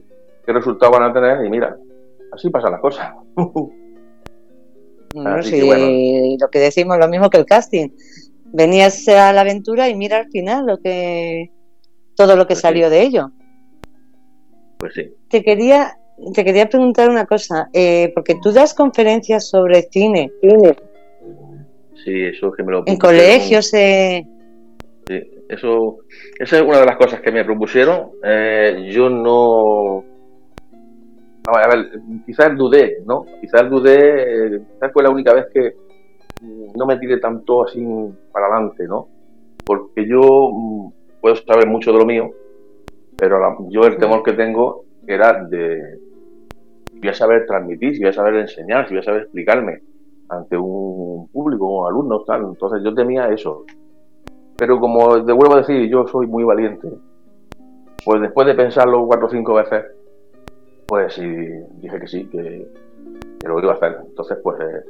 qué 0.45 0.53
resultado 0.53 0.91
van 0.91 1.03
a 1.03 1.13
tener 1.13 1.45
y 1.45 1.49
mira, 1.49 1.77
así 2.31 2.49
pasan 2.49 2.71
las 2.71 2.81
cosas. 2.81 3.13
No, 5.15 5.41
sí, 5.41 5.61
lo 6.39 6.49
que 6.49 6.59
decimos, 6.59 6.97
lo 6.99 7.07
mismo 7.07 7.29
que 7.29 7.37
el 7.37 7.45
casting. 7.45 7.89
Venías 8.51 9.07
a 9.07 9.31
la 9.31 9.41
aventura 9.41 9.89
y 9.89 9.95
mira 9.95 10.17
al 10.17 10.29
final 10.29 10.65
lo 10.65 10.79
que 10.79 11.51
todo 12.15 12.35
lo 12.35 12.43
que 12.43 12.53
pues 12.53 12.61
salió 12.61 12.89
de 12.89 13.01
ello. 13.03 13.31
Pues 14.77 14.93
sí. 14.93 15.13
Te 15.29 15.43
quería, 15.43 15.98
te 16.33 16.43
quería 16.43 16.69
preguntar 16.69 17.09
una 17.09 17.25
cosa, 17.25 17.69
eh, 17.73 18.11
porque 18.13 18.35
tú 18.41 18.51
das 18.51 18.73
conferencias 18.73 19.49
sobre 19.49 19.83
cine. 19.83 20.31
Cine. 20.41 20.75
Sí, 22.03 22.23
eso 22.23 22.51
que 22.51 22.63
me 22.63 22.71
lo 22.71 22.83
En 22.85 22.97
colegios. 22.97 23.73
Eh... 23.73 24.25
Sí, 25.07 25.21
eso, 25.49 25.97
esa 26.37 26.57
es 26.57 26.61
una 26.61 26.79
de 26.79 26.85
las 26.85 26.97
cosas 26.97 27.21
que 27.21 27.31
me 27.31 27.43
propusieron. 27.43 28.11
Eh, 28.23 28.89
yo 28.91 29.09
no 29.09 30.03
a 31.45 31.67
ver, 31.67 31.91
quizás 32.25 32.55
dudé, 32.55 33.01
¿no? 33.05 33.25
Quizás 33.41 33.69
dudé, 33.69 34.61
quizás 34.73 34.93
fue 34.93 35.03
la 35.03 35.09
única 35.09 35.33
vez 35.33 35.47
que 35.53 35.75
no 36.75 36.85
me 36.85 36.97
tiré 36.97 37.19
tanto 37.19 37.65
así 37.65 37.83
para 38.31 38.47
adelante, 38.47 38.85
¿no? 38.87 39.07
Porque 39.65 40.07
yo 40.07 40.19
mm, 40.51 40.91
puedo 41.21 41.35
saber 41.35 41.67
mucho 41.67 41.91
de 41.91 41.99
lo 41.99 42.05
mío, 42.05 42.31
pero 43.17 43.39
yo 43.69 43.81
el 43.83 43.97
temor 43.97 44.23
que 44.23 44.33
tengo 44.33 44.85
era 45.07 45.43
de 45.43 45.99
voy 46.99 47.09
a 47.09 47.13
saber 47.13 47.45
transmitir, 47.45 47.95
si 47.95 48.01
voy 48.01 48.09
a 48.09 48.13
saber 48.13 48.35
enseñar, 48.35 48.87
si 48.87 48.93
voy 48.93 49.01
a 49.01 49.03
saber 49.03 49.21
explicarme 49.23 49.81
ante 50.29 50.57
un 50.57 51.27
público, 51.29 51.81
un 51.81 51.87
alumno, 51.87 52.23
tal. 52.23 52.43
Entonces 52.43 52.81
yo 52.83 52.93
temía 52.93 53.29
eso. 53.29 53.65
Pero 54.57 54.79
como 54.79 55.23
te 55.25 55.31
vuelvo 55.31 55.55
a 55.55 55.59
decir, 55.59 55.89
yo 55.89 56.07
soy 56.07 56.27
muy 56.27 56.43
valiente. 56.43 56.87
Pues 58.05 58.21
después 58.21 58.47
de 58.47 58.55
pensarlo 58.55 59.05
cuatro 59.05 59.27
o 59.27 59.29
cinco 59.29 59.55
veces, 59.55 59.85
pues 60.87 61.13
sí, 61.13 61.25
dije 61.81 61.99
que 61.99 62.07
sí, 62.07 62.25
que, 62.27 62.67
lo 63.45 63.59
iba 63.59 63.73
a 63.73 63.75
hacer. 63.75 63.97
Entonces, 64.07 64.37
pues 64.43 64.59
eh, 64.59 64.83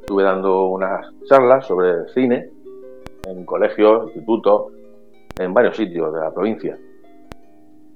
estuve 0.00 0.22
dando 0.22 0.66
unas 0.66 1.06
charlas 1.26 1.66
sobre 1.66 2.08
cine 2.14 2.50
en 3.28 3.44
colegios, 3.44 4.06
institutos, 4.06 4.72
en 5.38 5.54
varios 5.54 5.76
sitios 5.76 6.12
de 6.12 6.20
la 6.20 6.32
provincia. 6.32 6.78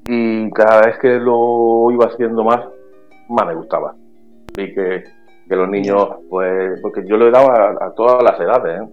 Y 0.09 0.51
cada 0.51 0.83
vez 0.83 0.99
que 0.99 1.19
lo 1.19 1.91
iba 1.91 2.07
haciendo 2.07 2.45
más, 2.45 2.61
más 3.29 3.47
me 3.47 3.55
gustaba. 3.55 3.95
Y 4.57 4.75
que, 4.75 5.05
los 5.49 5.69
niños, 5.69 6.09
pues, 6.29 6.81
porque 6.81 7.05
yo 7.07 7.17
lo 7.17 7.29
he 7.29 7.31
dado 7.31 7.51
a, 7.51 7.95
todas 7.95 8.23
las 8.23 8.41
edades, 8.41 8.83
¿eh? 8.83 8.89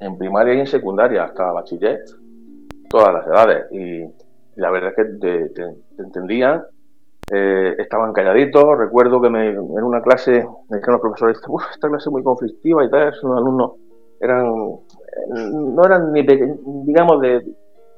en 0.00 0.16
primaria 0.16 0.54
y 0.54 0.60
en 0.60 0.66
secundaria, 0.66 1.24
hasta 1.24 1.52
bachiller, 1.52 2.00
todas 2.88 3.12
las 3.12 3.26
edades. 3.26 3.72
Y, 3.72 4.04
la 4.56 4.70
verdad 4.70 4.92
es 4.96 4.96
que 4.96 5.52
te 5.54 6.02
entendían 6.02 6.64
eh, 7.30 7.74
estaban 7.78 8.12
calladitos. 8.12 8.78
Recuerdo 8.78 9.20
que 9.20 9.28
me, 9.28 9.50
en 9.50 9.58
una 9.58 10.00
clase 10.00 10.46
me 10.68 10.78
dijeron 10.78 10.94
los 10.94 11.00
profesores, 11.00 11.38
esta 11.72 11.88
clase 11.88 12.08
es 12.08 12.12
muy 12.12 12.22
conflictiva 12.22 12.84
y 12.84 12.90
tal, 12.90 13.06
los 13.22 13.36
alumnos 13.36 13.72
eran, 14.20 14.46
no 14.46 15.84
eran 15.84 16.12
ni, 16.12 16.22
digamos, 16.22 17.20
de 17.20 17.44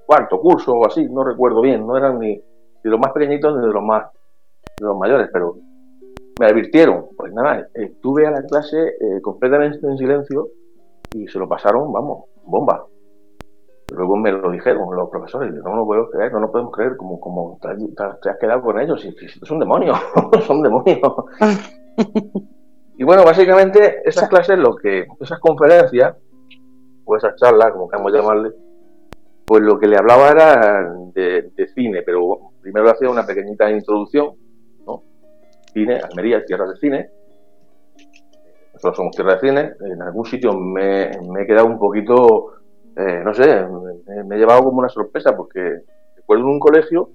cuarto 0.06 0.40
curso 0.40 0.74
o 0.74 0.86
así, 0.86 1.06
no 1.08 1.22
recuerdo 1.22 1.60
bien, 1.60 1.86
no 1.86 1.96
eran 1.96 2.18
ni 2.18 2.36
de 2.36 2.90
los 2.90 2.98
más 2.98 3.12
pequeñitos 3.12 3.56
ni 3.56 3.66
de 3.66 3.72
los 3.72 3.82
más 3.82 4.06
de 4.78 4.86
los 4.86 4.98
mayores, 4.98 5.28
pero 5.32 5.56
me 6.40 6.46
advirtieron, 6.46 7.08
pues 7.18 7.34
nada, 7.34 7.68
estuve 7.74 8.26
a 8.26 8.30
la 8.30 8.42
clase 8.42 8.78
eh, 8.78 9.20
completamente 9.20 9.86
en 9.86 9.98
silencio 9.98 10.48
y 11.14 11.28
se 11.28 11.38
lo 11.38 11.46
pasaron, 11.46 11.92
vamos, 11.92 12.24
bomba. 12.46 12.86
Luego 13.94 14.16
me 14.16 14.32
lo 14.32 14.50
dijeron 14.50 14.96
los 14.96 15.10
profesores, 15.10 15.52
no 15.52 15.76
lo 15.76 15.84
puedo 15.84 16.08
creer, 16.08 16.32
no 16.32 16.40
lo 16.40 16.50
podemos 16.50 16.72
creer, 16.72 16.96
como, 16.96 17.20
como 17.20 17.58
te, 17.60 17.68
has 18.30 18.38
quedado 18.38 18.62
con 18.62 18.80
ellos, 18.80 19.04
y, 19.04 19.14
son 19.44 19.58
demonios, 19.58 19.98
son 20.46 20.62
demonios. 20.62 21.00
y 22.96 23.04
bueno, 23.04 23.22
básicamente 23.22 24.00
esas 24.08 24.26
clases, 24.30 24.58
lo 24.58 24.76
que, 24.76 25.08
esas 25.20 25.40
conferencias, 25.40 26.16
o 27.04 27.16
esas 27.16 27.36
charlas, 27.36 27.72
como 27.72 27.86
queramos 27.86 28.14
llamarle, 28.14 28.52
pues 29.44 29.62
lo 29.62 29.78
que 29.78 29.88
le 29.88 29.98
hablaba 29.98 30.30
era 30.30 30.94
de, 31.12 31.68
cine, 31.74 32.00
pero 32.00 32.52
primero 32.62 32.88
hacía 32.88 33.10
una 33.10 33.26
pequeñita 33.26 33.70
introducción. 33.70 34.39
Cine, 35.72 35.98
Almería, 35.98 36.44
tierra 36.44 36.66
de 36.68 36.76
cine. 36.76 37.10
Nosotros 38.74 38.96
somos 38.96 39.16
tierra 39.16 39.34
de 39.34 39.40
cine. 39.40 39.72
En 39.80 40.02
algún 40.02 40.24
sitio 40.24 40.52
me, 40.52 41.10
me 41.32 41.42
he 41.42 41.46
quedado 41.46 41.66
un 41.66 41.78
poquito 41.78 42.60
eh, 42.96 43.22
no 43.24 43.32
sé, 43.32 43.66
me, 44.26 44.36
he 44.36 44.38
llevado 44.38 44.64
como 44.64 44.80
una 44.80 44.88
sorpresa 44.88 45.36
porque 45.36 45.80
recuerdo 46.16 46.44
en 46.44 46.50
un 46.50 46.58
colegio 46.58 47.10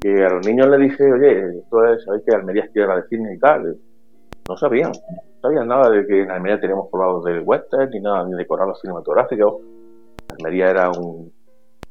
que 0.00 0.24
a 0.24 0.28
los 0.28 0.46
niños 0.46 0.68
les 0.68 0.80
dije, 0.80 1.10
oye, 1.10 1.58
esto 1.58 1.84
es, 1.86 2.04
sabéis 2.04 2.24
que 2.26 2.34
Almería 2.34 2.64
es 2.64 2.72
tierra 2.72 2.96
de 2.96 3.08
cine 3.08 3.34
y 3.34 3.38
tal. 3.38 3.78
No 4.46 4.56
sabían, 4.58 4.90
no 4.90 5.40
sabían 5.40 5.68
nada 5.68 5.88
de 5.88 6.06
que 6.06 6.22
en 6.22 6.30
Almería 6.30 6.60
teníamos 6.60 6.88
poblados 6.90 7.24
del 7.24 7.40
western, 7.40 7.88
ni 7.90 8.00
nada, 8.00 8.26
ni 8.26 8.36
de 8.36 8.46
corales 8.46 8.78
cinematográficos. 8.80 9.62
Almería 10.36 10.68
era 10.68 10.90
un, 10.90 11.32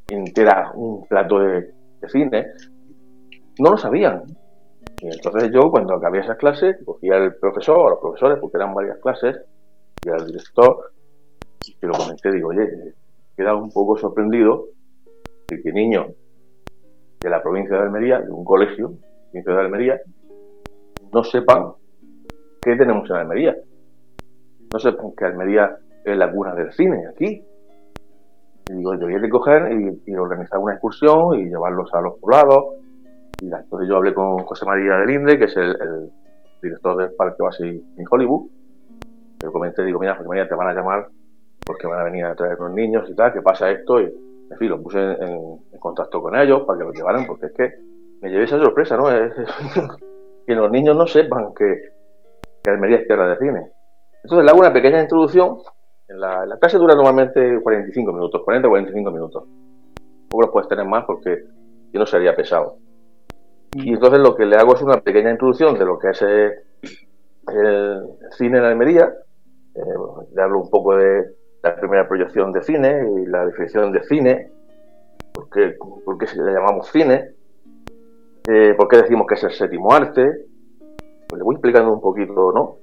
era 0.08 0.72
un 0.76 1.08
plato 1.08 1.40
de, 1.40 1.74
cine. 2.08 2.48
No 3.58 3.72
lo 3.72 3.78
sabían. 3.78 4.24
Y 5.04 5.08
entonces 5.08 5.52
yo, 5.52 5.70
cuando 5.70 5.96
acabé 5.96 6.20
esas 6.20 6.38
clases, 6.38 6.78
cogía 6.86 7.18
al 7.18 7.36
profesor 7.36 7.78
o 7.78 7.90
los 7.90 8.00
profesores, 8.00 8.40
porque 8.40 8.56
eran 8.56 8.74
varias 8.74 9.00
clases, 9.00 9.38
y 10.02 10.10
al 10.10 10.26
director, 10.26 10.94
que 11.60 11.88
lo 11.88 11.92
comenté, 11.92 12.32
digo, 12.32 12.50
oye, 12.50 12.64
he 12.64 13.36
quedado 13.36 13.58
un 13.58 13.70
poco 13.70 13.98
sorprendido 13.98 14.68
de 15.50 15.62
que 15.62 15.74
niños 15.74 16.08
de 17.20 17.30
la 17.30 17.44
provincia 17.44 17.76
de 17.76 17.84
Almería, 17.84 18.22
de 18.22 18.32
un 18.32 18.46
colegio, 18.46 18.94
de 19.34 19.52
Almería, 19.52 20.00
no 21.12 21.22
sepan 21.26 21.74
qué 22.62 22.78
tenemos 22.78 23.10
en 23.10 23.18
Almería. 23.18 23.58
No 24.72 24.80
sepan 24.80 25.12
que 25.18 25.26
Almería 25.26 25.80
es 26.06 26.18
la 26.18 26.32
cuna 26.32 26.56
del 26.56 26.72
cine 26.72 27.08
aquí. 27.08 27.44
Y 28.70 28.74
digo, 28.74 28.94
yo 28.94 29.08
voy 29.08 29.16
a 29.16 29.30
coger 29.30 30.00
y, 30.06 30.16
organizar 30.16 30.60
una 30.60 30.76
excursión 30.76 31.38
y 31.40 31.50
llevarlos 31.50 31.94
a 31.94 32.00
los 32.00 32.20
poblados. 32.20 32.76
Entonces 33.46 33.90
yo 33.90 33.98
hablé 33.98 34.14
con 34.14 34.40
José 34.40 34.66
María 34.66 34.98
del 34.98 35.10
Inde, 35.10 35.38
que 35.38 35.46
es 35.46 35.58
el, 35.58 36.12
director 36.62 36.96
del 36.98 37.12
Parque 37.16 37.44
Basi 37.44 37.64
en 37.64 38.06
Hollywood. 38.10 38.50
Le 39.42 39.52
comenté, 39.52 39.84
digo, 39.84 40.00
mira, 40.00 40.16
José 40.16 40.30
María, 40.30 40.48
te 40.48 40.56
van 40.56 40.70
a 40.70 40.74
llamar 40.74 41.08
porque 41.66 41.88
van 41.88 42.00
a 42.00 42.04
venir 42.04 42.26
a 42.26 42.36
traer 42.36 42.58
los 42.60 42.72
niños 42.72 43.10
y 43.10 43.16
tal, 43.16 43.34
que 43.34 43.42
pasa 43.42 43.72
esto, 43.72 44.02
y 44.02 44.06
en 44.06 44.58
fin, 44.58 44.70
lo 44.70 44.82
puse 44.82 45.00
en, 45.00 45.60
contacto 45.80 46.22
con 46.22 46.36
ellos 46.36 46.64
para 46.64 46.80
que 46.80 46.86
lo 46.86 46.92
llevaran, 46.92 47.26
porque 47.26 47.48
es 47.48 47.52
que 47.54 47.74
me 48.22 48.30
llevé 48.30 48.46
esa 48.46 48.58
sorpresa, 48.58 48.96
¿no? 48.96 49.06
que 50.48 50.56
los 50.56 50.72
niños 50.72 50.96
no 50.96 51.08
sepan 51.08 51.54
que, 51.54 51.92
que 52.64 52.70
Almería 52.70 52.98
es 52.98 53.08
tierra 53.08 53.28
de 53.28 53.38
cine. 53.38 53.72
Entonces 54.24 54.46
le 54.46 54.52
hago 54.52 54.60
una 54.60 54.72
pequeña 54.72 55.02
introducción, 55.02 55.58
la, 56.08 56.58
clase 56.60 56.78
dura 56.78 56.96
normalmente 56.96 57.60
45 57.62 58.14
minutos, 58.14 58.42
40 58.44 58.68
o 58.68 58.72
45 58.72 59.12
minutos. 59.12 59.44
Luego 60.32 60.42
los 60.42 60.52
puedes 60.52 60.70
tener 60.70 60.86
más 60.86 61.06
porque 61.06 61.44
yo 61.92 62.00
no 62.00 62.06
sería 62.06 62.36
pesado. 62.36 62.78
Y 63.76 63.94
entonces 63.94 64.20
lo 64.20 64.36
que 64.36 64.46
le 64.46 64.56
hago 64.56 64.76
es 64.76 64.82
una 64.82 65.02
pequeña 65.02 65.32
introducción 65.32 65.78
de 65.78 65.86
lo 65.86 65.98
que 65.98 66.10
es 66.10 66.22
eh, 66.22 66.52
el 67.48 68.04
cine 68.38 68.60
en 68.60 68.64
Almería, 68.64 69.12
eh, 69.76 69.80
le 70.36 70.42
hablo 70.42 70.60
un 70.60 70.70
poco 70.70 70.96
de, 70.96 71.24
la 71.64 71.76
primera 71.78 72.08
proyección 72.08 72.52
de 72.52 72.62
cine 72.62 73.08
y 73.22 73.26
la 73.26 73.46
definición 73.46 73.92
de 73.94 74.04
cine, 74.04 74.52
por 75.34 75.50
qué, 75.50 75.76
por 75.80 76.18
le 76.22 76.54
llamamos 76.54 76.90
cine, 76.92 77.32
eh, 78.50 78.74
por 78.78 78.90
qué 78.90 78.98
decimos 78.98 79.26
que 79.28 79.36
es 79.36 79.44
el 79.46 79.52
séptimo 79.52 79.92
arte, 79.94 80.30
pues 81.28 81.40
le 81.40 81.44
voy 81.44 81.56
explicando 81.56 81.94
un 81.94 82.02
poquito, 82.02 82.52
¿no? 82.52 82.76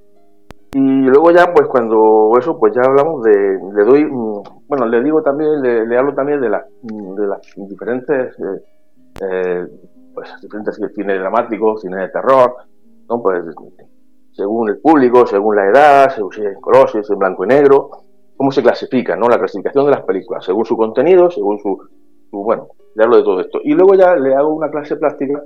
Y 0.73 0.79
luego 0.79 1.31
ya, 1.31 1.53
pues 1.53 1.67
cuando 1.67 2.31
eso, 2.39 2.57
pues 2.57 2.73
ya 2.73 2.81
hablamos 2.83 3.21
de, 3.23 3.31
le 3.31 3.83
doy, 3.83 4.05
mm, 4.05 4.41
bueno, 4.67 4.87
le 4.87 5.03
digo 5.03 5.21
también, 5.21 5.61
le, 5.61 5.97
hablo 5.97 6.15
también 6.15 6.41
de, 6.41 6.49
de 6.49 7.27
las 7.27 7.41
diferentes 7.55 8.35
eh, 8.39 9.67
pues 10.13 10.29
diferentes 10.41 10.79
cine 10.95 11.17
dramático, 11.17 11.77
cine 11.77 12.01
de 12.01 12.09
terror. 12.09 12.55
Pues 13.07 13.43
según 14.31 14.69
el 14.69 14.79
público, 14.79 15.27
según 15.27 15.55
la 15.55 15.67
edad, 15.67 16.09
según 16.15 16.31
si 16.31 16.41
es 16.41 16.53
en 16.53 16.61
color, 16.61 16.89
si 16.89 16.99
es 16.99 17.09
en 17.09 17.19
blanco 17.19 17.43
y 17.43 17.47
negro, 17.47 17.89
cómo 18.37 18.51
se 18.51 18.63
clasifica, 18.63 19.15
¿no? 19.15 19.27
La 19.27 19.37
clasificación 19.37 19.85
de 19.85 19.91
las 19.91 20.01
películas, 20.01 20.45
según 20.45 20.65
su 20.65 20.77
contenido, 20.77 21.29
según 21.29 21.59
su, 21.59 21.77
bueno, 22.31 22.69
le 22.95 23.03
hablo 23.03 23.17
de 23.17 23.23
todo 23.23 23.41
esto. 23.41 23.59
Y 23.63 23.73
luego 23.73 23.95
ya 23.95 24.15
le 24.15 24.33
hago 24.33 24.53
una 24.53 24.71
clase 24.71 24.95
práctica, 24.95 25.43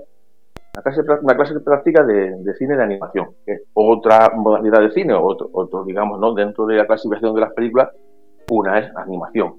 una 1.22 1.36
clase, 1.36 1.60
práctica 1.60 2.04
de, 2.04 2.54
cine 2.58 2.78
de 2.78 2.84
animación, 2.84 3.30
otra 3.74 4.32
modalidad 4.36 4.82
de 4.82 4.92
cine, 4.92 5.14
otro, 5.14 5.50
otro, 5.52 5.84
digamos, 5.84 6.20
¿no? 6.20 6.34
Dentro 6.34 6.66
de 6.66 6.76
la 6.76 6.86
clasificación 6.86 7.34
de 7.34 7.42
las 7.42 7.54
películas, 7.54 7.90
una 8.52 8.80
es 8.80 8.96
animación. 8.96 9.56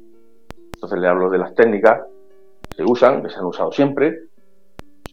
Entonces 0.74 0.98
le 0.98 1.08
hablo 1.08 1.30
de 1.30 1.38
las 1.38 1.54
técnicas 1.54 2.02
que 2.70 2.76
se 2.76 2.84
usan, 2.84 3.22
que 3.22 3.30
se 3.30 3.38
han 3.38 3.46
usado 3.46 3.72
siempre, 3.72 4.28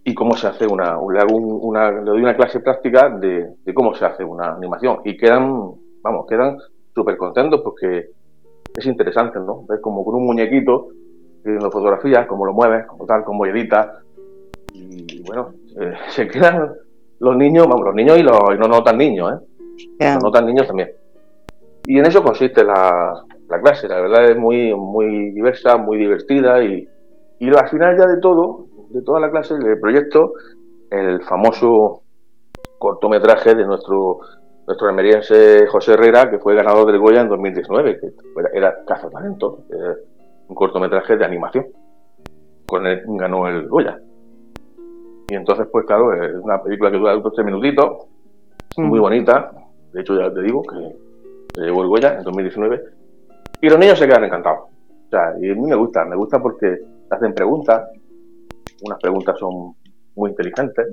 y 0.05 0.13
cómo 0.13 0.35
se 0.35 0.47
hace 0.47 0.67
una, 0.67 0.97
le, 1.11 1.19
hago 1.19 1.35
una, 1.37 1.91
le 1.91 2.01
doy 2.01 2.21
una 2.21 2.35
clase 2.35 2.59
práctica 2.59 3.09
de, 3.09 3.55
cómo 3.73 3.95
se 3.95 4.05
hace 4.05 4.23
una 4.23 4.53
animación. 4.53 4.99
Y 5.05 5.15
quedan, 5.15 5.71
vamos, 6.01 6.25
quedan 6.27 6.57
súper 6.93 7.17
contentos 7.17 7.61
porque 7.61 8.09
es 8.75 8.85
interesante, 8.85 9.39
¿no? 9.39 9.65
Ver 9.67 9.79
como 9.79 10.03
con 10.03 10.15
un 10.15 10.25
muñequito, 10.25 10.89
viendo 11.43 11.71
fotografías, 11.71 12.27
cómo 12.27 12.45
lo 12.45 12.53
mueves, 12.53 12.85
como 12.85 13.05
tal, 13.05 13.23
cómo 13.23 13.45
edita. 13.45 14.01
Y 14.73 15.21
bueno, 15.23 15.53
eh, 15.79 15.93
se 16.09 16.27
quedan 16.27 16.73
los 17.19 17.37
niños, 17.37 17.67
vamos, 17.67 17.85
los 17.85 17.95
niños 17.95 18.17
y 18.17 18.23
los 18.23 18.39
y 18.53 18.57
no, 18.57 18.83
tan 18.83 18.97
niños, 18.97 19.33
¿eh? 19.99 20.17
No 20.21 20.31
tan 20.31 20.45
niños 20.45 20.67
también. 20.67 20.91
Y 21.85 21.99
en 21.99 22.05
eso 22.05 22.21
consiste 22.23 22.63
la, 22.63 23.23
la 23.49 23.61
clase, 23.61 23.87
la 23.87 24.01
verdad 24.01 24.31
es 24.31 24.37
muy, 24.37 24.73
muy 24.73 25.31
diversa, 25.31 25.77
muy 25.77 25.97
divertida 25.97 26.63
y, 26.63 26.87
y 27.39 27.49
al 27.49 27.69
final 27.69 27.97
ya 27.97 28.05
de 28.07 28.19
todo, 28.19 28.67
de 28.93 29.01
toda 29.01 29.19
la 29.19 29.31
clase, 29.31 29.57
le 29.57 29.75
proyecto 29.77 30.33
el 30.89 31.21
famoso 31.23 32.03
cortometraje 32.77 33.55
de 33.55 33.65
nuestro 33.65 34.19
nuestro 34.65 34.87
almeriense 34.87 35.67
José 35.67 35.93
Herrera, 35.93 36.29
que 36.29 36.39
fue 36.39 36.55
ganador 36.55 36.85
del 36.87 36.99
Goya 36.99 37.21
en 37.21 37.27
2019, 37.27 37.99
que 37.99 38.13
era 38.53 38.83
Caza 38.85 39.09
Talento, 39.09 39.59
un 40.47 40.55
cortometraje 40.55 41.17
de 41.17 41.25
animación. 41.25 41.65
Con 42.65 42.87
él 42.87 43.01
ganó 43.05 43.47
el 43.47 43.67
Goya. 43.67 43.99
Y 45.29 45.35
entonces, 45.35 45.67
pues 45.71 45.85
claro, 45.85 46.13
es 46.13 46.33
una 46.35 46.61
película 46.61 46.91
que 46.91 46.97
dura 46.97 47.13
dos 47.13 47.33
tres 47.33 47.45
minutitos, 47.45 48.05
muy 48.77 48.99
bonita. 48.99 49.51
De 49.91 50.01
hecho, 50.01 50.17
ya 50.17 50.33
te 50.33 50.41
digo 50.41 50.63
que 50.63 50.95
se 51.55 51.61
llevó 51.61 51.83
el 51.83 51.89
Goya 51.89 52.17
en 52.17 52.23
2019. 52.23 52.83
Y 53.61 53.69
los 53.69 53.79
niños 53.79 53.99
se 53.99 54.07
quedan 54.07 54.23
encantados. 54.23 54.69
O 54.69 55.09
sea, 55.09 55.33
y 55.39 55.51
a 55.51 55.55
mí 55.55 55.67
me 55.67 55.75
gusta, 55.75 56.05
me 56.05 56.15
gusta 56.15 56.41
porque 56.41 56.79
hacen 57.09 57.33
preguntas. 57.33 57.89
Unas 58.83 58.99
preguntas 58.99 59.39
son 59.39 59.75
muy 60.15 60.31
inteligentes. 60.31 60.87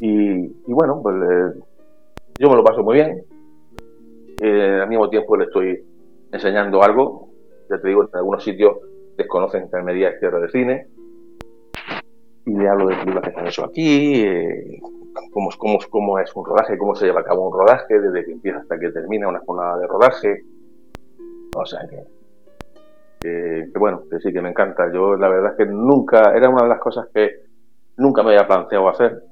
Y, 0.00 0.48
bueno, 0.72 1.00
pues 1.02 1.16
yo 2.38 2.48
me 2.48 2.56
lo 2.56 2.64
paso 2.64 2.82
muy 2.82 2.94
bien. 2.94 3.24
Eh, 4.40 4.80
al 4.82 4.88
mismo 4.88 5.10
tiempo 5.10 5.36
le 5.36 5.44
estoy 5.44 5.84
enseñando 6.32 6.82
algo. 6.82 7.28
Ya 7.68 7.78
te 7.78 7.88
digo, 7.88 8.04
en 8.04 8.08
algunos 8.12 8.42
sitios 8.42 8.78
desconocen 9.16 9.64
es 9.64 10.20
tierra 10.20 10.40
de 10.40 10.48
cine. 10.48 10.86
Y 12.46 12.52
le 12.56 12.68
hablo 12.68 12.86
de 12.86 12.96
películas 12.96 13.24
que 13.24 13.32
se 13.32 13.40
han 13.40 13.46
hecho 13.46 13.64
aquí, 13.66 14.22
eh, 14.24 14.80
cómo, 15.32 15.50
cómo, 15.58 15.78
cómo, 15.90 16.18
es 16.18 16.34
un 16.34 16.46
rodaje, 16.46 16.78
cómo 16.78 16.94
se 16.94 17.04
lleva 17.04 17.20
a 17.20 17.24
cabo 17.24 17.48
un 17.48 17.52
rodaje, 17.52 18.00
desde 18.00 18.24
que 18.24 18.32
empieza 18.32 18.60
hasta 18.60 18.78
que 18.78 18.90
termina 18.90 19.28
una 19.28 19.40
jornada 19.40 19.78
de 19.78 19.86
rodaje. 19.86 20.44
O 21.54 21.66
sea 21.66 21.80
que, 21.90 22.17
que, 23.20 23.66
bueno, 23.78 24.02
que 24.10 24.18
sí 24.20 24.32
que 24.32 24.40
me 24.40 24.50
encanta. 24.50 24.90
Yo 24.92 25.16
la 25.16 25.28
verdad 25.28 25.52
es 25.52 25.58
que 25.58 25.66
nunca, 25.66 26.32
era 26.36 26.48
una 26.48 26.62
de 26.62 26.68
las 26.68 26.80
cosas 26.80 27.08
que 27.12 27.30
nunca 27.96 28.22
me 28.22 28.30
había 28.30 28.46
planteado 28.46 28.88
hacer. 28.88 29.22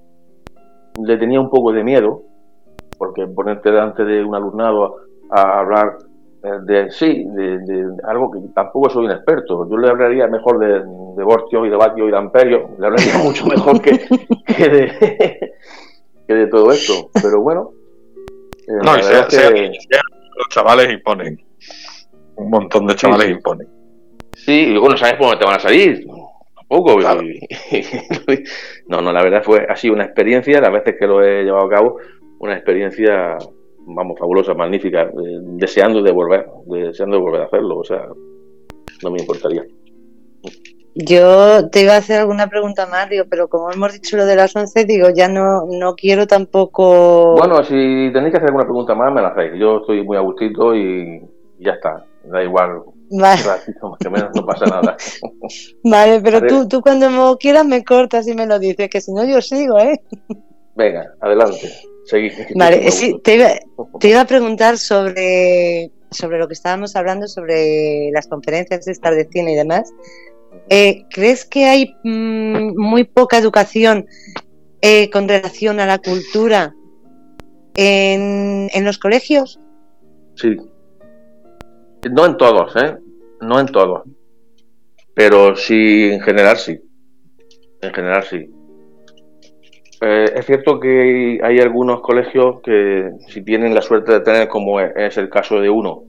Le 1.02 1.16
tenía 1.18 1.40
un 1.40 1.50
poco 1.50 1.72
de 1.72 1.84
miedo, 1.84 2.22
porque 2.98 3.26
ponerte 3.26 3.70
delante 3.70 4.04
de 4.04 4.24
un 4.24 4.34
alumnado 4.34 4.96
a, 5.30 5.60
hablar 5.60 5.98
eh, 6.42 6.48
de 6.62 6.90
sí, 6.90 7.26
de, 7.28 7.86
algo 8.04 8.30
que 8.30 8.40
tampoco 8.54 8.90
soy 8.90 9.06
un 9.06 9.12
experto. 9.12 9.68
Yo 9.68 9.76
le 9.76 9.88
hablaría 9.88 10.26
mejor 10.26 10.58
de, 10.58 10.80
de 10.80 11.24
Bortio 11.24 11.66
y 11.66 11.70
de 11.70 11.76
Batio 11.76 12.08
y 12.08 12.10
de 12.10 12.16
Amperio, 12.16 12.70
le 12.78 12.86
hablaría 12.86 13.18
mucho 13.22 13.46
mejor 13.46 13.80
que, 13.80 13.98
que, 14.46 14.68
de, 14.68 15.52
que 16.26 16.34
de 16.34 16.46
todo 16.46 16.70
esto. 16.72 17.10
Pero 17.22 17.42
bueno. 17.42 17.70
Eh, 18.66 18.72
no, 18.82 18.98
y 18.98 19.02
sea, 19.02 19.26
que... 19.28 19.68
los 19.68 20.48
chavales 20.48 20.92
imponen. 20.92 21.38
Un 22.36 22.50
montón 22.50 22.86
de 22.86 22.94
chavales 22.94 23.30
imponen. 23.30 23.75
Sí, 24.36 24.52
y 24.52 24.70
luego 24.70 24.90
no 24.90 24.96
sabes 24.96 25.14
por 25.14 25.26
dónde 25.26 25.38
te 25.38 25.46
van 25.46 25.56
a 25.56 25.60
salir. 25.60 26.06
Tampoco. 26.54 27.00
no, 28.88 29.02
no, 29.02 29.12
la 29.12 29.22
verdad 29.22 29.42
fue 29.42 29.66
así 29.68 29.88
una 29.88 30.04
experiencia, 30.04 30.60
las 30.60 30.72
veces 30.72 30.96
que 30.98 31.06
lo 31.06 31.22
he 31.22 31.42
llevado 31.44 31.66
a 31.66 31.70
cabo, 31.70 31.96
una 32.38 32.54
experiencia, 32.54 33.38
vamos, 33.86 34.18
fabulosa, 34.18 34.54
magnífica, 34.54 35.02
eh, 35.02 35.38
deseando 35.56 36.02
de 36.02 36.12
volver, 36.12 36.46
deseando 36.66 37.16
de 37.16 37.22
volver 37.22 37.42
a 37.42 37.46
hacerlo, 37.46 37.78
o 37.78 37.84
sea, 37.84 38.06
no 39.02 39.10
me 39.10 39.20
importaría. 39.20 39.64
Yo 40.94 41.68
te 41.68 41.82
iba 41.82 41.92
a 41.92 41.98
hacer 41.98 42.20
alguna 42.20 42.48
pregunta 42.48 42.86
más, 42.86 43.08
digo, 43.10 43.24
pero 43.28 43.48
como 43.48 43.70
hemos 43.70 43.92
dicho 43.92 44.16
lo 44.16 44.24
de 44.24 44.34
las 44.34 44.56
11, 44.56 44.86
digo, 44.86 45.08
ya 45.14 45.28
no, 45.28 45.66
no 45.66 45.94
quiero 45.94 46.26
tampoco... 46.26 47.36
Bueno, 47.36 47.62
si 47.64 48.10
tenéis 48.14 48.30
que 48.30 48.38
hacer 48.38 48.48
alguna 48.48 48.64
pregunta 48.64 48.94
más, 48.94 49.12
me 49.12 49.20
la 49.20 49.28
hacéis. 49.28 49.60
Yo 49.60 49.80
estoy 49.80 50.02
muy 50.02 50.16
a 50.16 50.20
gustito 50.20 50.74
y 50.74 51.20
ya 51.58 51.72
está, 51.72 52.02
da 52.24 52.42
igual. 52.42 52.82
Vale. 53.10 53.42
que 54.00 54.10
menos 54.10 54.30
no 54.34 54.44
pasa 54.44 54.66
nada. 54.66 54.96
Vale, 55.84 56.20
pero 56.20 56.46
tú, 56.46 56.68
tú 56.68 56.80
cuando 56.80 57.36
quieras 57.38 57.64
me 57.64 57.84
cortas 57.84 58.26
y 58.26 58.34
me 58.34 58.46
lo 58.46 58.58
dices, 58.58 58.88
que 58.88 59.00
si 59.00 59.12
no 59.12 59.24
yo 59.24 59.40
sigo, 59.40 59.78
¿eh? 59.78 60.00
Venga, 60.74 61.14
adelante. 61.20 61.72
Vale, 62.54 62.88
te, 63.24 63.34
iba, 63.34 64.20
a 64.20 64.26
preguntar 64.26 64.78
sobre, 64.78 65.90
sobre 66.10 66.38
lo 66.38 66.46
que 66.46 66.54
estábamos 66.54 66.94
hablando, 66.94 67.26
sobre 67.26 68.10
las 68.12 68.28
conferencias 68.28 68.86
estas 68.86 69.16
de 69.16 69.28
cine 69.30 69.52
y 69.52 69.56
demás. 69.56 69.92
Eh, 70.70 71.04
¿Crees 71.10 71.44
que 71.44 71.64
hay 71.64 71.96
mm, 72.04 72.80
muy 72.80 73.04
poca 73.04 73.38
educación 73.38 74.06
eh, 74.82 75.10
con 75.10 75.28
relación 75.28 75.80
a 75.80 75.86
la 75.86 75.98
cultura 75.98 76.74
en, 77.74 78.70
en 78.72 78.84
los 78.84 78.98
colegios? 78.98 79.58
Sí. 80.36 80.56
No 82.10 82.26
en 82.26 82.36
todos, 82.36 82.74
¿eh? 82.76 82.96
No 83.40 83.60
en 83.60 83.66
todos. 83.66 84.02
Pero 85.14 85.56
sí, 85.56 86.10
en 86.12 86.20
general 86.20 86.56
sí. 86.56 86.78
En 87.80 87.92
general 87.92 88.22
sí. 88.24 88.50
Eh, 90.02 90.24
es 90.34 90.44
cierto 90.44 90.78
que 90.78 91.40
hay 91.42 91.58
algunos 91.58 92.02
colegios 92.02 92.60
que 92.62 93.10
si 93.28 93.42
tienen 93.42 93.74
la 93.74 93.80
suerte 93.80 94.12
de 94.12 94.20
tener, 94.20 94.48
como 94.48 94.78
es 94.78 95.16
el 95.16 95.30
caso 95.30 95.58
de 95.58 95.70
uno, 95.70 96.04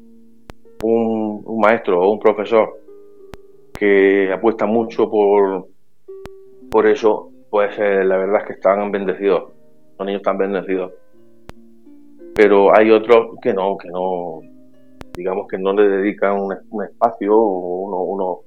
un, 0.84 1.44
maestro 1.60 2.02
o 2.02 2.12
un 2.12 2.20
profesor 2.20 2.82
que 3.74 4.32
apuesta 4.34 4.66
mucho 4.66 5.10
por, 5.10 5.68
por 6.70 6.88
eso, 6.88 7.32
pues 7.50 7.78
eh, 7.80 8.04
la 8.04 8.18
verdad 8.18 8.42
es 8.42 8.48
que 8.48 8.54
están 8.54 8.92
bendecidos, 8.92 9.54
los 9.98 10.06
niños 10.06 10.20
están 10.20 10.38
bendecidos. 10.38 10.92
Pero 12.36 12.76
hay 12.76 12.92
otros 12.92 13.38
que 13.42 13.54
no, 13.54 13.78
que 13.78 13.88
no, 13.88 14.42
digamos 15.18 15.48
que 15.48 15.58
no 15.58 15.74
le 15.74 15.90
dedican 15.90 16.40
un, 16.40 16.84
espacio 16.84 17.36
o 17.36 18.06
uno, 18.14 18.40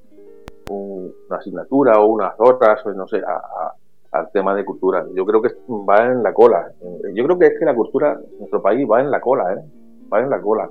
una 0.70 1.36
asignatura 1.36 2.00
o 2.00 2.06
unas 2.06 2.32
horas, 2.38 2.80
no 2.96 3.06
sé, 3.06 3.18
a 3.18 3.74
al 4.12 4.30
tema 4.32 4.54
de 4.54 4.64
cultura. 4.64 5.04
Yo 5.14 5.24
creo 5.24 5.40
que 5.40 5.50
va 5.68 6.06
en 6.06 6.22
la 6.22 6.32
cola. 6.32 6.72
Yo 7.14 7.24
creo 7.24 7.38
que 7.38 7.46
es 7.46 7.58
que 7.58 7.64
la 7.64 7.74
cultura 7.74 8.18
en 8.20 8.38
nuestro 8.38 8.62
país 8.62 8.86
va 8.90 9.00
en 9.00 9.10
la 9.10 9.20
cola, 9.20 9.54
¿eh? 9.54 9.64
Va 10.12 10.20
en 10.20 10.30
la 10.30 10.40
cola. 10.40 10.68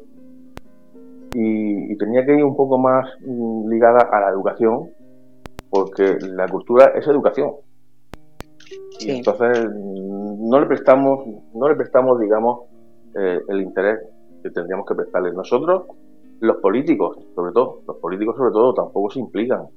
Y, 1.34 1.96
tenía 1.98 2.26
que 2.26 2.36
ir 2.36 2.44
un 2.44 2.56
poco 2.56 2.78
más 2.78 3.08
mm, 3.26 3.70
ligada 3.70 4.10
a 4.12 4.20
la 4.22 4.30
educación, 4.30 4.90
porque 5.70 6.18
la 6.22 6.48
cultura 6.48 6.92
es 6.96 7.08
educación. 7.08 7.52
Y 9.00 9.12
entonces 9.12 9.66
mm, 9.66 10.50
no 10.50 10.60
le 10.60 10.66
prestamos, 10.66 11.26
no 11.54 11.70
le 11.70 11.76
prestamos, 11.76 12.20
digamos, 12.20 12.62
eh, 13.16 13.40
el 13.48 13.62
interés 13.62 14.00
que 14.42 14.50
tendríamos 14.52 14.86
que 14.86 14.96
prestarle. 14.96 15.32
Nosotros, 15.34 15.84
los 16.40 16.58
políticos, 16.58 17.18
sobre 17.36 17.52
todo, 17.52 17.82
los 17.88 17.98
políticos 17.98 18.36
sobre 18.38 18.52
todo, 18.52 18.74
tampoco 18.74 19.10
se 19.12 19.20
implican 19.20 19.68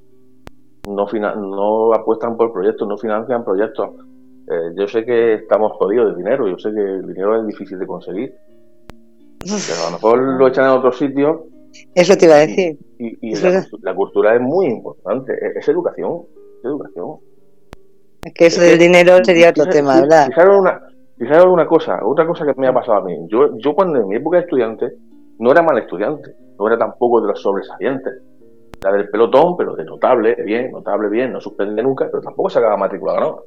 no, 0.87 1.07
no 1.35 1.93
apuestan 1.93 2.35
por 2.37 2.51
proyectos, 2.51 2.87
no 2.87 2.97
financian 2.97 3.43
proyectos. 3.43 3.89
Eh, 4.49 4.73
yo 4.75 4.87
sé 4.87 5.05
que 5.05 5.35
estamos 5.35 5.71
jodidos 5.73 6.11
de 6.11 6.17
dinero, 6.17 6.47
yo 6.47 6.57
sé 6.57 6.73
que 6.73 6.81
el 6.81 7.07
dinero 7.07 7.39
es 7.39 7.47
difícil 7.47 7.79
de 7.79 7.87
conseguir, 7.87 8.33
pero 9.39 9.81
a 9.81 9.85
lo 9.85 9.91
mejor 9.93 10.19
lo 10.19 10.47
echan 10.47 10.65
en 10.65 10.71
otro 10.71 10.91
sitio. 10.91 11.47
Eso 11.95 12.17
te 12.17 12.25
iba 12.25 12.35
a 12.35 12.39
decir. 12.39 12.77
Y, 12.99 13.35
la, 13.81 13.95
cultura 13.95 14.35
es 14.35 14.41
muy 14.41 14.67
importante, 14.67 15.33
es, 15.57 15.67
educación, 15.67 16.23
es 16.59 16.65
educación. 16.65 17.17
Es 18.23 18.33
que 18.33 18.45
eso 18.45 18.61
del 18.61 18.77
dinero 18.77 19.17
sería 19.23 19.49
otro 19.49 19.65
tema, 19.65 20.01
¿verdad? 20.01 20.27
Fijaros 20.27 20.59
una, 20.59 20.81
fijaros 21.23 21.47
una 21.47 21.65
cosa, 21.65 21.99
otra 22.03 22.27
cosa 22.27 22.45
que 22.45 22.53
me 22.59 22.67
ha 22.67 22.73
pasado 22.73 22.97
a 22.97 23.03
mí. 23.03 23.15
Yo, 23.27 23.57
yo 23.57 23.73
cuando 23.73 23.99
en 23.99 24.07
mi 24.07 24.17
época 24.17 24.37
de 24.37 24.43
estudiante 24.43 24.93
no 25.39 25.51
era 25.51 25.61
mal 25.61 25.77
estudiante, 25.77 26.35
no 26.59 26.67
era 26.67 26.77
tampoco 26.77 27.21
de 27.21 27.27
los 27.27 27.41
sobresalientes 27.41 28.21
la 28.83 28.91
del 28.91 29.09
pelotón, 29.09 29.55
pero 29.55 29.75
de 29.75 29.85
notable, 29.85 30.35
bien, 30.43 30.71
notable, 30.71 31.07
bien, 31.07 31.31
no 31.31 31.39
suspende 31.39 31.81
nunca, 31.81 32.09
pero 32.11 32.21
tampoco 32.21 32.49
sacaba 32.49 32.75
matrícula 32.75 33.13
ganadora. 33.13 33.43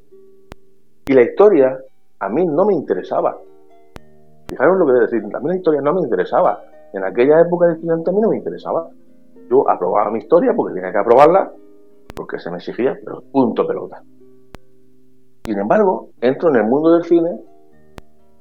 Y 1.06 1.12
la 1.12 1.22
historia 1.22 1.78
a 2.20 2.28
mí 2.30 2.46
no 2.46 2.64
me 2.64 2.72
interesaba. 2.72 3.36
Fijaros 4.48 4.78
lo 4.78 4.86
que 4.86 4.92
voy 4.92 5.00
a 5.00 5.04
decir, 5.04 5.22
a 5.22 5.40
mí 5.40 5.48
la 5.48 5.56
historia 5.56 5.80
no 5.82 5.92
me 5.92 6.00
interesaba. 6.00 6.62
En 6.94 7.04
aquella 7.04 7.40
época 7.40 7.66
de 7.66 7.74
estudiante 7.74 8.10
a 8.10 8.12
mí 8.14 8.20
no 8.20 8.30
me 8.30 8.38
interesaba. 8.38 8.88
Yo 9.50 9.68
aprobaba 9.68 10.10
mi 10.10 10.20
historia 10.20 10.54
porque 10.56 10.74
tenía 10.74 10.90
que 10.90 10.98
aprobarla, 10.98 11.52
porque 12.14 12.38
se 12.38 12.50
me 12.50 12.56
exigía, 12.56 12.98
pero 13.04 13.22
punto 13.30 13.66
pelota. 13.66 14.02
Sin 15.44 15.58
embargo, 15.58 16.08
entro 16.20 16.48
en 16.48 16.56
el 16.56 16.64
mundo 16.64 16.94
del 16.94 17.04
cine, 17.04 17.30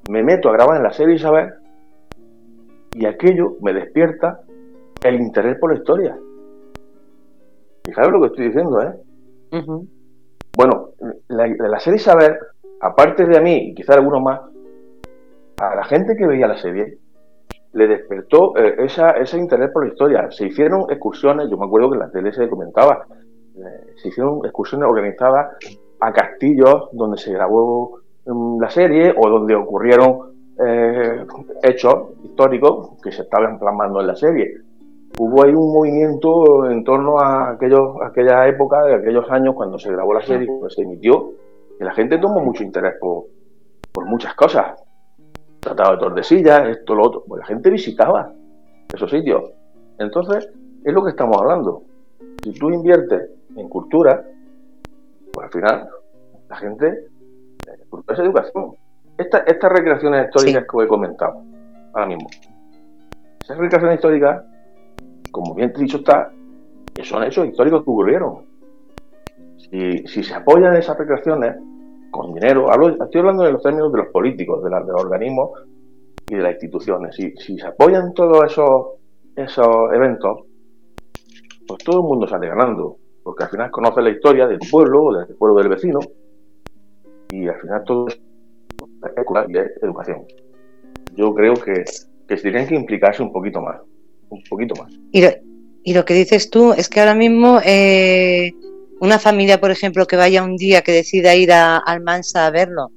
me 0.08 0.22
meto 0.22 0.48
a 0.48 0.52
grabar 0.52 0.76
en 0.76 0.82
la 0.82 0.92
serie 0.92 1.16
Isabel 1.16 1.52
y 2.94 3.06
aquello 3.06 3.56
me 3.60 3.72
despierta 3.72 4.40
el 5.02 5.20
interés 5.20 5.58
por 5.58 5.72
la 5.72 5.78
historia. 5.78 6.16
Fijaros 7.84 8.12
lo 8.12 8.20
que 8.20 8.26
estoy 8.26 8.46
diciendo, 8.46 8.82
¿eh? 8.82 8.92
Bueno, 10.56 10.90
la, 11.28 11.46
la 11.46 11.78
serie 11.78 11.98
Saber, 11.98 12.38
aparte 12.80 13.26
de 13.26 13.36
a 13.36 13.40
mí 13.40 13.68
y 13.68 13.74
quizá 13.74 13.94
algunos 13.94 14.22
más, 14.22 14.40
a 15.60 15.74
la 15.74 15.84
gente 15.84 16.16
que 16.16 16.26
veía 16.26 16.46
la 16.46 16.56
serie 16.56 16.98
le 17.72 17.86
despertó 17.86 18.56
eh, 18.56 18.74
esa, 18.78 19.10
ese 19.12 19.38
interés 19.38 19.70
por 19.70 19.84
la 19.84 19.92
historia. 19.92 20.30
Se 20.30 20.46
hicieron 20.46 20.86
excursiones, 20.88 21.50
yo 21.50 21.58
me 21.58 21.66
acuerdo 21.66 21.90
que 21.90 21.96
en 21.96 22.00
la 22.00 22.10
tele 22.10 22.32
se 22.32 22.48
comentaba, 22.48 23.06
eh, 23.54 23.92
se 23.96 24.08
hicieron 24.08 24.40
excursiones 24.44 24.88
organizadas 24.88 25.56
a 26.00 26.12
castillos 26.12 26.88
donde 26.92 27.18
se 27.18 27.32
grabó 27.32 28.00
la 28.26 28.70
serie 28.70 29.14
o 29.16 29.28
donde 29.28 29.54
ocurrieron 29.54 30.34
eh, 30.58 31.24
hechos 31.62 32.10
históricos 32.24 32.90
que 33.02 33.12
se 33.12 33.22
estaban 33.22 33.58
plasmando 33.58 34.00
en 34.00 34.06
la 34.06 34.16
serie 34.16 34.66
hubo 35.18 35.44
ahí 35.44 35.54
un 35.54 35.72
movimiento 35.72 36.70
en 36.70 36.84
torno 36.84 37.18
a, 37.18 37.50
aquellos, 37.50 37.96
aquella 38.02 38.46
época, 38.48 38.84
de 38.84 38.94
aquellos 38.96 39.28
años 39.30 39.54
cuando 39.54 39.78
se 39.78 39.90
grabó 39.90 40.12
la 40.12 40.22
serie, 40.22 40.46
cuando 40.46 40.70
se 40.70 40.82
emitió, 40.82 41.32
que 41.78 41.84
la 41.84 41.94
gente 41.94 42.18
tomó 42.18 42.40
mucho 42.40 42.62
interés 42.62 42.94
por, 43.00 43.26
muchas 44.06 44.34
cosas. 44.34 44.82
Tratado 45.60 45.92
de 45.92 45.98
Tordesillas, 45.98 46.68
esto, 46.68 46.94
lo 46.94 47.04
otro. 47.04 47.24
Pues 47.26 47.40
la 47.40 47.46
gente 47.46 47.70
visitaba 47.70 48.30
esos 48.92 49.10
sitios. 49.10 49.50
Entonces, 49.98 50.48
es 50.84 50.92
lo 50.92 51.02
que 51.02 51.10
estamos 51.10 51.36
hablando. 51.40 51.82
Si 52.42 52.52
tú 52.52 52.70
inviertes 52.70 53.30
en 53.56 53.68
cultura, 53.68 54.22
pues 55.32 55.46
al 55.46 55.50
final 55.50 55.88
la 56.48 56.56
gente, 56.56 57.06
cultura 57.88 58.14
es 58.14 58.20
educación. 58.20 58.74
estas 59.18 59.72
recreaciones 59.72 60.26
históricas 60.26 60.64
que 60.70 60.76
os 60.76 60.84
he 60.84 60.88
comentado 60.88 61.42
ahora 61.92 62.06
mismo, 62.06 62.28
esas 63.42 63.58
recreaciones 63.58 63.96
históricas 63.96 64.42
como 65.36 65.54
bien 65.54 65.70
dicho 65.76 65.98
está, 65.98 66.32
que 66.94 67.04
son 67.04 67.22
hechos 67.24 67.46
históricos 67.46 67.84
que 67.84 67.90
ocurrieron. 67.90 68.46
Si, 69.58 70.06
se 70.06 70.34
apoyan 70.34 70.74
esas 70.76 70.96
recreaciones 70.96 71.56
con 72.10 72.32
dinero, 72.32 72.72
hablo, 72.72 72.88
estoy 72.88 73.20
hablando 73.20 73.42
de 73.42 73.52
los 73.52 73.62
términos 73.62 73.92
de 73.92 73.98
los 73.98 74.08
políticos, 74.08 74.64
de, 74.64 74.70
los 74.70 74.98
organismos 74.98 75.50
y 76.30 76.36
de 76.36 76.42
las 76.42 76.52
instituciones. 76.52 77.14
Si, 77.14 77.32
si 77.36 77.58
se 77.58 77.66
apoyan 77.66 78.14
todos 78.14 78.50
esos, 78.50 78.86
esos 79.36 79.92
eventos, 79.92 80.44
pues 81.68 81.84
todo 81.84 82.00
el 82.00 82.06
mundo 82.06 82.26
sale 82.26 82.48
ganando, 82.48 82.96
porque 83.22 83.44
al 83.44 83.50
final 83.50 83.70
conoce 83.70 84.00
la 84.00 84.10
historia 84.10 84.46
del 84.46 84.60
pueblo, 84.70 85.12
del 85.12 85.36
pueblo 85.36 85.58
del 85.58 85.68
vecino, 85.68 85.98
y 87.42 87.48
al 87.48 87.60
final 87.60 87.82
todo 87.84 88.08
es 88.08 88.18
educación. 89.82 90.24
Yo 91.16 91.34
creo 91.34 91.54
que, 91.54 91.84
que 92.28 92.36
tienen 92.36 92.66
que 92.66 92.74
implicarse 92.74 93.22
un 93.22 93.32
poquito 93.32 93.60
más 93.60 93.80
un 94.28 94.42
poquito 94.48 94.74
más. 94.74 94.92
Y 95.12 95.22
lo, 95.22 95.30
y 95.84 95.94
lo 95.94 96.04
que 96.04 96.14
dices 96.14 96.50
tú 96.50 96.72
es 96.72 96.88
que 96.88 97.00
ahora 97.00 97.14
mismo 97.14 97.60
eh, 97.64 98.52
una 99.00 99.18
familia, 99.18 99.60
por 99.60 99.70
ejemplo, 99.70 100.06
que 100.06 100.16
vaya 100.16 100.42
un 100.42 100.56
día, 100.56 100.82
que 100.82 100.92
decida 100.92 101.34
ir 101.34 101.52
a 101.52 101.76
Almansa 101.78 102.46
a 102.46 102.50
verlo, 102.50 102.90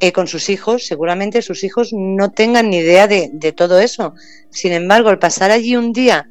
eh, 0.00 0.12
con 0.12 0.26
sus 0.26 0.48
hijos, 0.48 0.86
seguramente 0.86 1.42
sus 1.42 1.62
hijos 1.62 1.90
no 1.92 2.30
tengan 2.30 2.70
ni 2.70 2.78
idea 2.78 3.06
de, 3.06 3.52
todo 3.52 3.80
eso. 3.80 4.14
Sin 4.48 4.72
embargo, 4.72 5.10
al 5.10 5.18
pasar 5.18 5.50
allí 5.50 5.76
un 5.76 5.92
día 5.92 6.26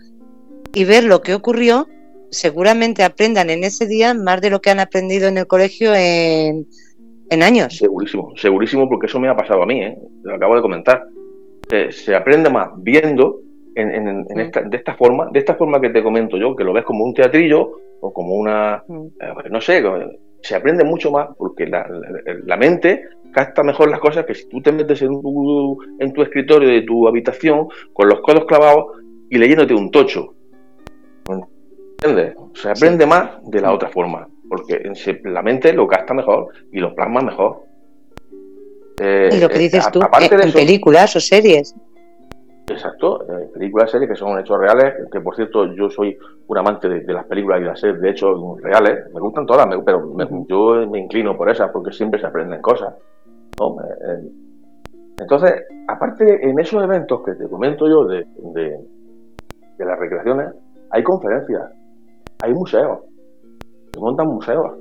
y 0.73 0.85
ver 0.85 1.03
lo 1.03 1.21
que 1.21 1.35
ocurrió, 1.35 1.87
seguramente 2.31 3.03
aprendan 3.03 3.49
en 3.49 3.63
ese 3.63 3.87
día 3.87 4.13
más 4.13 4.41
de 4.41 4.49
lo 4.49 4.61
que 4.61 4.69
han 4.69 4.79
aprendido 4.79 5.27
en 5.27 5.37
el 5.37 5.47
colegio 5.47 5.93
en, 5.95 6.67
en 7.29 7.43
años. 7.43 7.77
Segurísimo, 7.77 8.33
segurísimo, 8.35 8.89
porque 8.89 9.07
eso 9.07 9.19
me 9.19 9.29
ha 9.29 9.35
pasado 9.35 9.63
a 9.63 9.65
mí, 9.65 9.81
¿eh? 9.81 9.97
lo 10.23 10.35
acabo 10.35 10.55
de 10.55 10.61
comentar. 10.61 11.03
Se 11.91 12.15
aprende 12.15 12.49
más 12.49 12.69
viendo 12.77 13.41
en, 13.75 14.39
esta, 14.39 14.61
de 14.61 14.77
esta 14.77 14.95
forma, 14.95 15.29
de 15.31 15.39
esta 15.39 15.55
forma 15.55 15.79
que 15.79 15.89
te 15.89 16.03
comento 16.03 16.37
yo, 16.37 16.55
que 16.55 16.63
lo 16.63 16.73
ves 16.73 16.83
como 16.83 17.03
un 17.03 17.13
teatrillo 17.13 17.79
o 18.01 18.13
como 18.13 18.33
una, 18.33 18.83
eh, 18.89 19.49
no 19.51 19.61
sé, 19.61 19.83
se 20.41 20.55
aprende 20.55 20.83
mucho 20.83 21.11
más 21.11 21.29
porque 21.37 21.67
la, 21.67 21.85
la, 22.45 22.57
mente 22.57 23.03
capta 23.31 23.61
mejor 23.61 23.89
las 23.89 23.99
cosas 23.99 24.25
que 24.25 24.33
si 24.33 24.47
tú 24.47 24.61
te 24.61 24.71
metes 24.71 25.01
en 25.01 25.21
tu, 25.21 25.77
en 25.99 26.13
tu 26.13 26.21
escritorio 26.21 26.69
de 26.69 26.81
tu 26.81 27.07
habitación 27.07 27.67
con 27.93 28.09
los 28.09 28.21
codos 28.21 28.45
clavados 28.45 28.85
y 29.29 29.37
leyéndote 29.37 29.73
un 29.73 29.91
tocho. 29.91 30.33
¿Entiendes? 32.01 32.35
Se 32.53 32.69
aprende 32.69 33.05
más 33.05 33.31
de 33.43 33.61
la 33.61 33.73
otra 33.73 33.89
forma, 33.89 34.27
porque 34.49 34.91
la 35.23 35.41
mente 35.41 35.71
lo 35.73 35.87
capta 35.87 36.13
mejor 36.13 36.49
y 36.71 36.79
lo 36.79 36.95
plasma 36.95 37.21
mejor. 37.21 37.63
y 38.97 39.39
lo 39.39 39.47
que 39.47 39.55
eh, 39.55 39.59
dices 39.59 39.89
tú, 39.91 40.01
en 40.01 40.51
películas 40.51 41.15
o 41.15 41.19
series. 41.19 41.75
Exacto, 42.67 43.23
eh, 43.23 43.49
películas, 43.53 43.89
series 43.89 44.09
que 44.09 44.15
son 44.15 44.37
hechos 44.39 44.59
reales, 44.59 44.93
que 45.11 45.21
por 45.21 45.35
cierto 45.35 45.73
yo 45.73 45.89
soy 45.89 46.17
un 46.47 46.57
amante 46.57 46.87
de, 46.87 47.13
las 47.13 47.25
películas 47.25 47.61
y 47.61 47.63
las 47.63 47.79
series 47.79 47.99
de 48.01 48.09
hechos 48.11 48.61
reales, 48.61 49.11
me 49.13 49.19
gustan 49.19 49.45
todas, 49.45 49.67
pero 49.85 50.15
yo 50.47 50.87
me 50.87 50.99
inclino 50.99 51.35
por 51.35 51.49
esas 51.49 51.71
porque 51.71 51.91
siempre 51.91 52.19
se 52.19 52.27
aprenden 52.27 52.61
cosas. 52.61 52.93
Eh, 53.59 54.29
entonces, 55.19 55.63
aparte 55.87 56.47
en 56.47 56.59
esos 56.59 56.83
eventos 56.83 57.21
que 57.23 57.33
te 57.33 57.47
comento 57.49 57.87
yo 57.89 58.05
de, 58.05 58.25
de, 58.53 59.85
las 59.85 59.99
recreaciones, 59.99 60.53
hay 60.91 61.03
conferencias, 61.03 61.63
hay 62.41 62.53
museos, 62.53 62.99
se 63.93 63.99
montan 63.99 64.27
museos, 64.27 64.77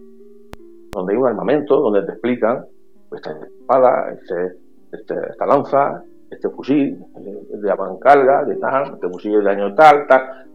donde 0.92 1.12
hay 1.12 1.18
un 1.18 1.26
armamento, 1.26 1.80
donde 1.80 2.02
te 2.04 2.12
explican 2.12 2.64
pues, 3.08 3.22
esta 3.24 3.46
espada, 3.46 4.12
este, 4.12 4.58
este, 4.92 5.14
esta 5.30 5.46
lanza, 5.46 6.02
este 6.30 6.48
fusil 6.50 6.98
de 7.14 7.70
avancarga, 7.70 8.44
de 8.44 8.56
tal, 8.56 8.94
este 8.94 9.08
fusil 9.08 9.42
de 9.42 9.50
año 9.50 9.74
tal, 9.74 10.06
tal, 10.06 10.46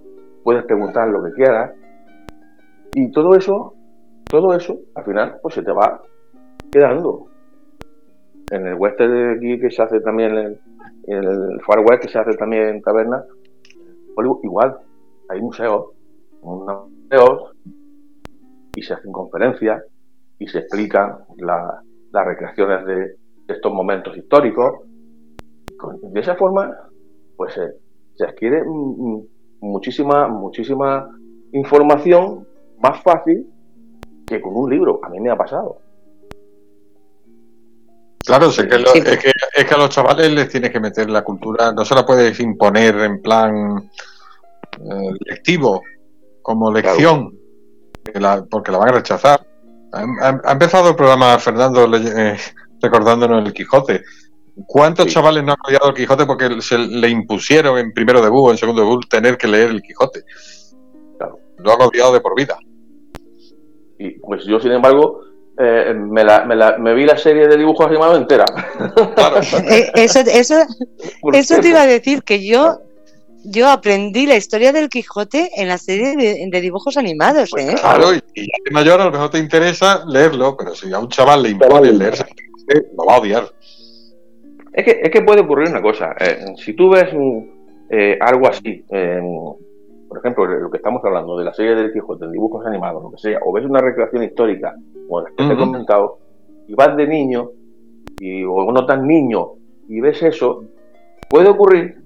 puedes 0.43 0.63
preguntar 0.65 1.07
lo 1.07 1.23
que 1.23 1.31
quieras. 1.31 1.71
Y 2.95 3.11
todo 3.11 3.35
eso, 3.35 3.73
todo 4.29 4.55
eso, 4.55 4.77
al 4.95 5.03
final, 5.03 5.39
pues 5.41 5.55
se 5.55 5.63
te 5.63 5.71
va 5.71 6.01
quedando. 6.71 7.27
En 8.51 8.67
el 8.67 8.75
western 8.75 9.11
de 9.11 9.31
aquí 9.35 9.59
que 9.59 9.71
se 9.71 9.81
hace 9.81 9.99
también, 10.01 10.59
en 11.07 11.23
el, 11.23 11.59
Far 11.65 11.79
West 11.79 12.03
que 12.03 12.09
se 12.09 12.19
hace 12.19 12.35
también 12.35 12.67
en 12.67 12.81
taberna, 12.81 13.23
igual, 14.43 14.77
hay 15.29 15.41
museos, 15.41 15.87
museos, 16.43 17.52
y 18.75 18.81
se 18.81 18.93
hacen 18.93 19.11
conferencias 19.11 19.83
y 20.39 20.47
se 20.47 20.59
explican 20.59 21.19
las 21.37 22.25
recreaciones 22.25 22.85
de 22.85 23.15
estos 23.47 23.73
momentos 23.73 24.17
históricos 24.17 24.81
de 26.01 26.19
esa 26.19 26.35
forma, 26.35 26.71
pues 27.35 27.57
eh, 27.57 27.73
se 28.15 28.25
adquiere 28.25 28.63
muchísima, 29.59 30.27
muchísima 30.27 31.09
información 31.51 32.47
más 32.79 33.01
fácil 33.01 33.47
que 34.25 34.41
con 34.41 34.55
un 34.55 34.69
libro. 34.69 34.99
A 35.03 35.09
mí 35.09 35.19
me 35.19 35.29
ha 35.29 35.35
pasado. 35.35 35.79
Claro, 38.25 38.47
es, 38.47 38.55
que 38.55 38.63
es, 38.63 39.65
que, 39.65 39.73
a 39.73 39.77
los 39.77 39.89
chavales 39.89 40.31
les 40.31 40.47
tienes 40.47 40.71
que 40.71 40.79
meter 40.79 41.09
la 41.09 41.23
cultura, 41.23 41.73
no 41.73 41.83
se 41.83 41.93
la 41.93 42.05
puedes 42.05 42.39
imponer 42.39 42.95
en 42.99 43.21
plan 43.21 43.89
eh, 44.79 45.11
lectivo, 45.25 45.81
como 46.41 46.71
lección, 46.71 47.37
porque 48.49 48.71
la 48.71 48.77
van 48.77 48.89
a 48.89 48.93
rechazar. 48.93 49.45
Ha, 49.91 50.51
empezado 50.51 50.89
el 50.89 50.95
programa 50.95 51.37
Fernando 51.37 51.85
eh, 51.95 52.37
recordándonos 52.81 53.45
el 53.45 53.53
Quijote. 53.53 54.03
¿Cuántos 54.67 55.07
chavales 55.07 55.43
no 55.43 55.53
han 55.53 55.57
odiado 55.67 55.89
el 55.89 55.95
Quijote 55.95 56.25
porque 56.25 56.61
se 56.61 56.77
le 56.77 57.09
impusieron 57.09 57.77
en 57.77 57.91
primero 57.91 58.21
de 58.21 58.29
o 58.31 58.51
en 58.51 58.57
segundo 58.57 58.83
de 58.83 59.07
tener 59.09 59.37
que 59.37 59.47
leer 59.47 59.69
el 59.69 59.81
Quijote? 59.81 60.23
Claro. 61.17 61.39
Lo 61.57 61.73
han 61.73 61.81
odiado 61.81 62.13
de 62.13 62.21
por 62.21 62.35
vida. 62.35 62.57
Y 63.97 64.11
pues 64.19 64.45
yo, 64.45 64.59
sin 64.59 64.71
embargo, 64.71 65.21
eh, 65.57 65.93
me, 65.95 66.23
la, 66.23 66.45
me, 66.45 66.55
la, 66.55 66.77
me, 66.77 66.93
vi 66.93 67.05
la 67.05 67.17
serie 67.17 67.47
de 67.47 67.57
dibujos 67.57 67.87
animados 67.87 68.17
entera. 68.17 68.45
Claro. 69.15 69.39
Eh, 69.69 69.91
eso, 69.95 70.19
eso, 70.19 70.55
eso 71.33 71.59
te 71.59 71.69
iba 71.69 71.81
a 71.81 71.87
decir, 71.87 72.23
que 72.23 72.45
yo 72.45 72.79
yo 73.43 73.69
aprendí 73.69 74.25
la 74.25 74.35
historia 74.35 74.71
del 74.71 74.89
Quijote 74.89 75.51
en 75.55 75.67
la 75.67 75.77
serie 75.77 76.15
de, 76.15 76.61
dibujos 76.61 76.97
animados. 76.97 77.51
Pues 77.51 77.69
¿eh? 77.69 77.75
Claro, 77.79 78.13
y, 78.13 78.21
y 78.35 78.45
de 78.45 78.71
mayor 78.71 79.01
a 79.01 79.05
lo 79.05 79.11
mejor 79.11 79.29
te 79.29 79.39
interesa 79.39 80.03
leerlo, 80.07 80.55
pero 80.57 80.73
si 80.73 80.91
a 80.93 80.99
un 80.99 81.09
chaval 81.09 81.43
le 81.43 81.49
impone 81.49 81.91
leerse, 81.91 82.25
lo 82.97 83.05
va 83.05 83.15
a 83.15 83.19
odiar. 83.19 83.43
Es 84.73 84.85
que, 84.85 84.99
es 85.03 85.11
que 85.11 85.21
puede 85.21 85.41
ocurrir 85.41 85.69
una 85.69 85.81
cosa. 85.81 86.15
Eh, 86.19 86.45
si 86.57 86.73
tú 86.73 86.89
ves 86.89 87.09
eh, 87.89 88.17
algo 88.19 88.47
así, 88.47 88.83
por 88.87 90.19
ejemplo, 90.19 90.45
lo 90.45 90.69
que 90.69 90.77
estamos 90.77 91.03
hablando 91.03 91.37
de 91.37 91.45
la 91.45 91.53
serie 91.53 91.75
de 91.75 91.91
Quijote, 91.91 92.25
de 92.25 92.31
dibujos 92.31 92.65
animados, 92.65 93.03
lo 93.03 93.11
que 93.11 93.17
sea, 93.17 93.39
o 93.43 93.51
ves 93.51 93.65
una 93.65 93.81
recreación 93.81 94.23
histórica, 94.23 94.75
como 95.07 95.21
la 95.21 95.29
que 95.29 95.47
te 95.47 95.53
he 95.53 95.57
comentado, 95.57 96.19
y 96.67 96.73
vas 96.75 96.95
de 96.95 97.07
niño, 97.07 97.49
y, 98.19 98.43
o 98.43 98.71
no 98.71 98.85
tan 98.85 99.07
niño, 99.07 99.53
y 99.89 99.99
ves 100.01 100.21
eso, 100.23 100.65
puede 101.29 101.49
ocurrir 101.49 102.02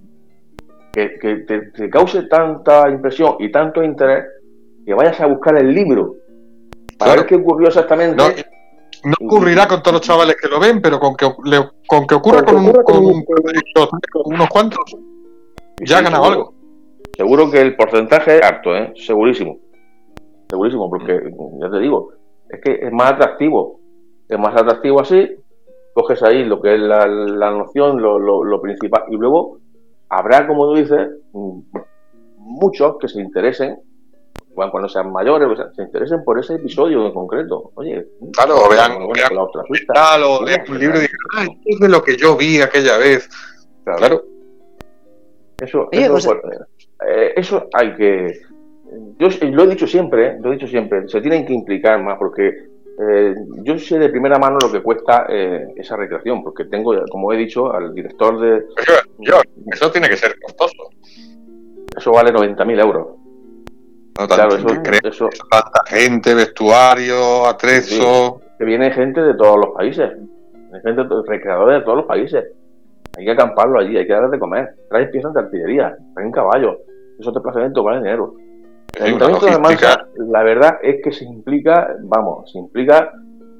que, 1.19 1.45
te, 1.75 1.89
cause 1.89 2.23
tanta 2.23 2.89
impresión 2.89 3.35
y 3.39 3.51
tanto 3.51 3.83
interés 3.83 4.25
que 4.85 4.93
vayas 4.93 5.19
a 5.21 5.27
buscar 5.27 5.57
el 5.57 5.73
libro 5.73 6.15
para 6.97 7.15
ver 7.15 7.25
qué 7.27 7.35
ocurrió 7.35 7.67
exactamente. 7.67 8.15
No, 9.03 9.27
ocurrirá 9.27 9.67
con 9.67 9.83
todos 9.83 9.93
los 9.93 10.01
chavales 10.01 10.37
que 10.41 10.47
lo 10.47 10.59
ven, 10.59 10.81
pero 10.81 10.99
con 10.99 11.15
que, 11.15 11.31
con 11.87 12.07
que 12.07 12.15
ocurra 12.15 12.43
con, 12.43 12.55
unos 14.25 14.49
cuantos, 14.49 14.79
ya 15.85 15.99
ha 15.99 16.01
ganado 16.01 16.25
algo. 16.25 16.53
Seguro 17.15 17.51
que 17.51 17.61
el 17.61 17.75
porcentaje 17.75 18.37
es 18.37 18.41
alto, 18.41 18.75
¿eh? 18.75 18.93
segurísimo. 18.95 19.59
Segurísimo, 20.49 20.89
porque 20.89 21.31
ya 21.61 21.69
te 21.69 21.79
digo, 21.79 22.13
es 22.49 22.59
que 22.61 22.79
es 22.87 22.91
más 22.91 23.13
atractivo. 23.13 23.79
Es 24.27 24.39
más 24.39 24.55
atractivo 24.55 24.99
así, 24.99 25.29
coges 25.93 26.21
ahí 26.23 26.43
lo 26.43 26.59
que 26.61 26.73
es 26.73 26.79
la, 26.79 27.05
noción, 27.51 28.01
lo, 28.01 28.19
lo, 28.19 28.61
principal, 28.61 29.03
y 29.09 29.15
luego 29.15 29.59
habrá, 30.09 30.47
como 30.47 30.65
tú 30.67 30.75
dices, 30.75 31.09
muchos 32.37 32.97
que 32.99 33.07
se 33.07 33.21
interesen, 33.21 33.79
cuando 34.53 34.89
sean 34.89 35.11
mayores, 35.11 35.47
se 35.75 35.83
interesen 35.83 36.23
por 36.23 36.39
ese 36.39 36.55
episodio 36.55 37.05
en 37.05 37.13
concreto. 37.13 37.71
Oye, 37.75 38.07
claro, 38.33 38.67
vean, 38.69 38.93
la 39.33 39.43
otra 39.43 39.61
o 39.61 40.43
lean 40.43 40.61
un 40.67 40.79
libro 40.79 40.97
y 40.97 41.01
digan, 41.01 41.17
ay, 41.35 41.47
es 41.65 41.79
de 41.79 41.89
lo 41.89 42.01
que 42.01 42.17
yo 42.17 42.35
vi 42.35 42.59
aquella 42.59 42.97
vez. 42.97 43.29
Claro. 43.83 44.23
Eso, 45.59 45.89
eso 45.91 46.13
pues, 46.13 46.27
eh, 47.07 47.33
eso 47.35 47.67
hay 47.73 47.95
que. 47.95 48.41
Yo 49.19 49.27
lo 49.41 49.63
he 49.63 49.67
dicho 49.67 49.85
siempre, 49.85 50.27
¿eh? 50.27 50.37
lo 50.39 50.49
he 50.49 50.53
dicho 50.55 50.67
siempre, 50.67 51.07
se 51.07 51.21
tienen 51.21 51.45
que 51.45 51.53
implicar 51.53 52.01
más 52.01 52.17
porque 52.17 52.69
eh, 52.99 53.35
yo 53.63 53.77
sé 53.77 53.99
de 53.99 54.09
primera 54.09 54.39
mano 54.39 54.57
lo 54.59 54.71
que 54.71 54.81
cuesta 54.81 55.27
esa 55.75 55.95
recreación, 55.95 56.43
porque 56.43 56.65
tengo, 56.65 56.95
como 57.11 57.31
he 57.31 57.37
dicho, 57.37 57.71
al 57.71 57.93
director 57.93 58.39
de. 58.39 58.65
eso 59.71 59.91
tiene 59.91 60.09
que 60.09 60.17
ser 60.17 60.35
costoso. 60.39 60.89
Eso 61.95 62.11
vale 62.11 62.31
90.000 62.31 62.79
euros. 62.79 63.07
claro, 64.13 64.55
eso, 64.55 64.67
eso, 65.03 65.29
tanta 65.49 65.83
gente, 65.87 66.33
vestuario, 66.33 67.45
atrezo. 67.45 68.41
que 68.57 68.65
viene 68.65 68.91
gente 68.91 69.21
de 69.21 69.35
todos 69.35 69.57
los 69.57 69.75
países, 69.75 70.11
gente, 70.83 71.03
recreadores 71.27 71.79
de 71.79 71.85
todos 71.85 71.97
los 71.97 72.05
países. 72.05 72.45
Hay 73.17 73.25
que 73.25 73.31
acamparlo 73.31 73.79
allí, 73.79 73.97
hay 73.97 74.05
que 74.05 74.13
darle 74.13 74.29
de 74.29 74.39
comer. 74.39 74.75
Traes 74.89 75.09
piezas 75.09 75.33
de 75.33 75.39
artillería, 75.39 75.97
traen 76.13 76.31
caballos. 76.31 76.77
Esos 77.19 77.33
desplazamientos 77.33 77.83
valen 77.83 78.03
dinero. 78.03 78.35
El 78.97 79.05
Ayuntamiento 79.05 79.45
de 79.45 79.59
Mansa, 79.59 80.07
la 80.15 80.43
verdad 80.43 80.79
es 80.81 81.01
que 81.03 81.11
se 81.11 81.23
implica, 81.23 81.95
vamos, 82.03 82.51
se 82.51 82.57
implica, 82.57 83.11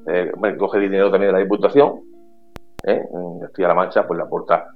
eh, 0.06 0.32
coge 0.58 0.80
dinero 0.80 1.10
también 1.10 1.28
de 1.28 1.38
la 1.38 1.44
Diputación, 1.44 2.00
¿eh? 2.84 3.02
Castilla-La 3.42 3.74
Mancha, 3.74 4.06
pues 4.06 4.18
la 4.18 4.24
aporta. 4.24 4.66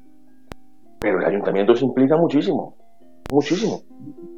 Pero 1.00 1.18
el 1.18 1.24
Ayuntamiento 1.24 1.74
se 1.74 1.84
implica 1.84 2.16
muchísimo, 2.16 2.76
muchísimo. 3.30 3.82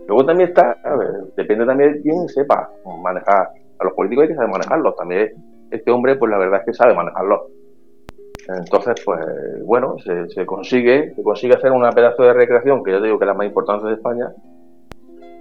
Luego 0.06 0.24
también 0.24 0.48
está, 0.50 0.76
a 0.82 0.96
ver, 0.96 1.08
depende 1.36 1.66
también 1.66 1.94
de 1.94 2.02
quién 2.02 2.28
sepa 2.28 2.70
manejar. 3.02 3.50
A 3.78 3.84
los 3.84 3.92
políticos 3.94 4.22
hay 4.22 4.28
que 4.28 4.34
saber 4.34 4.50
manejarlos. 4.50 4.96
También 4.96 5.32
este 5.70 5.90
hombre, 5.90 6.16
pues 6.16 6.30
la 6.30 6.38
verdad 6.38 6.60
es 6.60 6.66
que 6.66 6.72
sabe 6.74 6.94
manejarlos. 6.94 7.40
Entonces, 8.48 9.02
pues 9.04 9.20
bueno, 9.64 9.96
se, 9.98 10.46
consigue, 10.46 11.14
se 11.14 11.22
consigue 11.22 11.54
hacer 11.54 11.72
una 11.72 11.92
pedazo 11.92 12.22
de 12.22 12.34
recreación 12.34 12.84
que 12.84 12.92
yo 12.92 13.00
digo 13.00 13.18
que 13.18 13.24
es 13.24 13.28
la 13.28 13.34
más 13.34 13.46
importante 13.46 13.86
de 13.86 13.94
España. 13.94 14.30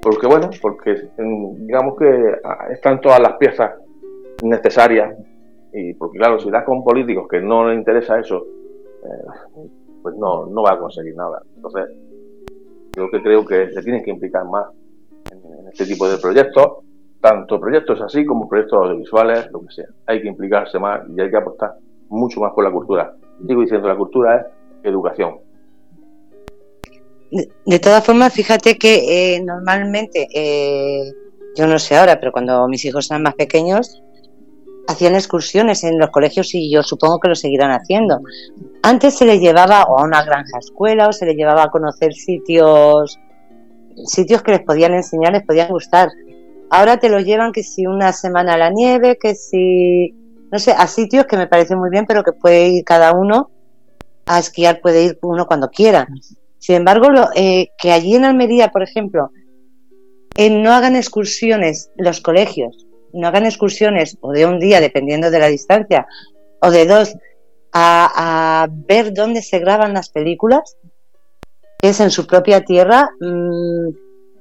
Porque 0.03 0.27
bueno, 0.27 0.49
porque 0.61 1.09
digamos 1.17 1.97
que 1.97 2.35
están 2.71 2.99
todas 2.99 3.21
las 3.21 3.37
piezas 3.37 3.71
necesarias 4.43 5.17
y 5.71 5.93
porque 5.93 6.17
claro, 6.17 6.39
si 6.39 6.51
das 6.51 6.65
con 6.65 6.83
políticos 6.83 7.27
que 7.29 7.39
no 7.39 7.69
les 7.69 7.77
interesa 7.77 8.19
eso, 8.19 8.45
eh, 9.03 9.69
pues 10.01 10.15
no, 10.17 10.45
no 10.47 10.61
va 10.61 10.73
a 10.73 10.79
conseguir 10.79 11.15
nada. 11.15 11.41
Entonces, 11.55 11.89
yo 12.95 13.09
que 13.09 13.21
creo 13.21 13.45
que 13.45 13.71
se 13.71 13.81
tienen 13.81 14.03
que 14.03 14.11
implicar 14.11 14.45
más 14.45 14.67
en, 15.31 15.37
en 15.59 15.67
este 15.69 15.85
tipo 15.85 16.07
de 16.07 16.17
proyectos, 16.17 16.83
tanto 17.21 17.59
proyectos 17.59 18.01
así 18.01 18.25
como 18.25 18.49
proyectos 18.49 18.79
audiovisuales, 18.83 19.49
lo 19.51 19.61
que 19.61 19.71
sea. 19.73 19.87
Hay 20.05 20.21
que 20.21 20.27
implicarse 20.27 20.77
más 20.79 21.01
y 21.09 21.21
hay 21.21 21.29
que 21.29 21.37
apostar 21.37 21.75
mucho 22.09 22.41
más 22.41 22.51
por 22.53 22.65
la 22.65 22.71
cultura. 22.71 23.15
Digo 23.39 23.61
diciendo, 23.61 23.87
la 23.87 23.95
cultura 23.95 24.35
es 24.35 24.45
educación. 24.83 25.37
De, 27.65 27.79
todas 27.79 28.03
formas, 28.05 28.33
fíjate 28.33 28.77
que 28.77 29.35
eh, 29.35 29.41
normalmente, 29.41 30.27
eh, 30.33 31.11
yo 31.55 31.67
no 31.67 31.79
sé 31.79 31.95
ahora, 31.95 32.19
pero 32.19 32.31
cuando 32.31 32.67
mis 32.67 32.85
hijos 32.85 33.09
eran 33.09 33.23
más 33.23 33.35
pequeños, 33.35 34.03
hacían 34.87 35.15
excursiones 35.15 35.83
en 35.83 35.97
los 35.97 36.09
colegios 36.09 36.53
y 36.53 36.71
yo 36.71 36.83
supongo 36.83 37.19
que 37.19 37.29
lo 37.29 37.35
seguirán 37.35 37.71
haciendo. 37.71 38.21
Antes 38.83 39.15
se 39.15 39.25
les 39.25 39.39
llevaba 39.41 39.81
a 39.81 40.03
una 40.03 40.23
granja 40.23 40.59
escuela 40.59 41.07
o 41.07 41.13
se 41.13 41.25
les 41.25 41.35
llevaba 41.35 41.63
a 41.63 41.71
conocer 41.71 42.13
sitios 42.13 43.19
sitios 44.05 44.41
que 44.41 44.51
les 44.51 44.61
podían 44.61 44.93
enseñar, 44.93 45.33
les 45.33 45.45
podían 45.45 45.69
gustar. 45.69 46.09
Ahora 46.69 46.97
te 46.97 47.09
los 47.09 47.23
llevan 47.23 47.51
que 47.51 47.63
si 47.63 47.85
una 47.85 48.11
semana 48.13 48.55
a 48.55 48.57
la 48.57 48.69
nieve, 48.69 49.17
que 49.19 49.35
si 49.35 50.15
no 50.51 50.59
sé, 50.59 50.71
a 50.71 50.85
sitios 50.85 51.25
que 51.25 51.35
me 51.35 51.47
parecen 51.47 51.79
muy 51.79 51.89
bien, 51.89 52.05
pero 52.05 52.23
que 52.23 52.31
puede 52.31 52.67
ir 52.69 52.83
cada 52.83 53.13
uno 53.13 53.49
a 54.27 54.37
esquiar, 54.37 54.81
puede 54.81 55.03
ir 55.03 55.19
uno 55.23 55.47
cuando 55.47 55.69
quiera. 55.69 56.07
Sin 56.63 56.75
embargo, 56.75 57.09
eh, 57.35 57.71
que 57.77 57.91
allí 57.91 58.15
en 58.15 58.23
Almería, 58.23 58.69
por 58.69 58.83
ejemplo, 58.83 59.31
eh, 60.37 60.49
no 60.49 60.71
hagan 60.71 60.95
excursiones 60.95 61.91
los 61.97 62.21
colegios, 62.21 62.87
no 63.11 63.27
hagan 63.27 63.45
excursiones 63.45 64.17
o 64.21 64.31
de 64.31 64.45
un 64.45 64.59
día, 64.59 64.79
dependiendo 64.79 65.29
de 65.29 65.39
la 65.39 65.47
distancia, 65.47 66.07
o 66.61 66.71
de 66.71 66.85
dos, 66.85 67.17
a, 67.73 68.65
ver 68.71 69.13
dónde 69.13 69.41
se 69.41 69.59
graban 69.59 69.93
las 69.93 70.07
películas, 70.07 70.77
que 71.79 71.89
es 71.89 71.99
en 71.99 72.11
su 72.11 72.25
propia 72.25 72.63
tierra. 72.63 73.09
Mm, 73.19 73.89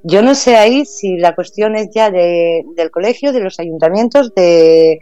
yo 0.05 0.23
no 0.23 0.37
sé 0.37 0.55
ahí 0.55 0.85
si 0.87 1.17
la 1.17 1.35
cuestión 1.35 1.75
es 1.75 1.89
ya 1.93 2.13
de, 2.13 2.63
del 2.77 2.93
colegio, 2.93 3.33
de 3.33 3.41
los 3.41 3.59
ayuntamientos, 3.59 4.33
de, 4.37 5.01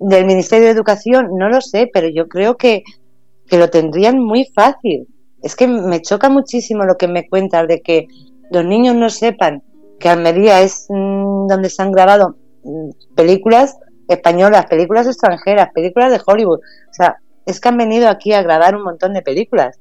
del 0.00 0.24
Ministerio 0.24 0.66
de 0.66 0.72
Educación, 0.72 1.28
no 1.38 1.48
lo 1.48 1.60
sé, 1.60 1.88
pero 1.94 2.08
yo 2.08 2.26
creo 2.26 2.56
que, 2.56 2.82
lo 3.48 3.70
tendrían 3.70 4.18
muy 4.18 4.46
fácil. 4.46 5.06
Es 5.42 5.56
que 5.56 5.66
me 5.66 6.00
choca 6.02 6.28
muchísimo 6.28 6.84
lo 6.84 6.96
que 6.96 7.08
me 7.08 7.28
cuentas 7.28 7.66
de 7.68 7.80
que 7.80 8.06
los 8.50 8.64
niños 8.64 8.94
no 8.94 9.10
sepan 9.10 9.62
que 9.98 10.08
Almería 10.08 10.60
es 10.60 10.86
mm, 10.88 11.46
donde 11.46 11.68
se 11.68 11.82
han 11.82 11.92
grabado 11.92 12.36
mm, 12.64 12.90
películas 13.14 13.78
españolas, 14.08 14.66
películas 14.66 15.06
extranjeras, 15.06 15.70
películas 15.72 16.12
de 16.12 16.20
Hollywood. 16.24 16.58
O 16.58 16.92
sea, 16.92 17.16
es 17.46 17.60
que 17.60 17.68
han 17.68 17.78
venido 17.78 18.08
aquí 18.08 18.32
a 18.32 18.42
grabar 18.42 18.76
un 18.76 18.82
montón 18.82 19.14
de 19.14 19.22
películas. 19.22 19.78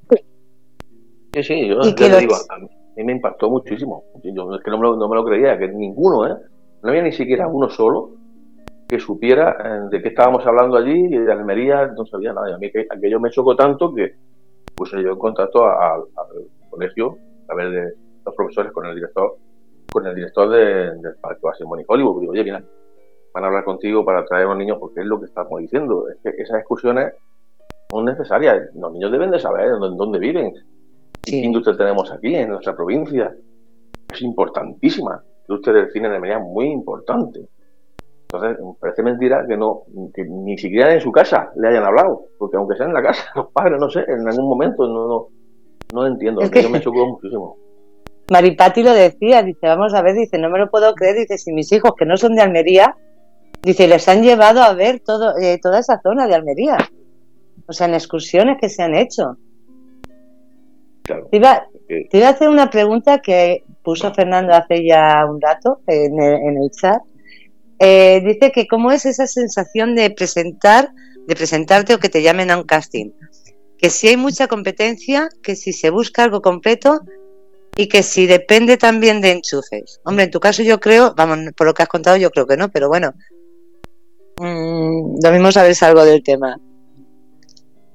Sí, 1.33 1.43
sí, 1.43 1.67
yo, 1.67 1.79
te 1.79 2.19
digo, 2.19 2.35
a 2.49 2.57
mí 2.59 3.03
me 3.03 3.13
impactó 3.13 3.49
muchísimo. 3.49 4.03
Yo 4.23 4.55
es 4.55 4.63
que 4.63 4.71
no 4.71 4.77
me, 4.77 4.83
lo, 4.83 4.95
no 4.97 5.07
me 5.07 5.15
lo 5.15 5.25
creía, 5.25 5.57
que 5.57 5.67
ninguno, 5.67 6.27
¿eh? 6.27 6.35
No 6.83 6.89
había 6.89 7.03
ni 7.03 7.11
siquiera 7.11 7.47
uno 7.47 7.69
solo 7.69 8.11
que 8.87 8.99
supiera 8.99 9.55
eh, 9.63 9.87
de 9.89 10.01
qué 10.01 10.09
estábamos 10.09 10.45
hablando 10.45 10.75
allí 10.75 11.05
y 11.05 11.17
de 11.17 11.31
Almería 11.31 11.87
no 11.87 12.05
sabía 12.05 12.33
nada. 12.33 12.49
Y 12.49 12.53
a 12.53 12.57
mí 12.57 12.69
que, 12.71 12.87
aquello 12.89 13.19
me 13.21 13.29
chocó 13.29 13.55
tanto 13.55 13.93
que 13.93 14.15
puse 14.75 15.01
yo 15.01 15.11
en 15.11 15.19
contacto 15.19 15.65
al 15.65 16.03
colegio 16.69 17.17
a 17.49 17.55
ver 17.55 17.71
de 17.71 17.93
los 18.25 18.35
profesores 18.35 18.71
con 18.71 18.85
el 18.85 18.95
director 18.95 19.37
con 19.91 20.07
el 20.07 20.15
director 20.15 20.49
del 20.49 21.15
Parque 21.19 21.39
Washington 21.41 21.81
y 21.81 21.83
Hollywood. 21.85 22.21
Digo, 22.21 22.31
oye, 22.31 22.43
mira, 22.45 22.63
van 23.33 23.43
a 23.43 23.47
hablar 23.47 23.65
contigo 23.65 24.05
para 24.05 24.23
traer 24.25 24.45
a 24.45 24.49
los 24.49 24.57
niños 24.57 24.77
porque 24.79 25.01
es 25.01 25.05
lo 25.05 25.19
que 25.19 25.25
estamos 25.25 25.59
diciendo. 25.59 26.07
Es 26.07 26.17
que 26.23 26.41
esas 26.41 26.59
excursiones 26.59 27.13
son 27.89 28.05
necesarias. 28.05 28.69
Los 28.73 28.93
niños 28.93 29.11
deben 29.11 29.31
de 29.31 29.39
saber 29.39 29.71
dónde, 29.71 29.97
dónde 29.97 30.19
viven. 30.19 30.53
¿Qué 31.21 31.35
industria 31.35 31.75
tenemos 31.75 32.09
aquí 32.11 32.33
en 32.33 32.49
nuestra 32.49 32.75
provincia? 32.75 33.35
Es 34.11 34.21
importantísima. 34.21 35.11
La 35.11 35.55
industria 35.55 35.75
del 35.75 35.91
cine 35.91 36.09
de 36.09 36.31
es 36.31 36.39
muy 36.39 36.67
importante. 36.67 37.49
Entonces, 38.33 38.63
parece 38.79 39.03
mentira 39.03 39.45
que 39.45 39.57
no, 39.57 39.83
que 40.13 40.23
ni 40.23 40.57
siquiera 40.57 40.93
en 40.93 41.01
su 41.01 41.11
casa 41.11 41.51
le 41.57 41.67
hayan 41.67 41.83
hablado, 41.83 42.27
porque 42.37 42.55
aunque 42.55 42.77
sea 42.77 42.85
en 42.85 42.93
la 42.93 43.03
casa, 43.03 43.23
los 43.35 43.47
padres, 43.51 43.77
no 43.77 43.89
sé, 43.89 44.05
en 44.07 44.25
algún 44.27 44.47
momento 44.47 44.87
no, 44.87 45.07
no, 45.07 45.27
no 45.93 46.07
entiendo, 46.07 46.41
es 46.41 46.49
que... 46.49 46.67
me 46.69 46.79
chocó 46.79 47.05
muchísimo. 47.07 47.57
Maripati 48.29 48.83
lo 48.83 48.93
decía, 48.93 49.43
dice, 49.43 49.67
vamos 49.67 49.93
a 49.93 50.01
ver, 50.01 50.15
dice, 50.15 50.37
no 50.37 50.49
me 50.49 50.59
lo 50.59 50.69
puedo 50.69 50.93
creer, 50.93 51.17
dice, 51.17 51.37
si 51.37 51.51
mis 51.51 51.69
hijos 51.73 51.91
que 51.97 52.05
no 52.05 52.15
son 52.15 52.35
de 52.35 52.41
Almería, 52.41 52.95
dice, 53.61 53.89
les 53.89 54.07
han 54.07 54.23
llevado 54.23 54.61
a 54.61 54.73
ver 54.73 55.01
todo, 55.01 55.37
eh, 55.37 55.59
toda 55.61 55.79
esa 55.79 55.99
zona 56.01 56.25
de 56.27 56.35
Almería. 56.35 56.77
O 57.67 57.73
sea, 57.73 57.87
en 57.87 57.95
excursiones 57.95 58.57
que 58.61 58.69
se 58.69 58.83
han 58.83 58.95
hecho. 58.95 59.35
Claro, 61.03 61.27
te, 61.29 61.37
iba, 61.37 61.67
a 62.27 62.29
hacer 62.29 62.47
una 62.47 62.69
pregunta 62.69 63.19
que 63.19 63.65
puso 63.83 64.13
Fernando 64.13 64.53
hace 64.53 64.85
ya 64.85 65.25
un 65.29 65.41
rato 65.41 65.81
en 65.87 66.21
en 66.21 66.57
el 66.57 66.71
chat 66.71 67.01
eh, 67.83 68.21
dice 68.23 68.51
que 68.51 68.67
cómo 68.67 68.91
es 68.91 69.07
esa 69.07 69.25
sensación 69.25 69.95
de 69.95 70.11
presentar, 70.11 70.91
de 71.25 71.35
presentarte 71.35 71.95
o 71.95 71.99
que 71.99 72.09
te 72.09 72.21
llamen 72.21 72.51
a 72.51 72.57
un 72.57 72.63
casting. 72.63 73.09
Que 73.79 73.89
si 73.89 74.07
hay 74.07 74.17
mucha 74.17 74.47
competencia, 74.47 75.29
que 75.41 75.55
si 75.55 75.73
se 75.73 75.89
busca 75.89 76.23
algo 76.23 76.43
completo 76.43 77.01
y 77.75 77.87
que 77.87 78.03
si 78.03 78.27
depende 78.27 78.77
también 78.77 79.19
de 79.19 79.31
enchufes. 79.31 79.99
Hombre, 80.03 80.25
en 80.25 80.31
tu 80.31 80.39
caso 80.39 80.61
yo 80.61 80.79
creo, 80.79 81.15
vamos, 81.17 81.39
por 81.57 81.65
lo 81.65 81.73
que 81.73 81.81
has 81.81 81.89
contado 81.89 82.17
yo 82.17 82.29
creo 82.29 82.45
que 82.45 82.55
no, 82.55 82.69
pero 82.69 82.87
bueno, 82.87 83.15
mmm, 84.39 85.15
lo 85.23 85.31
mismo 85.31 85.51
sabes 85.51 85.81
algo 85.81 86.05
del 86.05 86.21
tema. 86.21 86.57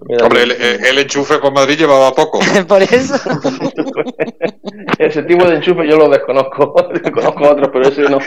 Hombre, 0.00 0.42
el, 0.42 0.98
enchufe 0.98 1.38
con 1.40 1.54
Madrid 1.54 1.78
llevaba 1.78 2.12
poco. 2.12 2.40
Por 2.68 2.82
eso. 2.82 3.14
ese 4.98 5.22
tipo 5.22 5.48
de 5.48 5.56
enchufe 5.56 5.88
yo 5.88 5.96
lo 5.96 6.08
desconozco. 6.08 6.74
Conozco 7.14 7.50
otros, 7.50 7.70
pero 7.72 7.88
ese 7.88 8.02
no. 8.02 8.18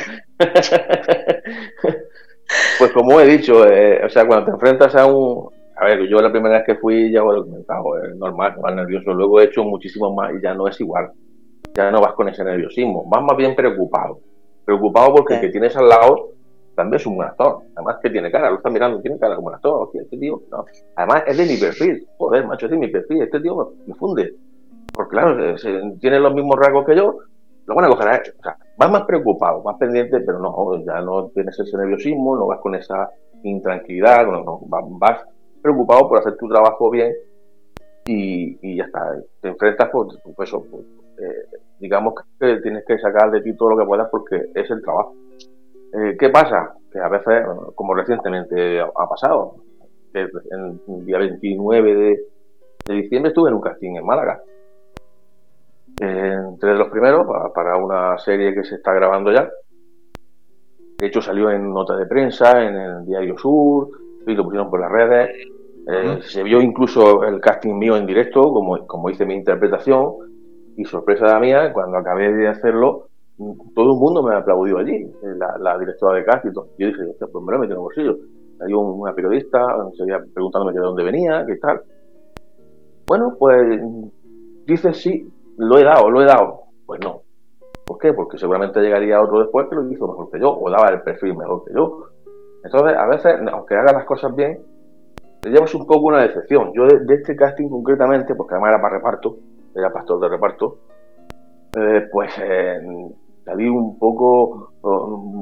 Pues 2.80 2.92
como 2.94 3.20
he 3.20 3.26
dicho, 3.26 3.68
eh, 3.68 4.04
o 4.06 4.10
sea, 4.10 4.26
cuando 4.26 4.46
te 4.46 4.52
enfrentas 4.52 4.96
a 4.96 5.06
un... 5.06 5.50
A 5.76 5.86
ver, 5.86 6.08
yo 6.08 6.22
la 6.22 6.32
primera 6.32 6.58
vez 6.58 6.66
que 6.66 6.76
fui, 6.76 7.12
ya 7.12 7.22
lo 7.22 7.38
he 7.38 7.44
comentado, 7.44 8.04
es 8.04 8.16
normal, 8.16 8.56
más 8.62 8.76
nervioso. 8.76 9.14
Luego 9.14 9.40
he 9.40 9.46
hecho 9.46 9.64
muchísimo 9.64 10.14
más 10.14 10.34
y 10.34 10.42
ya 10.42 10.54
no 10.54 10.68
es 10.68 10.80
igual. 10.82 11.12
Ya 11.74 11.90
no 11.90 12.02
vas 12.02 12.14
con 12.14 12.28
ese 12.28 12.44
nerviosismo. 12.44 13.06
Vas 13.10 13.24
más 13.24 13.38
bien 13.38 13.56
preocupado. 13.56 14.20
Preocupado 14.66 15.16
porque 15.16 15.36
el 15.36 15.42
que 15.42 15.50
tienes 15.50 15.76
al 15.78 15.88
lado 15.88 16.32
también 16.76 17.00
es 17.00 17.06
un 17.06 17.18
buen 17.18 17.28
actor. 17.28 17.64
Además 17.76 17.98
que 18.02 18.10
tiene 18.10 18.32
cara, 18.32 18.50
lo 18.50 18.56
está 18.56 18.70
mirando, 18.70 19.02
tiene 19.02 19.20
cara 19.20 19.36
como 19.36 19.50
un 19.50 19.56
actor. 19.56 19.84
Hostia, 19.84 20.02
este 20.02 20.18
tío, 20.18 20.42
no. 20.50 20.66
Además 20.96 21.24
es 21.28 21.38
de 21.38 21.46
mi 21.46 21.58
perfil. 21.58 22.08
Joder, 22.18 22.48
macho, 22.48 22.68
es 22.68 22.72
de 22.72 22.78
mi 22.78 22.88
perfil. 22.88 23.22
Este 23.22 23.42
tío 23.42 23.74
me, 23.86 23.96
funde. 23.96 24.34
Porque 24.94 25.12
claro, 25.12 25.56
tiene 26.00 26.20
los 26.20 26.34
mismos 26.34 26.56
rasgos 26.58 26.86
que 26.86 26.96
yo. 26.96 27.18
Lo 27.66 27.76
van 27.76 27.86
a 27.86 27.90
coger 27.90 28.08
a 28.08 28.22
O 28.38 28.44
sea, 28.44 28.58
vas 28.80 28.90
más 28.90 29.04
preocupado, 29.04 29.62
más 29.62 29.76
pendiente, 29.78 30.22
pero 30.22 30.40
no, 30.40 30.84
ya 30.86 31.02
no 31.02 31.28
tienes 31.28 31.60
ese 31.60 31.78
nerviosismo, 31.78 32.38
no 32.38 32.48
vas 32.48 32.62
con 32.62 32.76
esa 32.76 33.10
intranquilidad, 33.44 34.26
vas 34.92 35.26
preocupado 35.62 36.08
por 36.08 36.20
hacer 36.20 36.38
tu 36.38 36.48
trabajo 36.48 36.90
bien 36.90 37.14
y, 38.06 38.78
ya 38.78 38.86
está. 38.86 39.22
Te 39.42 39.50
enfrentas, 39.50 39.90
pues, 39.92 40.18
pues 40.24 40.50
eso, 40.50 40.66
pues, 40.72 40.86
eh, 41.22 41.58
digamos 41.80 42.14
que 42.40 42.58
tienes 42.64 42.86
que 42.88 42.98
sacar 43.00 43.30
de 43.32 43.42
ti 43.42 43.54
todo 43.58 43.72
lo 43.72 43.78
que 43.78 43.86
puedas 43.86 44.08
porque 44.10 44.46
es 44.56 44.72
el 44.72 44.82
trabajo. 44.82 45.14
Eh, 45.94 46.16
¿Qué 46.18 46.30
pasa? 46.30 46.74
Que 46.90 47.00
a 47.00 47.10
veces, 47.10 47.44
como 47.76 47.94
recientemente 47.94 48.80
ha 48.80 49.10
pasado, 49.10 49.56
el 50.14 51.06
día 51.06 51.18
29 51.18 51.96
de, 51.96 52.96
diciembre 52.96 53.30
estuve 53.30 53.50
en 53.50 53.56
un 53.56 53.62
casting 53.62 53.98
en 53.98 54.06
Málaga. 54.06 54.42
Entre 56.00 56.76
los 56.76 56.90
primeros, 56.90 57.28
para, 57.54 57.76
una 57.78 58.18
serie 58.18 58.54
que 58.54 58.64
se 58.64 58.76
está 58.76 58.94
grabando 58.94 59.32
ya. 59.32 59.50
De 60.98 61.08
hecho, 61.08 61.22
salió 61.22 61.50
en 61.50 61.74
nota 61.74 61.96
de 61.96 62.06
prensa, 62.06 62.64
en 62.64 62.76
el 62.76 63.06
Diario 63.06 63.38
Sur, 63.38 63.90
y 64.26 64.34
lo 64.34 64.44
pusieron 64.44 64.70
por 64.70 64.80
las 64.80 64.92
redes. 64.92 65.30
Eh, 65.88 66.20
se 66.22 66.44
vio 66.44 66.62
incluso 66.62 67.24
el 67.24 67.40
casting 67.40 67.74
mío 67.74 67.98
en 67.98 68.06
directo, 68.06 68.44
como, 68.44 68.86
como 68.86 69.10
hice 69.10 69.26
mi 69.26 69.36
interpretación. 69.36 70.14
Y 70.78 70.86
sorpresa 70.86 71.26
la 71.26 71.40
mía, 71.40 71.74
cuando 71.74 71.98
acabé 71.98 72.34
de 72.34 72.48
hacerlo, 72.48 73.08
todo 73.74 73.94
el 73.94 74.00
mundo 74.00 74.24
me 74.24 74.36
aplaudió 74.36 74.78
allí, 74.78 75.06
la, 75.60 75.78
directora 75.78 76.18
de 76.18 76.26
casting. 76.26 76.52
Yo 76.52 76.88
dije, 76.88 77.04
pues 77.20 77.46
me 77.46 77.54
lo 77.54 77.60
metí 77.60 77.72
en 77.72 77.78
el 77.78 77.84
bolsillo. 77.84 78.18
Hay 78.62 78.74
una 78.74 79.14
periodista, 79.14 79.60
seguía 79.98 80.20
preguntándome 80.34 80.74
de 80.74 80.80
dónde 80.80 81.04
venía, 81.04 81.46
qué 81.46 81.56
tal. 81.58 81.82
Bueno, 83.08 83.36
pues 83.40 83.82
dice 84.66 84.94
sí, 84.94 85.28
lo 85.60 85.78
he 85.78 85.84
dado, 85.84 86.10
lo 86.10 86.22
he 86.22 86.26
dado. 86.26 86.64
Pues 86.86 87.00
no. 87.02 87.22
¿Por 87.86 87.98
qué? 87.98 88.14
Porque 88.14 88.38
seguramente 88.38 88.80
llegaría 88.80 89.22
otro 89.22 89.40
después 89.40 89.68
que 89.68 89.76
lo 89.76 89.90
hizo 89.92 90.08
mejor 90.08 90.32
que 90.32 90.40
yo, 90.40 90.58
o 90.58 90.70
daba 90.70 90.90
el 90.90 91.02
perfil 91.02 91.36
mejor 91.36 91.66
que 91.66 91.74
yo. 91.74 92.06
Entonces, 92.64 92.98
a 92.98 93.06
veces, 93.08 93.36
aunque 93.52 93.76
haga 93.76 93.94
las 93.94 94.06
cosas 94.06 94.34
bien, 94.36 94.60
te 95.42 95.50
llevas 95.50 95.74
un 95.76 95.86
poco 95.86 96.08
una 96.08 96.22
decepción. 96.22 96.72
Yo 96.74 96.86
de, 96.86 97.14
este 97.14 97.36
casting 97.36 97.70
concretamente, 97.70 98.36
porque 98.36 98.54
además 98.54 98.70
era 98.70 98.82
para 98.82 98.96
reparto, 98.96 99.38
era 99.76 99.92
pastor 99.92 100.20
de 100.22 100.30
reparto, 100.30 100.78
eh, 101.78 102.08
pues 102.12 102.32
eh, 102.42 102.80
salí 103.44 103.68
un 103.68 103.98
poco, 104.00 104.74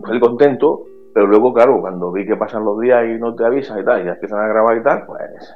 salí 0.05 0.19
contento, 0.19 0.83
pero 1.13 1.27
luego, 1.27 1.53
claro, 1.53 1.79
cuando 1.81 2.11
vi 2.11 2.25
que 2.25 2.35
pasan 2.35 2.65
los 2.65 2.79
días 2.79 3.05
y 3.05 3.19
no 3.19 3.35
te 3.35 3.45
avisan 3.45 3.79
y 3.79 3.85
tal, 3.85 4.05
y 4.05 4.09
empiezan 4.09 4.39
a 4.39 4.47
grabar 4.47 4.77
y 4.77 4.83
tal, 4.83 5.05
pues 5.05 5.55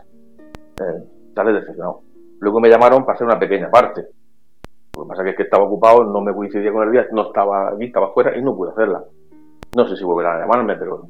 eh, 0.81 1.43
decepcionado. 1.51 2.01
Luego 2.39 2.59
me 2.59 2.69
llamaron 2.69 3.05
para 3.05 3.15
hacer 3.15 3.25
una 3.27 3.39
pequeña 3.39 3.69
parte. 3.69 4.07
Lo 4.95 5.03
que 5.03 5.09
pasa 5.09 5.27
es 5.27 5.35
que 5.35 5.43
estaba 5.43 5.63
ocupado, 5.63 6.03
no 6.03 6.21
me 6.21 6.33
coincidía 6.33 6.71
con 6.71 6.85
el 6.85 6.91
día, 6.91 7.07
no 7.11 7.27
estaba 7.27 7.69
aquí, 7.69 7.85
estaba 7.85 8.11
fuera 8.13 8.37
y 8.37 8.41
no 8.41 8.55
pude 8.55 8.71
hacerla. 8.71 9.03
No 9.75 9.87
sé 9.87 9.95
si 9.95 10.03
volverán 10.03 10.37
a 10.37 10.41
llamarme, 10.41 10.75
pero 10.75 11.07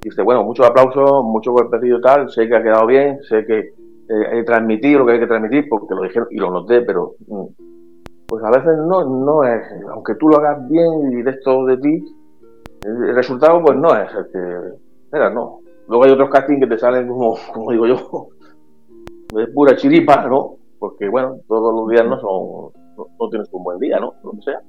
dice, 0.00 0.22
bueno, 0.22 0.42
muchos 0.44 0.66
aplausos, 0.66 1.24
mucho 1.24 1.52
golpecillo 1.52 2.00
tal, 2.00 2.30
sé 2.30 2.48
que 2.48 2.56
ha 2.56 2.62
quedado 2.62 2.86
bien, 2.86 3.22
sé 3.28 3.44
que 3.44 3.58
eh, 3.58 4.38
he 4.38 4.44
transmitido 4.44 5.00
lo 5.00 5.06
que 5.06 5.12
hay 5.12 5.20
que 5.20 5.26
transmitir 5.26 5.68
porque 5.68 5.94
lo 5.94 6.02
dijeron 6.02 6.28
y 6.30 6.38
lo 6.38 6.50
noté, 6.50 6.80
pero 6.82 7.14
mm, 7.26 7.44
pues 8.26 8.42
a 8.44 8.50
veces 8.50 8.78
no, 8.86 9.04
no 9.04 9.44
es, 9.44 9.62
aunque 9.90 10.14
tú 10.14 10.28
lo 10.28 10.38
hagas 10.38 10.66
bien 10.68 11.10
y 11.10 11.16
directo 11.16 11.66
de 11.66 11.76
ti, 11.76 12.04
el 12.84 13.14
resultado 13.14 13.62
pues 13.62 13.76
no 13.76 13.94
es 13.94 14.08
que 14.32 15.16
era, 15.16 15.30
no. 15.30 15.60
Luego 15.88 16.04
hay 16.04 16.10
otros 16.10 16.30
castings 16.30 16.60
que 16.60 16.66
te 16.66 16.78
salen 16.78 17.08
como, 17.08 17.36
como 17.52 17.72
digo 17.72 17.86
yo, 17.86 18.28
de 19.34 19.46
pura 19.48 19.76
chiripa, 19.76 20.26
¿no? 20.26 20.56
Porque 20.78 21.08
bueno, 21.08 21.36
todos 21.48 21.74
los 21.74 21.88
días 21.90 22.06
no 22.06 22.20
son, 22.20 22.77
no, 22.98 23.28
tienes 23.30 23.48
un 23.52 23.64
buen 23.64 23.78
día, 23.78 23.98
¿no? 23.98 24.14
Lo 24.22 24.32
que 24.32 24.42
sea. 24.42 24.60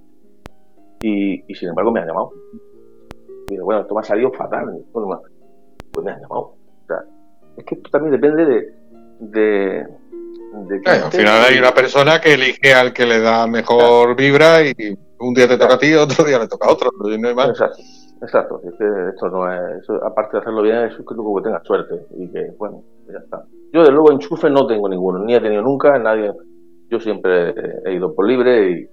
Y, 1.01 1.43
y, 1.51 1.56
sin 1.56 1.69
embargo 1.69 1.91
me 1.91 2.01
han 2.01 2.07
llamado. 2.07 2.31
Y 3.47 3.53
digo, 3.53 3.65
bueno, 3.65 3.81
esto 3.81 3.95
me 3.95 4.01
ha 4.01 4.03
salido 4.03 4.31
fatal. 4.31 4.84
Pues 4.91 6.06
me 6.06 6.11
han 6.11 6.22
llamado. 6.22 6.41
O 6.41 6.85
sea, 6.88 7.03
es 7.57 7.65
que 7.65 7.76
esto 7.76 7.89
también 7.89 8.11
depende 8.11 8.45
de, 8.45 8.73
de 9.19 9.88
al 10.85 11.11
final 11.11 11.43
hay 11.47 11.57
una 11.60 11.73
persona 11.73 12.19
que 12.19 12.34
elige 12.34 12.73
al 12.73 12.91
que 12.93 13.06
le 13.06 13.19
da 13.19 13.45
mejor 13.47 14.15
vibra 14.15 14.64
y 14.64 14.73
un 15.19 15.34
día 15.34 15.47
te 15.47 15.57
toca 15.57 15.76
a 15.76 15.80
ti, 15.80 15.93
otro 15.93 16.26
día 16.26 16.39
le 16.39 16.47
toca 16.47 16.68
a 16.68 16.72
otro, 16.72 16.89
no 16.99 17.27
hay 17.27 17.35
más. 17.35 17.49
Exacto, 17.49 17.81
exacto. 18.22 18.61
esto 18.64 19.30
no 19.30 19.51
es, 19.51 19.88
aparte 20.03 20.38
de 20.38 20.41
hacerlo 20.41 20.61
bien, 20.61 20.77
es 20.77 20.95
que 20.95 21.03
que 21.03 21.43
tengas 21.43 21.64
suerte 21.65 22.06
y 22.18 22.27
que, 22.31 22.51
bueno, 22.57 22.84
ya 23.11 23.19
está. 23.19 23.43
Yo, 23.72 23.84
de 23.84 23.91
luego, 23.91 24.11
enchufe 24.11 24.49
no 24.49 24.65
tengo 24.65 24.89
ninguno, 24.89 25.19
ni 25.19 25.35
he 25.35 25.41
tenido 25.41 25.61
nunca, 25.61 25.97
nadie. 25.99 26.34
Yo 26.89 26.99
siempre 26.99 27.53
he 27.85 27.93
ido 27.93 28.13
por 28.15 28.27
libre 28.27 28.71
y, 28.71 28.89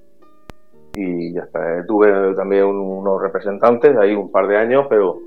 y 0.95 1.33
ya 1.35 1.43
está. 1.43 1.85
Tuve 1.87 2.35
también 2.35 2.65
unos 2.65 3.21
representantes 3.21 3.97
ahí 3.97 4.15
un 4.15 4.31
par 4.31 4.47
de 4.49 4.57
años, 4.57 4.87
pero 4.89 5.19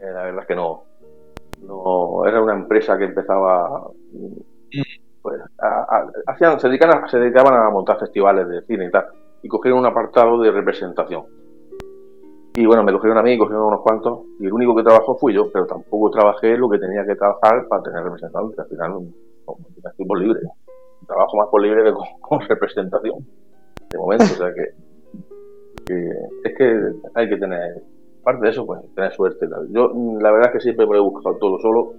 eh, 0.00 0.10
la 0.12 0.24
verdad 0.24 0.42
es 0.42 0.46
que 0.46 0.56
no. 0.56 0.82
No, 1.66 2.26
era 2.26 2.42
una 2.42 2.54
empresa 2.54 2.98
que 2.98 3.04
empezaba 3.04 3.90
pues, 5.26 5.40
hacían, 6.26 6.60
se, 6.60 6.68
dedicaban, 6.68 7.08
se 7.08 7.18
dedicaban 7.18 7.54
a 7.54 7.68
montar 7.68 7.98
festivales 7.98 8.46
de 8.46 8.62
cine 8.62 8.86
y 8.86 8.90
tal, 8.92 9.06
y 9.42 9.48
cogieron 9.48 9.80
un 9.80 9.86
apartado 9.86 10.40
de 10.40 10.52
representación. 10.52 11.24
Y 12.54 12.64
bueno, 12.64 12.84
me 12.84 12.92
cogieron 12.92 13.18
a 13.18 13.22
mí, 13.24 13.36
cogieron 13.36 13.64
unos 13.64 13.80
cuantos, 13.80 14.20
y 14.38 14.46
el 14.46 14.52
único 14.52 14.76
que 14.76 14.84
trabajó 14.84 15.16
fui 15.16 15.34
yo, 15.34 15.50
pero 15.52 15.66
tampoco 15.66 16.12
trabajé 16.12 16.56
lo 16.56 16.70
que 16.70 16.78
tenía 16.78 17.04
que 17.04 17.16
trabajar 17.16 17.66
para 17.66 17.82
tener 17.82 18.04
representación, 18.04 18.54
al 18.56 18.68
final 18.68 18.92
no, 18.92 19.56
estoy 19.90 20.06
por 20.06 20.20
libre. 20.20 20.40
Trabajo 21.06 21.36
más 21.36 21.48
por 21.48 21.62
libre 21.62 21.84
que 21.84 21.92
con, 22.20 22.40
representación, 22.40 23.26
de 23.90 23.98
momento, 23.98 24.24
o 24.24 24.36
sea 24.36 24.52
que, 24.52 24.74
es 26.44 26.56
que 26.56 26.92
hay 27.14 27.28
que 27.28 27.36
tener, 27.36 27.82
parte 28.22 28.44
de 28.44 28.50
eso, 28.50 28.66
pues 28.66 28.80
tener 28.94 29.12
suerte. 29.12 29.46
Yo 29.70 29.92
la 30.20 30.32
verdad 30.32 30.50
es 30.50 30.52
que 30.54 30.60
siempre 30.60 30.86
me 30.86 30.94
lo 30.94 30.98
he 30.98 31.10
buscado 31.10 31.36
todo 31.36 31.58
solo, 31.60 31.94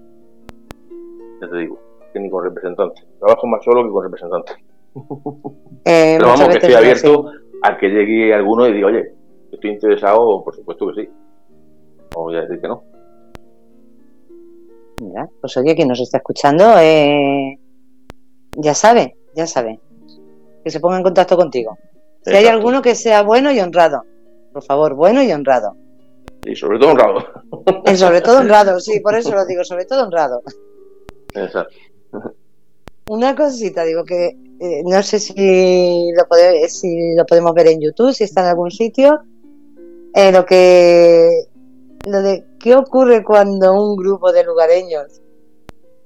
ya 1.41 1.49
te 1.49 1.57
digo 1.57 1.87
ni 2.19 2.29
con 2.29 2.43
representante. 2.43 3.01
Trabajo 3.19 3.47
más 3.47 3.63
solo 3.63 3.83
que 3.83 3.89
con 3.89 4.03
representante. 4.03 4.53
Eh, 5.89 6.15
Pero 6.17 6.27
vamos, 6.27 6.49
que 6.49 6.55
estoy 6.55 6.73
abierto 6.73 7.31
a 7.61 7.77
que 7.77 7.87
llegue 7.87 8.33
alguno 8.33 8.67
y 8.67 8.73
diga, 8.73 8.87
oye, 8.87 9.13
estoy 9.53 9.69
interesado, 9.69 10.43
por 10.43 10.53
supuesto 10.53 10.85
que 10.87 11.01
sí. 11.01 11.09
O 12.13 12.23
voy 12.23 12.35
a 12.35 12.41
decir 12.41 12.59
que 12.59 12.67
no. 12.67 12.83
Mira, 15.01 15.29
pues 15.39 15.55
oye, 15.55 15.75
quien 15.75 15.87
nos 15.87 16.01
está 16.01 16.17
escuchando, 16.17 16.65
eh, 16.77 17.56
ya 18.57 18.73
sabe, 18.73 19.15
ya 19.35 19.47
sabe. 19.47 19.79
Que 20.63 20.71
se 20.71 20.79
ponga 20.79 20.97
en 20.97 21.03
contacto 21.03 21.37
contigo. 21.37 21.77
Si 22.25 22.33
hay 22.33 22.47
alguno 22.47 22.81
que 22.81 22.95
sea 22.95 23.21
bueno 23.21 23.51
y 23.51 23.59
honrado, 23.59 24.03
por 24.51 24.63
favor, 24.63 24.95
bueno 24.95 25.23
y 25.23 25.31
honrado. 25.31 25.75
Y 26.45 26.55
sobre 26.55 26.79
todo 26.79 26.91
honrado. 26.91 27.25
Y 27.85 27.95
sobre 27.95 28.21
todo 28.21 28.39
honrado, 28.39 28.79
sí, 28.79 28.99
por 28.99 29.15
eso 29.15 29.33
lo 29.33 29.45
digo, 29.47 29.63
sobre 29.63 29.85
todo 29.85 30.03
honrado. 30.03 30.41
Exacto. 31.33 31.75
Una 33.09 33.35
cosita, 33.35 33.83
digo 33.83 34.03
que 34.03 34.35
eh, 34.59 34.81
no 34.83 35.01
sé 35.03 35.19
si 35.19 36.11
lo, 36.11 36.25
si 36.67 37.15
lo 37.15 37.25
podemos 37.25 37.53
ver 37.53 37.67
en 37.67 37.79
YouTube, 37.79 38.13
si 38.13 38.23
está 38.25 38.41
en 38.41 38.47
algún 38.47 38.71
sitio. 38.71 39.21
Eh, 40.13 40.31
lo 40.31 40.45
que. 40.45 41.45
Lo 42.05 42.21
de 42.21 42.45
qué 42.59 42.75
ocurre 42.75 43.23
cuando 43.23 43.73
un 43.73 43.95
grupo 43.97 44.31
de 44.31 44.43
lugareños 44.43 45.21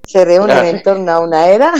se 0.06 0.24
reúnen 0.24 0.64
en 0.64 0.82
torno 0.82 1.10
a 1.10 1.20
una 1.20 1.48
era. 1.48 1.72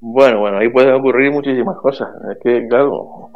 Bueno, 0.00 0.40
bueno, 0.40 0.58
ahí 0.58 0.68
pueden 0.68 0.94
ocurrir 0.94 1.32
muchísimas 1.32 1.76
cosas. 1.78 2.08
Es 2.30 2.38
que, 2.42 2.66
claro. 2.68 3.30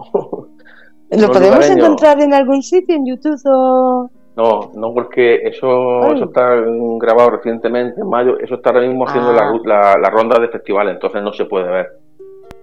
¿Lo 1.11 1.29
podemos 1.29 1.69
encontrar 1.69 2.21
en 2.21 2.33
algún 2.35 2.63
sitio, 2.63 2.95
en 2.95 3.07
YouTube 3.07 3.41
o.? 3.47 4.11
No, 4.37 4.71
no 4.75 4.95
porque 4.95 5.43
eso, 5.43 6.13
eso 6.15 6.25
está 6.25 6.55
grabado 6.99 7.31
recientemente, 7.31 8.01
en 8.01 8.09
mayo, 8.09 8.39
eso 8.39 8.55
está 8.55 8.71
ahora 8.71 8.87
mismo 8.87 9.07
haciendo 9.07 9.33
la, 9.33 9.51
ah. 9.51 9.99
la, 9.99 10.09
ronda 10.09 10.39
de 10.39 10.49
festivales, 10.49 10.95
entonces 10.95 11.23
no 11.23 11.33
se 11.33 11.47
puede 11.47 11.69
ver. 11.69 11.89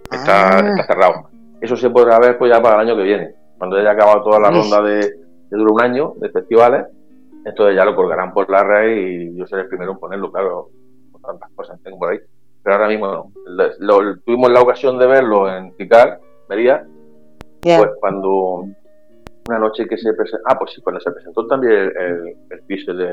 Está, 0.09 0.57
ah. 0.57 0.59
está 0.59 0.87
cerrado. 0.87 1.29
Eso 1.59 1.75
se 1.75 1.89
podrá 1.89 2.19
ver 2.19 2.37
pues 2.37 2.51
ya 2.51 2.61
para 2.61 2.81
el 2.81 2.87
año 2.87 2.97
que 2.97 3.03
viene, 3.03 3.35
cuando 3.57 3.75
haya 3.75 3.91
acabado 3.91 4.23
toda 4.23 4.39
la 4.39 4.49
ronda 4.49 4.81
de, 4.81 5.01
que 5.49 5.55
dura 5.55 5.73
un 5.73 5.81
año 5.81 6.13
de 6.17 6.29
festivales, 6.29 6.85
entonces 7.45 7.75
ya 7.75 7.85
lo 7.85 7.95
colgarán 7.95 8.33
por 8.33 8.49
la 8.49 8.63
red 8.63 8.95
y 8.95 9.37
yo 9.37 9.45
seré 9.45 9.63
el 9.63 9.67
primero 9.67 9.91
en 9.91 9.99
ponerlo, 9.99 10.31
claro, 10.31 10.69
tantas 11.27 11.51
cosas 11.51 11.79
tengo 11.83 11.99
por 11.99 12.11
ahí. 12.11 12.19
Pero 12.63 12.75
ahora 12.75 12.87
mismo 12.89 13.07
no. 13.07 13.31
tuvimos 14.25 14.51
la 14.51 14.61
ocasión 14.61 14.97
de 14.97 15.07
verlo 15.07 15.49
en 15.53 15.71
Picar, 15.73 16.19
vería, 16.49 16.85
pues 17.61 17.89
cuando 17.99 18.65
una 19.47 19.59
noche 19.59 19.87
que 19.87 19.97
se 19.97 20.13
presentó, 20.13 20.43
ah, 20.49 20.57
pues 20.57 20.73
sí, 20.73 20.81
cuando 20.81 20.99
se 20.99 21.11
presentó 21.11 21.47
también 21.47 21.73
el, 21.73 22.35
el, 22.49 22.61
piso 22.65 22.93
de, 22.93 23.07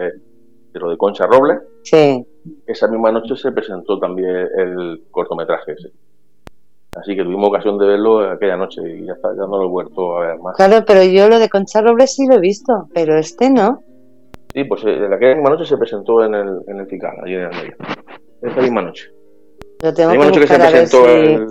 de, 0.72 0.80
lo 0.80 0.90
de 0.90 0.96
Concha 0.96 1.26
Robles, 1.26 1.60
sí. 1.82 2.26
esa 2.66 2.88
misma 2.88 3.12
noche 3.12 3.36
se 3.36 3.52
presentó 3.52 3.98
también 3.98 4.48
el 4.56 5.04
cortometraje 5.10 5.72
ese. 5.72 5.92
Así 6.96 7.16
que 7.16 7.24
tuvimos 7.24 7.48
ocasión 7.48 7.76
de 7.78 7.86
verlo 7.86 8.30
aquella 8.30 8.56
noche 8.56 8.80
y 8.82 9.04
ya, 9.04 9.14
está, 9.14 9.30
ya 9.30 9.46
no 9.46 9.58
lo 9.58 9.64
he 9.64 9.68
vuelto 9.68 10.16
a 10.16 10.26
ver 10.26 10.38
más. 10.38 10.56
Claro, 10.56 10.84
pero 10.86 11.02
yo 11.02 11.28
lo 11.28 11.38
de 11.38 11.48
Concha 11.48 11.80
Robles 11.80 12.14
sí 12.14 12.26
lo 12.26 12.34
he 12.34 12.40
visto, 12.40 12.88
pero 12.94 13.16
este 13.18 13.50
no. 13.50 13.82
Sí, 14.52 14.62
pues 14.64 14.84
eh, 14.84 15.08
aquella 15.12 15.34
misma 15.34 15.50
noche 15.50 15.64
se 15.64 15.76
presentó 15.76 16.24
en 16.24 16.34
el, 16.34 16.60
en 16.68 16.78
el 16.78 16.86
FICAL, 16.86 17.16
allí 17.24 17.34
en 17.34 17.42
el 17.42 17.50
medio. 17.50 17.76
Esa 18.44 18.60
misma 18.60 18.82
noche. 18.82 19.10
La 19.80 19.90
misma 19.90 20.26
noche 20.26 20.40
que 20.40 20.46
se 20.46 20.58
presentó 20.58 21.08
el, 21.08 21.48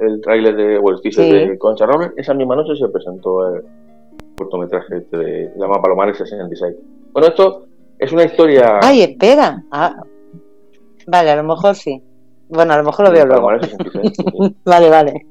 el 0.00 0.20
tráiler 0.20 0.56
de, 0.56 0.78
o 0.78 0.90
el 0.90 1.00
de 1.02 1.58
Concha 1.58 1.86
Robles, 1.86 2.12
esa 2.16 2.34
misma 2.34 2.56
noche 2.56 2.76
se 2.76 2.88
presentó 2.88 3.54
el 3.54 3.62
cortometraje 4.36 4.98
este 4.98 5.16
de 5.16 5.52
llama 5.56 5.80
Palomares 5.82 6.16
66. 6.18 6.76
Bueno, 7.12 7.28
esto 7.28 7.66
es 7.98 8.12
una 8.12 8.24
historia... 8.24 8.78
Ay, 8.82 9.02
espera. 9.02 9.62
Ah. 9.70 10.02
Vale, 11.06 11.30
a 11.30 11.36
lo 11.36 11.44
mejor 11.44 11.74
sí. 11.74 12.02
Bueno, 12.48 12.72
a 12.72 12.78
lo 12.78 12.84
mejor 12.84 13.06
lo 13.06 13.12
veo 13.12 13.26
luego. 13.26 13.48
vale, 14.64 14.88
vale. 14.88 15.26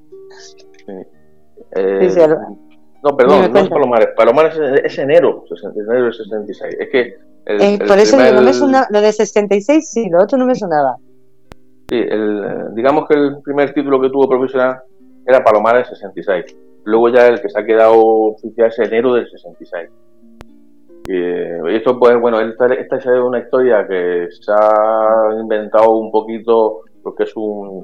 Eh, 1.76 2.10
no, 3.03 3.16
perdón, 3.16 3.52
no 3.52 3.60
es 3.60 3.70
Palomares. 3.70 4.10
Palomares 4.16 4.53
es, 4.84 4.98
enero, 4.99 5.45
enero 5.64 6.03
del 6.03 6.14
66. 6.14 6.78
Es 6.80 6.90
que. 6.90 7.28
Eh, 7.49 7.80
por 7.80 7.97
eso 7.97 8.17
digo, 8.17 8.34
no 8.34 8.41
me 8.41 8.53
sonaba. 8.53 8.88
Lo 8.91 9.01
de 9.01 9.11
66 9.11 9.89
sí, 9.89 10.09
lo 10.09 10.21
otro 10.21 10.38
no 10.38 10.45
me 10.45 10.55
sonaba. 10.55 10.97
Sí, 11.89 11.97
el, 11.97 12.76
digamos 12.76 13.07
que 13.07 13.15
el 13.15 13.41
primer 13.43 13.73
título 13.73 13.99
que 13.99 14.09
tuvo 14.09 14.30
profesional 14.30 14.80
era 15.26 15.43
Palomares 15.43 15.88
66. 15.88 16.55
Luego 16.85 17.09
ya 17.09 17.27
el 17.27 17.41
que 17.41 17.49
se 17.49 17.59
ha 17.59 17.65
quedado 17.65 17.97
oficial 17.97 18.67
es 18.67 18.80
enero 18.80 19.13
del 19.15 19.30
66. 19.30 19.89
Y 21.07 21.76
esto, 21.76 21.97
pues, 21.97 22.19
bueno, 22.19 22.39
esta, 22.39 22.67
esta 22.67 22.97
es 22.97 23.05
una 23.05 23.39
historia 23.39 23.88
que 23.88 24.27
se 24.30 24.51
ha 24.51 25.39
inventado 25.41 25.97
un 25.97 26.11
poquito 26.11 26.81
porque 27.01 27.23
es 27.23 27.35
un 27.35 27.84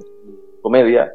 comedia 0.62 1.12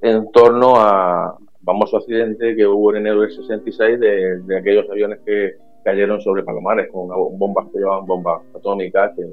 en 0.00 0.30
torno 0.32 0.74
a 0.76 1.36
famoso 1.64 1.98
accidente 1.98 2.56
que 2.56 2.66
hubo 2.66 2.90
en 2.90 2.98
enero 2.98 3.20
del 3.20 3.30
66 3.30 4.00
de, 4.00 4.56
aquellos 4.58 4.90
aviones 4.90 5.20
que 5.24 5.54
cayeron 5.84 6.20
sobre 6.20 6.42
Palomares 6.42 6.90
con 6.90 7.08
bombas 7.38 7.66
que 7.72 7.78
llevaban 7.78 8.06
bombas 8.06 8.42
atómicas 8.54 9.12
que 9.16 9.32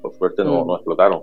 por 0.00 0.14
suerte 0.14 0.44
no, 0.44 0.64
mm. 0.64 0.66
no 0.66 0.76
explotaron. 0.76 1.22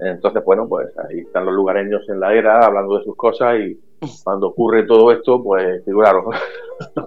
Entonces, 0.00 0.44
bueno, 0.44 0.68
pues 0.68 0.88
ahí 0.98 1.20
están 1.20 1.46
los 1.46 1.54
lugareños 1.54 2.06
en 2.08 2.20
la 2.20 2.34
era 2.34 2.66
hablando 2.66 2.98
de 2.98 3.04
sus 3.04 3.16
cosas 3.16 3.58
y 3.60 3.80
cuando 4.24 4.48
ocurre 4.48 4.82
todo 4.84 5.10
esto, 5.12 5.42
pues 5.42 5.82
figuraron. 5.84 6.24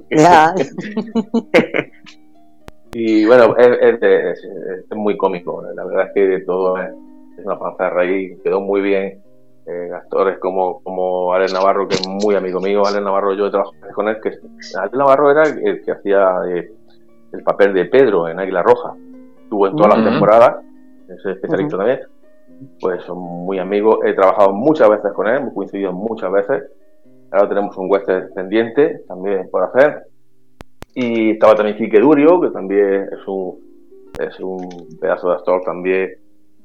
y 2.93 3.25
bueno, 3.25 3.55
es, 3.57 4.01
es, 4.01 4.43
es, 4.89 4.95
muy 4.95 5.17
cómico. 5.17 5.63
La 5.75 5.85
verdad 5.85 6.07
es 6.07 6.13
que 6.13 6.39
todo 6.45 6.77
es, 6.77 6.89
es 7.37 7.45
una 7.45 7.59
panza 7.59 7.83
de 7.85 7.89
raíz, 7.91 8.39
quedó 8.43 8.61
muy 8.61 8.81
bien. 8.81 9.21
Eh, 9.71 9.93
actores 9.93 10.39
como, 10.39 10.81
como 10.81 11.31
Alex 11.31 11.53
Navarro, 11.53 11.87
que 11.87 11.93
es 11.93 12.07
muy 12.07 12.33
amigo 12.33 12.59
mío, 12.59 12.81
Alex 12.87 13.03
Navarro, 13.03 13.33
yo 13.33 13.45
he 13.45 13.51
trabajado 13.51 13.75
con 13.93 14.07
él, 14.07 14.17
que 14.19 14.29
Alex 14.79 14.93
Navarro 14.93 15.29
era 15.29 15.43
el 15.43 15.83
que 15.83 15.91
hacía 15.91 16.27
eh, 16.49 16.71
el 17.31 17.43
papel 17.43 17.73
de 17.75 17.85
Pedro 17.85 18.27
en 18.27 18.39
Águila 18.39 18.63
Roja. 18.63 18.95
Estuvo 19.43 19.67
en 19.67 19.75
todas 19.75 19.95
las 19.95 20.09
temporadas, 20.09 20.65
es 21.07 21.23
especialista 21.23 21.77
también. 21.77 21.99
Pues 22.81 23.03
son 23.03 23.19
muy 23.19 23.59
amigos, 23.59 23.99
he 24.05 24.13
trabajado 24.13 24.53
muchas 24.53 24.89
veces 24.89 25.13
con 25.13 25.27
él, 25.27 25.37
hemos 25.37 25.53
coincidido 25.53 25.93
muchas 25.93 26.31
veces. 26.31 26.63
Ahora 27.31 27.47
tenemos 27.47 27.77
un 27.77 27.91
western 27.91 28.33
pendiente 28.33 29.03
también 29.07 29.49
por 29.51 29.65
hacer. 29.65 30.07
Y 30.95 31.31
estaba 31.31 31.53
también 31.53 31.77
Quique 31.77 31.99
Durio, 31.99 32.41
que 32.41 32.49
también 32.49 33.07
es 33.11 33.27
un, 33.27 33.59
es 34.17 34.39
un 34.39 34.67
pedazo 34.99 35.29
de 35.29 35.35
actor 35.35 35.61
también 35.63 36.09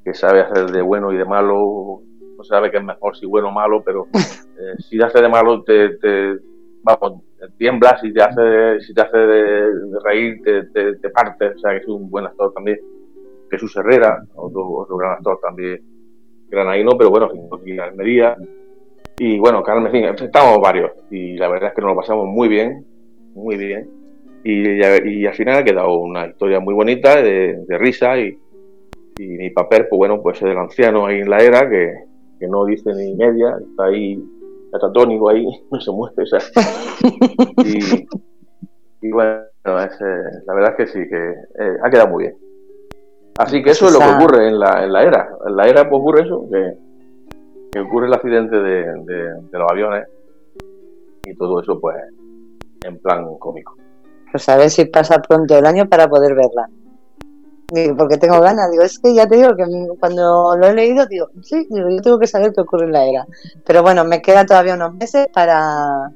que 0.02 0.14
sabe 0.14 0.40
hacer 0.40 0.70
de 0.70 0.82
bueno 0.82 1.12
y 1.12 1.16
de 1.16 1.24
malo, 1.24 2.00
no 2.44 2.56
sabe 2.56 2.70
qué 2.70 2.78
es 2.78 2.84
mejor 2.84 3.16
si 3.16 3.26
bueno 3.26 3.48
o 3.48 3.52
malo, 3.52 3.82
pero 3.84 4.06
eh, 4.12 4.74
si 4.78 5.00
hace 5.00 5.20
de 5.20 5.28
malo 5.28 5.62
te, 5.62 5.96
te 5.96 6.38
vamos, 6.82 7.22
tiemblas 7.56 8.02
y 8.04 8.12
te 8.12 8.22
hace, 8.22 8.80
si 8.80 8.94
te 8.94 9.00
hace 9.00 9.16
de, 9.18 9.70
reír 10.02 10.40
te, 10.42 10.94
te, 10.96 11.10
parte, 11.10 11.48
o 11.48 11.58
sea 11.58 11.72
que 11.72 11.78
es 11.78 11.88
un 11.88 12.10
buen 12.10 12.26
actor 12.26 12.52
también. 12.52 12.78
Jesús 13.50 13.76
Herrera, 13.76 14.22
otro, 14.34 14.66
otro 14.68 14.96
gran 14.96 15.12
actor 15.12 15.38
también 15.40 15.80
granadino, 16.48 16.92
pero 16.96 17.10
bueno, 17.10 17.30
en 17.64 17.80
Almería. 17.80 18.36
Y 19.18 19.38
bueno, 19.38 19.62
Carmen, 19.62 19.86
en 19.94 20.16
fin, 20.16 20.26
estamos 20.26 20.58
varios 20.60 20.90
y 21.10 21.36
la 21.36 21.48
verdad 21.48 21.68
es 21.68 21.74
que 21.74 21.82
nos 21.82 21.90
lo 21.92 21.96
pasamos 21.96 22.26
muy 22.26 22.48
bien, 22.48 22.84
muy 23.34 23.56
bien. 23.56 23.88
Y, 24.42 24.80
y, 24.80 25.26
al 25.26 25.34
final 25.34 25.58
ha 25.58 25.64
quedado 25.64 25.96
una 25.98 26.26
historia 26.26 26.60
muy 26.60 26.74
bonita 26.74 27.22
de, 27.22 27.64
de 27.66 27.78
risa 27.78 28.18
y, 28.18 28.36
y 29.18 29.26
mi 29.26 29.50
papel, 29.50 29.86
pues 29.88 29.96
bueno, 29.96 30.20
pues 30.20 30.38
es 30.38 30.42
el 30.42 30.58
anciano 30.58 31.06
ahí 31.06 31.20
en 31.20 31.30
la 31.30 31.38
era 31.38 31.68
que, 31.68 31.94
no 32.48 32.64
dice 32.64 32.92
ni 32.92 33.14
media, 33.14 33.56
está 33.60 33.84
ahí 33.84 34.22
catatónico 34.72 35.30
ahí, 35.30 35.46
no 35.70 35.80
se 35.80 35.90
mueve, 35.90 36.22
o 36.22 36.26
sea. 36.26 36.40
y, 39.00 39.10
bueno, 39.10 39.42
la 39.64 40.54
verdad 40.54 40.74
es 40.76 40.76
que 40.76 40.86
sí, 40.86 41.08
que 41.08 41.30
eh, 41.58 41.76
ha 41.82 41.90
quedado 41.90 42.08
muy 42.08 42.24
bien. 42.24 42.36
Así 43.38 43.62
que 43.62 43.70
eso 43.70 43.86
es 43.86 43.94
lo 43.94 43.98
que 43.98 44.24
ocurre 44.24 44.48
en 44.48 44.58
la, 44.58 44.84
en 44.84 44.92
la 44.92 45.02
era. 45.02 45.28
En 45.46 45.56
la 45.56 45.66
era 45.66 45.88
pues 45.88 46.00
ocurre 46.00 46.22
eso, 46.22 46.48
que, 46.50 47.80
ocurre 47.80 48.06
el 48.06 48.14
accidente 48.14 48.56
de, 48.56 48.84
de, 49.04 49.58
los 49.58 49.70
aviones 49.70 50.06
y 51.24 51.34
todo 51.36 51.60
eso 51.60 51.80
pues 51.80 51.96
en 52.84 52.98
plan 53.00 53.26
cómico. 53.38 53.76
Pues 54.30 54.48
a 54.48 54.56
ver 54.56 54.70
si 54.70 54.84
pasa 54.84 55.20
pronto 55.20 55.58
el 55.58 55.66
año 55.66 55.88
para 55.88 56.08
poder 56.08 56.34
verla 56.34 56.68
porque 57.96 58.18
tengo 58.18 58.40
ganas, 58.40 58.70
digo, 58.70 58.82
es 58.82 58.98
que 58.98 59.14
ya 59.14 59.26
te 59.26 59.36
digo 59.36 59.56
que 59.56 59.64
cuando 59.98 60.56
lo 60.56 60.66
he 60.66 60.74
leído, 60.74 61.06
digo, 61.06 61.28
sí, 61.42 61.66
digo, 61.70 61.88
yo 61.88 62.02
tengo 62.02 62.18
que 62.18 62.26
saber 62.26 62.52
qué 62.52 62.60
ocurre 62.60 62.84
en 62.86 62.92
la 62.92 63.04
era. 63.04 63.26
Pero 63.64 63.82
bueno, 63.82 64.04
me 64.04 64.20
queda 64.20 64.44
todavía 64.44 64.74
unos 64.74 64.94
meses 64.94 65.28
para, 65.32 66.10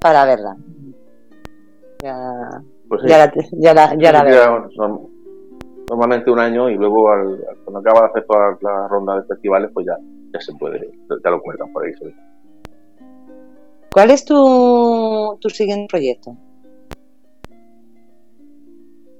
para 0.00 0.24
verla. 0.24 0.56
Ya, 2.02 2.62
pues 2.88 3.02
ya, 3.06 3.18
la, 3.18 3.32
ya 3.52 3.74
la, 3.74 3.94
ya 3.96 4.12
la 4.12 4.22
veo. 4.24 4.68
Normalmente 5.88 6.30
un 6.32 6.40
año 6.40 6.68
y 6.68 6.74
luego 6.74 7.10
al, 7.10 7.40
cuando 7.64 7.78
acaba 7.78 8.00
de 8.00 8.06
hacer 8.06 8.26
toda 8.26 8.58
la 8.60 8.88
ronda 8.88 9.16
de 9.16 9.22
festivales, 9.22 9.70
pues 9.72 9.86
ya, 9.86 9.96
ya 10.32 10.40
se 10.40 10.52
puede, 10.54 10.90
ya 11.24 11.30
lo 11.30 11.40
cuentan 11.40 11.72
por 11.72 11.84
ahí. 11.84 11.92
¿Cuál 13.92 14.10
es 14.10 14.24
tu, 14.24 15.38
tu 15.40 15.48
siguiente 15.48 15.86
proyecto? 15.88 16.36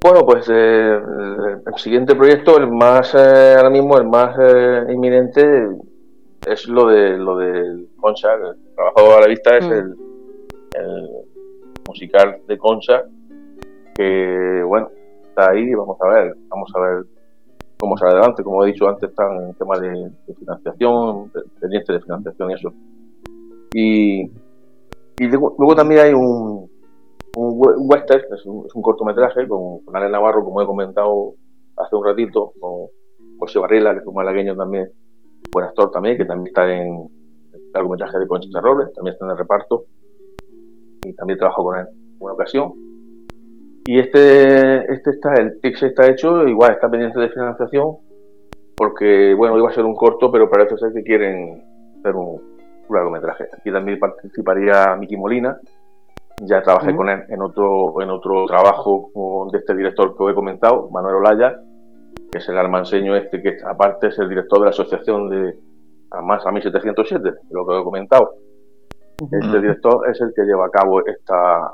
Bueno, 0.08 0.24
pues 0.24 0.48
eh, 0.48 1.00
el 1.66 1.78
siguiente 1.78 2.14
proyecto, 2.14 2.56
el 2.58 2.70
más 2.70 3.12
eh, 3.12 3.54
ahora 3.56 3.70
mismo, 3.70 3.98
el 3.98 4.06
más 4.06 4.36
eh, 4.38 4.84
inminente 4.92 5.42
es 6.46 6.68
lo 6.68 6.86
de 6.86 7.18
lo 7.18 7.36
del 7.36 7.88
Concha, 7.96 8.34
el 8.34 8.72
trabajo 8.76 9.16
a 9.16 9.22
la 9.22 9.26
vista 9.26 9.56
es 9.56 9.66
mm. 9.66 9.72
el, 9.72 9.96
musical 11.88 12.38
de 12.46 12.56
Concha, 12.56 13.02
que 13.96 14.62
bueno, 14.64 14.92
está 15.24 15.50
ahí, 15.50 15.74
vamos 15.74 15.98
a 16.00 16.08
ver, 16.08 16.36
vamos 16.50 16.70
a 16.76 16.80
ver 16.82 17.04
cómo 17.76 17.98
sale 17.98 18.12
adelante, 18.12 18.44
como 18.44 18.64
he 18.64 18.68
dicho 18.68 18.88
antes, 18.88 19.10
están 19.10 19.42
en 19.42 19.54
tema 19.54 19.76
de, 19.80 20.08
financiación, 20.38 21.32
pendiente 21.58 21.92
de 21.94 22.00
financiación 22.00 22.50
y 22.52 22.54
eso. 22.54 22.72
Y, 23.74 24.20
y 25.18 25.26
luego 25.26 25.74
también 25.74 26.00
hay 26.02 26.12
un, 26.12 26.70
un 27.36 27.86
western, 27.90 28.24
es 28.32 28.46
un, 28.46 28.82
cortometraje 28.82 29.46
con, 29.46 29.84
con 29.84 29.94
Ale 29.94 30.08
Navarro, 30.08 30.42
como 30.42 30.62
he 30.62 30.66
comentado 30.66 31.34
hace 31.76 31.94
un 31.94 32.04
ratito, 32.04 32.52
con 32.58 32.86
José 33.38 33.58
Barrila, 33.58 33.92
que 33.92 34.00
es 34.00 34.06
un 34.06 34.14
malagueño 34.14 34.56
también, 34.56 34.90
buen 35.52 35.66
actor 35.66 35.90
también, 35.90 36.16
que 36.16 36.24
también 36.24 36.46
está 36.46 36.64
en 36.64 37.08
el 37.52 37.72
largometraje 37.74 38.18
de 38.18 38.26
Conchita 38.26 38.60
Robles, 38.60 38.90
también 38.94 39.12
está 39.12 39.26
en 39.26 39.32
el 39.32 39.36
reparto, 39.36 39.84
y 41.04 41.12
también 41.14 41.38
trabajo 41.38 41.62
con 41.62 41.78
él 41.78 41.86
en 41.88 42.16
una 42.18 42.32
ocasión. 42.32 42.72
Y 43.84 43.98
este, 43.98 44.90
este 44.90 45.10
está, 45.10 45.34
el 45.34 45.60
TIX 45.60 45.82
está 45.82 46.10
hecho, 46.10 46.48
igual 46.48 46.72
está 46.72 46.90
pendiente 46.90 47.20
de 47.20 47.28
financiación, 47.28 47.98
porque, 48.74 49.34
bueno, 49.34 49.58
iba 49.58 49.68
a 49.68 49.74
ser 49.74 49.84
un 49.84 49.94
corto, 49.94 50.32
pero 50.32 50.48
parece 50.48 50.78
ser 50.78 50.92
que 50.94 51.02
quieren 51.02 51.62
hacer 51.98 52.16
un, 52.16 52.40
un 52.88 52.96
largometraje. 52.96 53.44
Aquí 53.52 53.70
también 53.70 53.98
participaría 53.98 54.96
Miki 54.96 55.18
Molina, 55.18 55.60
ya 56.42 56.62
trabajé 56.62 56.94
con 56.94 57.08
él 57.08 57.24
en 57.28 57.40
otro, 57.40 58.00
en 58.02 58.10
otro 58.10 58.44
trabajo 58.46 59.10
de 59.52 59.58
este 59.58 59.74
director 59.74 60.16
que 60.16 60.22
os 60.22 60.32
he 60.32 60.34
comentado, 60.34 60.90
Manuel 60.90 61.16
Olaya, 61.16 61.58
que 62.30 62.38
es 62.38 62.48
el 62.48 62.58
almanseño 62.58 63.16
este, 63.16 63.42
que 63.42 63.56
aparte 63.64 64.08
es 64.08 64.18
el 64.18 64.28
director 64.28 64.58
de 64.58 64.64
la 64.64 64.70
Asociación 64.70 65.30
de, 65.30 65.58
además 66.10 66.46
a 66.46 66.52
1707, 66.52 67.30
lo 67.50 67.66
que 67.66 67.78
he 67.78 67.84
comentado. 67.84 68.34
Este 69.18 69.60
director 69.60 70.08
es 70.10 70.20
el 70.20 70.32
que 70.34 70.42
lleva 70.42 70.66
a 70.66 70.70
cabo 70.70 71.00
esta, 71.06 71.72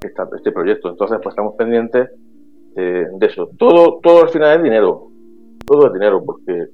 este 0.00 0.50
proyecto. 0.50 0.88
Entonces, 0.88 1.18
pues 1.22 1.32
estamos 1.32 1.54
pendientes 1.54 2.10
de 2.74 3.26
eso. 3.26 3.48
Todo, 3.56 4.00
todo 4.02 4.22
al 4.22 4.28
final 4.30 4.56
es 4.56 4.64
dinero. 4.64 5.06
Todo 5.64 5.86
es 5.86 5.92
dinero, 5.92 6.22
porque 6.24 6.66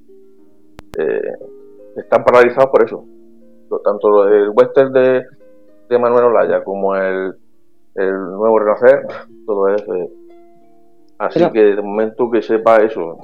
eh, 0.97 1.33
están 1.97 2.23
paralizados 2.23 2.71
por 2.71 2.83
eso. 2.83 3.05
Tanto 3.83 4.27
el 4.27 4.49
western 4.49 4.91
de, 4.91 5.23
de 5.91 5.99
Manuel 5.99 6.25
Olaya 6.25 6.63
como 6.63 6.95
el, 6.95 7.35
el 7.95 8.13
nuevo 8.13 8.57
Renacer, 8.59 9.05
todo 9.45 9.67
es. 9.69 9.81
Eh, 9.81 10.09
así 11.19 11.39
que 11.51 11.59
de 11.59 11.81
momento 11.81 12.31
que 12.31 12.41
sepa 12.41 12.77
eso. 12.77 13.17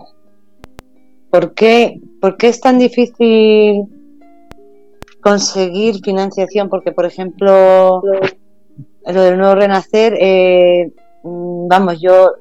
¿Por 1.32 1.54
qué, 1.54 2.00
¿Por 2.22 2.38
qué 2.38 2.50
es 2.50 2.62
tan 2.62 2.78
difícil 2.78 3.86
conseguir 5.22 5.96
financiación? 6.04 6.70
Porque, 6.70 6.92
por 6.92 7.06
ejemplo, 7.06 8.02
lo 8.02 9.22
del 9.22 9.38
nuevo 9.38 9.56
Renacer, 9.56 10.16
eh, 10.20 10.92
mm, 11.24 11.68
vamos, 11.68 12.00
yo 12.02 12.34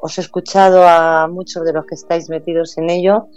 os 0.00 0.18
he 0.18 0.20
escuchado 0.20 0.86
a 0.86 1.28
muchos 1.28 1.64
de 1.64 1.72
los 1.72 1.86
que 1.86 1.94
estáis 1.94 2.28
metidos 2.28 2.76
en 2.78 2.90
ello 2.90 3.28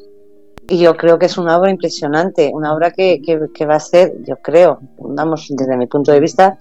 y 0.70 0.80
yo 0.80 0.96
creo 0.98 1.18
que 1.18 1.28
es 1.28 1.38
una 1.38 1.58
obra 1.58 1.72
impresionante, 1.72 2.52
una 2.54 2.74
obra 2.74 2.92
que, 2.92 3.22
que, 3.22 3.66
va 3.66 3.76
a 3.76 3.80
ser, 3.80 4.14
yo 4.24 4.38
creo, 4.38 4.80
vamos, 4.98 5.48
desde 5.50 5.78
mi 5.78 5.88
punto 5.88 6.12
de 6.12 6.20
vista, 6.20 6.58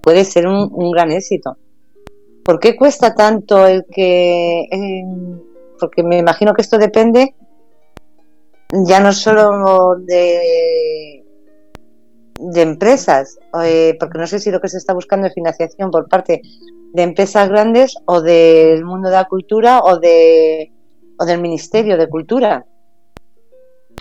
puede 0.00 0.24
ser 0.24 0.46
un, 0.46 0.90
gran 0.92 1.10
éxito. 1.10 1.56
¿Por 2.44 2.60
qué 2.60 2.76
cuesta 2.76 3.14
tanto 3.14 3.66
el 3.66 3.84
que... 3.90 4.66
porque 5.78 6.02
me 6.02 6.18
imagino 6.18 6.54
que 6.54 6.62
esto 6.62 6.78
depende 6.78 7.34
ya 8.72 9.00
no 9.00 9.12
solo 9.12 9.96
de, 9.96 11.24
de 12.38 12.62
empresas, 12.62 13.38
eh, 13.64 13.96
porque 13.98 14.18
no 14.18 14.26
sé 14.26 14.38
si 14.38 14.50
lo 14.50 14.60
que 14.60 14.68
se 14.68 14.78
está 14.78 14.92
buscando 14.92 15.26
es 15.26 15.34
financiación 15.34 15.90
por 15.90 16.08
parte 16.08 16.42
de 16.92 17.02
empresas 17.02 17.48
grandes 17.48 17.94
o 18.06 18.20
del 18.20 18.84
mundo 18.84 19.08
de 19.08 19.16
la 19.16 19.24
cultura 19.24 19.80
o, 19.80 19.98
de, 19.98 20.70
o 21.18 21.24
del 21.24 21.40
Ministerio 21.40 21.96
de 21.96 22.08
Cultura. 22.08 22.66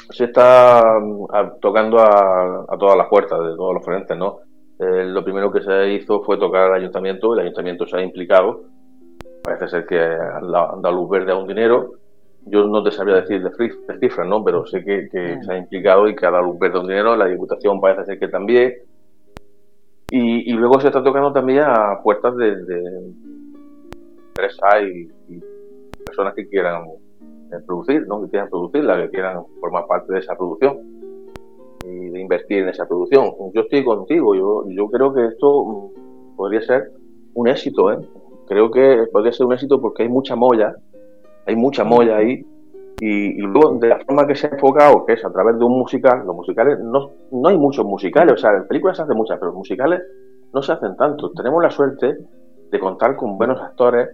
Se 0.10 0.26
está 0.26 1.00
mm, 1.00 1.60
tocando 1.60 2.00
a, 2.00 2.66
todas 2.80 2.98
las 2.98 3.08
puertas 3.08 3.40
de 3.40 3.56
todos 3.56 3.74
los 3.74 3.86
frentes, 3.86 4.18
¿no? 4.18 4.40
Eh, 4.80 5.06
lo 5.06 5.24
primero 5.24 5.52
que 5.52 5.62
se 5.62 5.94
hizo 5.94 6.22
fue 6.22 6.38
tocar 6.38 6.72
al 6.72 6.82
ayuntamiento, 6.82 7.34
el 7.34 7.40
ayuntamiento 7.42 7.88
se 7.88 7.98
ha 7.98 8.02
implicado, 8.02 8.66
parece 9.44 9.68
ser 9.68 9.86
que 9.86 10.00
han 10.00 10.52
dado 10.52 10.92
luz 10.92 11.10
verde 11.10 11.32
a 11.32 11.36
un 11.36 11.48
dinero, 11.48 11.94
yo 12.46 12.66
no 12.68 12.84
te 12.84 12.92
sabría 12.92 13.22
decir 13.22 13.44
de, 13.44 13.52
cifras, 14.00 14.28
¿no? 14.28 14.44
Pero 14.44 14.66
sé 14.66 14.84
que, 14.84 15.10
mm. 15.12 15.44
se 15.44 15.54
ha 15.54 15.58
implicado 15.58 16.08
y 16.08 16.16
que 16.16 16.26
ha 16.26 16.32
dado 16.32 16.44
luz 16.44 16.60
verde 16.60 16.78
a 16.78 16.82
un 16.82 16.88
dinero, 16.88 17.16
la 17.16 17.26
Diputación 17.26 17.82
parece 17.82 18.06
ser 18.06 18.20
que 18.20 18.28
también, 18.28 18.74
y, 20.10 20.54
luego 20.54 20.80
se 20.80 20.88
está 20.88 21.04
tocando 21.04 21.34
también 21.34 21.60
a 21.60 22.02
puertas 22.02 22.36
de, 22.38 22.54
empresas 24.30 24.84
y, 24.84 25.42
personas 26.06 26.34
que 26.34 26.48
quieran 26.48 26.86
eh, 27.52 27.60
producir, 27.66 28.08
¿no? 28.08 28.22
que 28.22 28.30
quieran 28.30 28.50
producirla, 28.50 29.02
que 29.04 29.10
quieran 29.10 29.44
formar 29.60 29.86
parte 29.88 30.14
de 30.14 30.20
esa 30.20 30.36
producción 30.36 30.78
y 31.86 32.10
de 32.10 32.20
invertir 32.20 32.64
en 32.64 32.70
esa 32.70 32.88
producción. 32.88 33.32
Yo 33.54 33.62
estoy 33.62 33.84
contigo, 33.84 34.36
yo, 34.36 34.66
yo 34.70 34.88
creo 34.88 35.14
que 35.14 35.26
esto 35.26 35.64
mm, 35.66 36.36
podría 36.36 36.62
ser 36.62 36.92
un 37.34 37.48
éxito, 37.48 37.92
¿eh? 37.92 38.00
creo 38.48 38.72
que 38.72 39.08
podría 39.12 39.32
ser 39.32 39.46
un 39.46 39.54
éxito 39.54 39.80
porque 39.80 40.04
hay 40.04 40.10
mucha 40.10 40.36
molla, 40.36 40.76
hay 41.46 41.56
mucha 41.56 41.84
molla 41.84 42.18
ahí 42.18 42.46
y, 43.00 43.40
luego, 43.42 43.76
de 43.76 43.90
la 43.90 44.00
forma 44.00 44.26
que 44.26 44.36
se 44.36 44.48
ha 44.48 44.50
enfocado, 44.50 45.06
que 45.06 45.14
es 45.14 45.24
a 45.24 45.32
través 45.32 45.60
de 45.60 45.64
un 45.64 45.78
musical, 45.78 46.24
los 46.26 46.36
musicales, 46.36 46.80
no, 46.80 47.12
no 47.32 47.48
hay 47.48 47.58
muchos 47.58 47.86
musicales, 47.86 48.34
o 48.34 48.38
sea, 48.38 48.56
en 48.56 48.68
películas 48.68 48.98
se 48.98 49.04
hacen 49.04 49.16
muchas, 49.16 49.38
pero 49.40 49.54
musicales 49.54 50.02
no 50.52 50.64
se 50.64 50.72
hacen 50.72 50.96
tanto. 50.96 51.32
Tenemos 51.32 51.62
la 51.62 51.70
suerte 51.70 52.18
de 52.72 52.80
contar 52.80 53.16
con 53.16 53.38
buenos 53.38 53.62
actores, 53.62 54.10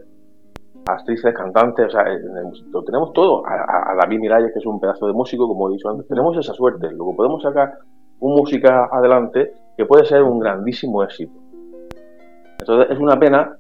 actrices, 0.85 1.33
cantantes, 1.33 1.87
o 1.87 1.89
sea, 1.89 2.05
lo 2.71 2.83
tenemos 2.83 3.13
todo. 3.13 3.43
A, 3.45 3.95
David 4.01 4.19
Miralles, 4.19 4.53
que 4.53 4.59
es 4.59 4.65
un 4.65 4.79
pedazo 4.79 5.07
de 5.07 5.13
músico, 5.13 5.47
como 5.47 5.69
he 5.69 5.73
dicho 5.73 5.89
antes, 5.89 6.07
tenemos 6.07 6.37
esa 6.37 6.53
suerte. 6.53 6.89
Luego 6.91 7.15
podemos 7.15 7.41
sacar 7.41 7.77
un 8.19 8.35
música 8.35 8.89
adelante 8.91 9.53
que 9.77 9.85
puede 9.85 10.05
ser 10.05 10.23
un 10.23 10.39
grandísimo 10.39 11.03
éxito. 11.03 11.33
Entonces, 12.59 12.91
es 12.91 12.99
una 12.99 13.19
pena 13.19 13.57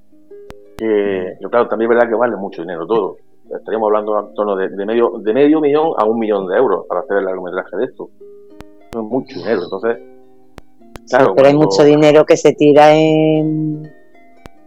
que, 0.77 1.37
claro, 1.49 1.67
también 1.67 1.91
es 1.91 1.97
verdad 1.97 2.09
que 2.09 2.15
vale 2.15 2.35
mucho 2.35 2.61
dinero 2.61 2.85
todo 2.87 3.17
estaríamos 3.57 3.87
hablando 3.87 4.19
en 4.19 4.33
torno 4.33 4.55
de, 4.55 4.69
medio, 4.85 5.13
de 5.19 5.33
medio 5.33 5.61
millón 5.61 5.93
a 5.97 6.05
un 6.05 6.19
millón 6.19 6.47
de 6.47 6.57
euros 6.57 6.85
para 6.87 7.01
hacer 7.01 7.17
el 7.17 7.25
largometraje 7.25 7.77
de 7.77 7.85
esto. 7.85 8.09
es 8.91 8.97
mucho 8.97 9.39
dinero, 9.39 9.63
entonces... 9.63 9.97
Claro, 11.09 11.33
pero 11.35 11.47
hay 11.47 11.55
mucho 11.55 11.83
dinero 11.83 12.25
que 12.25 12.37
se 12.37 12.53
tira 12.53 12.95
en, 12.95 13.91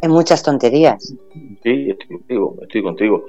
en 0.03 0.11
muchas 0.11 0.43
tonterías. 0.43 1.15
Sí, 1.63 1.91
estoy 1.91 2.17
contigo, 2.19 2.57
estoy 2.63 2.83
contigo. 2.83 3.25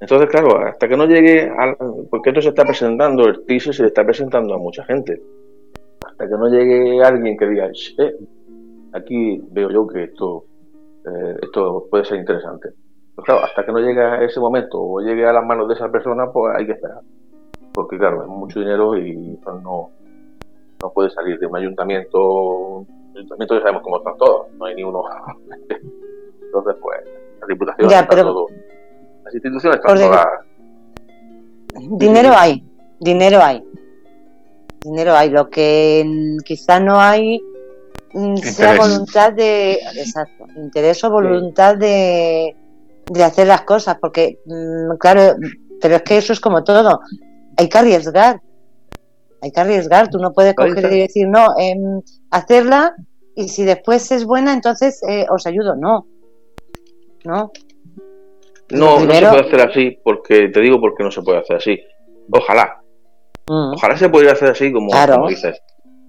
Entonces, 0.00 0.28
claro, 0.30 0.58
hasta 0.58 0.88
que 0.88 0.96
no 0.96 1.06
llegue 1.06 1.50
al... 1.50 1.76
Porque 2.10 2.30
esto 2.30 2.40
se 2.40 2.48
está 2.48 2.64
presentando, 2.64 3.24
el 3.26 3.44
teaser 3.44 3.74
se 3.74 3.86
está 3.86 4.02
presentando 4.04 4.54
a 4.54 4.58
mucha 4.58 4.84
gente. 4.84 5.20
Hasta 6.06 6.26
que 6.26 6.34
no 6.34 6.48
llegue 6.48 7.02
alguien 7.02 7.36
que 7.36 7.46
diga, 7.46 7.66
eh, 7.66 8.16
aquí 8.92 9.42
veo 9.50 9.70
yo 9.70 9.86
que 9.86 10.04
esto, 10.04 10.44
eh, 11.04 11.36
esto 11.42 11.86
puede 11.90 12.04
ser 12.06 12.18
interesante. 12.18 12.70
Pues 13.14 13.26
claro, 13.26 13.44
hasta 13.44 13.64
que 13.64 13.72
no 13.72 13.78
llegue 13.78 14.00
a 14.00 14.24
ese 14.24 14.40
momento 14.40 14.80
o 14.80 15.00
llegue 15.00 15.26
a 15.26 15.32
las 15.32 15.44
manos 15.44 15.68
de 15.68 15.74
esa 15.74 15.90
persona, 15.90 16.30
pues 16.32 16.56
hay 16.56 16.64
que 16.64 16.72
esperar. 16.72 17.00
Porque 17.74 17.98
claro, 17.98 18.22
es 18.22 18.28
mucho 18.28 18.60
dinero 18.60 18.96
y 18.96 19.38
no, 19.62 19.90
no 20.82 20.92
puede 20.94 21.10
salir 21.10 21.38
de 21.38 21.46
un 21.46 21.56
ayuntamiento. 21.56 22.86
Un 23.20 23.26
ayuntamiento 23.26 23.54
ya 23.54 23.60
sabemos 23.60 23.82
cómo 23.82 23.98
están 23.98 24.16
todos, 24.18 24.52
no 24.54 24.64
hay 24.64 24.74
ni 24.74 24.82
uno. 24.82 25.04
Entonces, 26.42 26.76
pues, 26.80 26.98
la 27.40 27.46
diputación 27.46 27.90
está 27.90 28.22
todo. 28.22 28.46
Las 29.24 29.34
instituciones 29.34 29.80
están 29.80 29.96
todas. 29.96 30.26
Dinero 31.98 32.32
hay, 32.36 32.64
dinero 32.98 33.38
hay. 33.42 33.64
Dinero 34.84 35.14
hay. 35.14 35.30
Lo 35.30 35.48
que 35.48 36.04
quizá 36.44 36.80
no 36.80 37.00
hay 37.00 37.40
mm, 38.12 38.36
sea 38.36 38.76
voluntad 38.76 39.32
de. 39.32 39.74
Exacto, 39.96 40.46
interés 40.56 41.04
o 41.04 41.10
voluntad 41.10 41.76
de 41.76 42.56
de 43.10 43.24
hacer 43.24 43.48
las 43.48 43.62
cosas, 43.62 43.96
porque, 44.00 44.38
mm, 44.46 44.96
claro, 44.98 45.36
pero 45.80 45.96
es 45.96 46.02
que 46.02 46.16
eso 46.18 46.32
es 46.32 46.40
como 46.40 46.62
todo, 46.62 47.00
hay 47.56 47.68
que 47.68 47.78
arriesgar, 47.78 48.40
hay 49.42 49.50
que 49.50 49.60
arriesgar, 49.60 50.08
tú 50.08 50.18
no 50.18 50.32
puedes 50.32 50.54
coger 50.54 50.92
y 50.92 51.00
decir, 51.00 51.28
no, 51.28 51.46
em, 51.58 52.00
hacerla 52.30 52.94
y 53.40 53.48
si 53.48 53.64
después 53.64 54.10
es 54.12 54.26
buena, 54.26 54.52
entonces 54.52 55.02
eh, 55.08 55.26
os 55.30 55.46
ayudo, 55.46 55.74
no, 55.74 56.06
no. 57.24 57.50
No, 58.70 59.00
no 59.00 59.12
se 59.12 59.26
puede 59.26 59.40
hacer 59.40 59.60
así, 59.60 59.98
porque 60.04 60.48
te 60.48 60.60
digo 60.60 60.80
porque 60.80 61.02
no 61.02 61.10
se 61.10 61.22
puede 61.22 61.38
hacer 61.38 61.56
así. 61.56 61.80
Ojalá. 62.30 62.80
Mm. 63.48 63.72
Ojalá 63.74 63.96
se 63.96 64.08
pudiera 64.10 64.32
hacer 64.32 64.50
así 64.50 64.72
como, 64.72 64.90
como, 64.90 65.28
dices. 65.28 65.60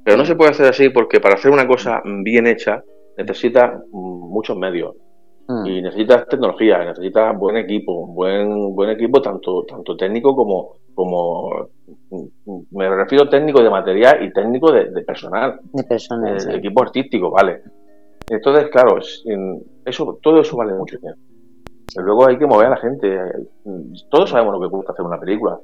Pero 0.04 0.18
no 0.18 0.26
se 0.26 0.36
puede 0.36 0.52
hacer 0.52 0.68
así 0.68 0.90
porque 0.90 1.20
para 1.20 1.36
hacer 1.36 1.52
una 1.52 1.68
cosa 1.68 2.02
bien 2.06 2.48
hecha 2.48 2.84
necesita 3.18 3.82
muchos 3.92 4.58
medios. 4.58 4.96
Mm. 5.48 5.66
Y 5.66 5.82
necesitas 5.82 6.28
tecnología, 6.28 6.84
necesitas 6.84 7.36
buen 7.38 7.58
equipo, 7.58 8.08
buen 8.08 8.76
buen 8.76 8.92
equipo 8.92 9.22
tanto 9.22 9.64
tanto 9.64 9.96
técnico 9.96 10.36
como 10.36 10.76
como 10.94 11.70
me 12.72 12.90
refiero 12.90 13.30
técnico 13.30 13.62
de 13.62 13.70
material 13.70 14.24
y 14.24 14.32
técnico 14.34 14.72
de, 14.72 14.86
personal, 15.04 15.60
de 15.74 15.84
personal, 15.84 16.38
eh, 16.38 16.58
equipo 16.58 16.82
artístico, 16.82 17.32
vale. 17.32 17.62
Entonces, 18.30 18.70
claro, 18.70 18.98
eso 19.86 20.20
todo 20.22 20.40
eso 20.40 20.58
vale 20.58 20.74
mucho 20.74 20.98
dinero. 20.98 21.18
Luego 21.98 22.28
hay 22.28 22.38
que 22.38 22.46
mover 22.46 22.68
a 22.68 22.72
la 22.72 22.78
gente. 22.78 23.20
Todos 24.10 24.30
sabemos 24.30 24.54
lo 24.54 24.62
que 24.62 24.70
cuesta 24.70 24.94
hacer 24.94 25.06
una 25.06 25.20
película. 25.20 25.60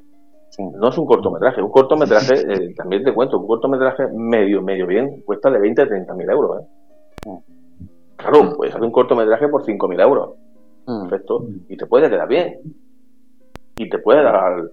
No 0.60 0.90
es 0.90 0.98
un 0.98 1.06
cortometraje. 1.06 1.62
Un 1.62 1.72
cortometraje, 1.72 2.34
eh, 2.54 2.74
también 2.76 3.04
te 3.04 3.14
cuento, 3.14 3.40
un 3.40 3.48
cortometraje 3.48 4.08
medio, 4.14 4.62
medio 4.62 4.88
bien, 4.88 5.22
cuesta 5.22 5.50
de 5.50 5.60
20 5.60 5.82
a 5.82 5.88
30 5.88 6.14
mil 6.16 6.30
euros. 6.30 6.62
¿eh? 6.62 7.30
Mm. 7.30 7.38
Claro, 8.16 8.44
mm. 8.44 8.56
puedes 8.56 8.74
hacer 8.74 8.86
un 8.86 8.92
cortometraje 8.92 9.48
por 9.48 9.64
5.000 9.64 10.02
euros. 10.02 10.30
Mm. 10.88 11.02
Perfecto. 11.08 11.46
Y 11.70 11.78
te 11.78 11.86
puede 11.86 12.10
quedar 12.10 12.28
bien. 12.28 12.60
Y 13.78 13.90
te 13.90 14.00
puede 14.00 14.24
dar 14.24 14.64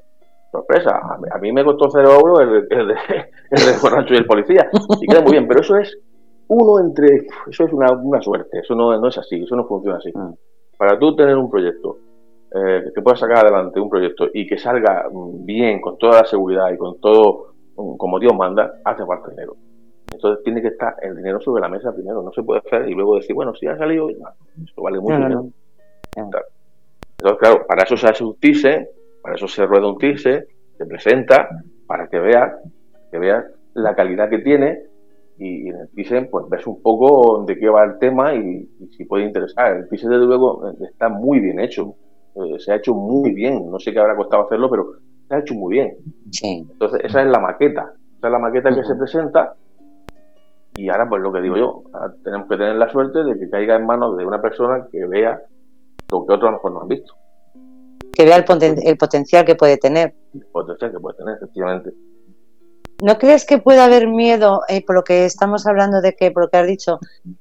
sorpresa. 0.58 1.00
A 1.30 1.38
mí, 1.38 1.52
me 1.52 1.64
costó 1.64 1.88
0 1.90 2.10
euros 2.12 2.40
el, 2.40 2.78
el, 2.78 2.88
de, 2.88 2.94
el 3.50 3.80
borracho 3.82 4.14
y 4.14 4.18
el 4.18 4.26
policía. 4.26 4.68
Y 5.00 5.06
queda 5.06 5.22
muy 5.22 5.32
bien. 5.32 5.46
Pero 5.48 5.60
eso 5.60 5.76
es 5.76 5.96
uno 6.48 6.80
entre. 6.80 7.26
Eso 7.48 7.64
es 7.64 7.72
una, 7.72 7.92
una 7.92 8.20
suerte. 8.20 8.60
Eso 8.60 8.74
no, 8.74 8.98
no, 8.98 9.08
es 9.08 9.18
así. 9.18 9.42
Eso 9.42 9.56
no 9.56 9.66
funciona 9.66 9.98
así. 9.98 10.10
Mm. 10.14 10.34
Para 10.78 10.98
tú 10.98 11.14
tener 11.14 11.36
un 11.36 11.50
proyecto, 11.50 11.98
eh, 12.54 12.90
que 12.94 13.02
puedas 13.02 13.20
sacar 13.20 13.38
adelante 13.38 13.80
un 13.80 13.90
proyecto 13.90 14.28
y 14.32 14.46
que 14.46 14.58
salga 14.58 15.06
bien, 15.40 15.80
con 15.80 15.98
toda 15.98 16.22
la 16.22 16.26
seguridad 16.26 16.72
y 16.72 16.76
con 16.76 17.00
todo 17.00 17.54
como 17.74 18.18
Dios 18.20 18.34
manda, 18.34 18.80
hace 18.84 19.04
falta 19.04 19.30
dinero. 19.30 19.56
Entonces 20.12 20.44
tiene 20.44 20.62
que 20.62 20.68
estar 20.68 20.94
el 21.02 21.16
dinero 21.16 21.40
sobre 21.40 21.60
la 21.60 21.68
mesa 21.68 21.92
primero, 21.92 22.22
no 22.22 22.32
se 22.32 22.42
puede 22.42 22.60
hacer 22.60 22.88
y 22.88 22.94
luego 22.94 23.16
decir, 23.16 23.34
bueno, 23.34 23.52
si 23.54 23.66
ha 23.66 23.76
salido, 23.76 24.08
eso 24.08 24.82
vale 24.82 25.00
mucho 25.00 25.16
dinero. 25.16 25.46
Entonces, 26.16 27.38
claro, 27.40 27.66
para 27.66 27.82
eso 27.82 27.96
se 27.96 28.06
hace 28.06 28.22
para 29.24 29.36
eso 29.36 29.48
se 29.48 29.64
rueda 29.64 29.88
un 29.88 29.96
TISE, 29.96 30.46
se 30.76 30.84
presenta, 30.84 31.48
para 31.86 32.08
que 32.08 32.18
veas, 32.18 32.52
que 33.10 33.18
veas 33.18 33.42
la 33.72 33.94
calidad 33.94 34.28
que 34.28 34.40
tiene 34.40 34.82
y, 35.38 35.70
en 35.70 35.76
el 35.76 35.88
PISE 35.88 36.28
pues 36.30 36.44
ves 36.50 36.66
un 36.66 36.82
poco 36.82 37.42
de 37.46 37.58
qué 37.58 37.70
va 37.70 37.84
el 37.84 37.98
tema 37.98 38.34
y, 38.34 38.68
si 38.94 39.06
puede 39.06 39.24
interesar. 39.24 39.78
El 39.78 39.88
PISE 39.88 40.10
desde 40.10 40.26
luego 40.26 40.70
está 40.78 41.08
muy 41.08 41.40
bien 41.40 41.58
hecho, 41.58 41.94
eh, 42.34 42.58
se 42.58 42.72
ha 42.72 42.76
hecho 42.76 42.92
muy 42.92 43.32
bien, 43.32 43.70
no 43.70 43.78
sé 43.78 43.94
qué 43.94 43.98
habrá 43.98 44.14
costado 44.14 44.44
hacerlo, 44.44 44.68
pero 44.68 44.88
se 45.26 45.34
ha 45.34 45.38
hecho 45.38 45.54
muy 45.54 45.76
bien. 45.76 45.96
Entonces 46.42 47.00
esa 47.02 47.22
es 47.22 47.28
la 47.28 47.40
maqueta, 47.40 47.94
esa 48.18 48.26
es 48.26 48.30
la 48.30 48.38
maqueta 48.38 48.74
que 48.74 48.84
se 48.84 48.94
presenta 48.94 49.54
y 50.76 50.90
ahora 50.90 51.08
pues 51.08 51.22
lo 51.22 51.32
que 51.32 51.40
digo 51.40 51.56
yo, 51.56 51.82
tenemos 52.22 52.46
que 52.46 52.58
tener 52.58 52.76
la 52.76 52.90
suerte 52.90 53.24
de 53.24 53.38
que 53.38 53.48
caiga 53.48 53.76
en 53.76 53.86
manos 53.86 54.18
de 54.18 54.26
una 54.26 54.42
persona 54.42 54.86
que 54.92 55.06
vea 55.06 55.40
lo 56.10 56.26
que 56.26 56.34
otros 56.34 56.48
a 56.48 56.50
lo 56.50 56.58
mejor 56.58 56.72
no 56.72 56.82
han 56.82 56.88
visto. 56.88 57.14
Que 58.14 58.24
vea 58.24 58.36
el, 58.36 58.44
el 58.84 58.96
potencial 58.96 59.44
que 59.44 59.54
puede 59.54 59.76
tener. 59.76 60.14
El 60.32 60.46
potencial 60.46 60.92
que 60.92 61.00
puede 61.00 61.16
tener, 61.16 61.36
efectivamente. 61.36 61.90
¿No 63.02 63.18
crees 63.18 63.44
que 63.44 63.58
puede 63.58 63.80
haber 63.80 64.06
miedo, 64.06 64.62
eh, 64.68 64.84
por 64.84 64.94
lo 64.94 65.04
que 65.04 65.24
estamos 65.24 65.66
hablando 65.66 66.00
de 66.00 66.14
que, 66.14 66.30
por 66.30 66.44
lo 66.44 66.48
que 66.48 66.56
has 66.58 66.66
dicho, 66.66 67.00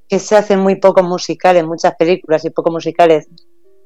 que 0.10 0.20
se 0.20 0.36
hacen 0.36 0.60
muy 0.60 0.76
pocos 0.76 1.04
musicales, 1.04 1.64
muchas 1.66 1.95
películas 1.95 2.44
y 2.44 2.50
pocos 2.50 2.74
musicales? 2.74 3.30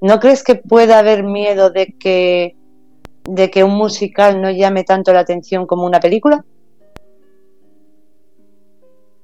¿No 0.02 0.20
crees 0.20 0.44
que 0.44 0.56
puede 0.56 0.94
haber 0.94 1.24
miedo 1.24 1.70
de 1.70 1.94
que, 2.00 2.56
de 3.26 3.52
que 3.52 3.64
un 3.64 3.76
musical 3.76 4.42
no 4.42 4.50
llame 4.50 4.86
tanto 4.86 5.12
la 5.12 5.20
atención 5.20 5.68
como 5.68 5.86
una 5.86 6.00
película? 6.00 6.46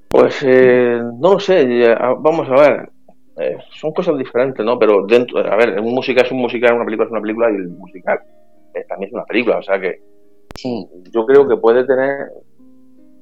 Pues 0.08 0.36
eh, 0.42 1.00
no 1.18 1.40
sé, 1.40 1.96
vamos 2.20 2.48
a 2.48 2.54
ver. 2.54 2.93
Eh, 3.36 3.56
son 3.80 3.92
cosas 3.92 4.16
diferentes, 4.16 4.64
¿no? 4.64 4.78
Pero 4.78 5.06
dentro, 5.06 5.38
a 5.38 5.56
ver, 5.56 5.80
un 5.80 5.94
musical 5.94 6.24
es 6.24 6.32
un 6.32 6.38
musical, 6.38 6.74
una 6.74 6.84
película 6.84 7.06
es 7.06 7.12
una 7.12 7.20
película 7.20 7.50
y 7.50 7.56
el 7.56 7.68
musical 7.68 8.20
también 8.88 9.08
es 9.08 9.14
una 9.14 9.24
película, 9.24 9.58
o 9.58 9.62
sea 9.62 9.80
que 9.80 10.00
yo 11.12 11.26
creo 11.26 11.46
que 11.48 11.56
puede 11.56 11.84
tener, 11.84 12.28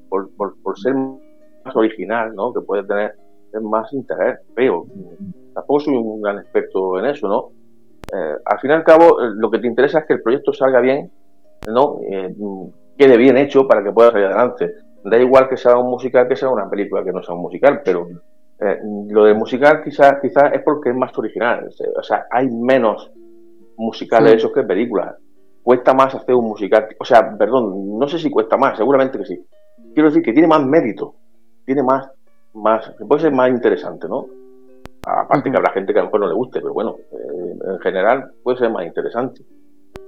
por, 0.09 0.29
por, 0.35 0.79
ser 0.79 0.93
más 0.93 1.75
original, 1.75 2.33
¿no? 2.35 2.53
Que 2.53 2.61
puede 2.61 2.83
tener 2.83 3.13
más 3.61 3.91
interés, 3.93 4.39
pero 4.55 4.85
tampoco 5.53 5.79
soy 5.79 5.95
un 5.95 6.21
gran 6.21 6.39
experto 6.39 6.99
en 6.99 7.05
eso, 7.05 7.27
¿no? 7.27 7.51
Eh, 8.15 8.35
al 8.45 8.59
fin 8.59 8.71
y 8.71 8.73
al 8.73 8.83
cabo, 8.83 9.21
eh, 9.21 9.31
lo 9.35 9.49
que 9.49 9.59
te 9.59 9.67
interesa 9.67 9.99
es 9.99 10.05
que 10.05 10.13
el 10.13 10.21
proyecto 10.21 10.53
salga 10.53 10.79
bien, 10.79 11.11
¿no? 11.67 11.99
Eh, 12.09 12.35
quede 12.97 13.17
bien 13.17 13.37
hecho 13.37 13.67
para 13.67 13.83
que 13.83 13.91
pueda 13.91 14.11
salir 14.11 14.27
adelante. 14.27 14.73
Da 15.03 15.17
igual 15.17 15.49
que 15.49 15.57
sea 15.57 15.77
un 15.77 15.89
musical 15.89 16.27
que 16.27 16.35
sea 16.35 16.49
una 16.49 16.69
película 16.69 17.03
que 17.03 17.11
no 17.11 17.21
sea 17.23 17.35
un 17.35 17.41
musical, 17.41 17.81
pero 17.83 18.07
lo 19.09 19.25
del 19.25 19.35
musical 19.35 19.81
quizás 19.83 20.15
quizás 20.21 20.53
es 20.53 20.61
porque 20.63 20.89
es 20.89 20.95
más 20.95 21.17
original. 21.17 21.69
O 21.97 22.03
sea, 22.03 22.25
hay 22.31 22.47
menos 22.49 23.11
musicales 23.77 24.31
de 24.31 24.37
esos 24.37 24.51
que 24.51 24.63
películas 24.63 25.15
cuesta 25.63 25.93
más 25.93 26.13
hacer 26.13 26.35
un 26.35 26.45
musical. 26.45 26.87
O 26.99 27.05
sea, 27.05 27.35
perdón, 27.37 27.97
no 27.97 28.07
sé 28.07 28.19
si 28.19 28.29
cuesta 28.29 28.57
más, 28.57 28.77
seguramente 28.77 29.17
que 29.17 29.25
sí. 29.25 29.45
Quiero 29.93 30.09
decir 30.09 30.23
que 30.23 30.33
tiene 30.33 30.47
más 30.47 30.65
mérito, 30.65 31.15
tiene 31.65 31.83
más, 31.83 32.09
más, 32.53 32.93
puede 33.07 33.21
ser 33.21 33.31
más 33.31 33.49
interesante, 33.49 34.07
¿no? 34.07 34.25
Aparte 35.05 35.51
que 35.51 35.57
habrá 35.57 35.73
gente 35.73 35.93
que 35.93 35.99
a 35.99 36.03
lo 36.03 36.07
mejor 36.07 36.21
no 36.21 36.27
le 36.27 36.35
guste, 36.35 36.61
pero 36.61 36.73
bueno, 36.73 36.95
eh, 37.11 37.57
en 37.73 37.79
general 37.79 38.31
puede 38.43 38.57
ser 38.57 38.71
más 38.71 38.85
interesante. 38.85 39.41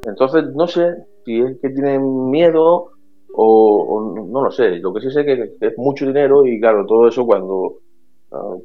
Entonces, 0.06 0.46
no 0.54 0.68
sé 0.68 1.06
si 1.26 1.42
es 1.42 1.60
que 1.62 1.70
tienen 1.70 2.30
miedo 2.30 2.92
o, 3.34 4.28
no 4.30 4.44
lo 4.44 4.52
sé. 4.52 4.78
Lo 4.78 4.94
que 4.94 5.02
sí 5.02 5.12
sé 5.12 5.26
que 5.26 5.56
es 5.60 5.78
mucho 5.78 6.06
dinero 6.06 6.46
y 6.46 6.60
claro, 6.60 6.86
todo 6.86 7.08
eso 7.08 7.26
cuando 7.26 7.80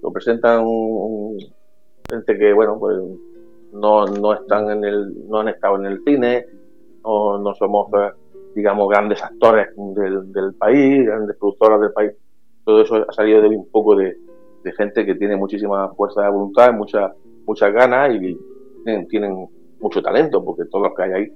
lo 0.03 0.13
presentan 0.13 0.65
gente 2.09 2.39
que, 2.39 2.53
bueno, 2.53 2.79
pues 2.79 2.99
no, 3.73 4.07
no 4.07 4.35
están 4.35 4.71
en 4.71 4.85
el, 4.85 5.29
no 5.29 5.41
han 5.41 5.49
estado 5.49 5.77
en 5.77 5.87
el 5.87 6.03
cine, 6.05 6.47
no, 7.05 7.39
no 7.39 7.55
somos, 7.55 7.89
eh, 7.95 8.11
digamos, 8.55 8.89
grandes 8.89 9.23
actores 9.23 9.69
del, 9.77 10.55
país, 10.55 11.07
grandes 11.07 11.37
productoras 11.37 11.81
del 11.81 11.93
país. 11.93 12.13
Todo 12.65 12.83
eso 12.83 12.97
ha 13.09 13.13
salido 13.13 13.41
de 13.43 13.49
un 13.49 13.71
poco 13.71 13.97
de, 13.97 14.17
gente 14.77 15.07
que 15.07 15.15
tiene 15.15 15.37
muchísima 15.37 15.89
fuerza 15.95 16.23
de 16.23 16.31
voluntad, 16.31 16.73
muchas 16.75 17.13
muchas 17.47 17.73
ganas 17.73 18.15
y 18.15 18.39
tienen, 19.09 19.49
mucho 19.81 20.03
talento, 20.03 20.45
porque 20.45 20.67
todos 20.67 20.89
los 20.89 20.95
que 20.95 21.03
hay 21.03 21.13
ahí. 21.13 21.33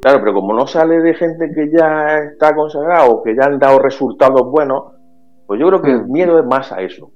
Claro, 0.00 0.20
pero 0.20 0.32
como 0.32 0.54
no 0.54 0.66
sale 0.66 1.00
de 1.00 1.14
gente 1.14 1.52
que 1.54 1.70
ya 1.70 2.16
está 2.16 2.54
consagrado, 2.54 3.22
que 3.22 3.36
ya 3.36 3.44
han 3.44 3.58
dado 3.58 3.78
resultados 3.78 4.50
buenos, 4.50 4.84
pues 5.46 5.60
yo 5.60 5.68
creo 5.68 5.82
que 5.82 5.90
el 5.90 6.06
mm. 6.06 6.12
miedo 6.12 6.38
es 6.38 6.46
más 6.46 6.72
a 6.72 6.80
eso. 6.80 7.10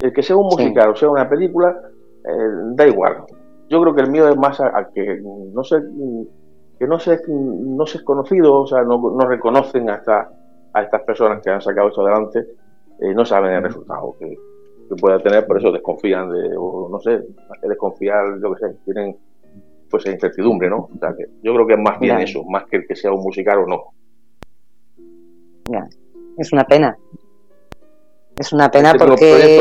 El 0.00 0.12
que 0.12 0.22
sea 0.22 0.36
un 0.36 0.46
musical 0.46 0.90
o 0.90 0.96
sea 0.96 1.10
una 1.10 1.28
película, 1.28 1.78
eh, 2.24 2.72
da 2.74 2.86
igual. 2.86 3.24
Yo 3.68 3.80
creo 3.80 3.94
que 3.94 4.00
el 4.00 4.10
miedo 4.10 4.28
es 4.28 4.36
más 4.36 4.60
a 4.60 4.88
que 4.92 5.20
no 5.20 5.62
sé 5.62 5.80
que 6.80 6.86
no 6.86 6.98
se, 6.98 7.20
no 7.28 7.86
se 7.86 7.98
es 7.98 8.04
conocido, 8.04 8.62
o 8.62 8.66
sea, 8.66 8.82
no, 8.82 8.98
no 8.98 9.28
reconocen 9.28 9.90
hasta 9.90 10.32
a 10.72 10.82
estas 10.82 11.02
personas 11.02 11.42
que 11.42 11.50
han 11.50 11.60
sacado 11.60 11.88
esto 11.88 12.00
adelante, 12.00 12.46
eh, 13.00 13.12
no 13.14 13.22
saben 13.26 13.52
el 13.52 13.62
resultado 13.62 14.16
que, 14.18 14.36
pueda 14.98 15.22
tener, 15.22 15.46
por 15.46 15.56
eso 15.58 15.70
desconfían 15.70 16.30
de, 16.32 16.56
o 16.56 16.88
no 16.90 16.98
sé, 16.98 17.22
desconfiar, 17.62 18.26
lo 18.38 18.54
que 18.54 18.60
sé, 18.66 18.76
tienen 18.84 19.16
pues 19.88 20.04
incertidumbre, 20.06 20.68
¿no? 20.68 20.88
O 20.92 20.98
sea, 20.98 21.14
que 21.16 21.26
yo 21.42 21.54
creo 21.54 21.66
que 21.66 21.74
es 21.74 21.78
más 21.78 22.00
bien 22.00 22.18
eso, 22.18 22.42
más 22.44 22.64
que 22.64 22.78
el 22.78 22.86
que 22.88 22.96
sea 22.96 23.12
un 23.12 23.22
musical 23.22 23.58
o 23.58 23.66
no. 23.66 23.84
Ya. 25.70 25.86
Es 26.38 26.52
una 26.52 26.64
pena. 26.64 26.96
Es 28.40 28.54
una 28.54 28.70
pena 28.70 28.92
este 28.92 29.04
porque... 29.04 29.58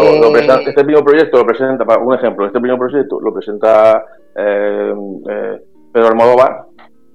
este 0.65 0.85
primer 0.85 1.03
proyecto 1.03 1.37
lo 1.37 1.45
presenta, 1.45 1.83
para 1.83 2.01
un 2.01 2.15
ejemplo, 2.15 2.45
este 2.45 2.61
primer 2.61 2.79
proyecto 2.79 3.19
lo 3.19 3.33
presenta 3.33 4.05
eh, 4.33 4.93
eh, 5.29 5.61
Pedro 5.91 6.07
Almodóvar, 6.07 6.63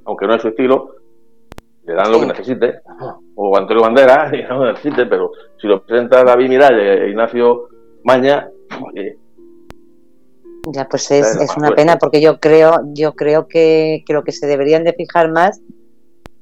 aunque 0.04 0.26
no 0.26 0.34
es 0.34 0.42
su 0.42 0.48
estilo, 0.48 0.96
le 1.86 1.94
dan 1.94 2.12
lo 2.12 2.20
que 2.20 2.26
necesite, 2.26 2.80
o 3.34 3.56
Antonio 3.56 3.82
Bandera, 3.82 4.30
y 4.36 4.42
no 4.42 4.66
necesite, 4.66 5.06
pero 5.06 5.30
si 5.58 5.66
lo 5.66 5.82
presenta 5.82 6.22
David 6.22 6.50
Miralles 6.50 7.00
e 7.00 7.08
Ignacio 7.08 7.68
Maña, 8.02 8.46
Ya, 10.66 10.86
pues 10.86 11.10
es, 11.12 11.34
es 11.36 11.56
una 11.56 11.70
pena 11.70 11.96
porque 11.96 12.20
yo 12.20 12.40
creo, 12.40 12.80
yo 12.92 13.14
creo 13.14 13.48
que, 13.48 14.04
que, 14.06 14.12
lo 14.12 14.22
que 14.22 14.32
se 14.32 14.46
deberían 14.46 14.84
de 14.84 14.92
fijar 14.92 15.30
más 15.30 15.62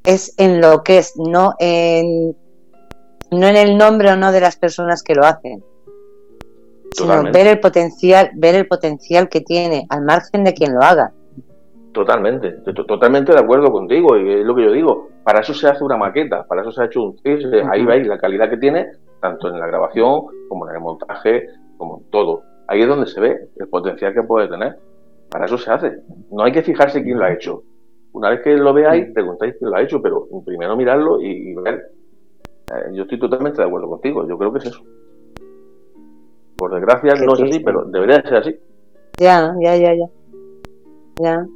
es 0.02 0.34
en 0.36 0.60
lo 0.60 0.82
que 0.82 0.98
es, 0.98 1.16
no 1.16 1.54
en 1.60 2.34
no 3.32 3.46
en 3.46 3.56
el 3.56 3.76
nombre 3.76 4.10
o 4.12 4.16
no 4.16 4.30
de 4.30 4.40
las 4.40 4.56
personas 4.56 5.02
que 5.02 5.14
lo 5.14 5.24
hacen, 5.24 5.64
sino 6.92 7.22
ver 7.32 7.46
el 7.46 7.60
potencial, 7.60 8.30
ver 8.34 8.54
el 8.54 8.66
potencial 8.66 9.28
que 9.28 9.40
tiene 9.40 9.86
al 9.88 10.02
margen 10.02 10.44
de 10.44 10.54
quien 10.54 10.74
lo 10.74 10.80
haga. 10.80 11.12
Totalmente, 11.92 12.52
totalmente 12.86 13.32
de 13.32 13.38
acuerdo 13.38 13.70
contigo, 13.70 14.16
y 14.16 14.40
es 14.40 14.46
lo 14.46 14.54
que 14.54 14.64
yo 14.64 14.72
digo. 14.72 15.08
Para 15.24 15.40
eso 15.40 15.52
se 15.52 15.68
hace 15.68 15.84
una 15.84 15.96
maqueta, 15.96 16.46
para 16.46 16.62
eso 16.62 16.72
se 16.72 16.82
ha 16.82 16.86
hecho 16.86 17.02
un 17.02 17.18
CIS, 17.18 17.46
ahí 17.70 17.84
veis 17.84 18.06
la 18.06 18.18
calidad 18.18 18.48
que 18.48 18.56
tiene, 18.56 18.86
tanto 19.20 19.48
en 19.48 19.58
la 19.58 19.66
grabación 19.66 20.22
como 20.48 20.68
en 20.68 20.76
el 20.76 20.80
montaje, 20.80 21.48
como 21.76 21.98
en 21.98 22.10
todo. 22.10 22.42
Ahí 22.66 22.80
es 22.80 22.88
donde 22.88 23.06
se 23.06 23.20
ve 23.20 23.48
el 23.56 23.68
potencial 23.68 24.14
que 24.14 24.22
puede 24.22 24.48
tener. 24.48 24.78
Para 25.30 25.46
eso 25.46 25.58
se 25.58 25.70
hace. 25.70 25.98
No 26.30 26.44
hay 26.44 26.52
que 26.52 26.62
fijarse 26.62 27.02
quién 27.02 27.18
lo 27.18 27.24
ha 27.24 27.32
hecho. 27.32 27.62
Una 28.12 28.30
vez 28.30 28.40
que 28.40 28.54
lo 28.56 28.72
veáis, 28.72 29.10
preguntáis 29.12 29.54
quién 29.58 29.70
lo 29.70 29.76
ha 29.76 29.82
hecho, 29.82 30.00
pero 30.00 30.26
primero 30.44 30.76
mirarlo 30.76 31.20
y, 31.20 31.54
ver. 31.54 31.90
Eh, 32.72 32.90
yo 32.94 33.02
estoy 33.02 33.18
totalmente 33.18 33.60
de 33.60 33.68
acuerdo 33.68 33.88
contigo, 33.88 34.26
yo 34.26 34.38
creo 34.38 34.52
que 34.52 34.58
es 34.60 34.66
eso. 34.66 34.82
Por 36.56 36.74
desgracia 36.74 37.14
no 37.14 37.34
es 37.34 37.42
así, 37.42 37.60
pero 37.60 37.84
debería 37.84 38.22
ser 38.22 38.36
así. 38.36 38.56
Ya, 39.18 39.54
ya, 39.60 39.76
ya, 39.76 39.94
ya. 39.94 40.06
Ya. 41.20 41.46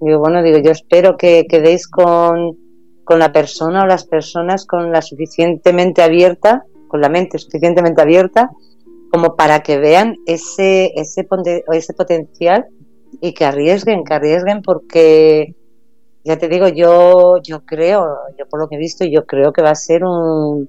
Digo, 0.00 0.18
bueno, 0.20 0.42
digo, 0.42 0.58
yo 0.58 0.70
espero 0.70 1.16
que 1.16 1.46
quedéis 1.46 1.88
con, 1.88 2.56
con 3.04 3.18
la 3.18 3.32
persona 3.32 3.82
o 3.82 3.86
las 3.86 4.06
personas 4.06 4.64
con 4.64 4.92
la 4.92 5.02
suficientemente 5.02 6.02
abierta, 6.02 6.64
con 6.86 7.00
la 7.00 7.08
mente 7.08 7.38
suficientemente 7.38 8.00
abierta, 8.00 8.50
como 9.10 9.36
para 9.36 9.60
que 9.60 9.78
vean 9.78 10.16
ese, 10.26 10.92
ese, 10.94 11.26
ese 11.72 11.94
potencial 11.94 12.66
y 13.20 13.34
que 13.34 13.44
arriesguen, 13.44 14.04
que 14.04 14.14
arriesguen 14.14 14.62
porque 14.62 15.54
ya 16.24 16.38
te 16.38 16.48
digo, 16.48 16.68
yo, 16.68 17.38
yo 17.42 17.60
creo, 17.64 18.16
yo 18.38 18.46
por 18.46 18.60
lo 18.60 18.68
que 18.68 18.76
he 18.76 18.78
visto, 18.78 19.04
yo 19.04 19.24
creo 19.24 19.52
que 19.52 19.62
va 19.62 19.70
a 19.70 19.74
ser 19.74 20.04
un, 20.04 20.68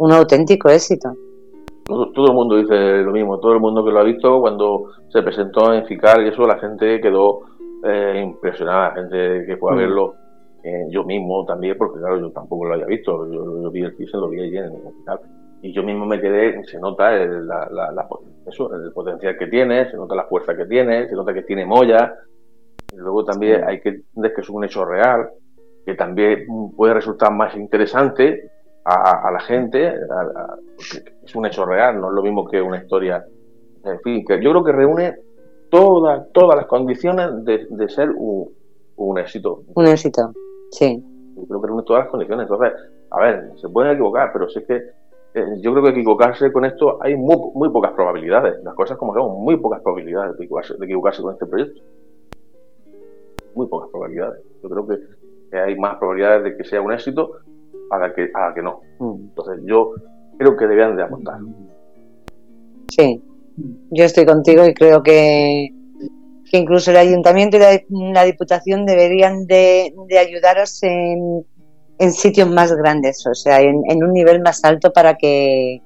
un 0.00 0.12
auténtico 0.12 0.68
éxito. 0.68 1.12
Todo, 1.84 2.12
todo, 2.12 2.28
el 2.28 2.34
mundo 2.34 2.56
dice 2.56 3.02
lo 3.02 3.12
mismo, 3.12 3.38
todo 3.40 3.52
el 3.52 3.60
mundo 3.60 3.84
que 3.84 3.90
lo 3.90 4.00
ha 4.00 4.04
visto 4.04 4.40
cuando 4.40 4.90
se 5.08 5.22
presentó 5.22 5.72
en 5.74 5.84
FICAR 5.86 6.22
y 6.22 6.28
eso, 6.28 6.46
la 6.46 6.58
gente 6.58 7.00
quedó 7.00 7.40
eh, 7.84 8.22
impresionada, 8.24 8.94
gente 8.94 9.44
que 9.46 9.56
pueda 9.56 9.76
mm. 9.76 9.78
verlo. 9.78 10.14
Eh, 10.62 10.86
yo 10.88 11.04
mismo 11.04 11.44
también, 11.44 11.76
porque 11.76 11.98
claro, 11.98 12.18
yo 12.18 12.30
tampoco 12.30 12.64
lo 12.64 12.74
había 12.74 12.86
visto. 12.86 13.30
Yo, 13.30 13.70
vi 13.70 13.82
el 13.82 13.94
piso, 13.94 14.18
lo 14.18 14.30
vi 14.30 14.40
allí 14.40 14.56
en 14.56 14.64
el 14.64 14.86
hospital. 14.86 15.20
Y 15.60 15.72
yo 15.72 15.82
mismo 15.82 16.06
me 16.06 16.20
quedé, 16.20 16.64
se 16.64 16.78
nota 16.78 17.14
el, 17.14 17.46
la, 17.46 17.68
la, 17.70 18.08
eso, 18.46 18.74
el 18.74 18.90
potencial 18.92 19.36
que 19.38 19.46
tiene, 19.46 19.90
se 19.90 19.96
nota 19.96 20.14
la 20.14 20.24
fuerza 20.24 20.56
que 20.56 20.64
tiene, 20.64 21.06
se 21.08 21.14
nota 21.14 21.34
que 21.34 21.42
tiene 21.42 21.66
molla. 21.66 22.14
Luego 22.92 23.24
también 23.24 23.64
hay 23.64 23.80
que 23.80 23.90
entender 23.90 24.34
que 24.34 24.40
es 24.40 24.50
un 24.50 24.64
hecho 24.64 24.84
real, 24.84 25.30
que 25.84 25.94
también 25.94 26.46
puede 26.76 26.94
resultar 26.94 27.32
más 27.32 27.54
interesante 27.56 28.50
a, 28.84 29.30
la 29.32 29.40
gente, 29.40 29.94
es 31.24 31.34
un 31.34 31.46
hecho 31.46 31.64
real, 31.64 32.00
no 32.00 32.08
es 32.08 32.14
lo 32.14 32.22
mismo 32.22 32.46
que 32.46 32.60
una 32.60 32.78
historia. 32.78 33.24
En 33.82 34.00
fin, 34.00 34.24
que 34.26 34.42
yo 34.42 34.50
creo 34.50 34.64
que 34.64 34.72
reúne 34.72 35.16
todas, 35.70 36.30
todas 36.32 36.56
las 36.56 36.66
condiciones 36.66 37.44
de, 37.44 37.88
ser 37.88 38.10
un, 38.10 39.18
éxito. 39.18 39.62
Un 39.74 39.86
éxito, 39.86 40.32
sí. 40.70 41.02
Yo 41.36 41.46
creo 41.46 41.60
que 41.60 41.66
reúne 41.66 41.82
todas 41.84 42.04
las 42.04 42.10
condiciones. 42.10 42.44
Entonces, 42.48 42.72
a 43.10 43.20
ver, 43.20 43.52
se 43.56 43.68
pueden 43.68 43.92
equivocar, 43.92 44.30
pero 44.32 44.48
si 44.48 44.58
es 44.60 44.66
que 44.66 44.82
eh, 45.34 45.56
yo 45.60 45.72
creo 45.72 45.82
que 45.82 45.90
equivocarse 45.90 46.52
con 46.52 46.64
esto 46.64 46.98
hay 47.02 47.16
muy, 47.16 47.36
muy 47.54 47.68
pocas 47.70 47.92
probabilidades. 47.92 48.62
Las 48.62 48.74
cosas 48.74 48.96
como 48.96 49.14
son, 49.14 49.42
muy 49.42 49.56
pocas 49.56 49.80
probabilidades 49.82 50.36
de 50.38 50.44
equivocarse, 50.44 51.22
con 51.22 51.32
este 51.32 51.46
proyecto. 51.46 51.80
Muy 53.54 53.66
pocas 53.66 53.90
probabilidades. 53.90 54.42
Yo 54.62 54.68
creo 54.68 54.86
que, 54.86 54.98
hay 55.56 55.76
más 55.76 55.96
probabilidades 55.98 56.44
de 56.44 56.56
que 56.56 56.64
sea 56.64 56.80
un 56.80 56.92
éxito 56.92 57.32
a 57.90 57.98
la 57.98 58.12
que, 58.12 58.30
a 58.34 58.52
que 58.54 58.62
no. 58.62 58.80
Mm. 58.98 59.14
Entonces, 59.28 59.60
yo 59.64 59.92
creo 60.38 60.56
que 60.56 60.66
deberían 60.66 60.96
de 60.96 61.02
apuntar. 61.04 61.38
Sí, 62.88 63.22
yo 63.90 64.04
estoy 64.04 64.26
contigo 64.26 64.66
y 64.66 64.74
creo 64.74 65.02
que, 65.02 65.70
que 66.50 66.58
incluso 66.58 66.90
el 66.90 66.96
ayuntamiento 66.96 67.56
y 67.56 67.60
la, 68.12 68.24
diputación 68.24 68.84
deberían 68.86 69.46
de, 69.46 69.94
ayudaros 70.18 70.82
en, 70.82 71.44
en, 71.98 72.12
sitios 72.12 72.50
más 72.50 72.72
grandes, 72.72 73.26
o 73.26 73.34
sea, 73.34 73.60
en, 73.60 73.76
un 74.02 74.12
nivel 74.12 74.42
más 74.42 74.64
alto 74.64 74.92
para 74.92 75.16
que 75.16 75.80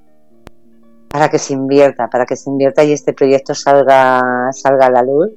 para 1.10 1.30
que 1.30 1.38
se 1.38 1.54
invierta, 1.54 2.08
para 2.10 2.26
que 2.26 2.36
se 2.36 2.50
invierta 2.50 2.84
y 2.84 2.92
este 2.92 3.14
proyecto 3.14 3.54
salga 3.54 4.50
salga 4.52 4.86
a 4.86 4.90
la 4.90 5.02
luz. 5.02 5.30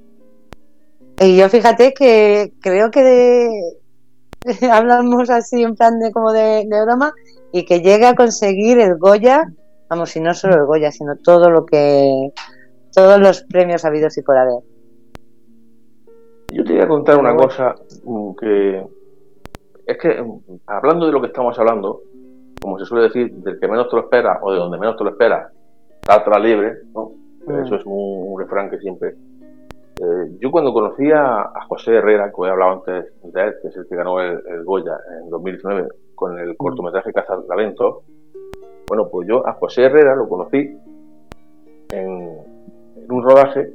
Y 1.21 1.37
yo 1.37 1.47
fíjate 1.49 1.93
que 1.93 2.51
creo 2.61 2.91
que 2.91 3.49
hablamos 4.71 5.29
así 5.29 5.61
en 5.63 5.75
plan 5.75 5.99
de 5.99 6.11
como 6.11 6.33
de, 6.33 6.65
de 6.67 6.85
broma 6.85 7.13
y 7.51 7.65
que 7.65 7.81
llegue 7.81 8.07
a 8.07 8.15
conseguir 8.15 8.79
el 8.79 8.97
Goya 8.97 9.45
Vamos, 9.91 10.15
y 10.15 10.21
no 10.21 10.33
solo 10.33 10.55
el 10.55 10.65
Goya, 10.65 10.89
sino 10.89 11.17
todo 11.17 11.49
lo 11.49 11.65
que. 11.65 12.31
todos 12.95 13.19
los 13.19 13.43
premios 13.43 13.83
habidos 13.83 14.17
y 14.17 14.21
por 14.21 14.37
haber. 14.37 14.63
Yo 16.53 16.63
te 16.63 16.71
voy 16.71 16.81
a 16.81 16.87
contar 16.87 17.17
una 17.17 17.35
cosa 17.35 17.75
mm, 18.05 18.31
que. 18.39 18.87
Es 19.85 19.97
que, 19.97 20.21
mm, 20.21 20.59
hablando 20.67 21.07
de 21.07 21.11
lo 21.11 21.19
que 21.19 21.27
estamos 21.27 21.59
hablando, 21.59 22.03
como 22.61 22.79
se 22.79 22.85
suele 22.85 23.09
decir, 23.09 23.33
del 23.33 23.59
que 23.59 23.67
menos 23.67 23.89
te 23.89 23.97
lo 23.97 24.03
espera 24.03 24.39
o 24.41 24.53
de 24.53 24.59
donde 24.59 24.77
menos 24.77 24.95
te 24.95 25.03
lo 25.03 25.09
espera, 25.09 25.51
está 25.99 26.15
atrás 26.15 26.41
libre, 26.41 26.83
¿no? 26.95 27.11
Mm. 27.47 27.65
Eso 27.65 27.75
es 27.75 27.81
un, 27.83 28.39
refrán 28.39 28.69
que 28.69 28.79
siempre. 28.79 29.13
Eh, 30.01 30.37
yo 30.39 30.49
cuando 30.49 30.73
conocí 30.73 31.11
a, 31.11 31.51
José 31.67 31.93
Herrera, 31.93 32.31
que 32.31 32.41
he 32.41 32.49
hablado 32.49 32.71
antes 32.71 33.13
de 33.21 33.41
él, 33.43 33.55
que 33.61 33.67
es 33.67 33.77
el 33.77 33.87
que 33.87 33.95
ganó 33.95 34.19
el, 34.19 34.63
Goya 34.63 34.97
en 35.21 35.29
2019 35.29 35.89
con 36.15 36.39
el 36.39 36.57
cortometraje 36.57 37.13
Casa 37.13 37.39
Talento, 37.47 38.01
bueno, 38.87 39.07
pues 39.09 39.27
yo 39.27 39.47
a 39.47 39.53
José 39.53 39.83
Herrera 39.83 40.15
lo 40.15 40.27
conocí 40.27 40.75
en, 41.89 42.37
un 43.09 43.23
rodaje. 43.23 43.73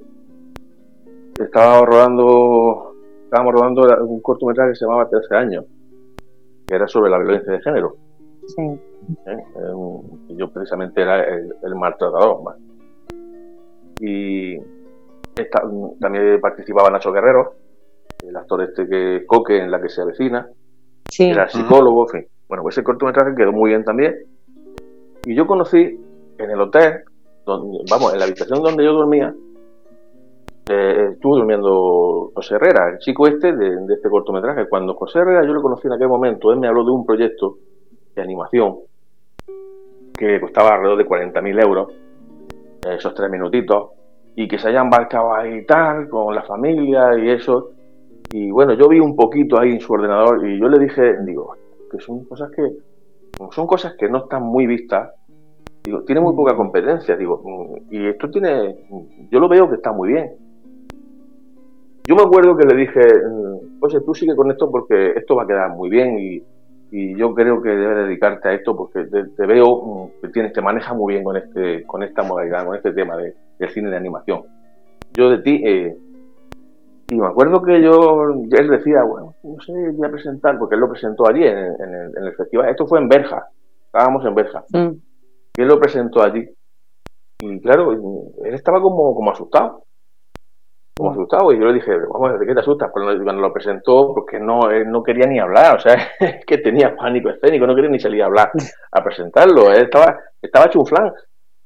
Estaba 1.38 1.84
rodando, 1.86 2.94
estábamos 3.24 3.54
rodando 3.54 4.04
un 4.04 4.20
cortometraje 4.20 4.70
que 4.70 4.76
se 4.76 4.84
llamaba 4.84 5.08
13 5.08 5.36
años, 5.36 5.64
que 6.66 6.74
era 6.74 6.88
sobre 6.88 7.10
la 7.10 7.18
violencia 7.18 7.52
de 7.52 7.60
género. 7.60 7.96
Sí. 8.48 8.62
¿Eh? 9.26 9.42
yo 10.30 10.50
precisamente 10.50 11.02
era 11.02 11.22
el, 11.22 11.74
maltratador. 11.76 12.56
Y 14.00 14.58
también 16.00 16.40
participaba 16.40 16.90
Nacho 16.90 17.12
Guerrero, 17.12 17.54
el 18.26 18.36
actor 18.36 18.62
este 18.62 18.88
que 18.88 19.24
Coque 19.26 19.58
en 19.58 19.70
la 19.70 19.80
que 19.80 19.88
se 19.88 20.02
avecina. 20.02 20.48
Sí. 21.10 21.30
Era 21.30 21.48
psicólogo, 21.48 22.06
en 22.06 22.08
fin. 22.08 22.30
Bueno, 22.48 22.62
pues 22.62 22.76
ese 22.76 22.84
cortometraje 22.84 23.34
quedó 23.34 23.52
muy 23.52 23.70
bien 23.70 23.84
también. 23.84 24.16
Y 25.24 25.34
yo 25.34 25.46
conocí 25.46 25.78
en 26.38 26.50
el 26.50 26.60
hotel, 26.60 27.02
donde, 27.44 27.78
vamos, 27.90 28.12
en 28.12 28.18
la 28.18 28.24
habitación 28.24 28.62
donde 28.62 28.84
yo 28.84 28.92
dormía, 28.92 29.34
eh, 30.68 31.10
estuvo 31.12 31.36
durmiendo 31.36 32.32
José 32.34 32.56
Herrera, 32.56 32.90
el 32.90 32.98
chico 32.98 33.26
este 33.26 33.52
de, 33.52 33.76
este 33.94 34.08
cortometraje. 34.08 34.68
Cuando 34.68 34.94
José 34.94 35.20
Herrera 35.20 35.44
yo 35.44 35.52
lo 35.52 35.62
conocí 35.62 35.86
en 35.86 35.94
aquel 35.94 36.08
momento, 36.08 36.50
él 36.50 36.58
me 36.58 36.66
habló 36.66 36.84
de 36.84 36.90
un 36.90 37.06
proyecto 37.06 37.58
de 38.14 38.22
animación 38.22 38.78
que 40.16 40.40
costaba 40.40 40.74
alrededor 40.74 40.98
de 40.98 41.06
40.000 41.06 41.62
euros, 41.62 41.92
esos 42.88 43.14
tres 43.14 43.30
minutitos, 43.30 43.90
y 44.36 44.46
que 44.46 44.58
se 44.58 44.68
haya 44.68 44.82
embarcado 44.82 45.34
ahí 45.34 45.60
y 45.60 45.66
tal, 45.66 46.08
con 46.08 46.34
la 46.34 46.42
familia 46.42 47.18
y 47.18 47.30
eso. 47.30 47.70
Y 48.30 48.50
bueno, 48.50 48.74
yo 48.74 48.86
vi 48.88 49.00
un 49.00 49.16
poquito 49.16 49.58
ahí 49.58 49.72
en 49.72 49.80
su 49.80 49.92
ordenador 49.94 50.46
y 50.46 50.60
yo 50.60 50.68
le 50.68 50.78
dije, 50.78 51.22
digo, 51.24 51.56
que 51.90 51.98
son 52.00 52.24
cosas 52.26 52.50
que 52.54 52.62
son 53.50 53.66
cosas 53.66 53.94
que 53.98 54.08
no 54.08 54.18
están 54.18 54.42
muy 54.42 54.66
vistas. 54.66 55.10
Digo, 55.84 56.02
tiene 56.02 56.20
muy 56.20 56.34
poca 56.34 56.54
competencia, 56.54 57.16
digo, 57.16 57.42
mm, 57.44 57.94
y 57.94 58.08
esto 58.08 58.28
tiene, 58.28 58.76
yo 59.30 59.40
lo 59.40 59.48
veo 59.48 59.68
que 59.68 59.76
está 59.76 59.92
muy 59.92 60.12
bien. 60.12 60.32
Yo 62.06 62.14
me 62.14 62.22
acuerdo 62.22 62.56
que 62.56 62.66
le 62.66 62.76
dije, 62.76 63.00
mm, 63.00 63.82
oye, 63.82 64.00
tú 64.00 64.14
sigue 64.14 64.36
con 64.36 64.50
esto 64.50 64.70
porque 64.70 65.12
esto 65.16 65.34
va 65.36 65.44
a 65.44 65.46
quedar 65.46 65.70
muy 65.70 65.88
bien 65.88 66.18
y, 66.18 66.42
yo 66.90 67.34
creo 67.34 67.60
que 67.62 67.70
debes 67.70 68.06
dedicarte 68.06 68.48
a 68.48 68.54
esto 68.54 68.76
porque 68.76 69.04
te, 69.04 69.46
veo 69.46 69.82
mm, 69.82 70.20
que 70.22 70.28
tienes, 70.28 70.52
te 70.52 70.62
maneja 70.62 70.94
muy 70.94 71.14
bien 71.14 71.24
con 71.24 71.36
este, 71.36 71.84
con 71.84 72.02
esta 72.02 72.22
modalidad, 72.22 72.64
con 72.64 72.76
este 72.76 72.92
tema 72.92 73.16
de, 73.16 73.34
del 73.58 73.70
cine 73.70 73.90
de 73.90 73.96
animación. 73.96 74.42
Yo 75.14 75.30
de 75.30 75.38
ti 75.38 75.62
eh, 75.64 75.96
y 77.08 77.14
me 77.14 77.26
acuerdo 77.26 77.62
que 77.62 77.80
yo, 77.80 78.32
él 78.50 78.68
decía, 78.68 79.04
bueno, 79.04 79.34
no 79.44 79.60
sé, 79.60 79.72
voy 79.92 80.08
a 80.08 80.10
presentar, 80.10 80.58
porque 80.58 80.74
él 80.74 80.80
lo 80.80 80.90
presentó 80.90 81.28
allí 81.28 81.44
en, 81.44 81.56
el, 81.56 82.34
festival. 82.36 82.68
Esto 82.68 82.86
fue 82.86 82.98
en 82.98 83.08
Berja, 83.08 83.46
estábamos 83.86 84.24
en 84.24 84.34
Berja. 84.34 84.64
Mm. 84.72 84.90
Y 85.56 85.62
él 85.62 85.68
lo 85.68 85.78
presentó 85.78 86.22
allí. 86.22 86.48
Y 87.40 87.60
claro, 87.60 87.92
él 87.92 88.54
estaba 88.54 88.80
como, 88.80 89.14
como 89.14 89.30
asustado. 89.30 89.84
Como 90.96 91.12
asustado. 91.12 91.52
Y 91.52 91.58
yo 91.58 91.66
le 91.66 91.74
dije, 91.74 91.92
vamos, 92.12 92.38
¿de 92.38 92.46
qué 92.46 92.54
te 92.54 92.60
asustas? 92.60 92.90
Cuando, 92.90 93.22
cuando 93.22 93.42
lo 93.42 93.52
presentó, 93.52 94.12
porque 94.14 94.40
no, 94.40 94.60
no 94.86 95.02
quería 95.02 95.26
ni 95.26 95.38
hablar. 95.38 95.76
O 95.76 95.80
sea, 95.80 95.94
es 96.20 96.44
que 96.46 96.58
tenía 96.58 96.96
pánico 96.96 97.30
escénico, 97.30 97.66
no 97.66 97.74
quería 97.74 97.90
ni 97.90 98.00
salir 98.00 98.22
a 98.22 98.26
hablar, 98.26 98.50
a 98.92 99.04
presentarlo. 99.04 99.70
Él 99.72 99.84
estaba, 99.84 100.18
estaba 100.40 100.70
chuflán. 100.70 101.12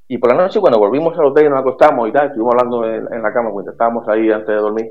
Y 0.08 0.18
por 0.18 0.34
la 0.34 0.42
noche, 0.42 0.60
cuando 0.60 0.78
volvimos 0.78 1.16
al 1.18 1.26
hotel 1.26 1.46
y 1.46 1.48
nos 1.50 1.60
acostamos 1.60 2.08
y 2.08 2.12
tal, 2.12 2.26
estuvimos 2.26 2.54
hablando 2.54 2.84
en, 2.84 3.14
en 3.14 3.22
la 3.22 3.32
cama, 3.32 3.50
cuando 3.52 3.70
estábamos 3.70 4.08
ahí 4.08 4.30
antes 4.30 4.48
de 4.48 4.56
dormir 4.56 4.90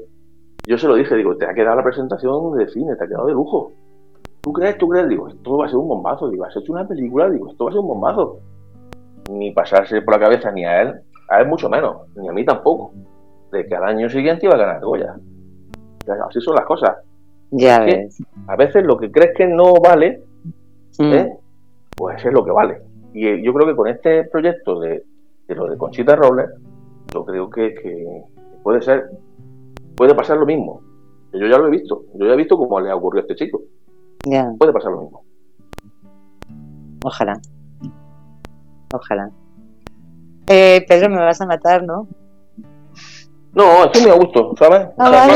yo 0.69 0.77
se 0.77 0.87
lo 0.87 0.95
dije, 0.95 1.15
digo, 1.15 1.35
te 1.35 1.47
ha 1.47 1.53
quedado 1.55 1.77
la 1.77 1.83
presentación 1.83 2.55
de 2.55 2.67
cine, 2.67 2.95
te 2.95 3.03
ha 3.03 3.07
quedado 3.07 3.25
de 3.25 3.33
lujo. 3.33 3.71
¿Tú 4.41 4.53
crees? 4.53 4.77
¿Tú 4.77 4.87
crees? 4.87 5.09
Digo, 5.09 5.27
esto 5.27 5.57
va 5.57 5.65
a 5.65 5.67
ser 5.67 5.77
un 5.77 5.87
bombazo. 5.87 6.29
Digo, 6.29 6.45
has 6.45 6.55
hecho 6.55 6.73
una 6.73 6.87
película, 6.87 7.27
digo, 7.27 7.49
esto 7.49 7.65
va 7.65 7.71
a 7.71 7.73
ser 7.73 7.81
un 7.81 7.87
bombazo. 7.87 8.39
Ni 9.31 9.51
pasarse 9.51 10.01
por 10.03 10.13
la 10.13 10.19
cabeza 10.19 10.51
ni 10.51 10.65
a 10.65 10.81
él, 10.83 11.01
a 11.29 11.41
él 11.41 11.47
mucho 11.47 11.69
menos, 11.69 12.07
ni 12.15 12.27
a 12.27 12.33
mí 12.33 12.45
tampoco. 12.45 12.91
De 13.51 13.65
que 13.65 13.75
al 13.75 13.83
año 13.83 14.09
siguiente 14.09 14.45
iba 14.45 14.55
a 14.55 14.59
ganar 14.59 14.81
Goya. 14.81 15.15
Así 16.27 16.41
son 16.41 16.55
las 16.55 16.65
cosas. 16.65 16.97
Ya 17.51 17.79
ves. 17.79 18.21
A 18.47 18.55
veces 18.55 18.83
lo 18.83 18.97
que 18.97 19.11
crees 19.11 19.35
que 19.35 19.47
no 19.47 19.73
vale, 19.75 20.23
mm. 20.99 21.13
¿eh? 21.13 21.37
pues 21.95 22.23
es 22.23 22.31
lo 22.31 22.43
que 22.45 22.51
vale. 22.51 22.81
Y 23.13 23.27
eh, 23.27 23.41
yo 23.43 23.53
creo 23.53 23.67
que 23.67 23.75
con 23.75 23.87
este 23.87 24.23
proyecto 24.25 24.79
de, 24.79 25.03
lo 25.47 25.67
de 25.67 25.77
Conchita 25.77 26.15
Robles, 26.15 26.49
yo 27.13 27.25
creo 27.25 27.49
que, 27.49 27.73
que 27.73 28.23
puede 28.63 28.81
ser 28.81 29.09
puede 29.99 30.15
pasar 30.15 30.37
lo 30.37 30.45
mismo. 30.45 30.81
Yo 31.33 31.45
ya 31.45 31.57
lo 31.57 31.67
he 31.67 31.71
visto. 31.71 32.05
Yo 32.15 32.25
ya 32.25 32.33
he 32.33 32.37
visto 32.37 32.57
cómo 32.57 32.79
le 32.79 32.89
ha 32.89 32.95
ocurrido 32.95 33.19
a 33.19 33.27
este 33.27 33.45
chico. 33.45 33.61
Ya. 34.25 34.49
Puede 34.57 34.71
pasar 34.71 34.93
lo 34.93 35.01
mismo. 35.01 35.23
Ojalá. 37.03 37.33
Ojalá. 38.93 39.29
Eh, 40.47 40.85
Pedro, 40.87 41.09
me 41.09 41.17
vas 41.17 41.41
a 41.41 41.45
matar, 41.45 41.83
¿no? 41.83 42.07
No, 43.53 43.85
estoy 43.85 44.03
muy 44.03 44.11
a 44.11 44.15
gusto, 44.15 44.53
¿sabes? 44.57 44.87
Ah, 44.97 45.27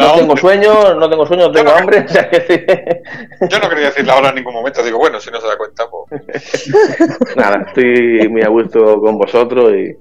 no, 0.00 0.14
tengo 0.14 0.36
sueño, 0.36 0.94
no 0.94 1.10
tengo 1.10 1.26
sueño, 1.26 1.48
no 1.48 1.52
tengo 1.52 1.70
hambre. 1.70 2.06
Yo 3.50 3.58
no 3.58 3.68
quería 3.68 3.86
decirlo 3.86 4.12
ahora 4.12 4.28
en 4.28 4.36
ningún 4.36 4.54
momento. 4.54 4.82
Digo, 4.82 4.98
bueno, 4.98 5.18
si 5.18 5.30
no 5.30 5.40
se 5.40 5.48
da 5.48 5.56
cuenta, 5.56 5.84
pues. 5.90 6.70
Nada, 7.36 7.64
estoy 7.66 8.28
muy 8.28 8.42
a 8.42 8.48
gusto 8.48 9.00
con 9.00 9.18
vosotros 9.18 9.72
y 9.72 9.96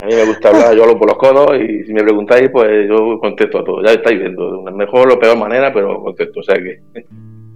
a 0.00 0.06
mí 0.06 0.14
me 0.14 0.26
gusta 0.26 0.50
hablar, 0.50 0.74
yo 0.76 0.84
hablo 0.84 0.96
por 0.96 1.08
los 1.08 1.18
codos 1.18 1.56
y 1.58 1.84
si 1.84 1.92
me 1.92 2.04
preguntáis, 2.04 2.48
pues 2.50 2.88
yo 2.88 3.18
contesto 3.18 3.58
a 3.58 3.64
todo. 3.64 3.82
Ya 3.82 3.92
estáis 3.92 4.20
viendo, 4.20 4.52
de 4.52 4.58
una 4.58 4.70
mejor 4.70 5.12
o 5.12 5.18
peor 5.18 5.36
manera, 5.36 5.72
pero 5.72 6.00
contesto, 6.00 6.38
o 6.38 6.42
sea 6.44 6.54
que... 6.54 6.80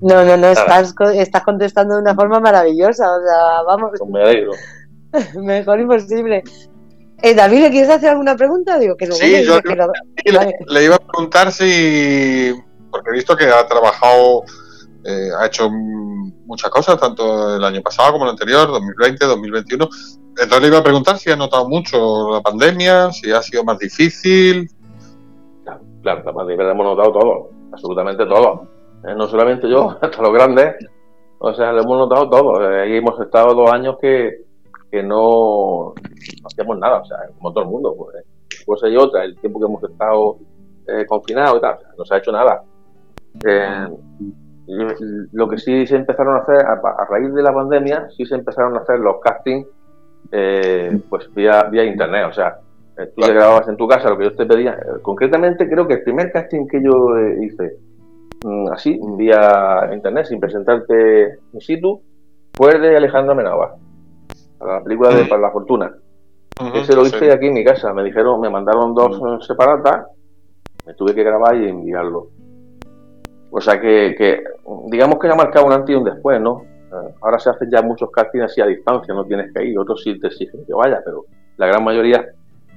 No, 0.01 0.25
no, 0.25 0.37
no, 0.37 0.49
estás, 0.49 0.93
estás 1.15 1.43
contestando 1.45 1.95
de 1.95 2.03
una 2.03 2.17
forma 2.17 2.41
maravillosa, 2.41 3.09
o 3.17 3.21
sea, 3.21 3.63
vamos... 3.65 3.93
Pues 3.97 4.11
me 4.11 4.23
alegro. 4.23 4.51
mejor 5.41 5.79
imposible. 5.79 6.43
Eh, 7.23 7.35
David, 7.35 7.61
¿le 7.61 7.71
quieres 7.71 7.89
hacer 7.89 8.11
alguna 8.11 8.37
pregunta? 8.37 8.79
Digo, 8.79 8.97
que 8.97 9.07
sí, 9.07 9.45
yo 9.45 9.61
le, 9.61 10.85
iba 10.85 10.97
a 10.97 10.99
preguntar 10.99 11.53
si, 11.53 12.53
porque 12.91 13.11
he 13.11 13.13
visto 13.13 13.37
que 13.37 13.45
ha 13.45 13.65
trabajado, 13.69 14.43
eh, 15.05 15.29
ha 15.39 15.47
hecho 15.47 15.71
muchas 15.71 16.69
cosas, 16.71 16.99
tanto 16.99 17.57
el 17.57 17.63
año 17.63 17.81
pasado 17.81 18.13
como 18.13 18.25
el 18.25 18.31
anterior, 18.31 18.67
2020, 18.67 19.25
2021. 19.25 19.89
Entonces 20.31 20.61
le 20.63 20.67
iba 20.67 20.79
a 20.79 20.83
preguntar 20.83 21.17
si 21.19 21.31
ha 21.31 21.37
notado 21.37 21.69
mucho 21.69 22.33
la 22.33 22.41
pandemia, 22.41 23.13
si 23.13 23.31
ha 23.31 23.41
sido 23.41 23.63
más 23.63 23.79
difícil. 23.79 24.69
Claro, 26.03 26.25
la 26.25 26.33
pandemia 26.33 26.65
la 26.65 26.73
hemos 26.73 26.87
notado 26.87 27.13
todo, 27.13 27.51
absolutamente 27.73 28.27
todo. 28.27 28.67
Eh, 29.05 29.15
no 29.17 29.29
solamente 29.29 29.71
yo, 29.71 29.97
hasta 30.03 30.23
los 30.23 30.33
grandes. 30.33 30.75
O 31.39 31.55
sea, 31.55 31.71
lo 31.73 31.83
hemos 31.83 31.99
notado 31.99 32.29
todo. 32.29 32.69
Eh, 32.69 32.83
ahí 32.83 32.97
hemos 32.97 33.21
estado 33.21 33.55
dos 33.55 33.71
años 33.71 33.97
que, 34.01 34.45
que 34.93 35.03
no, 35.03 35.95
hacíamos 36.45 36.79
nada, 36.79 37.01
o 37.01 37.05
sea, 37.07 37.17
como 37.39 37.51
todo 37.53 37.65
el 37.65 37.71
mundo. 37.71 37.97
Pues, 37.97 38.25
cosa 38.67 38.89
y 38.89 38.97
otra, 38.97 39.25
el 39.25 39.37
tiempo 39.39 39.59
que 39.59 39.65
hemos 39.65 39.83
estado 39.83 40.37
eh, 40.87 41.07
confinados 41.07 41.57
y 41.57 41.61
tal, 41.63 41.79
no 41.97 42.05
se 42.05 42.15
ha 42.15 42.19
hecho 42.19 42.31
nada. 42.31 42.63
lo 45.33 45.49
que 45.49 45.59
sí 45.59 45.87
se 45.87 45.97
empezaron 45.97 46.37
a 46.37 46.41
hacer, 46.41 46.59
a, 46.67 47.07
raíz 47.09 47.33
de 47.33 47.43
la 47.43 47.55
pandemia, 47.55 48.11
sí 48.11 48.27
se 48.27 48.35
empezaron 48.35 48.77
a 48.77 48.81
hacer 48.81 49.01
los 49.01 49.19
castings 49.21 49.67
eh, 50.31 51.01
pues 51.09 51.33
vía, 51.35 51.63
vía 51.65 51.85
internet. 51.85 52.27
O 52.29 52.33
sea, 52.35 52.59
eh, 52.99 53.11
tú 53.17 53.23
te 53.23 53.33
grababas 53.33 53.69
en 53.69 53.79
tu 53.79 53.89
casa 53.89 54.11
lo 54.11 54.19
que 54.19 54.25
yo 54.25 54.37
te 54.37 54.45
pedía. 54.45 54.79
Concretamente, 55.01 55.71
creo 55.71 55.89
que 55.89 55.95
el 55.95 56.03
primer 56.03 56.31
casting 56.31 56.67
que 56.67 56.83
yo 56.83 57.19
hice 57.41 57.79
mm, 58.45 58.69
así, 58.73 59.01
vía 59.17 59.89
internet, 59.91 60.27
sin 60.27 60.39
presentarte 60.39 61.39
in 61.55 61.61
situ, 61.63 62.03
fue 62.53 62.79
de 62.79 62.95
Alejandro 62.95 63.33
Amenábar, 63.33 63.77
para 64.63 64.79
la 64.79 64.85
película 64.85 65.11
de 65.11 65.25
Para 65.25 65.43
la 65.43 65.51
Fortuna. 65.51 65.93
Ese 66.75 66.95
lo 66.95 67.03
hice 67.03 67.33
aquí 67.33 67.47
en 67.47 67.55
mi 67.55 67.65
casa. 67.65 67.93
Me 67.93 68.05
dijeron, 68.05 68.41
me 68.41 68.49
mandaron 68.49 68.95
dos 68.95 69.45
separatas, 69.45 70.07
me 70.87 70.95
tuve 70.95 71.15
que 71.15 71.25
grabar 71.25 71.57
y 71.57 71.69
enviarlo. 71.69 72.29
O 73.51 73.61
sea 73.61 73.81
que, 73.81 74.45
digamos 74.87 75.19
que 75.19 75.29
ha 75.29 75.35
marcado 75.35 75.67
un 75.67 75.73
antes 75.73 75.91
y 75.91 75.99
un 75.99 76.05
después, 76.05 76.41
¿no? 76.41 76.63
Eh, 76.63 77.15
ahora 77.23 77.41
se 77.41 77.51
hacen 77.51 77.71
ya 77.71 77.83
muchos 77.83 78.11
castings 78.11 78.45
así 78.45 78.61
a 78.61 78.67
distancia, 78.67 79.13
no 79.13 79.25
tienes 79.25 79.53
que 79.53 79.65
ir, 79.65 79.79
otros 79.79 80.01
sí 80.03 80.19
te 80.21 80.29
exigen 80.29 80.65
que 80.65 80.75
vaya, 80.75 81.03
pero 81.05 81.25
la 81.57 81.67
gran 81.67 81.83
mayoría 81.83 82.25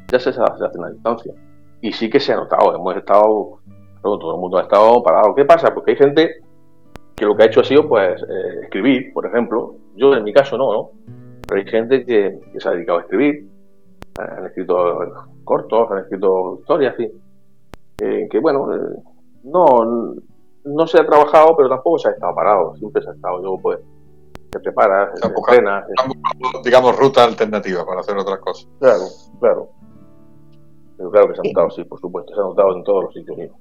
ya 0.07 0.19
se, 0.19 0.29
hacen 0.31 0.83
a 0.83 0.89
distancia. 0.89 1.33
Y 1.81 1.91
sí 1.91 2.09
que 2.09 2.19
se 2.19 2.33
ha 2.33 2.37
notado, 2.37 2.75
hemos 2.75 2.97
estado, 2.97 3.59
todo 4.01 4.35
el 4.35 4.41
mundo 4.41 4.57
ha 4.57 4.63
estado 4.63 5.03
parado. 5.03 5.35
¿Qué 5.35 5.45
pasa? 5.45 5.73
Porque 5.73 5.91
hay 5.91 5.97
gente 5.97 6.31
que 7.15 7.25
lo 7.25 7.37
que 7.37 7.43
ha 7.43 7.45
hecho 7.45 7.61
ha 7.61 7.63
sido 7.63 7.87
pues 7.87 8.21
eh, 8.23 8.59
escribir, 8.63 9.13
por 9.13 9.27
ejemplo. 9.27 9.75
Yo 9.95 10.13
en 10.13 10.23
mi 10.23 10.33
caso 10.33 10.57
no, 10.57 10.73
¿no? 10.73 10.89
Pero 11.47 11.61
hay 11.61 11.67
gente 11.67 12.05
que, 12.05 12.39
se 12.57 12.67
ha 12.67 12.71
dedicado 12.71 12.99
a 12.99 13.01
escribir, 13.01 13.47
han 14.17 14.45
escrito 14.45 14.99
cortos, 15.43 15.91
han 15.91 15.99
escrito 15.99 16.57
historias, 16.59 16.95
en 16.97 17.11
fin. 17.97 18.29
que 18.29 18.39
bueno, 18.39 18.73
eh, 18.73 18.99
no, 19.43 20.15
no 20.65 20.87
se 20.87 20.99
ha 20.99 21.05
trabajado, 21.05 21.55
pero 21.55 21.69
tampoco 21.69 21.99
se 21.99 22.09
ha 22.09 22.11
estado 22.11 22.33
parado, 22.35 22.75
siempre 22.75 23.01
se 23.03 23.09
ha 23.09 23.13
estado. 23.13 23.39
Luego, 23.39 23.59
pues, 23.61 23.79
se 24.51 24.59
prepara, 24.59 25.11
se 25.15 25.27
entrena. 25.27 25.85
digamos, 26.63 26.97
ruta 26.97 27.23
alternativa 27.23 27.85
para 27.85 28.01
hacer 28.01 28.17
otras 28.17 28.39
cosas. 28.39 28.67
Claro, 28.79 29.03
claro. 29.39 29.69
Pero 30.97 31.11
claro 31.11 31.27
que 31.27 31.35
se 31.35 31.41
ha 31.41 31.51
notado, 31.51 31.69
sí, 31.71 31.83
por 31.83 31.99
supuesto, 31.99 32.33
se 32.33 32.39
ha 32.39 32.43
notado 32.43 32.75
en 32.75 32.83
todos 32.83 33.03
los 33.05 33.13
sitios. 33.13 33.51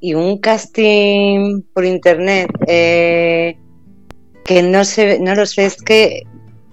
Y 0.00 0.14
un 0.14 0.38
casting 0.38 1.62
por 1.74 1.84
internet 1.84 2.50
eh, 2.66 3.58
que 4.44 4.62
no 4.62 4.84
se, 4.84 5.18
no 5.20 5.34
lo 5.34 5.44
sé, 5.44 5.66
es 5.66 5.82
que 5.82 6.22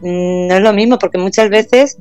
no 0.02 0.56
es 0.56 0.61
lo 0.61 0.74
mismo, 0.74 0.98
porque 0.99 1.18
muchas 1.18 1.49
veces 1.49 1.98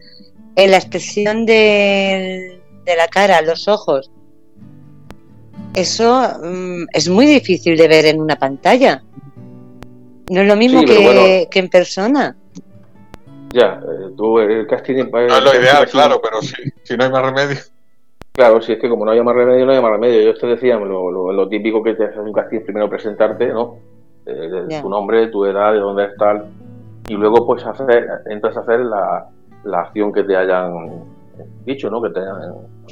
en 0.54 0.70
la 0.70 0.78
expresión 0.78 1.46
de, 1.46 2.60
de 2.84 2.96
la 2.96 3.08
cara, 3.08 3.42
los 3.42 3.68
ojos, 3.68 4.10
eso 5.74 6.22
mm, 6.42 6.86
es 6.92 7.08
muy 7.08 7.26
difícil 7.26 7.76
de 7.76 7.86
ver 7.86 8.06
en 8.06 8.20
una 8.20 8.36
pantalla. 8.36 9.02
No 10.30 10.40
es 10.40 10.48
lo 10.48 10.56
mismo 10.56 10.82
que, 10.84 11.48
en 11.52 11.68
persona. 11.68 12.34
Ya, 13.52 13.80
eh, 13.80 14.10
tú 14.16 14.38
el 14.40 14.66
casting... 14.66 15.04
No 15.10 15.20
es 15.20 15.44
lo 15.44 15.54
ideal, 15.54 15.86
claro, 15.88 16.20
pero 16.20 16.42
si, 16.42 16.54
si 16.82 16.96
no 16.96 17.04
hay 17.04 17.10
más 17.10 17.22
remedio. 17.22 17.60
Claro, 18.32 18.60
si 18.60 18.72
es 18.72 18.78
que 18.78 18.88
como 18.88 19.04
no 19.04 19.12
hay 19.12 19.22
más 19.22 19.34
remedio, 19.34 19.64
no 19.64 19.72
hay 19.72 19.80
más 19.80 19.92
remedio. 19.92 20.22
Yo 20.22 20.38
te 20.38 20.46
decía 20.46 20.76
lo, 20.76 21.32
lo, 21.32 21.48
típico 21.48 21.82
que 21.82 21.94
te 21.94 22.04
hace 22.04 22.20
un 22.20 22.32
casting, 22.32 22.60
primero 22.60 22.88
presentarte, 22.88 23.46
¿no? 23.46 23.78
Eh, 24.26 24.80
tu 24.82 24.88
nombre, 24.88 25.28
tu 25.28 25.44
edad, 25.44 25.72
de 25.72 25.78
dónde 25.78 26.06
estás, 26.06 26.42
y 27.08 27.14
luego 27.14 27.46
pues 27.46 27.64
hacer, 27.64 28.08
entras 28.26 28.56
a 28.56 28.60
hacer 28.60 28.80
la, 28.80 29.28
la 29.64 29.80
acción 29.80 30.12
que 30.12 30.24
te 30.24 30.36
hayan 30.36 31.04
dicho, 31.64 31.90
¿no? 31.90 32.00
Que 32.02 32.10
te 32.10 32.20
hayan 32.20 32.38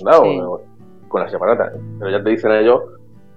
dado 0.05 0.63
con 1.09 1.21
las 1.21 1.31
separatas. 1.31 1.73
Pero 1.99 2.11
ya 2.11 2.23
te 2.23 2.31
dicen 2.31 2.53
ellos 2.53 2.81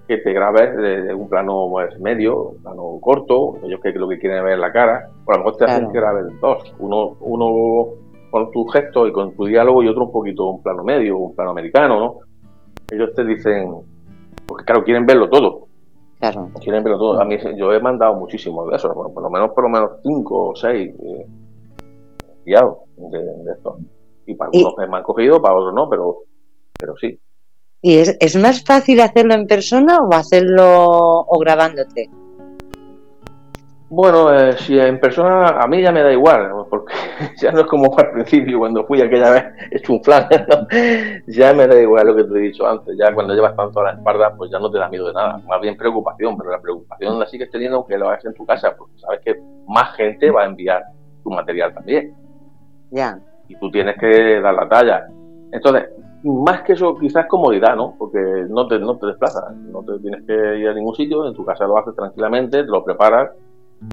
que 0.06 0.18
te 0.18 0.32
grabes 0.32 0.76
de, 0.76 1.14
un 1.14 1.28
plano 1.28 1.68
pues, 1.70 1.98
medio, 2.00 2.50
un 2.50 2.62
plano 2.62 2.98
corto, 3.00 3.58
ellos 3.62 3.80
que 3.82 3.92
lo 3.92 4.08
que 4.08 4.18
quieren 4.18 4.42
ver 4.42 4.58
la 4.58 4.72
cara, 4.72 5.10
o 5.26 5.32
a 5.32 5.36
lo 5.36 5.44
mejor 5.44 5.58
te 5.58 5.64
hacen 5.66 5.92
que 5.92 5.98
grabes 5.98 6.26
dos, 6.40 6.74
uno, 6.78 7.16
uno 7.20 7.88
con 8.30 8.50
tu 8.50 8.66
gesto 8.66 9.06
y 9.06 9.12
con 9.12 9.34
tu 9.34 9.44
diálogo 9.44 9.82
y 9.82 9.88
otro 9.88 10.04
un 10.04 10.12
poquito 10.12 10.46
un 10.46 10.62
plano 10.62 10.82
medio, 10.82 11.18
un 11.18 11.34
plano 11.34 11.50
americano, 11.50 12.00
¿no? 12.00 12.16
Ellos 12.90 13.14
te 13.14 13.24
dicen, 13.24 13.70
porque 14.46 14.64
claro, 14.64 14.82
quieren 14.82 15.04
verlo 15.04 15.28
todo. 15.28 15.67
Claro. 16.18 16.50
Quieren. 16.60 16.84
A 16.86 17.24
mí 17.24 17.36
yo 17.56 17.72
he 17.72 17.80
mandado 17.80 18.14
muchísimos 18.14 18.68
de 18.70 18.76
esos, 18.76 18.92
por 18.92 19.22
lo 19.22 19.30
menos 19.30 19.50
por 19.50 19.64
lo 19.64 19.70
menos 19.70 19.90
cinco 20.02 20.50
o 20.50 20.56
seis 20.56 20.92
eh, 21.00 21.26
de, 22.44 23.20
de 23.44 23.52
esto. 23.52 23.78
Y 24.26 24.34
para 24.34 24.50
algunos 24.52 24.74
me 24.76 24.96
han 24.96 25.02
cogido, 25.02 25.40
para 25.40 25.54
otros 25.54 25.74
no, 25.74 25.88
pero, 25.88 26.18
pero 26.78 26.96
sí. 26.96 27.18
¿Y 27.80 27.98
es, 27.98 28.16
es 28.18 28.36
más 28.36 28.64
fácil 28.64 29.00
hacerlo 29.00 29.34
en 29.34 29.46
persona 29.46 30.00
o 30.02 30.12
hacerlo 30.12 31.20
o 31.20 31.38
grabándote? 31.38 32.10
Bueno, 33.90 34.34
eh, 34.34 34.52
si 34.58 34.78
en 34.78 35.00
persona 35.00 35.48
a 35.48 35.66
mí 35.66 35.80
ya 35.80 35.90
me 35.90 36.02
da 36.02 36.12
igual, 36.12 36.50
porque 36.68 36.92
ya 37.40 37.50
no 37.52 37.60
es 37.60 37.66
como 37.66 37.96
al 37.96 38.10
principio 38.10 38.58
cuando 38.58 38.84
fui 38.84 39.00
aquella 39.00 39.30
vez 39.30 39.44
hecho 39.70 39.94
un 39.94 40.04
flan, 40.04 40.28
ya 41.26 41.54
me 41.54 41.66
da 41.66 41.80
igual 41.80 42.08
lo 42.08 42.16
que 42.16 42.24
te 42.24 42.38
he 42.38 42.42
dicho 42.42 42.66
antes, 42.66 42.94
ya 42.98 43.14
cuando 43.14 43.34
llevas 43.34 43.56
tanto 43.56 43.80
a 43.80 43.84
la 43.84 43.92
espalda 43.92 44.34
pues 44.36 44.50
ya 44.50 44.58
no 44.58 44.70
te 44.70 44.78
da 44.78 44.90
miedo 44.90 45.06
de 45.06 45.14
nada, 45.14 45.40
más 45.48 45.60
bien 45.62 45.74
preocupación, 45.74 46.36
pero 46.36 46.50
la 46.50 46.60
preocupación 46.60 47.18
la 47.18 47.26
sigues 47.26 47.50
teniendo 47.50 47.78
aunque 47.78 47.96
lo 47.96 48.10
hagas 48.10 48.26
en 48.26 48.34
tu 48.34 48.44
casa, 48.44 48.74
porque 48.76 48.98
sabes 48.98 49.20
que 49.24 49.40
más 49.66 49.94
gente 49.96 50.30
va 50.30 50.42
a 50.42 50.46
enviar 50.46 50.84
tu 51.24 51.30
material 51.30 51.72
también. 51.72 52.14
Ya. 52.90 53.18
Y 53.48 53.56
tú 53.56 53.70
tienes 53.70 53.96
que 53.98 54.40
dar 54.40 54.54
la 54.54 54.68
talla. 54.68 55.06
Entonces, 55.50 55.88
más 56.24 56.60
que 56.62 56.74
eso, 56.74 56.94
quizás 56.98 57.26
comodidad, 57.26 57.74
¿no? 57.74 57.94
Porque 57.98 58.18
no 58.50 58.66
te, 58.68 58.78
no 58.78 58.98
te 58.98 59.06
desplazas, 59.06 59.54
no 59.56 59.82
te 59.82 59.98
tienes 60.00 60.26
que 60.26 60.58
ir 60.58 60.68
a 60.68 60.74
ningún 60.74 60.94
sitio, 60.94 61.26
en 61.26 61.34
tu 61.34 61.44
casa 61.44 61.66
lo 61.66 61.78
haces 61.78 61.94
tranquilamente, 61.96 62.64
te 62.64 62.70
lo 62.70 62.84
preparas 62.84 63.30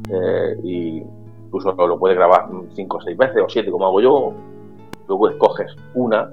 eh, 0.10 0.58
y 0.64 1.04
incluso 1.46 1.72
lo 1.74 2.00
puedes 2.00 2.18
grabar 2.18 2.48
cinco 2.74 2.98
o 2.98 3.02
seis 3.02 3.18
veces 3.18 3.42
o 3.44 3.50
siete 3.50 3.72
como 3.72 3.86
hago 3.86 4.02
yo. 4.02 4.34
Luego 5.08 5.30
escoges 5.30 5.76
una, 5.94 6.32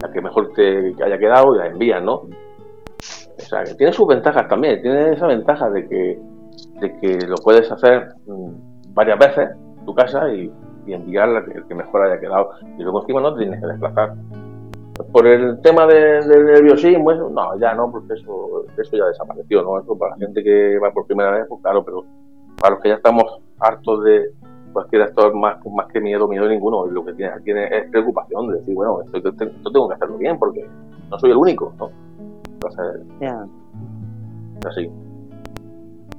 la 0.00 0.12
que 0.12 0.20
mejor 0.20 0.52
te 0.54 0.94
haya 1.02 1.18
quedado 1.18 1.54
y 1.54 1.58
la 1.58 1.66
envías, 1.66 2.02
¿no? 2.02 2.14
O 2.14 3.42
sea, 3.42 3.64
que 3.64 3.74
tiene 3.74 3.92
sus 3.92 4.06
ventajas 4.06 4.48
también, 4.48 4.82
tiene 4.82 5.12
esa 5.12 5.26
ventaja 5.26 5.70
de 5.70 5.88
que, 5.88 6.20
de 6.80 6.98
que 6.98 7.26
lo 7.26 7.36
puedes 7.36 7.70
hacer 7.70 8.14
mm, 8.26 8.94
varias 8.94 9.18
veces 9.18 9.50
en 9.78 9.86
tu 9.86 9.94
casa 9.94 10.32
y, 10.32 10.52
y 10.86 10.92
enviar 10.92 11.28
la 11.28 11.44
que, 11.44 11.52
el 11.52 11.64
que 11.66 11.74
mejor 11.74 12.02
haya 12.02 12.20
quedado. 12.20 12.50
Y 12.76 12.82
luego 12.82 13.00
encima 13.00 13.20
no 13.20 13.34
tienes 13.34 13.60
que 13.60 13.66
desplazar 13.66 14.14
por 15.12 15.26
el 15.26 15.60
tema 15.62 15.86
del 15.86 16.26
nerviosismo, 16.28 17.12
no, 17.12 17.58
ya 17.58 17.74
no, 17.74 17.90
porque 17.90 18.14
eso, 18.14 18.64
eso 18.76 18.96
ya 18.96 19.06
desapareció, 19.06 19.62
¿no? 19.62 19.80
Eso 19.80 19.96
para 19.96 20.12
la 20.12 20.18
gente 20.18 20.42
que 20.42 20.78
va 20.78 20.90
por 20.92 21.06
primera 21.06 21.30
vez, 21.30 21.46
pues 21.48 21.60
claro, 21.62 21.84
pero 21.84 22.04
para 22.60 22.74
los 22.74 22.82
que 22.82 22.90
ya 22.90 22.96
estamos 22.96 23.24
hartos 23.58 24.04
de 24.04 24.30
cualquier 24.72 25.02
actor 25.02 25.34
más, 25.34 25.56
más 25.66 25.86
que 25.88 26.00
miedo, 26.00 26.28
miedo 26.28 26.48
ninguno, 26.48 26.86
lo 26.86 27.04
que 27.04 27.14
tiene, 27.14 27.32
tiene 27.40 27.64
es 27.66 27.90
preocupación 27.90 28.48
de 28.48 28.58
decir, 28.58 28.74
bueno, 28.74 29.00
esto, 29.02 29.32
tengo 29.32 29.88
que 29.88 29.94
hacerlo 29.94 30.18
bien 30.18 30.38
porque 30.38 30.68
no 31.10 31.18
soy 31.18 31.30
el 31.30 31.36
único, 31.36 31.72
¿no? 31.78 31.90
Entonces, 32.52 33.02
así. 34.66 34.90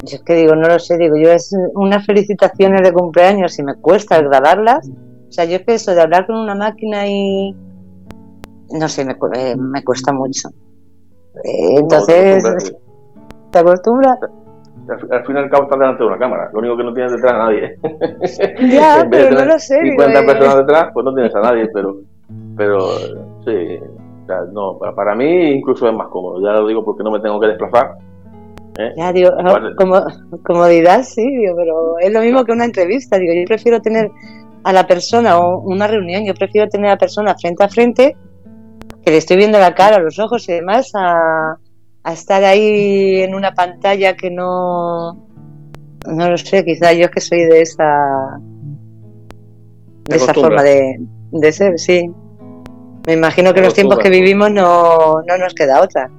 Yo 0.04 0.16
es 0.18 0.24
que 0.24 0.34
digo, 0.34 0.56
no 0.56 0.68
lo 0.68 0.80
sé, 0.80 0.98
digo, 0.98 1.16
yo 1.16 1.32
es 1.32 1.56
unas 1.76 2.06
felicitaciones 2.06 2.82
de 2.82 2.92
cumpleaños 2.92 3.58
y 3.60 3.64
me 3.64 3.76
cuesta 3.76 4.20
grabarlas. 4.20 4.90
O 5.30 5.32
sea, 5.32 5.46
yo 5.46 5.58
es 5.58 5.66
que 5.66 5.76
eso 5.76 5.94
de 5.94 6.02
hablar 6.02 6.26
con 6.26 6.38
una 6.38 6.56
máquina 6.56 7.08
y 7.08 7.56
no 8.72 8.88
sé, 8.90 9.06
me, 9.06 9.16
eh, 9.36 9.56
me 9.56 9.84
cuesta 9.84 10.12
mucho. 10.12 10.50
Entonces, 11.44 12.74
¿te 13.52 13.60
acostumbras? 13.60 14.18
Al, 14.90 15.26
fin 15.26 15.36
y 15.36 15.40
al 15.40 15.50
cabo 15.50 15.64
estás 15.64 15.80
delante 15.80 16.04
de 16.04 16.10
una 16.10 16.18
cámara, 16.18 16.50
lo 16.52 16.60
único 16.60 16.78
que 16.78 16.84
no 16.84 16.94
tienes 16.94 17.12
detrás 17.14 17.34
a 17.34 17.38
nadie. 17.38 17.78
Ya, 18.72 19.08
pero 19.12 19.32
no 19.32 19.46
lo 19.46 19.60
sé. 19.60 19.80
50 19.82 20.20
eh. 20.20 20.26
personas 20.26 20.58
detrás, 20.58 20.90
pues 20.94 21.06
no 21.06 21.14
tienes 21.14 21.36
a 21.36 21.42
nadie, 21.42 21.70
pero, 21.74 21.98
pero 22.58 22.80
sí, 23.46 23.80
no, 24.52 24.80
para, 24.96 25.16
mí 25.16 25.52
incluso 25.52 25.88
es 25.88 25.94
más 25.94 26.08
cómodo, 26.08 26.42
ya 26.42 26.54
lo 26.54 26.68
digo 26.68 26.84
porque 26.84 27.04
no 27.04 27.12
me 27.12 27.20
tengo 27.20 27.40
que 27.40 27.48
desplazar. 27.48 27.96
Ya, 28.96 29.12
digo, 29.12 29.32
como, 29.78 30.02
comodidad 30.44 31.04
sí, 31.04 31.22
digo, 31.22 31.56
pero 31.56 32.00
es 32.00 32.12
lo 32.12 32.22
mismo 32.22 32.44
que 32.46 32.54
una 32.54 32.66
entrevista, 32.66 33.18
digo, 33.18 33.34
yo 33.34 33.46
prefiero 33.46 33.82
tener 33.82 34.10
a 34.64 34.74
la 34.74 34.88
persona 34.88 35.40
o 35.40 35.60
una 35.60 35.88
reunión, 35.88 36.26
yo 36.26 36.34
prefiero 36.34 36.68
tener 36.70 36.88
a 36.88 36.94
la 36.94 36.98
persona 36.98 37.36
frente 37.36 37.64
a 37.64 37.70
frente 37.70 38.16
que 39.04 39.12
le 39.12 39.18
estoy 39.18 39.38
viendo 39.38 39.60
la 39.60 39.74
cara, 39.74 40.00
los 40.00 40.20
ojos 40.20 40.48
y 40.48 40.54
demás, 40.54 40.92
a, 40.96 41.58
estar 42.10 42.44
ahí 42.44 43.22
en 43.22 43.36
una 43.36 43.54
pantalla 43.54 44.16
que 44.16 44.32
no, 44.32 45.28
no 46.08 46.30
lo 46.30 46.38
sé, 46.38 46.66
quizá 46.66 46.94
yo 46.94 47.06
es 47.06 47.12
que 47.12 47.22
soy 47.22 47.46
de 47.46 47.62
esa, 47.62 48.40
de 50.06 50.16
esa 50.16 50.34
forma 50.34 50.64
de, 50.64 51.52
ser, 51.52 51.80
sí. 51.80 52.12
Me 53.08 53.14
imagino 53.14 53.54
que 53.54 53.60
en 53.60 53.66
los 53.66 53.74
tiempos 53.74 54.00
que 54.00 54.10
vivimos 54.10 54.52
no, 54.52 55.22
no 55.22 55.38
nos 55.38 55.54
queda 55.54 55.82
otra. 55.82 56.10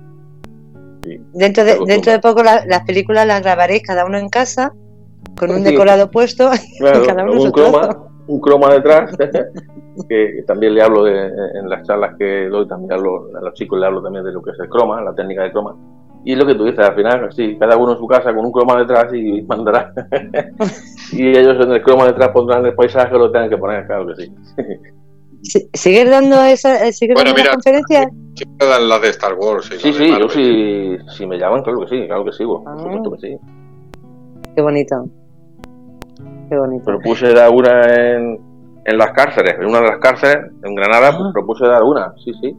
Dentro, 1.33 1.65
de, 1.65 1.79
dentro 1.87 2.13
de 2.13 2.21
poco 2.21 2.43
las 2.43 2.85
películas 2.87 3.27
las 3.27 3.43
grabaréis 3.43 3.83
cada 3.83 4.05
uno 4.05 4.19
en 4.19 4.29
casa, 4.29 4.73
con 5.37 5.51
un 5.51 5.65
decorado 5.65 6.11
puesto, 6.11 6.51
cada 7.07 7.25
uno 7.25 7.43
un, 7.43 7.51
croma, 7.51 8.12
un 8.27 8.41
croma 8.41 8.73
detrás 8.73 9.17
que 10.09 10.45
también 10.47 10.75
le 10.75 10.83
hablo 10.83 11.05
de, 11.05 11.27
en 11.55 11.69
las 11.69 11.87
charlas 11.87 12.17
que 12.19 12.49
doy, 12.49 12.67
también 12.67 12.93
hablo, 12.93 13.29
a 13.37 13.41
los 13.41 13.55
chicos 13.55 13.79
le 13.79 13.87
hablo 13.87 14.03
también 14.03 14.25
de 14.25 14.33
lo 14.33 14.43
que 14.43 14.51
es 14.51 14.61
el 14.61 14.69
croma, 14.69 15.03
la 15.03 15.15
técnica 15.15 15.43
de 15.43 15.53
croma, 15.53 15.77
Y 16.25 16.33
es 16.33 16.39
lo 16.39 16.47
que 16.47 16.55
tú 16.55 16.65
dices, 16.65 16.81
al 16.81 16.95
final, 16.95 17.33
sí, 17.33 17.57
cada 17.59 17.77
uno 17.77 17.93
en 17.93 17.99
su 17.99 18.07
casa 18.07 18.35
con 18.35 18.45
un 18.45 18.53
croma 18.53 18.79
detrás 18.79 19.13
y 19.13 19.43
mandará. 19.49 19.93
y 21.13 21.29
ellos 21.29 21.65
en 21.65 21.73
el 21.73 21.83
croma 21.83 22.07
detrás 22.07 22.31
pondrán 22.31 22.65
el 22.67 22.75
paisaje, 22.75 23.17
lo 23.17 23.31
tengan 23.31 23.51
que 23.51 23.59
poner, 23.59 23.87
claro 23.87 24.07
que 24.09 24.23
sí. 24.23 24.33
¿Sigues 25.75 26.09
dando 26.09 26.41
esa 26.45 26.87
eh, 26.87 26.93
¿sigues 26.93 27.15
bueno, 27.15 27.31
dando 27.31 27.43
mira, 27.43 27.53
conferencia? 27.55 28.09
Sí, 28.35 28.45
dan 28.59 28.89
las 28.89 29.03
de 29.03 29.09
Star 29.09 29.35
Wars. 29.35 29.67
Sí, 29.67 29.93
sí, 29.93 30.09
yo 30.09 30.29
sí, 30.29 30.97
si 31.17 31.27
me 31.27 31.37
llaman, 31.37 31.63
claro 31.63 31.81
que 31.81 31.89
sí, 31.89 32.07
claro 32.07 32.25
que 32.25 32.33
sigo. 32.33 32.63
Por 32.63 32.81
supuesto 32.81 33.11
que 33.13 33.19
sí. 33.19 33.37
Qué 34.55 34.63
bonito. 34.63 35.05
Qué 36.53 36.59
bonito. 36.59 36.85
Propuse 36.85 37.33
dar 37.33 37.51
una 37.51 37.83
en, 37.95 38.39
en 38.85 38.99
las 38.99 39.13
cárceles, 39.13 39.55
en 39.59 39.69
una 39.69 39.81
de 39.81 39.87
las 39.87 39.99
cárceles, 40.01 40.53
en 40.63 40.75
Granada, 40.75 41.17
pues 41.17 41.25
ah. 41.29 41.31
propuse 41.33 41.65
dar 41.67 41.83
una, 41.83 42.13
sí, 42.23 42.31
sí 42.43 42.55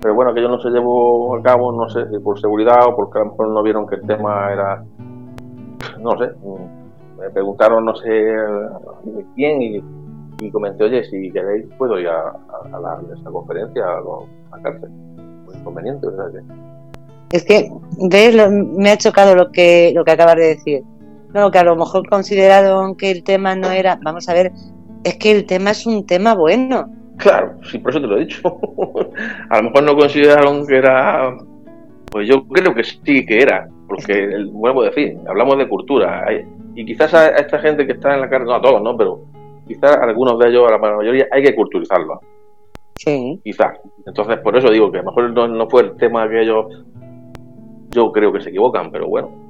pero 0.00 0.14
bueno, 0.14 0.32
que 0.32 0.40
yo 0.40 0.48
no 0.48 0.58
se 0.62 0.70
llevó 0.70 1.36
a 1.36 1.42
cabo, 1.42 1.72
no 1.72 1.90
sé, 1.90 2.00
por 2.22 2.40
seguridad 2.40 2.86
o 2.86 2.96
porque 2.96 3.18
a 3.18 3.24
lo 3.24 3.32
mejor 3.32 3.48
no 3.48 3.62
vieron 3.62 3.86
que 3.86 3.96
el 3.96 4.06
tema 4.06 4.50
era, 4.50 4.82
no 6.00 6.16
sé, 6.16 6.30
me 7.18 7.28
preguntaron 7.28 7.84
no 7.84 7.94
sé 7.96 8.34
quién 9.34 9.60
y, 9.60 9.84
y 10.40 10.50
comenté, 10.50 10.84
oye, 10.84 11.04
si 11.04 11.30
queréis 11.30 11.66
puedo 11.76 11.98
ir 11.98 12.08
a, 12.08 12.30
a, 12.72 12.80
la, 12.80 12.98
conferencia, 13.30 13.84
a, 13.84 14.56
la 14.56 14.62
cárcel, 14.62 14.88
muy 14.88 15.54
inconveniente, 15.54 16.06
que... 16.32 17.36
Es 17.36 17.44
que, 17.44 17.70
ves, 18.08 18.50
me 18.50 18.90
ha 18.90 18.96
chocado 18.96 19.34
lo 19.34 19.52
que, 19.52 19.92
lo 19.94 20.02
que 20.02 20.12
acabas 20.12 20.36
de 20.36 20.46
decir. 20.46 20.82
No, 21.34 21.50
que 21.50 21.58
a 21.58 21.64
lo 21.64 21.76
mejor 21.76 22.08
consideraron 22.08 22.96
que 22.96 23.10
el 23.10 23.22
tema 23.22 23.54
no 23.54 23.70
era, 23.70 23.98
vamos 24.02 24.28
a 24.28 24.34
ver, 24.34 24.52
es 25.04 25.16
que 25.16 25.30
el 25.30 25.46
tema 25.46 25.70
es 25.70 25.86
un 25.86 26.06
tema 26.06 26.34
bueno 26.34 26.90
Claro, 27.18 27.56
sí, 27.64 27.78
por 27.78 27.90
eso 27.90 28.00
te 28.00 28.06
lo 28.06 28.16
he 28.16 28.20
dicho. 28.20 28.40
a 29.50 29.56
lo 29.58 29.64
mejor 29.64 29.82
no 29.82 29.96
consideraron 29.96 30.66
que 30.66 30.76
era. 30.76 31.36
Pues 32.10 32.26
yo 32.26 32.46
creo 32.46 32.74
que 32.74 32.84
sí 32.84 33.26
que 33.26 33.42
era, 33.42 33.68
porque, 33.86 34.46
vuelvo 34.50 34.82
a 34.82 34.86
decir, 34.86 35.18
hablamos 35.28 35.58
de 35.58 35.68
cultura. 35.68 36.26
Y 36.74 36.86
quizás 36.86 37.12
a 37.12 37.28
esta 37.30 37.58
gente 37.58 37.86
que 37.86 37.92
está 37.92 38.14
en 38.14 38.22
la 38.22 38.30
cárcel, 38.30 38.48
no 38.48 38.54
a 38.54 38.62
todos, 38.62 38.80
¿no? 38.80 38.96
Pero 38.96 39.24
quizás 39.66 39.96
a 39.96 40.04
algunos 40.04 40.38
de 40.38 40.48
ellos, 40.48 40.66
a 40.68 40.70
la 40.70 40.78
mayoría, 40.78 41.26
hay 41.30 41.42
que 41.42 41.54
culturizarlo. 41.54 42.20
Sí. 42.94 43.40
Quizás. 43.44 43.78
Entonces, 44.06 44.38
por 44.38 44.56
eso 44.56 44.70
digo 44.70 44.90
que 44.90 44.98
a 44.98 45.02
lo 45.02 45.10
mejor 45.10 45.48
no, 45.50 45.68
fue 45.68 45.82
el 45.82 45.96
tema 45.96 46.28
que 46.28 46.42
ellos. 46.42 46.66
Yo 47.90 48.12
creo 48.12 48.32
que 48.32 48.40
se 48.40 48.50
equivocan, 48.50 48.90
pero 48.90 49.08
bueno. 49.08 49.47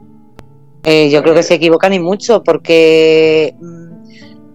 Eh, 0.89 1.10
yo 1.10 1.23
creo 1.23 1.35
que 1.35 1.43
se 1.43 1.55
equivocan 1.55 1.93
y 1.93 1.98
mucho, 1.98 2.43
porque 2.43 3.55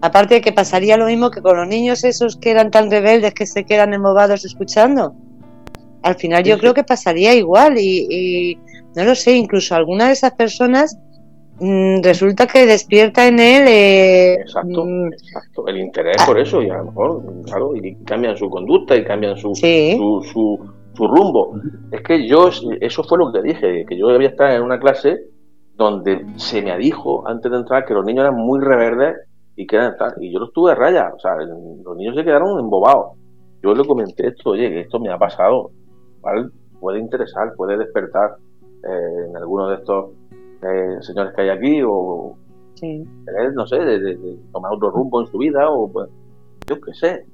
Aparte 0.04 0.34
de 0.34 0.40
que 0.42 0.52
pasaría 0.52 0.98
lo 0.98 1.06
mismo 1.06 1.30
que 1.30 1.40
con 1.40 1.56
los 1.56 1.66
niños 1.66 2.04
esos 2.04 2.36
que 2.36 2.50
eran 2.50 2.70
tan 2.70 2.90
rebeldes 2.90 3.32
que 3.32 3.46
se 3.46 3.64
quedan 3.64 3.94
embobados 3.94 4.44
escuchando. 4.44 5.14
Al 6.02 6.16
final 6.16 6.44
yo 6.44 6.58
creo 6.58 6.74
que 6.74 6.84
pasaría 6.84 7.32
igual 7.34 7.78
y, 7.78 8.58
no 8.94 9.04
lo 9.04 9.14
sé, 9.14 9.32
incluso 9.32 9.74
alguna 9.74 10.08
de 10.08 10.12
esas 10.12 10.32
personas 10.32 10.98
mm, 11.58 12.02
resulta 12.02 12.46
que 12.46 12.66
despierta 12.66 13.26
en 13.26 13.40
él 13.40 13.64
eh, 13.66 14.34
exacto, 14.34 14.84
mm, 14.84 15.06
exacto, 15.14 15.68
el 15.68 15.78
interés 15.78 16.16
por 16.26 16.38
eso 16.38 16.62
y 16.62 16.68
a 16.68 16.76
lo 16.76 16.84
mejor 16.84 17.22
claro 17.46 17.74
y 17.74 17.94
cambian 18.04 18.36
su 18.36 18.50
conducta 18.50 18.94
y 18.94 19.04
cambian 19.04 19.38
su, 19.38 19.54
su, 19.54 20.22
su, 20.30 20.70
su, 20.94 21.08
rumbo. 21.08 21.58
Es 21.90 22.02
que 22.02 22.28
yo 22.28 22.50
eso 22.78 23.04
fue 23.04 23.16
lo 23.16 23.32
que 23.32 23.40
dije 23.40 23.86
que 23.88 23.96
yo 23.96 24.08
debía 24.08 24.28
estar 24.28 24.50
en 24.50 24.60
una 24.60 24.78
clase 24.78 25.32
donde 25.76 26.24
se 26.36 26.62
me 26.62 26.76
dijo 26.78 27.26
antes 27.26 27.50
de 27.50 27.58
entrar 27.58 27.84
que 27.84 27.94
los 27.94 28.04
niños 28.04 28.22
eran 28.22 28.36
muy 28.36 28.60
rebeldes 28.60 29.16
y 29.56 29.66
quedan 29.66 29.94
y 30.20 30.32
yo 30.32 30.38
lo 30.40 30.46
estuve 30.46 30.72
a 30.72 30.74
raya, 30.74 31.12
o 31.14 31.18
sea, 31.18 31.36
los 31.36 31.96
niños 31.96 32.16
se 32.16 32.24
quedaron 32.24 32.58
embobados. 32.58 33.16
Yo 33.62 33.74
le 33.74 33.84
comenté 33.84 34.28
esto, 34.28 34.50
oye, 34.50 34.80
esto 34.80 35.00
me 35.00 35.10
ha 35.10 35.18
pasado, 35.18 35.70
¿vale? 36.20 36.48
Puede 36.80 36.98
interesar, 36.98 37.54
puede 37.56 37.78
despertar 37.78 38.36
eh, 38.82 39.26
en 39.28 39.36
alguno 39.36 39.68
de 39.68 39.76
estos 39.76 40.10
eh, 40.62 40.98
señores 41.00 41.32
que 41.34 41.42
hay 41.42 41.48
aquí 41.50 41.82
o 41.84 42.36
no 43.54 43.66
sé, 43.66 43.76
de, 43.76 44.38
tomar 44.52 44.72
otro 44.72 44.90
rumbo 44.90 45.22
en 45.22 45.26
su 45.28 45.38
vida 45.38 45.70
o 45.70 45.90
pues, 45.90 46.10
yo 46.66 46.80
qué 46.80 46.92
sé, 46.92 47.26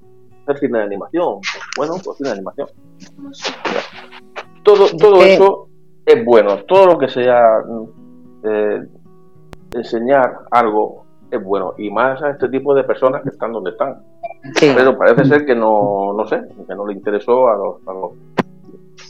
hacer 0.43 0.59
cine 0.59 0.79
de 0.79 0.85
animación, 0.85 1.41
bueno, 1.77 1.95
pues 2.05 2.17
cine 2.19 2.29
de 2.29 2.35
animación. 2.35 2.69
Todo, 4.63 4.87
todo 4.99 5.23
eso 5.25 5.69
es 6.05 6.25
bueno, 6.25 6.59
todo 6.65 6.87
lo 6.87 6.99
que 6.99 7.09
sea 7.09 7.43
eh, 8.45 8.87
enseñar 9.75 10.41
algo 10.51 11.05
es 11.31 11.43
bueno 11.43 11.75
y 11.79 11.91
más 11.91 12.21
a 12.23 12.31
este 12.31 12.49
tipo 12.49 12.75
de 12.75 12.85
personas 12.85 13.23
que 13.23 13.31
están 13.31 13.53
donde 13.53 13.71
están. 13.71 14.03
Pero 14.59 14.97
parece 14.99 15.25
ser 15.25 15.47
que 15.47 15.55
no, 15.55 16.13
no 16.13 16.27
sé, 16.27 16.43
que 16.67 16.75
no 16.75 16.87
le 16.87 16.95
interesó 16.95 17.49
a 17.49 17.57
los, 17.57 17.77
a 17.87 17.93
los, 17.93 18.13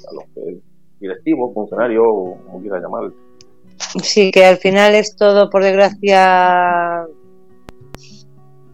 a 0.08 0.14
los 0.14 0.24
directivos, 0.98 1.54
funcionarios, 1.54 2.04
o 2.06 2.36
como 2.46 2.60
quiera 2.60 2.78
llamar. 2.78 3.10
Sí, 4.02 4.30
que 4.30 4.44
al 4.44 4.58
final 4.58 4.94
es 4.94 5.16
todo, 5.16 5.48
por 5.48 5.64
desgracia, 5.64 7.06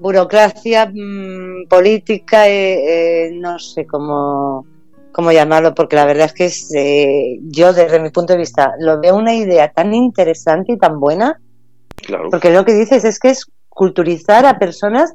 burocracia 0.01 0.91
mm, 0.93 1.69
política, 1.69 2.49
eh, 2.49 3.29
eh, 3.29 3.31
no 3.33 3.59
sé 3.59 3.87
cómo, 3.87 4.67
cómo 5.17 5.33
llamarlo, 5.33 5.75
porque 5.75 5.97
la 5.97 6.05
verdad 6.05 6.27
es 6.27 6.33
que 6.35 6.45
es, 6.45 6.71
eh, 6.75 7.39
yo 7.45 7.73
desde 7.73 7.99
mi 8.01 8.11
punto 8.11 8.35
de 8.35 8.39
vista 8.39 8.75
lo 8.79 9.01
veo 9.01 9.17
una 9.17 9.35
idea 9.35 9.73
tan 9.73 9.95
interesante 9.95 10.75
y 10.75 10.79
tan 10.79 11.01
buena 11.01 11.41
porque 12.31 12.51
lo 12.51 12.65
que 12.65 12.75
dices 12.75 13.05
es 13.05 13.19
que 13.19 13.31
es 13.31 13.47
culturizar 13.69 14.47
a 14.47 14.59
personas, 14.59 15.15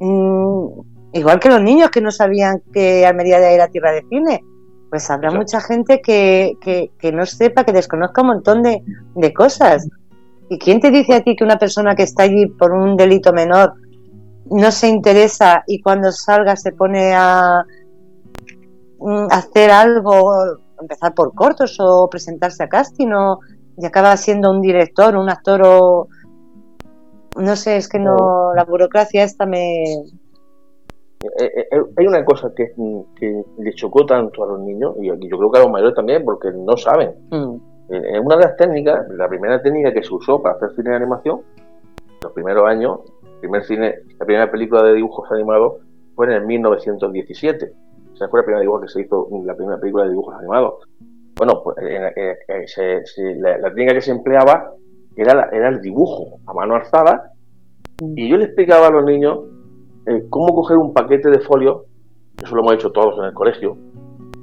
mm, 0.00 0.66
igual 1.12 1.40
que 1.40 1.48
los 1.48 1.62
niños 1.62 1.90
que 1.90 2.00
no 2.00 2.10
sabían 2.10 2.62
que 2.72 3.06
Almería 3.06 3.38
era 3.50 3.68
tierra 3.68 3.92
de 3.92 4.04
cine. 4.08 4.42
Pues 4.90 5.10
habrá 5.10 5.32
mucha 5.32 5.60
gente 5.60 6.00
que, 6.00 6.52
que, 6.60 7.12
no 7.12 7.26
sepa, 7.26 7.64
que 7.64 7.72
desconozca 7.72 8.20
un 8.20 8.28
montón 8.28 8.62
de, 8.62 9.32
cosas. 9.32 9.88
¿Y 10.48 10.58
quién 10.58 10.78
te 10.78 10.90
dice 10.90 11.14
a 11.14 11.20
ti 11.22 11.34
que 11.34 11.42
una 11.42 11.58
persona 11.58 11.96
que 11.96 12.04
está 12.04 12.24
allí 12.24 12.46
por 12.46 12.72
un 12.72 12.96
delito 12.96 13.32
menor 13.32 13.72
no 14.50 14.70
se 14.70 14.88
interesa 14.88 15.64
y 15.66 15.80
cuando 15.80 16.12
salga 16.12 16.54
se 16.54 16.70
pone 16.72 17.12
a 17.12 17.64
hacer 19.30 19.70
algo, 19.70 20.32
empezar 20.80 21.14
por 21.14 21.34
cortos 21.34 21.78
o 21.80 22.08
presentarse 22.08 22.62
a 22.62 22.68
casting 22.68 23.12
o 23.12 23.40
y 23.76 23.86
acaba 23.86 24.16
siendo 24.16 24.50
un 24.50 24.60
director, 24.60 25.16
un 25.16 25.28
actor 25.28 25.62
o... 25.64 26.08
No 27.36 27.56
sé, 27.56 27.76
es 27.76 27.88
que 27.88 27.98
no, 27.98 28.54
la 28.54 28.64
burocracia 28.64 29.24
esta 29.24 29.44
me... 29.44 29.82
Eh, 29.82 31.28
eh, 31.38 31.68
eh, 31.72 31.82
hay 31.96 32.06
una 32.06 32.24
cosa 32.24 32.52
que, 32.54 32.72
que 33.16 33.44
le 33.58 33.74
chocó 33.74 34.06
tanto 34.06 34.44
a 34.44 34.46
los 34.46 34.60
niños, 34.60 34.94
y 35.00 35.06
yo 35.06 35.38
creo 35.38 35.50
que 35.50 35.58
a 35.58 35.62
los 35.62 35.70
mayores 35.70 35.94
también, 35.94 36.24
porque 36.24 36.52
no 36.52 36.76
saben. 36.76 37.14
Mm. 37.30 37.56
En 37.88 38.24
una 38.24 38.36
de 38.36 38.42
las 38.42 38.56
técnicas, 38.56 39.08
la 39.10 39.28
primera 39.28 39.60
técnica 39.60 39.92
que 39.92 40.04
se 40.04 40.14
usó 40.14 40.40
para 40.40 40.54
hacer 40.56 40.70
cine 40.76 40.90
de 40.90 40.96
animación, 40.96 41.40
los 42.22 42.32
primeros 42.32 42.68
años, 42.68 43.00
primer 43.40 43.64
cine, 43.64 43.94
la 44.18 44.26
primera 44.26 44.50
película 44.50 44.82
de 44.82 44.94
dibujos 44.94 45.30
animados 45.32 45.82
fue 46.14 46.26
en 46.26 46.32
el 46.32 46.46
1917. 46.46 47.72
O 48.14 48.16
sea, 48.16 48.28
fue 48.28 48.40
la 48.40 48.44
primera 48.44 48.60
dibujo 48.60 48.80
que 48.80 48.88
se 48.88 49.00
hizo, 49.00 49.28
la 49.44 49.56
primera 49.56 49.78
película 49.78 50.04
de 50.04 50.10
dibujos 50.10 50.34
animados. 50.36 50.74
Bueno, 51.36 51.62
pues 51.64 51.76
eh, 51.82 52.12
eh, 52.16 52.36
eh, 52.48 53.36
la, 53.40 53.68
técnica 53.70 53.94
que 53.94 54.00
se 54.00 54.12
empleaba 54.12 54.72
era, 55.16 55.48
era 55.52 55.68
el 55.68 55.80
dibujo 55.80 56.38
a 56.46 56.52
mano 56.52 56.76
alzada 56.76 57.32
mm. 58.00 58.14
y 58.16 58.28
yo 58.28 58.36
le 58.36 58.44
explicaba 58.44 58.86
a 58.86 58.90
los 58.90 59.04
niños 59.04 59.40
cómo 60.28 60.54
coger 60.54 60.76
un 60.76 60.92
paquete 60.92 61.30
de 61.30 61.40
folio, 61.40 61.86
eso 62.42 62.54
lo 62.54 62.60
hemos 62.60 62.74
hecho 62.74 62.92
todos 62.92 63.18
en 63.18 63.24
el 63.24 63.32
colegio, 63.32 63.78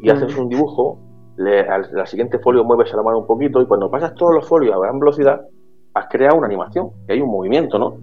y 0.01 0.07
mm. 0.07 0.11
haces 0.11 0.35
un 0.37 0.49
dibujo, 0.49 0.97
le, 1.37 1.61
al, 1.61 1.87
la 1.93 2.05
siguiente 2.07 2.39
folio 2.39 2.63
mueves 2.63 2.91
la 2.93 3.03
mano 3.03 3.19
un 3.19 3.27
poquito 3.27 3.61
y 3.61 3.67
cuando 3.67 3.89
pasas 3.89 4.15
todos 4.15 4.33
los 4.33 4.47
folios 4.47 4.75
a 4.75 4.79
gran 4.79 4.99
velocidad, 4.99 5.45
has 5.93 6.07
creado 6.09 6.37
una 6.37 6.47
animación, 6.47 6.89
que 7.05 7.13
hay 7.13 7.21
un 7.21 7.29
movimiento, 7.29 7.77
¿no? 7.77 7.97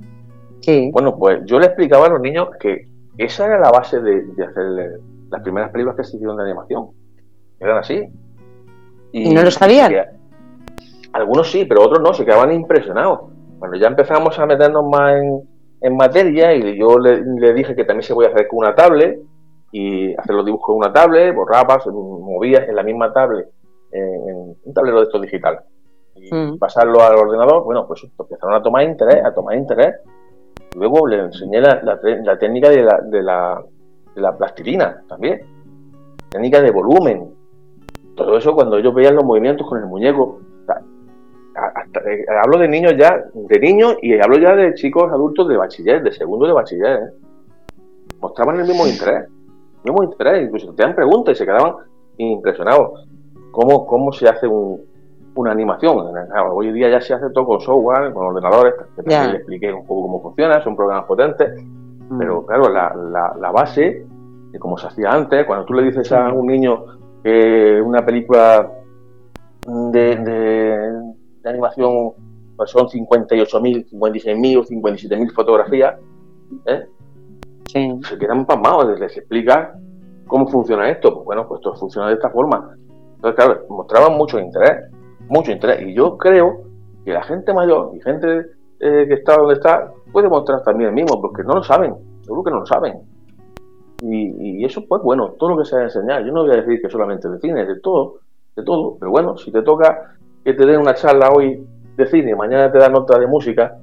Sí. 0.61 0.91
Bueno, 0.93 1.17
pues 1.19 1.41
yo 1.47 1.59
le 1.59 1.67
explicaba 1.67 2.07
a 2.07 2.11
los 2.11 2.21
niños 2.21 2.49
que 2.61 2.87
esa 3.19 3.47
era 3.47 3.59
la 3.59 3.71
base 3.71 4.01
de, 4.01 4.23
de 4.23 4.45
hacer 4.45 5.01
las 5.31 5.43
primeras 5.43 5.71
películas 5.71 5.97
que 5.97 6.05
se 6.05 6.17
hicieron 6.17 6.37
de 6.37 6.45
animación. 6.45 6.89
Eran 7.61 7.79
así. 7.79 8.03
¿Y, 9.13 9.33
no 9.33 9.43
lo 9.43 9.51
sabían? 9.51 9.93
algunos 11.13 11.51
sí, 11.51 11.65
pero 11.65 11.83
otros 11.83 12.01
no, 12.01 12.13
se 12.13 12.25
quedaban 12.25 12.53
impresionados. 12.53 13.31
Cuando 13.59 13.77
ya 13.77 13.89
empezamos 13.89 14.39
a 14.39 14.47
meternos 14.47 14.85
más 14.89 15.15
en, 15.81 15.97
materia 15.97 16.55
y 16.55 16.79
yo 16.79 16.99
le, 16.99 17.53
dije 17.55 17.75
que 17.75 17.85
también 17.85 18.03
se 18.03 18.15
podía 18.15 18.29
hacer 18.29 18.47
con 18.49 18.59
una 18.59 18.75
tablet 18.75 19.19
y 19.73 20.15
hacer 20.15 20.35
los 20.35 20.45
dibujos 20.45 20.67
con 20.67 20.77
una 20.77 20.93
tablet, 20.93 21.35
borrabas, 21.35 21.87
movías 21.87 22.69
en 22.69 22.77
la 22.77 22.83
misma 22.83 23.13
tablet, 23.13 23.49
en, 23.91 24.57
un 24.63 24.75
tablero 24.75 24.99
de 24.99 25.05
estos 25.05 25.23
digital 25.23 25.61
y 26.21 26.35
mm. 26.35 26.59
pasarlo 26.59 27.03
al 27.03 27.17
ordenador, 27.17 27.65
bueno, 27.65 27.87
pues 27.87 28.05
empezaron 28.19 28.55
a 28.55 28.63
tomar 28.63 28.85
interés, 28.85 29.25
a 29.25 29.33
tomar 29.33 29.57
interés. 29.57 29.95
Luego 30.75 31.07
le 31.07 31.21
enseñé 31.21 31.61
la, 31.61 31.81
la, 31.83 32.39
técnica 32.39 32.69
de 32.69 32.83
la, 32.83 33.01
de, 33.03 33.23
la, 33.23 33.63
de 34.19 34.23
la 34.23 34.37
plastilina 34.37 35.03
también, 35.09 35.41
técnica 36.29 36.61
de 36.61 36.71
volumen, 36.71 37.31
todo 38.17 38.37
eso 38.37 38.55
cuando 38.55 38.77
ellos 38.77 38.95
veían 38.95 39.15
los 39.15 39.25
movimientos 39.25 39.67
con 39.69 39.79
el 39.79 39.87
muñeco. 39.87 40.41
Eh, 42.07 42.25
hablo 42.45 42.59
de 42.59 42.69
niños 42.69 42.95
ya, 42.97 43.25
de 43.33 43.59
niños 43.59 43.97
y 44.03 44.19
hablo 44.21 44.39
ya 44.39 44.55
de 44.55 44.75
chicos 44.75 45.11
adultos 45.11 45.49
de 45.49 45.57
bachiller, 45.57 46.03
de 46.03 46.13
segundo 46.13 46.47
de 46.47 46.53
bachiller. 46.53 46.99
¿eh? 46.99 47.11
Mostraban 48.21 48.61
el 48.61 48.67
mismo 48.67 48.87
interés, 48.87 49.29
el 49.85 49.93
mismo 49.93 50.03
interés, 50.05 50.45
incluso 50.45 50.73
te 50.75 50.83
dan 50.83 50.95
preguntas 50.95 51.35
y 51.35 51.39
se 51.39 51.47
quedaban 51.47 51.75
impresionados. 52.19 53.07
¿Cómo, 53.53 53.87
cómo 53.87 54.13
se 54.13 54.29
hace 54.29 54.47
un, 54.47 54.83
una 55.39 55.53
animación. 55.53 56.13
hoy 56.53 56.69
en 56.69 56.75
día 56.75 56.91
ya 56.91 57.01
se 57.01 57.15
hace 57.15 57.31
todo 57.31 57.47
con 57.47 57.61
software, 57.61 58.13
con 58.13 58.27
ordenadores, 58.27 58.75
que 58.75 59.03
también 59.03 59.31
le 59.31 59.37
expliqué 59.39 59.73
un 59.73 59.87
poco 59.87 60.03
cómo 60.03 60.23
funciona, 60.23 60.63
son 60.63 60.75
programas 60.75 61.05
potentes. 61.07 61.65
Pero 62.17 62.47
claro, 62.47 62.71
la, 62.71 62.95
la, 63.39 63.51
base, 63.51 64.07
de 64.51 64.59
como 64.59 64.79
se 64.79 64.87
hacía 64.87 65.11
antes, 65.11 65.45
cuando 65.47 65.65
tú 65.65 65.75
le 65.75 65.83
dices 65.83 66.11
a 66.13 66.33
un 66.33 66.47
niño 66.47 66.85
que 67.23 67.81
una 67.83 68.05
película 68.05 68.71
de, 69.67 70.17
de, 70.17 71.49
animación 71.49 72.13
pues 72.57 72.71
son 72.71 72.87
58.000, 72.87 73.91
56.000 73.91 74.59
o 74.59 74.65
57.000 74.65 75.33
fotografías, 75.33 75.97
¿eh? 76.67 76.87
se 77.67 78.19
quedan 78.19 78.47
pasmados, 78.47 78.99
les 78.99 79.17
explica 79.17 79.75
cómo 80.27 80.47
funciona 80.47 80.89
esto. 80.91 81.13
Pues 81.15 81.25
bueno, 81.25 81.47
pues 81.47 81.59
esto 81.61 81.75
funciona 81.75 82.09
de 82.09 82.15
esta 82.15 82.31
forma. 82.31 82.77
Entonces, 83.17 83.37
claro, 83.37 83.67
mostraban 83.69 84.17
mucho 84.17 84.39
interés, 84.39 84.91
mucho 85.29 85.51
interés. 85.51 85.83
Y 85.83 85.95
yo 85.95 86.17
creo 86.17 86.63
que 87.05 87.13
la 87.13 87.23
gente 87.23 87.53
mayor 87.53 87.93
y 87.95 88.01
gente 88.01 88.47
eh, 88.81 89.05
que 89.09 89.15
está 89.15 89.37
donde 89.37 89.55
está 89.55 89.93
puede 90.13 90.29
mostrar 90.29 90.63
también 90.63 90.91
el 90.91 90.95
mismo, 90.95 91.21
porque 91.21 91.43
no 91.43 91.55
lo 91.55 91.63
saben, 91.63 91.95
seguro 92.23 92.45
que 92.45 92.51
no 92.51 92.61
lo 92.61 92.67
saben. 92.67 92.95
Y, 94.01 94.65
eso, 94.65 94.85
pues 94.87 95.03
bueno, 95.03 95.35
todo 95.39 95.51
lo 95.51 95.59
que 95.59 95.65
se 95.65 95.77
ha 95.77 95.83
enseñado. 95.83 96.25
Yo 96.25 96.33
no 96.33 96.45
voy 96.45 96.53
a 96.53 96.63
decir 96.63 96.81
que 96.81 96.89
solamente 96.89 97.29
de 97.29 97.41
cine, 97.41 97.65
de 97.65 97.81
todo, 97.81 98.21
de 98.55 98.63
todo. 98.63 98.97
Pero 98.99 99.11
bueno, 99.11 99.37
si 99.37 99.51
te 99.51 99.63
toca 99.63 100.15
que 100.45 100.55
te 100.55 100.67
den 100.67 100.81
una 100.81 100.95
charla 100.95 101.31
hoy 101.31 101.67
de 101.97 102.07
cine 102.07 102.31
y 102.31 102.35
mañana 102.35 102.71
te 102.71 102.79
dan 102.79 102.97
otra 102.97 103.19
de 103.19 103.27
música, 103.27 103.77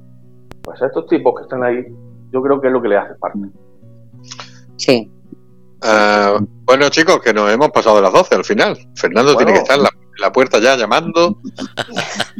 pues 0.62 0.80
a 0.80 0.86
estos 0.86 1.06
tipos 1.06 1.34
que 1.36 1.42
están 1.42 1.62
ahí, 1.62 1.84
yo 2.32 2.42
creo 2.42 2.60
que 2.60 2.68
es 2.68 2.72
lo 2.72 2.80
que 2.80 2.88
le 2.88 2.96
hace 2.96 3.14
parte. 3.16 3.40
Sí. 4.76 5.10
Ah, 5.82 6.38
bueno, 6.64 6.88
chicos, 6.88 7.20
que 7.20 7.34
nos 7.34 7.50
hemos 7.52 7.70
pasado 7.70 7.96
de 7.96 8.02
las 8.02 8.12
12 8.12 8.34
al 8.34 8.44
final. 8.44 8.78
Fernando 8.94 9.36
tiene 9.36 9.52
que 9.52 9.58
estar 9.58 9.76
en 9.76 9.82
la, 9.82 9.90
puerta 10.32 10.58
ya 10.58 10.76
llamando. 10.76 11.38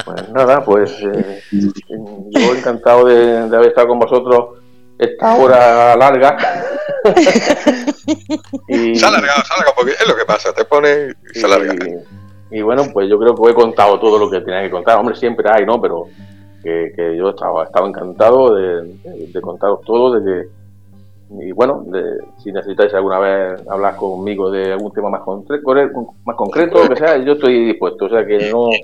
Pues 0.05 0.29
nada, 0.31 0.65
pues 0.65 0.93
eh, 1.03 1.43
yo 1.51 2.55
encantado 2.55 3.07
de, 3.07 3.39
haber 3.39 3.69
estado 3.69 3.89
con 3.89 3.99
vosotros 3.99 4.59
esta 4.99 5.37
hora 5.37 5.97
larga. 5.97 6.37
y, 8.69 8.95
se 8.97 9.05
ha 9.05 9.09
alargado, 9.09 9.43
se 9.43 9.53
ha 9.53 9.57
alargado, 9.57 9.75
porque 9.77 9.93
es 9.93 10.09
lo 10.09 10.17
que 10.17 10.25
pasa, 10.25 10.53
te 10.53 10.65
pone 10.65 11.09
y 11.35 11.39
se 11.39 11.47
alarga. 11.47 11.75
Y, 12.51 12.63
bueno, 12.63 12.85
pues 12.93 13.09
yo 13.09 13.19
creo 13.19 13.35
que 13.35 13.51
he 13.51 13.55
contado 13.55 13.99
todo 13.99 14.19
lo 14.19 14.31
que 14.31 14.41
tenía 14.41 14.63
que 14.63 14.71
contar. 14.71 14.99
Hombre, 14.99 15.17
siempre 15.17 15.49
hay, 15.53 15.67
¿no? 15.67 15.81
Pero 15.81 16.07
que, 16.63 17.17
yo 17.17 17.31
estaba, 17.31 17.65
estaba 17.65 17.89
encantado 17.89 18.55
de, 18.55 18.83
de, 18.83 19.27
de 19.33 19.41
contaros 19.41 19.81
todo, 19.85 20.19
de 20.19 20.25
que 20.25 20.56
y 21.29 21.51
bueno, 21.53 21.85
si 22.43 22.53
necesitáis 22.53 22.95
alguna 22.95 23.19
vez 23.19 23.61
hablar 23.69 23.97
conmigo 23.97 24.51
de 24.51 24.73
algún 24.73 24.93
tema 24.93 25.11
más, 25.11 25.23
más 25.27 26.37
concreto, 26.37 26.85
lo 26.85 26.89
que 26.89 26.97
sea, 26.97 27.17
yo 27.19 27.33
estoy 27.33 27.67
dispuesto. 27.67 28.05
O 28.07 28.09
sea 28.09 28.25
que 28.25 28.51
no. 28.51 28.69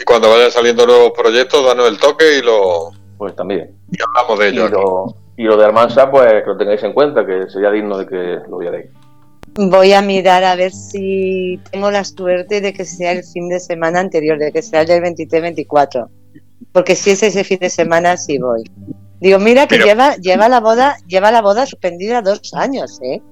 Y 0.00 0.04
cuando, 0.04 0.30
vayan 0.30 0.50
saliendo 0.50 0.86
nuevos 0.86 1.12
proyectos, 1.12 1.64
danos 1.64 1.88
el 1.88 1.98
toque 1.98 2.38
y 2.38 2.42
lo. 2.42 2.90
Pues 3.18 3.34
también. 3.34 3.70
Y 3.90 3.96
hablamos 4.02 4.38
de 4.38 4.48
ello. 4.48 5.14
Y 5.36 5.44
lo, 5.44 5.56
de 5.56 5.64
Armansa, 5.64 6.10
pues 6.10 6.44
que 6.44 6.46
lo 6.46 6.56
tengáis 6.56 6.82
en 6.84 6.92
cuenta, 6.92 7.26
que 7.26 7.48
sería 7.48 7.70
digno 7.70 7.98
de 7.98 8.06
que 8.06 8.38
lo 8.48 8.58
vierais. 8.58 8.86
Voy 9.56 9.92
a 9.92 10.02
mirar 10.02 10.44
a 10.44 10.54
ver 10.54 10.72
si 10.72 11.58
tengo 11.70 11.90
la 11.90 12.04
suerte 12.04 12.60
de 12.60 12.72
que 12.72 12.84
sea 12.84 13.12
el 13.12 13.24
fin 13.24 13.48
de 13.48 13.58
semana 13.58 14.00
anterior, 14.00 14.38
de 14.38 14.52
que 14.52 14.62
sea 14.62 14.82
el 14.82 14.86
del 14.86 15.02
23-24. 15.02 16.08
Porque 16.72 16.94
si 16.94 17.10
es 17.10 17.22
ese 17.22 17.42
fin 17.42 17.58
de 17.60 17.70
semana, 17.70 18.16
sí 18.16 18.38
voy. 18.38 18.64
Digo, 19.20 19.38
mira 19.38 19.66
que 19.66 19.78
lleva, 19.78 20.16
lleva 20.22 20.48
la 20.48 20.60
boda, 20.60 20.96
lleva 21.06 21.30
la 21.30 21.42
boda 21.42 21.66
suspendida 21.66 22.22
dos 22.22 22.52
años, 22.54 22.98
¿eh? 23.02 23.22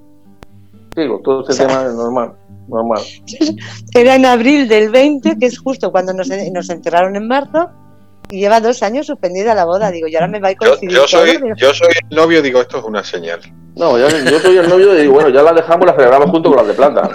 Digo, 0.97 1.21
todo 1.25 1.43
este 1.43 1.65
tema 1.65 1.87
es 1.87 1.95
normal, 1.95 2.33
normal. 2.69 3.01
Era 3.95 4.15
en 4.15 4.27
abril 4.27 4.69
del 4.69 4.91
20, 4.91 5.39
que 5.39 5.47
es 5.47 5.59
justo 5.59 5.91
cuando 5.91 6.13
nos, 6.13 6.29
nos 6.29 6.71
encerraron 6.71 7.17
en 7.17 7.27
marzo, 7.27 7.71
y 8.31 8.41
lleva 8.41 8.61
dos 8.61 8.83
años 8.83 9.07
suspendida 9.07 9.55
la 9.55 9.65
boda. 9.65 9.91
Digo, 9.91 10.09
y 10.09 10.15
ahora 10.15 10.29
me 10.29 10.41
va 10.41 10.49
a 10.49 10.55
coincidir. 10.55 10.95
Yo, 10.95 11.07
soy, 11.07 11.39
yo 11.57 11.75
soy 11.75 11.93
el 12.11 12.17
novio, 12.17 12.43
digo, 12.43 12.61
esto 12.61 12.79
es 12.79 12.85
una 12.85 13.03
señal. 13.05 13.41
No, 13.75 13.99
yo, 13.99 14.09
yo 14.09 14.39
soy 14.39 14.59
el 14.59 14.69
novio 14.69 14.95
y 14.95 15.03
digo, 15.03 15.15
bueno, 15.15 15.31
ya 15.31 15.43
la 15.43 15.53
dejamos, 15.53 15.87
la 15.87 15.95
celebramos 15.95 16.31
junto 16.31 16.51
con 16.51 16.59
las 16.59 16.67
de 16.67 16.75
plata. 16.75 17.11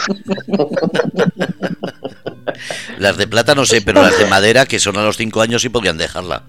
las 2.97 3.17
de 3.17 3.27
plata 3.27 3.53
no 3.53 3.65
sé, 3.65 3.81
pero 3.81 4.01
las 4.01 4.17
de 4.17 4.25
madera, 4.25 4.65
que 4.65 4.79
son 4.79 4.97
a 4.97 5.03
los 5.03 5.17
cinco 5.17 5.41
años, 5.41 5.61
sí 5.61 5.69
podrían 5.69 5.97
dejarla. 5.97 6.43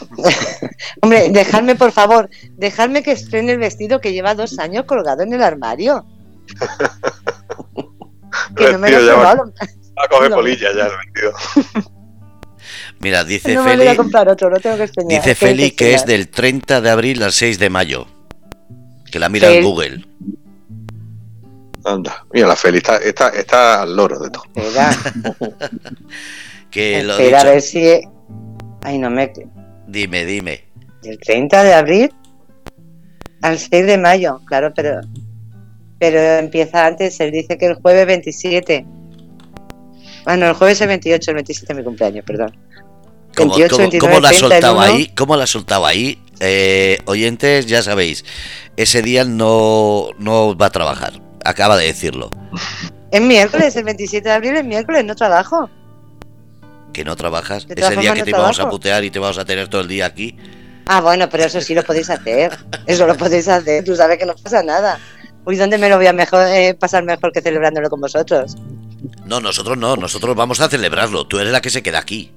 Hombre, 1.02 1.28
dejadme, 1.30 1.74
por 1.74 1.92
favor, 1.92 2.28
dejadme 2.56 3.02
que 3.02 3.12
estrene 3.12 3.52
el 3.52 3.58
vestido 3.58 4.00
que 4.00 4.12
lleva 4.12 4.34
dos 4.34 4.58
años 4.58 4.84
colgado 4.84 5.22
en 5.22 5.32
el 5.32 5.42
armario. 5.42 6.04
que 8.56 8.72
no 8.72 8.78
me 8.78 8.90
lo 8.90 9.18
va, 9.18 9.32
a 9.32 10.08
coger 10.08 10.32
polilla 10.32 10.68
ya 10.74 10.86
el 10.86 10.92
vestido. 11.04 11.32
Mira, 13.00 13.24
dice 13.24 13.58
Feli. 13.58 13.84
dice 15.08 15.34
Feli 15.34 15.72
que 15.72 15.94
es 15.94 16.06
del 16.06 16.28
30 16.28 16.80
de 16.80 16.90
abril 16.90 17.24
al 17.24 17.32
6 17.32 17.58
de 17.58 17.68
mayo. 17.68 18.06
Que 19.10 19.18
la 19.18 19.28
mira 19.28 19.50
en 19.50 19.64
Google. 19.64 20.06
Anda, 21.84 22.24
mira 22.32 22.46
la 22.46 22.56
Feli, 22.56 22.78
está, 22.78 22.98
está, 22.98 23.30
está 23.30 23.82
al 23.82 23.96
loro 23.96 24.20
de 24.20 24.30
todo. 24.30 24.44
Espera. 24.54 24.96
que 26.70 27.02
lo 27.02 27.14
Espera, 27.14 27.40
a 27.40 27.44
ver 27.44 27.60
si. 27.60 28.00
Ay, 28.82 28.98
no 28.98 29.10
me. 29.10 29.32
Dime, 29.92 30.24
dime. 30.24 30.64
¿Del 31.02 31.18
30 31.18 31.64
de 31.64 31.74
abril 31.74 32.14
al 33.42 33.58
6 33.58 33.86
de 33.86 33.98
mayo, 33.98 34.40
claro, 34.46 34.72
pero 34.74 35.00
pero 35.98 36.18
empieza 36.18 36.86
antes, 36.86 37.20
él 37.20 37.30
dice 37.30 37.58
que 37.58 37.66
el 37.66 37.74
jueves 37.74 38.06
27. 38.06 38.86
Bueno, 40.24 40.48
el 40.48 40.54
jueves 40.54 40.80
es 40.80 40.88
28, 40.88 41.30
el 41.30 41.34
27 41.34 41.72
es 41.72 41.76
mi 41.76 41.84
cumpleaños, 41.84 42.24
perdón. 42.24 42.56
¿Cómo, 43.36 43.54
¿cómo, 44.00 44.20
la 44.20 44.30
ha 44.30 44.32
soltado 44.32 44.80
ahí? 44.80 45.12
¿Cómo 45.14 45.36
la 45.36 45.44
ha 45.44 45.46
soltado 45.46 45.86
ahí? 45.86 46.18
Eh, 46.40 46.98
oyentes, 47.04 47.66
ya 47.66 47.82
sabéis, 47.82 48.24
ese 48.76 49.02
día 49.02 49.24
no, 49.24 50.08
no 50.18 50.56
va 50.56 50.66
a 50.66 50.70
trabajar. 50.70 51.12
Acaba 51.44 51.76
de 51.76 51.86
decirlo. 51.86 52.30
Es 53.10 53.20
miércoles, 53.20 53.76
el 53.76 53.84
27 53.84 54.26
de 54.26 54.34
abril 54.34 54.56
es 54.56 54.64
miércoles, 54.64 55.04
no 55.04 55.14
trabajo 55.14 55.68
que 56.92 57.04
no 57.04 57.16
trabajas, 57.16 57.66
ese 57.68 57.96
día 57.96 58.14
que 58.14 58.22
te 58.22 58.32
vamos 58.32 58.60
a 58.60 58.68
putear 58.68 59.04
y 59.04 59.10
te 59.10 59.18
vamos 59.18 59.38
a 59.38 59.44
tener 59.44 59.68
todo 59.68 59.80
el 59.80 59.88
día 59.88 60.06
aquí. 60.06 60.36
Ah, 60.86 61.00
bueno, 61.00 61.28
pero 61.28 61.44
eso 61.44 61.60
sí 61.60 61.74
lo 61.74 61.82
podéis 61.82 62.10
hacer. 62.10 62.56
Eso 62.86 63.06
lo 63.06 63.16
podéis 63.16 63.48
hacer. 63.48 63.84
Tú 63.84 63.94
sabes 63.94 64.18
que 64.18 64.26
no 64.26 64.34
pasa 64.34 64.62
nada. 64.62 64.98
Uy, 65.44 65.56
¿dónde 65.56 65.78
me 65.78 65.88
lo 65.88 65.96
voy 65.96 66.06
a 66.06 66.12
mejor, 66.12 66.46
eh, 66.48 66.74
pasar 66.74 67.04
mejor 67.04 67.32
que 67.32 67.40
celebrándolo 67.40 67.88
con 67.88 68.00
vosotros? 68.00 68.56
No, 69.24 69.40
nosotros 69.40 69.78
no. 69.78 69.96
Nosotros 69.96 70.36
vamos 70.36 70.60
a 70.60 70.68
celebrarlo. 70.68 71.26
Tú 71.26 71.38
eres 71.38 71.52
la 71.52 71.60
que 71.60 71.70
se 71.70 71.82
queda 71.82 71.98
aquí. 71.98 72.32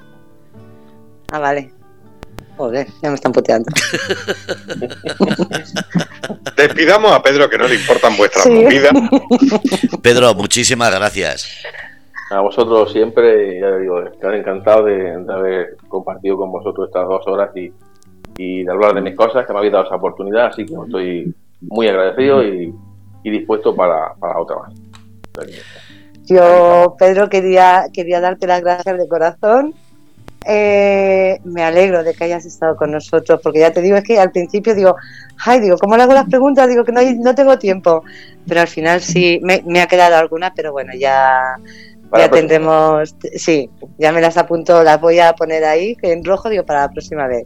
Ah, 1.32 1.40
vale. 1.40 1.72
Joder, 2.58 2.88
ya 3.02 3.10
me 3.10 3.16
están 3.16 3.34
puteando. 3.34 3.70
Despidamos 6.56 7.12
a 7.12 7.22
Pedro 7.22 7.50
que 7.50 7.58
no 7.58 7.68
le 7.68 7.76
importan 7.76 8.16
vuestras 8.16 8.46
movidas. 8.46 8.94
Pedro, 10.02 10.34
muchísimas 10.36 10.94
gracias 10.94 11.50
a 12.30 12.40
vosotros 12.42 12.92
siempre, 12.92 13.60
ya 13.60 13.78
digo, 13.78 14.02
estar 14.02 14.34
encantado 14.34 14.86
de, 14.86 15.12
haber 15.30 15.78
compartido 15.88 16.38
con 16.38 16.52
vosotros 16.52 16.88
estas 16.88 17.08
dos 17.08 17.26
horas 17.28 17.52
y, 17.56 18.64
de 18.64 18.72
hablar 18.72 18.94
de 18.94 19.02
mis 19.02 19.16
cosas, 19.16 19.46
que 19.46 19.54
me 19.54 19.60
habéis 19.60 19.74
dado 19.74 19.86
esa 19.86 19.96
oportunidad, 19.96 20.48
así 20.48 20.66
que 20.66 20.74
estoy 20.74 21.34
muy 21.62 21.88
agradecido 21.88 22.44
y, 22.44 22.74
dispuesto 23.24 23.76
para, 23.76 24.14
otra 24.38 24.58
más. 24.58 24.74
Yo, 26.26 26.96
Pedro, 26.98 27.30
quería, 27.30 27.86
quería 27.92 28.20
darte 28.20 28.46
las 28.46 28.62
gracias 28.62 28.98
de 28.98 29.08
corazón. 29.08 29.74
Eh, 30.48 31.40
me 31.44 31.64
alegro 31.64 32.04
de 32.04 32.14
que 32.14 32.24
hayas 32.24 32.46
estado 32.46 32.76
con 32.76 32.92
nosotros, 32.92 33.40
porque 33.42 33.60
ya 33.60 33.72
te 33.72 33.82
digo, 33.82 33.98
es 33.98 34.04
que 34.04 34.20
al 34.20 34.32
principio 34.32 34.76
digo, 34.76 34.96
ay, 35.44 35.60
digo, 35.60 35.78
¿cómo 35.78 35.98
le 35.98 36.04
hago 36.04 36.14
las 36.14 36.30
preguntas? 36.30 36.70
Digo 36.70 36.84
que 36.84 36.92
no, 36.92 37.02
no 37.02 37.34
tengo 37.34 37.58
tiempo, 37.58 38.04
pero 38.48 38.62
al 38.62 38.68
final 38.68 39.02
sí, 39.02 39.40
me, 39.42 39.64
me 39.66 39.82
ha 39.82 39.88
quedado 39.88 40.18
alguna, 40.18 40.54
pero 40.56 40.72
bueno, 40.72 40.94
ya 40.94 41.58
ya 42.18 42.30
tendremos, 42.30 43.16
sí, 43.36 43.70
ya 43.98 44.12
me 44.12 44.22
las 44.22 44.38
apunto, 44.38 44.84
las 44.84 45.00
voy 45.00 45.20
a 45.20 45.34
poner 45.34 45.64
ahí 45.64 45.98
en 46.02 46.24
rojo, 46.24 46.50
digo, 46.50 46.66
para 46.66 46.82
la 46.82 46.90
próxima 46.90 47.28
vez. 47.28 47.46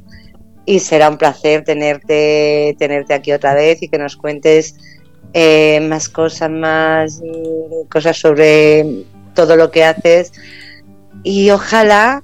Y 0.66 0.80
será 0.80 1.10
un 1.10 1.18
placer 1.18 1.64
tenerte, 1.64 2.76
tenerte 2.78 3.14
aquí 3.14 3.32
otra 3.32 3.56
vez 3.56 3.82
y 3.82 3.90
que 3.90 3.98
nos 3.98 4.16
cuentes 4.16 4.76
eh, 5.34 5.80
más 5.82 6.10
cosas, 6.10 6.50
más 6.50 7.22
mm, 7.22 7.88
cosas 7.90 8.18
sobre 8.18 9.06
todo 9.34 9.56
lo 9.56 9.72
que 9.72 9.84
haces. 9.84 10.32
Y 11.24 11.50
ojalá 11.50 12.24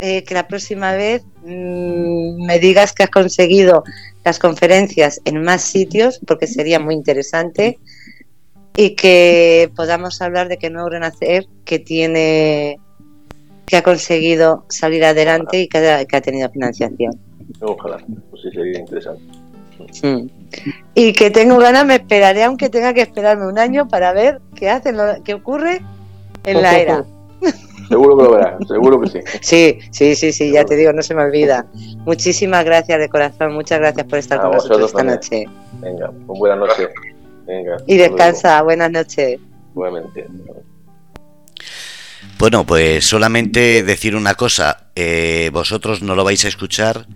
eh, 0.00 0.24
que 0.24 0.34
la 0.34 0.48
próxima 0.48 0.92
vez 0.92 1.22
mm, 1.44 2.46
me 2.46 2.58
digas 2.58 2.92
que 2.92 3.04
has 3.04 3.10
conseguido 3.10 3.84
las 4.24 4.38
conferencias 4.38 5.20
en 5.24 5.42
más 5.42 5.62
sitios, 5.62 6.20
porque 6.26 6.46
sería 6.46 6.80
muy 6.80 6.94
interesante 6.94 7.78
y 8.76 8.96
que 8.96 9.70
podamos 9.76 10.20
hablar 10.20 10.48
de 10.48 10.58
que 10.58 10.70
Nuevo 10.70 10.88
Renacer 10.88 11.46
que 11.64 11.78
tiene 11.78 12.80
que 13.66 13.76
ha 13.76 13.82
conseguido 13.82 14.64
salir 14.68 15.04
adelante 15.04 15.58
y 15.60 15.68
que 15.68 15.78
ha, 15.78 16.20
tenido 16.20 16.50
financiación. 16.50 17.18
Ojalá, 17.60 17.98
pues 18.30 18.42
sí 18.42 18.50
sería 18.50 18.78
interesante. 18.78 19.22
Y 20.94 21.12
que 21.12 21.30
tengo 21.30 21.58
ganas, 21.58 21.86
me 21.86 21.94
esperaré, 21.94 22.44
aunque 22.44 22.68
tenga 22.68 22.92
que 22.92 23.00
esperarme 23.00 23.46
un 23.46 23.58
año 23.58 23.88
para 23.88 24.12
ver 24.12 24.40
qué 24.54 24.70
hacen, 24.70 24.96
qué 25.24 25.34
ocurre 25.34 25.80
en 26.44 26.62
la 26.62 26.78
era. 26.78 27.04
Seguro 27.88 28.16
que 28.16 28.22
lo 28.24 28.30
verás, 28.30 28.66
seguro 28.66 28.98
que 29.02 29.10
sí. 29.10 29.20
Sí, 29.42 29.78
sí, 29.90 30.14
sí, 30.14 30.32
sí, 30.32 30.50
ya 30.50 30.64
te 30.64 30.74
digo, 30.74 30.94
no 30.94 31.02
se 31.02 31.14
me 31.14 31.22
olvida. 31.22 31.66
Muchísimas 32.06 32.64
gracias 32.64 32.98
de 32.98 33.10
corazón, 33.10 33.52
muchas 33.52 33.78
gracias 33.78 34.06
por 34.06 34.18
estar 34.18 34.40
con 34.40 34.52
nosotros 34.52 34.86
esta 34.86 35.02
noche. 35.02 35.44
Venga, 35.80 36.10
pues 36.26 36.38
buenas 36.38 36.60
noches. 36.60 36.88
Venga, 37.46 37.76
y 37.86 37.96
descansa, 37.96 38.62
buenas 38.62 38.90
noches. 38.90 39.38
Bueno, 42.38 42.64
pues 42.64 43.06
solamente 43.06 43.82
decir 43.82 44.16
una 44.16 44.34
cosa, 44.34 44.88
eh, 44.94 45.50
vosotros 45.52 46.02
no 46.02 46.14
lo 46.14 46.24
vais 46.24 46.44
a 46.44 46.48
escuchar, 46.48 47.06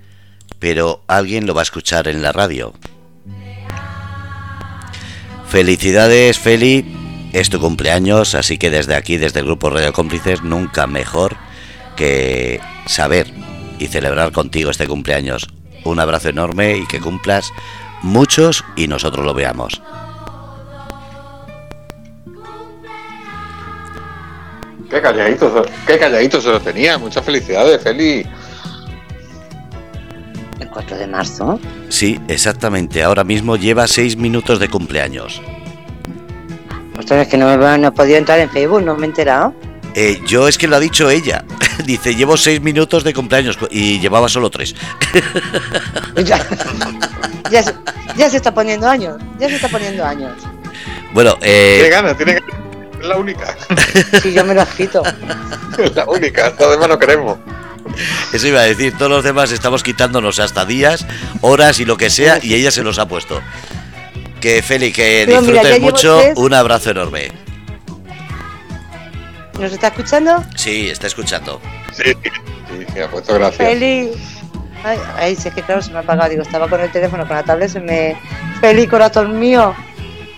pero 0.58 1.02
alguien 1.06 1.46
lo 1.46 1.54
va 1.54 1.62
a 1.62 1.64
escuchar 1.64 2.08
en 2.08 2.22
la 2.22 2.32
radio. 2.32 2.72
Felicidades, 5.48 6.38
Feli, 6.38 6.84
es 7.32 7.48
tu 7.50 7.58
cumpleaños, 7.58 8.34
así 8.34 8.58
que 8.58 8.70
desde 8.70 8.94
aquí, 8.94 9.16
desde 9.16 9.40
el 9.40 9.46
grupo 9.46 9.70
Radio 9.70 9.92
Cómplices, 9.92 10.42
nunca 10.42 10.86
mejor 10.86 11.36
que 11.96 12.60
saber 12.86 13.32
y 13.78 13.86
celebrar 13.86 14.32
contigo 14.32 14.70
este 14.70 14.86
cumpleaños. 14.86 15.48
Un 15.84 16.00
abrazo 16.00 16.28
enorme 16.28 16.76
y 16.76 16.86
que 16.86 17.00
cumplas 17.00 17.52
muchos 18.02 18.64
y 18.76 18.88
nosotros 18.88 19.24
lo 19.24 19.34
veamos. 19.34 19.80
Qué 24.90 25.02
calladito, 25.02 25.66
qué 25.86 25.98
calladito 25.98 26.40
se 26.40 26.48
lo 26.48 26.60
tenía. 26.60 26.96
Muchas 26.98 27.24
felicidades, 27.24 27.82
Feli. 27.82 28.26
¿El 30.60 30.68
4 30.68 30.96
de 30.96 31.06
marzo? 31.06 31.60
Sí, 31.88 32.18
exactamente. 32.28 33.02
Ahora 33.02 33.22
mismo 33.22 33.56
lleva 33.56 33.86
seis 33.86 34.16
minutos 34.16 34.58
de 34.58 34.68
cumpleaños. 34.68 35.42
Ostras, 36.98 37.22
es 37.22 37.28
que 37.28 37.36
no, 37.36 37.46
me, 37.56 37.78
no 37.78 37.88
he 37.88 37.92
podido 37.92 38.16
entrar 38.16 38.40
en 38.40 38.50
Facebook, 38.50 38.82
no 38.82 38.96
me 38.96 39.06
he 39.06 39.08
enterado. 39.10 39.54
Eh, 39.94 40.20
yo 40.26 40.48
es 40.48 40.56
que 40.58 40.66
lo 40.66 40.76
ha 40.76 40.80
dicho 40.80 41.10
ella. 41.10 41.44
Dice, 41.84 42.14
llevo 42.14 42.36
seis 42.36 42.60
minutos 42.60 43.04
de 43.04 43.14
cumpleaños 43.14 43.58
y 43.70 44.00
llevaba 44.00 44.28
solo 44.28 44.50
tres. 44.50 44.74
ya, 46.16 46.44
ya, 47.50 47.62
se, 47.62 47.74
ya, 48.16 48.30
se, 48.30 48.36
está 48.36 48.52
poniendo 48.52 48.88
años, 48.88 49.20
ya 49.38 49.48
se 49.48 49.56
está 49.56 49.68
poniendo 49.68 50.04
años. 50.04 50.32
Bueno, 51.12 51.36
eh... 51.40 51.78
Tiene 51.80 51.90
ganas, 51.90 52.16
tiene 52.16 52.32
ganas. 52.34 52.67
Es 53.00 53.06
la 53.06 53.16
única. 53.16 53.56
Sí, 54.22 54.32
yo 54.32 54.44
me 54.44 54.54
lo 54.54 54.66
quito. 54.66 55.02
Es 55.78 55.94
la 55.96 56.04
única, 56.06 56.52
los 56.58 56.70
demás 56.70 56.88
no 56.88 56.98
queremos. 56.98 57.38
Eso 58.32 58.46
iba 58.46 58.60
a 58.60 58.64
decir, 58.64 58.96
todos 58.96 59.10
los 59.10 59.24
demás 59.24 59.50
estamos 59.50 59.82
quitándonos 59.82 60.38
hasta 60.38 60.64
días, 60.64 61.06
horas 61.40 61.80
y 61.80 61.84
lo 61.84 61.96
que 61.96 62.10
sea, 62.10 62.38
y 62.42 62.54
ella 62.54 62.70
se 62.70 62.82
los 62.82 62.98
ha 62.98 63.08
puesto. 63.08 63.40
Que 64.40 64.62
Feli, 64.62 64.92
que 64.92 65.26
disfrutes 65.26 65.80
mucho. 65.80 66.20
Un 66.36 66.54
abrazo 66.54 66.90
enorme. 66.90 67.32
¿Nos 69.58 69.72
está 69.72 69.88
escuchando? 69.88 70.44
Sí, 70.54 70.88
está 70.88 71.08
escuchando. 71.08 71.60
Sí, 71.92 72.12
sí, 72.22 72.86
sí 72.92 73.00
ha 73.00 73.10
puesto 73.10 73.34
gracias. 73.34 73.68
Feli. 73.68 74.10
Ay, 74.84 74.98
ay, 75.16 75.36
sí, 75.36 75.48
es 75.48 75.54
que 75.54 75.62
claro, 75.62 75.82
se 75.82 75.90
me 75.90 75.96
ha 75.98 76.00
apagado. 76.02 76.30
Digo, 76.30 76.42
estaba 76.42 76.68
con 76.68 76.80
el 76.80 76.92
teléfono, 76.92 77.26
con 77.26 77.36
la 77.36 77.42
tablet, 77.42 77.68
se 77.68 77.80
me. 77.80 78.16
Feli, 78.60 78.86
corazón 78.86 79.38
mío. 79.40 79.74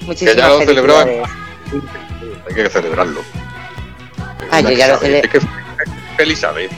Muchísimas 0.02 0.34
que 0.34 0.40
ya 0.40 0.48
lo 0.48 0.60
celebró. 0.60 0.96
Hay 2.50 2.64
que 2.64 2.68
celebrarlo. 2.68 3.22
Ay, 4.50 4.64
yo 4.64 4.70
ya 4.72 4.88
lo. 4.88 5.02
Es 5.02 5.28
que 5.28 6.36
sabe. 6.36 6.68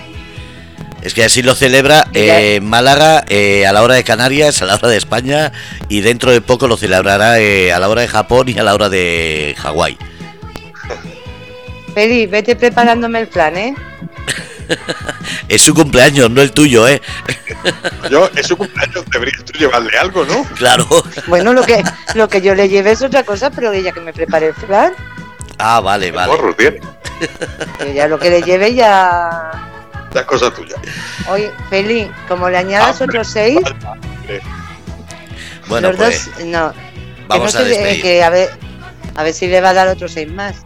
Es 1.03 1.15
que 1.15 1.25
así 1.25 1.43
lo 1.43 1.55
celebra 1.57 2.07
eh, 2.13 2.61
Málaga 2.63 3.25
eh, 3.27 3.67
a 3.67 3.73
la 3.73 3.83
hora 3.83 3.95
de 3.95 4.05
Canarias, 4.05 4.63
a 4.63 4.67
la 4.67 4.77
hora 4.77 4.89
de 4.89 4.99
España 4.99 5.51
y 5.89 6.01
dentro 6.01 6.31
de 6.31 6.41
poco 6.41 6.69
lo 6.69 6.77
celebrará 6.77 7.41
eh, 7.41 7.73
a 7.73 7.81
la 7.81 7.89
hora 7.89 8.03
de 8.03 8.09
Japón 8.09 8.49
y 8.49 8.59
a 8.59 8.63
la 8.63 8.75
hora 8.75 8.89
de 8.89 9.57
Hawái. 9.59 9.99
Feli, 11.95 12.27
vete 12.27 12.55
preparándome 12.55 13.21
el 13.21 13.29
plan, 13.29 13.57
¿eh? 13.57 13.75
es 15.49 15.63
su 15.63 15.75
cumpleaños, 15.75 16.31
no 16.31 16.41
el 16.41 16.53
tuyo, 16.53 16.87
¿eh? 16.87 17.03
yo, 18.11 18.31
es 18.37 18.47
su 18.47 18.57
cumpleaños, 18.57 19.05
deberías 19.11 19.45
tú 19.45 19.59
llevarle 19.59 19.99
algo, 19.99 20.25
¿no? 20.25 20.45
Claro. 20.55 20.87
Bueno, 21.27 21.53
lo 21.53 21.63
que, 21.63 21.83
lo 22.15 22.29
que 22.29 22.41
yo 22.41 22.55
le 22.55 22.69
lleve 22.69 22.93
es 22.93 23.03
otra 23.03 23.25
cosa, 23.25 23.51
pero 23.51 23.73
ella 23.73 23.91
que 23.91 24.01
me 24.01 24.13
prepare 24.13 24.49
el 24.49 24.55
plan. 24.55 24.93
Ah, 25.65 25.81
vale, 25.81 26.11
vale. 26.11 26.33
Ya 27.95 28.09
lo 28.09 28.19
que 28.19 28.31
le 28.31 28.43
lleve 28.43 28.75
ya 28.75 29.71
es 30.13 30.23
cosa 30.23 30.53
tuya. 30.53 30.77
Oye, 31.29 31.51
Feli, 31.71 32.11
como 32.29 32.51
le 32.51 32.59
añadas 32.59 33.01
otros 33.01 33.29
seis. 33.29 33.61
Bueno, 35.69 35.89
los 35.89 35.97
pues, 35.97 36.31
dos, 36.35 36.45
no. 36.47 36.73
Vamos 37.29 37.55
que 37.55 37.59
a 37.59 37.65
despedir. 37.65 38.03
Que 38.03 38.25
a, 38.25 38.31
ver, 38.31 38.51
a 39.15 39.23
ver 39.23 39.33
si 39.33 39.47
le 39.47 39.61
va 39.61 39.71
a 39.71 39.75
dar 39.75 39.89
otros 39.89 40.13
seis 40.13 40.31
más. 40.31 40.57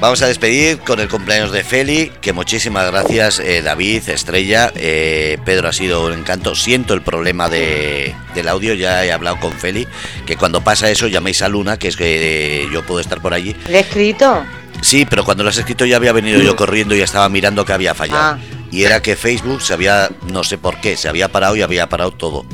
Vamos 0.00 0.20
a 0.22 0.26
despedir 0.26 0.78
con 0.80 1.00
el 1.00 1.08
cumpleaños 1.08 1.52
de 1.52 1.64
Feli, 1.64 2.12
que 2.20 2.32
muchísimas 2.32 2.90
gracias 2.90 3.38
eh, 3.38 3.62
David, 3.62 4.08
Estrella, 4.08 4.72
eh, 4.74 5.38
Pedro 5.44 5.68
ha 5.68 5.72
sido 5.72 6.04
un 6.06 6.12
encanto, 6.12 6.54
siento 6.54 6.94
el 6.94 7.02
problema 7.02 7.48
de, 7.48 8.14
del 8.34 8.48
audio, 8.48 8.74
ya 8.74 9.04
he 9.04 9.12
hablado 9.12 9.38
con 9.40 9.52
Feli, 9.52 9.86
que 10.26 10.36
cuando 10.36 10.62
pasa 10.62 10.90
eso 10.90 11.06
llaméis 11.06 11.42
a 11.42 11.48
Luna, 11.48 11.78
que 11.78 11.88
es 11.88 11.96
que 11.96 12.64
eh, 12.64 12.68
yo 12.72 12.84
puedo 12.84 13.00
estar 13.00 13.22
por 13.22 13.32
allí. 13.32 13.54
¿Le 13.68 13.78
he 13.78 13.80
escrito? 13.80 14.44
Sí, 14.82 15.06
pero 15.08 15.24
cuando 15.24 15.44
lo 15.44 15.50
has 15.50 15.56
escrito 15.56 15.86
ya 15.86 15.96
había 15.96 16.12
venido 16.12 16.40
yo 16.42 16.56
corriendo 16.56 16.94
y 16.94 17.00
estaba 17.00 17.28
mirando 17.28 17.64
que 17.64 17.72
había 17.72 17.94
fallado. 17.94 18.20
Ah. 18.20 18.38
Y 18.70 18.82
era 18.82 19.00
que 19.00 19.16
Facebook 19.16 19.62
se 19.62 19.72
había, 19.72 20.10
no 20.26 20.44
sé 20.44 20.58
por 20.58 20.80
qué, 20.80 20.96
se 20.96 21.08
había 21.08 21.28
parado 21.28 21.56
y 21.56 21.62
había 21.62 21.88
parado 21.88 22.10
todo. 22.10 22.44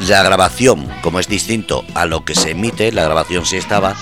La 0.00 0.22
grabación, 0.22 0.88
como 1.00 1.20
es 1.20 1.28
distinto 1.28 1.84
a 1.94 2.04
lo 2.04 2.24
que 2.24 2.34
se 2.34 2.50
emite, 2.50 2.90
la 2.90 3.04
grabación 3.04 3.46
sí 3.46 3.56
estaba, 3.56 3.94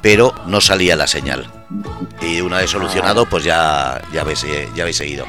pero 0.00 0.34
no 0.46 0.60
salía 0.60 0.94
la 0.94 1.08
señal. 1.08 1.61
Y 2.20 2.40
una 2.40 2.58
vez 2.58 2.70
solucionado, 2.70 3.26
pues 3.26 3.44
ya, 3.44 4.00
ya, 4.12 4.20
habéis, 4.22 4.44
ya 4.74 4.82
habéis 4.82 4.96
seguido. 4.96 5.26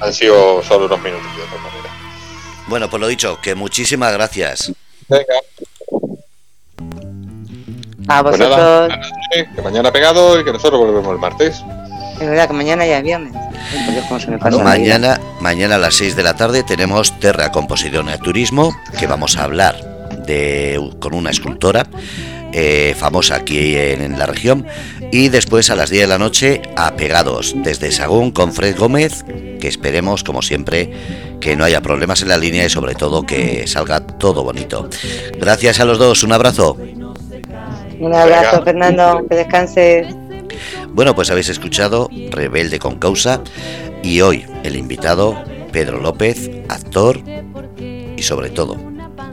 Han 0.00 0.12
sido 0.12 0.62
solo 0.62 0.86
unos 0.86 1.00
minutos 1.02 1.26
de 1.36 1.42
otra 1.42 1.56
manera. 1.58 1.88
Bueno, 2.66 2.88
pues 2.88 3.00
lo 3.00 3.06
dicho, 3.08 3.38
que 3.42 3.54
muchísimas 3.54 4.12
gracias. 4.12 4.72
Venga. 5.08 5.34
A 8.08 8.22
Pues 8.22 8.38
vosotros. 8.38 8.56
nada, 8.58 9.00
que 9.54 9.62
mañana 9.62 9.90
pegado 9.92 10.38
y 10.40 10.44
que 10.44 10.52
nosotros 10.52 10.80
volvemos 10.80 11.12
el 11.12 11.18
martes. 11.18 11.62
Es 12.20 12.28
verdad 12.28 12.46
que 12.46 12.52
mañana 12.54 12.86
ya 12.86 12.98
es 12.98 13.02
viernes. 13.02 13.32
Dios, 13.90 14.04
cómo 14.08 14.20
se 14.20 14.30
me 14.30 14.38
pasa. 14.38 14.62
Mañana, 14.62 15.20
mañana 15.40 15.74
a 15.76 15.78
las 15.78 15.94
6 15.94 16.14
de 16.16 16.22
la 16.22 16.36
tarde 16.36 16.62
tenemos 16.62 17.18
Terra 17.18 17.50
Composición 17.50 18.08
y 18.08 18.18
Turismo, 18.18 18.74
que 18.98 19.06
vamos 19.06 19.36
a 19.36 19.44
hablar 19.44 19.76
de, 20.26 20.78
con 21.00 21.14
una 21.14 21.30
escultora 21.30 21.86
eh, 22.54 22.94
famosa 22.96 23.34
aquí 23.36 23.76
en, 23.76 24.00
en 24.00 24.18
la 24.18 24.26
región. 24.26 24.66
Y 25.10 25.28
después 25.28 25.70
a 25.70 25.76
las 25.76 25.90
10 25.90 26.02
de 26.02 26.06
la 26.08 26.18
noche, 26.18 26.62
Apegados, 26.76 27.54
desde 27.56 27.90
Sagún 27.92 28.30
con 28.30 28.52
Fred 28.52 28.76
Gómez, 28.76 29.24
que 29.60 29.68
esperemos, 29.68 30.24
como 30.24 30.40
siempre, 30.40 30.90
que 31.40 31.56
no 31.56 31.64
haya 31.64 31.82
problemas 31.82 32.22
en 32.22 32.28
la 32.28 32.38
línea 32.38 32.64
y 32.64 32.70
sobre 32.70 32.94
todo 32.94 33.24
que 33.24 33.66
salga 33.66 34.00
todo 34.00 34.44
bonito. 34.44 34.88
Gracias 35.38 35.80
a 35.80 35.84
los 35.84 35.98
dos, 35.98 36.22
un 36.22 36.32
abrazo. 36.32 36.78
Un 37.98 38.14
abrazo, 38.14 38.50
Venga. 38.52 38.64
Fernando. 38.64 39.26
Que 39.28 39.36
descanses. 39.36 40.06
Bueno, 40.90 41.14
pues 41.14 41.30
habéis 41.30 41.48
escuchado 41.48 42.08
Rebelde 42.30 42.78
con 42.78 42.98
Causa 42.98 43.40
y 44.02 44.20
hoy 44.20 44.46
el 44.62 44.76
invitado 44.76 45.42
Pedro 45.72 46.00
López, 46.00 46.50
actor 46.68 47.20
y 48.16 48.22
sobre 48.22 48.50
todo 48.50 48.76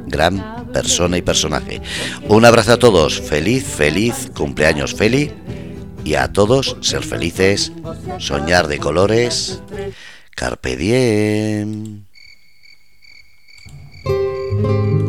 gran 0.08 0.61
persona 0.72 1.18
y 1.18 1.22
personaje. 1.22 1.82
Un 2.28 2.46
abrazo 2.46 2.74
a 2.74 2.80
todos, 2.80 3.20
feliz, 3.22 3.66
feliz 3.66 4.32
cumpleaños 4.36 4.94
Feli 4.94 5.32
y 6.04 6.16
a 6.16 6.32
todos 6.32 6.78
ser 6.82 7.04
felices, 7.04 7.72
soñar 8.18 8.68
de 8.68 8.80
colores, 8.80 9.62
carpe 10.36 10.76
diem. 10.76 12.06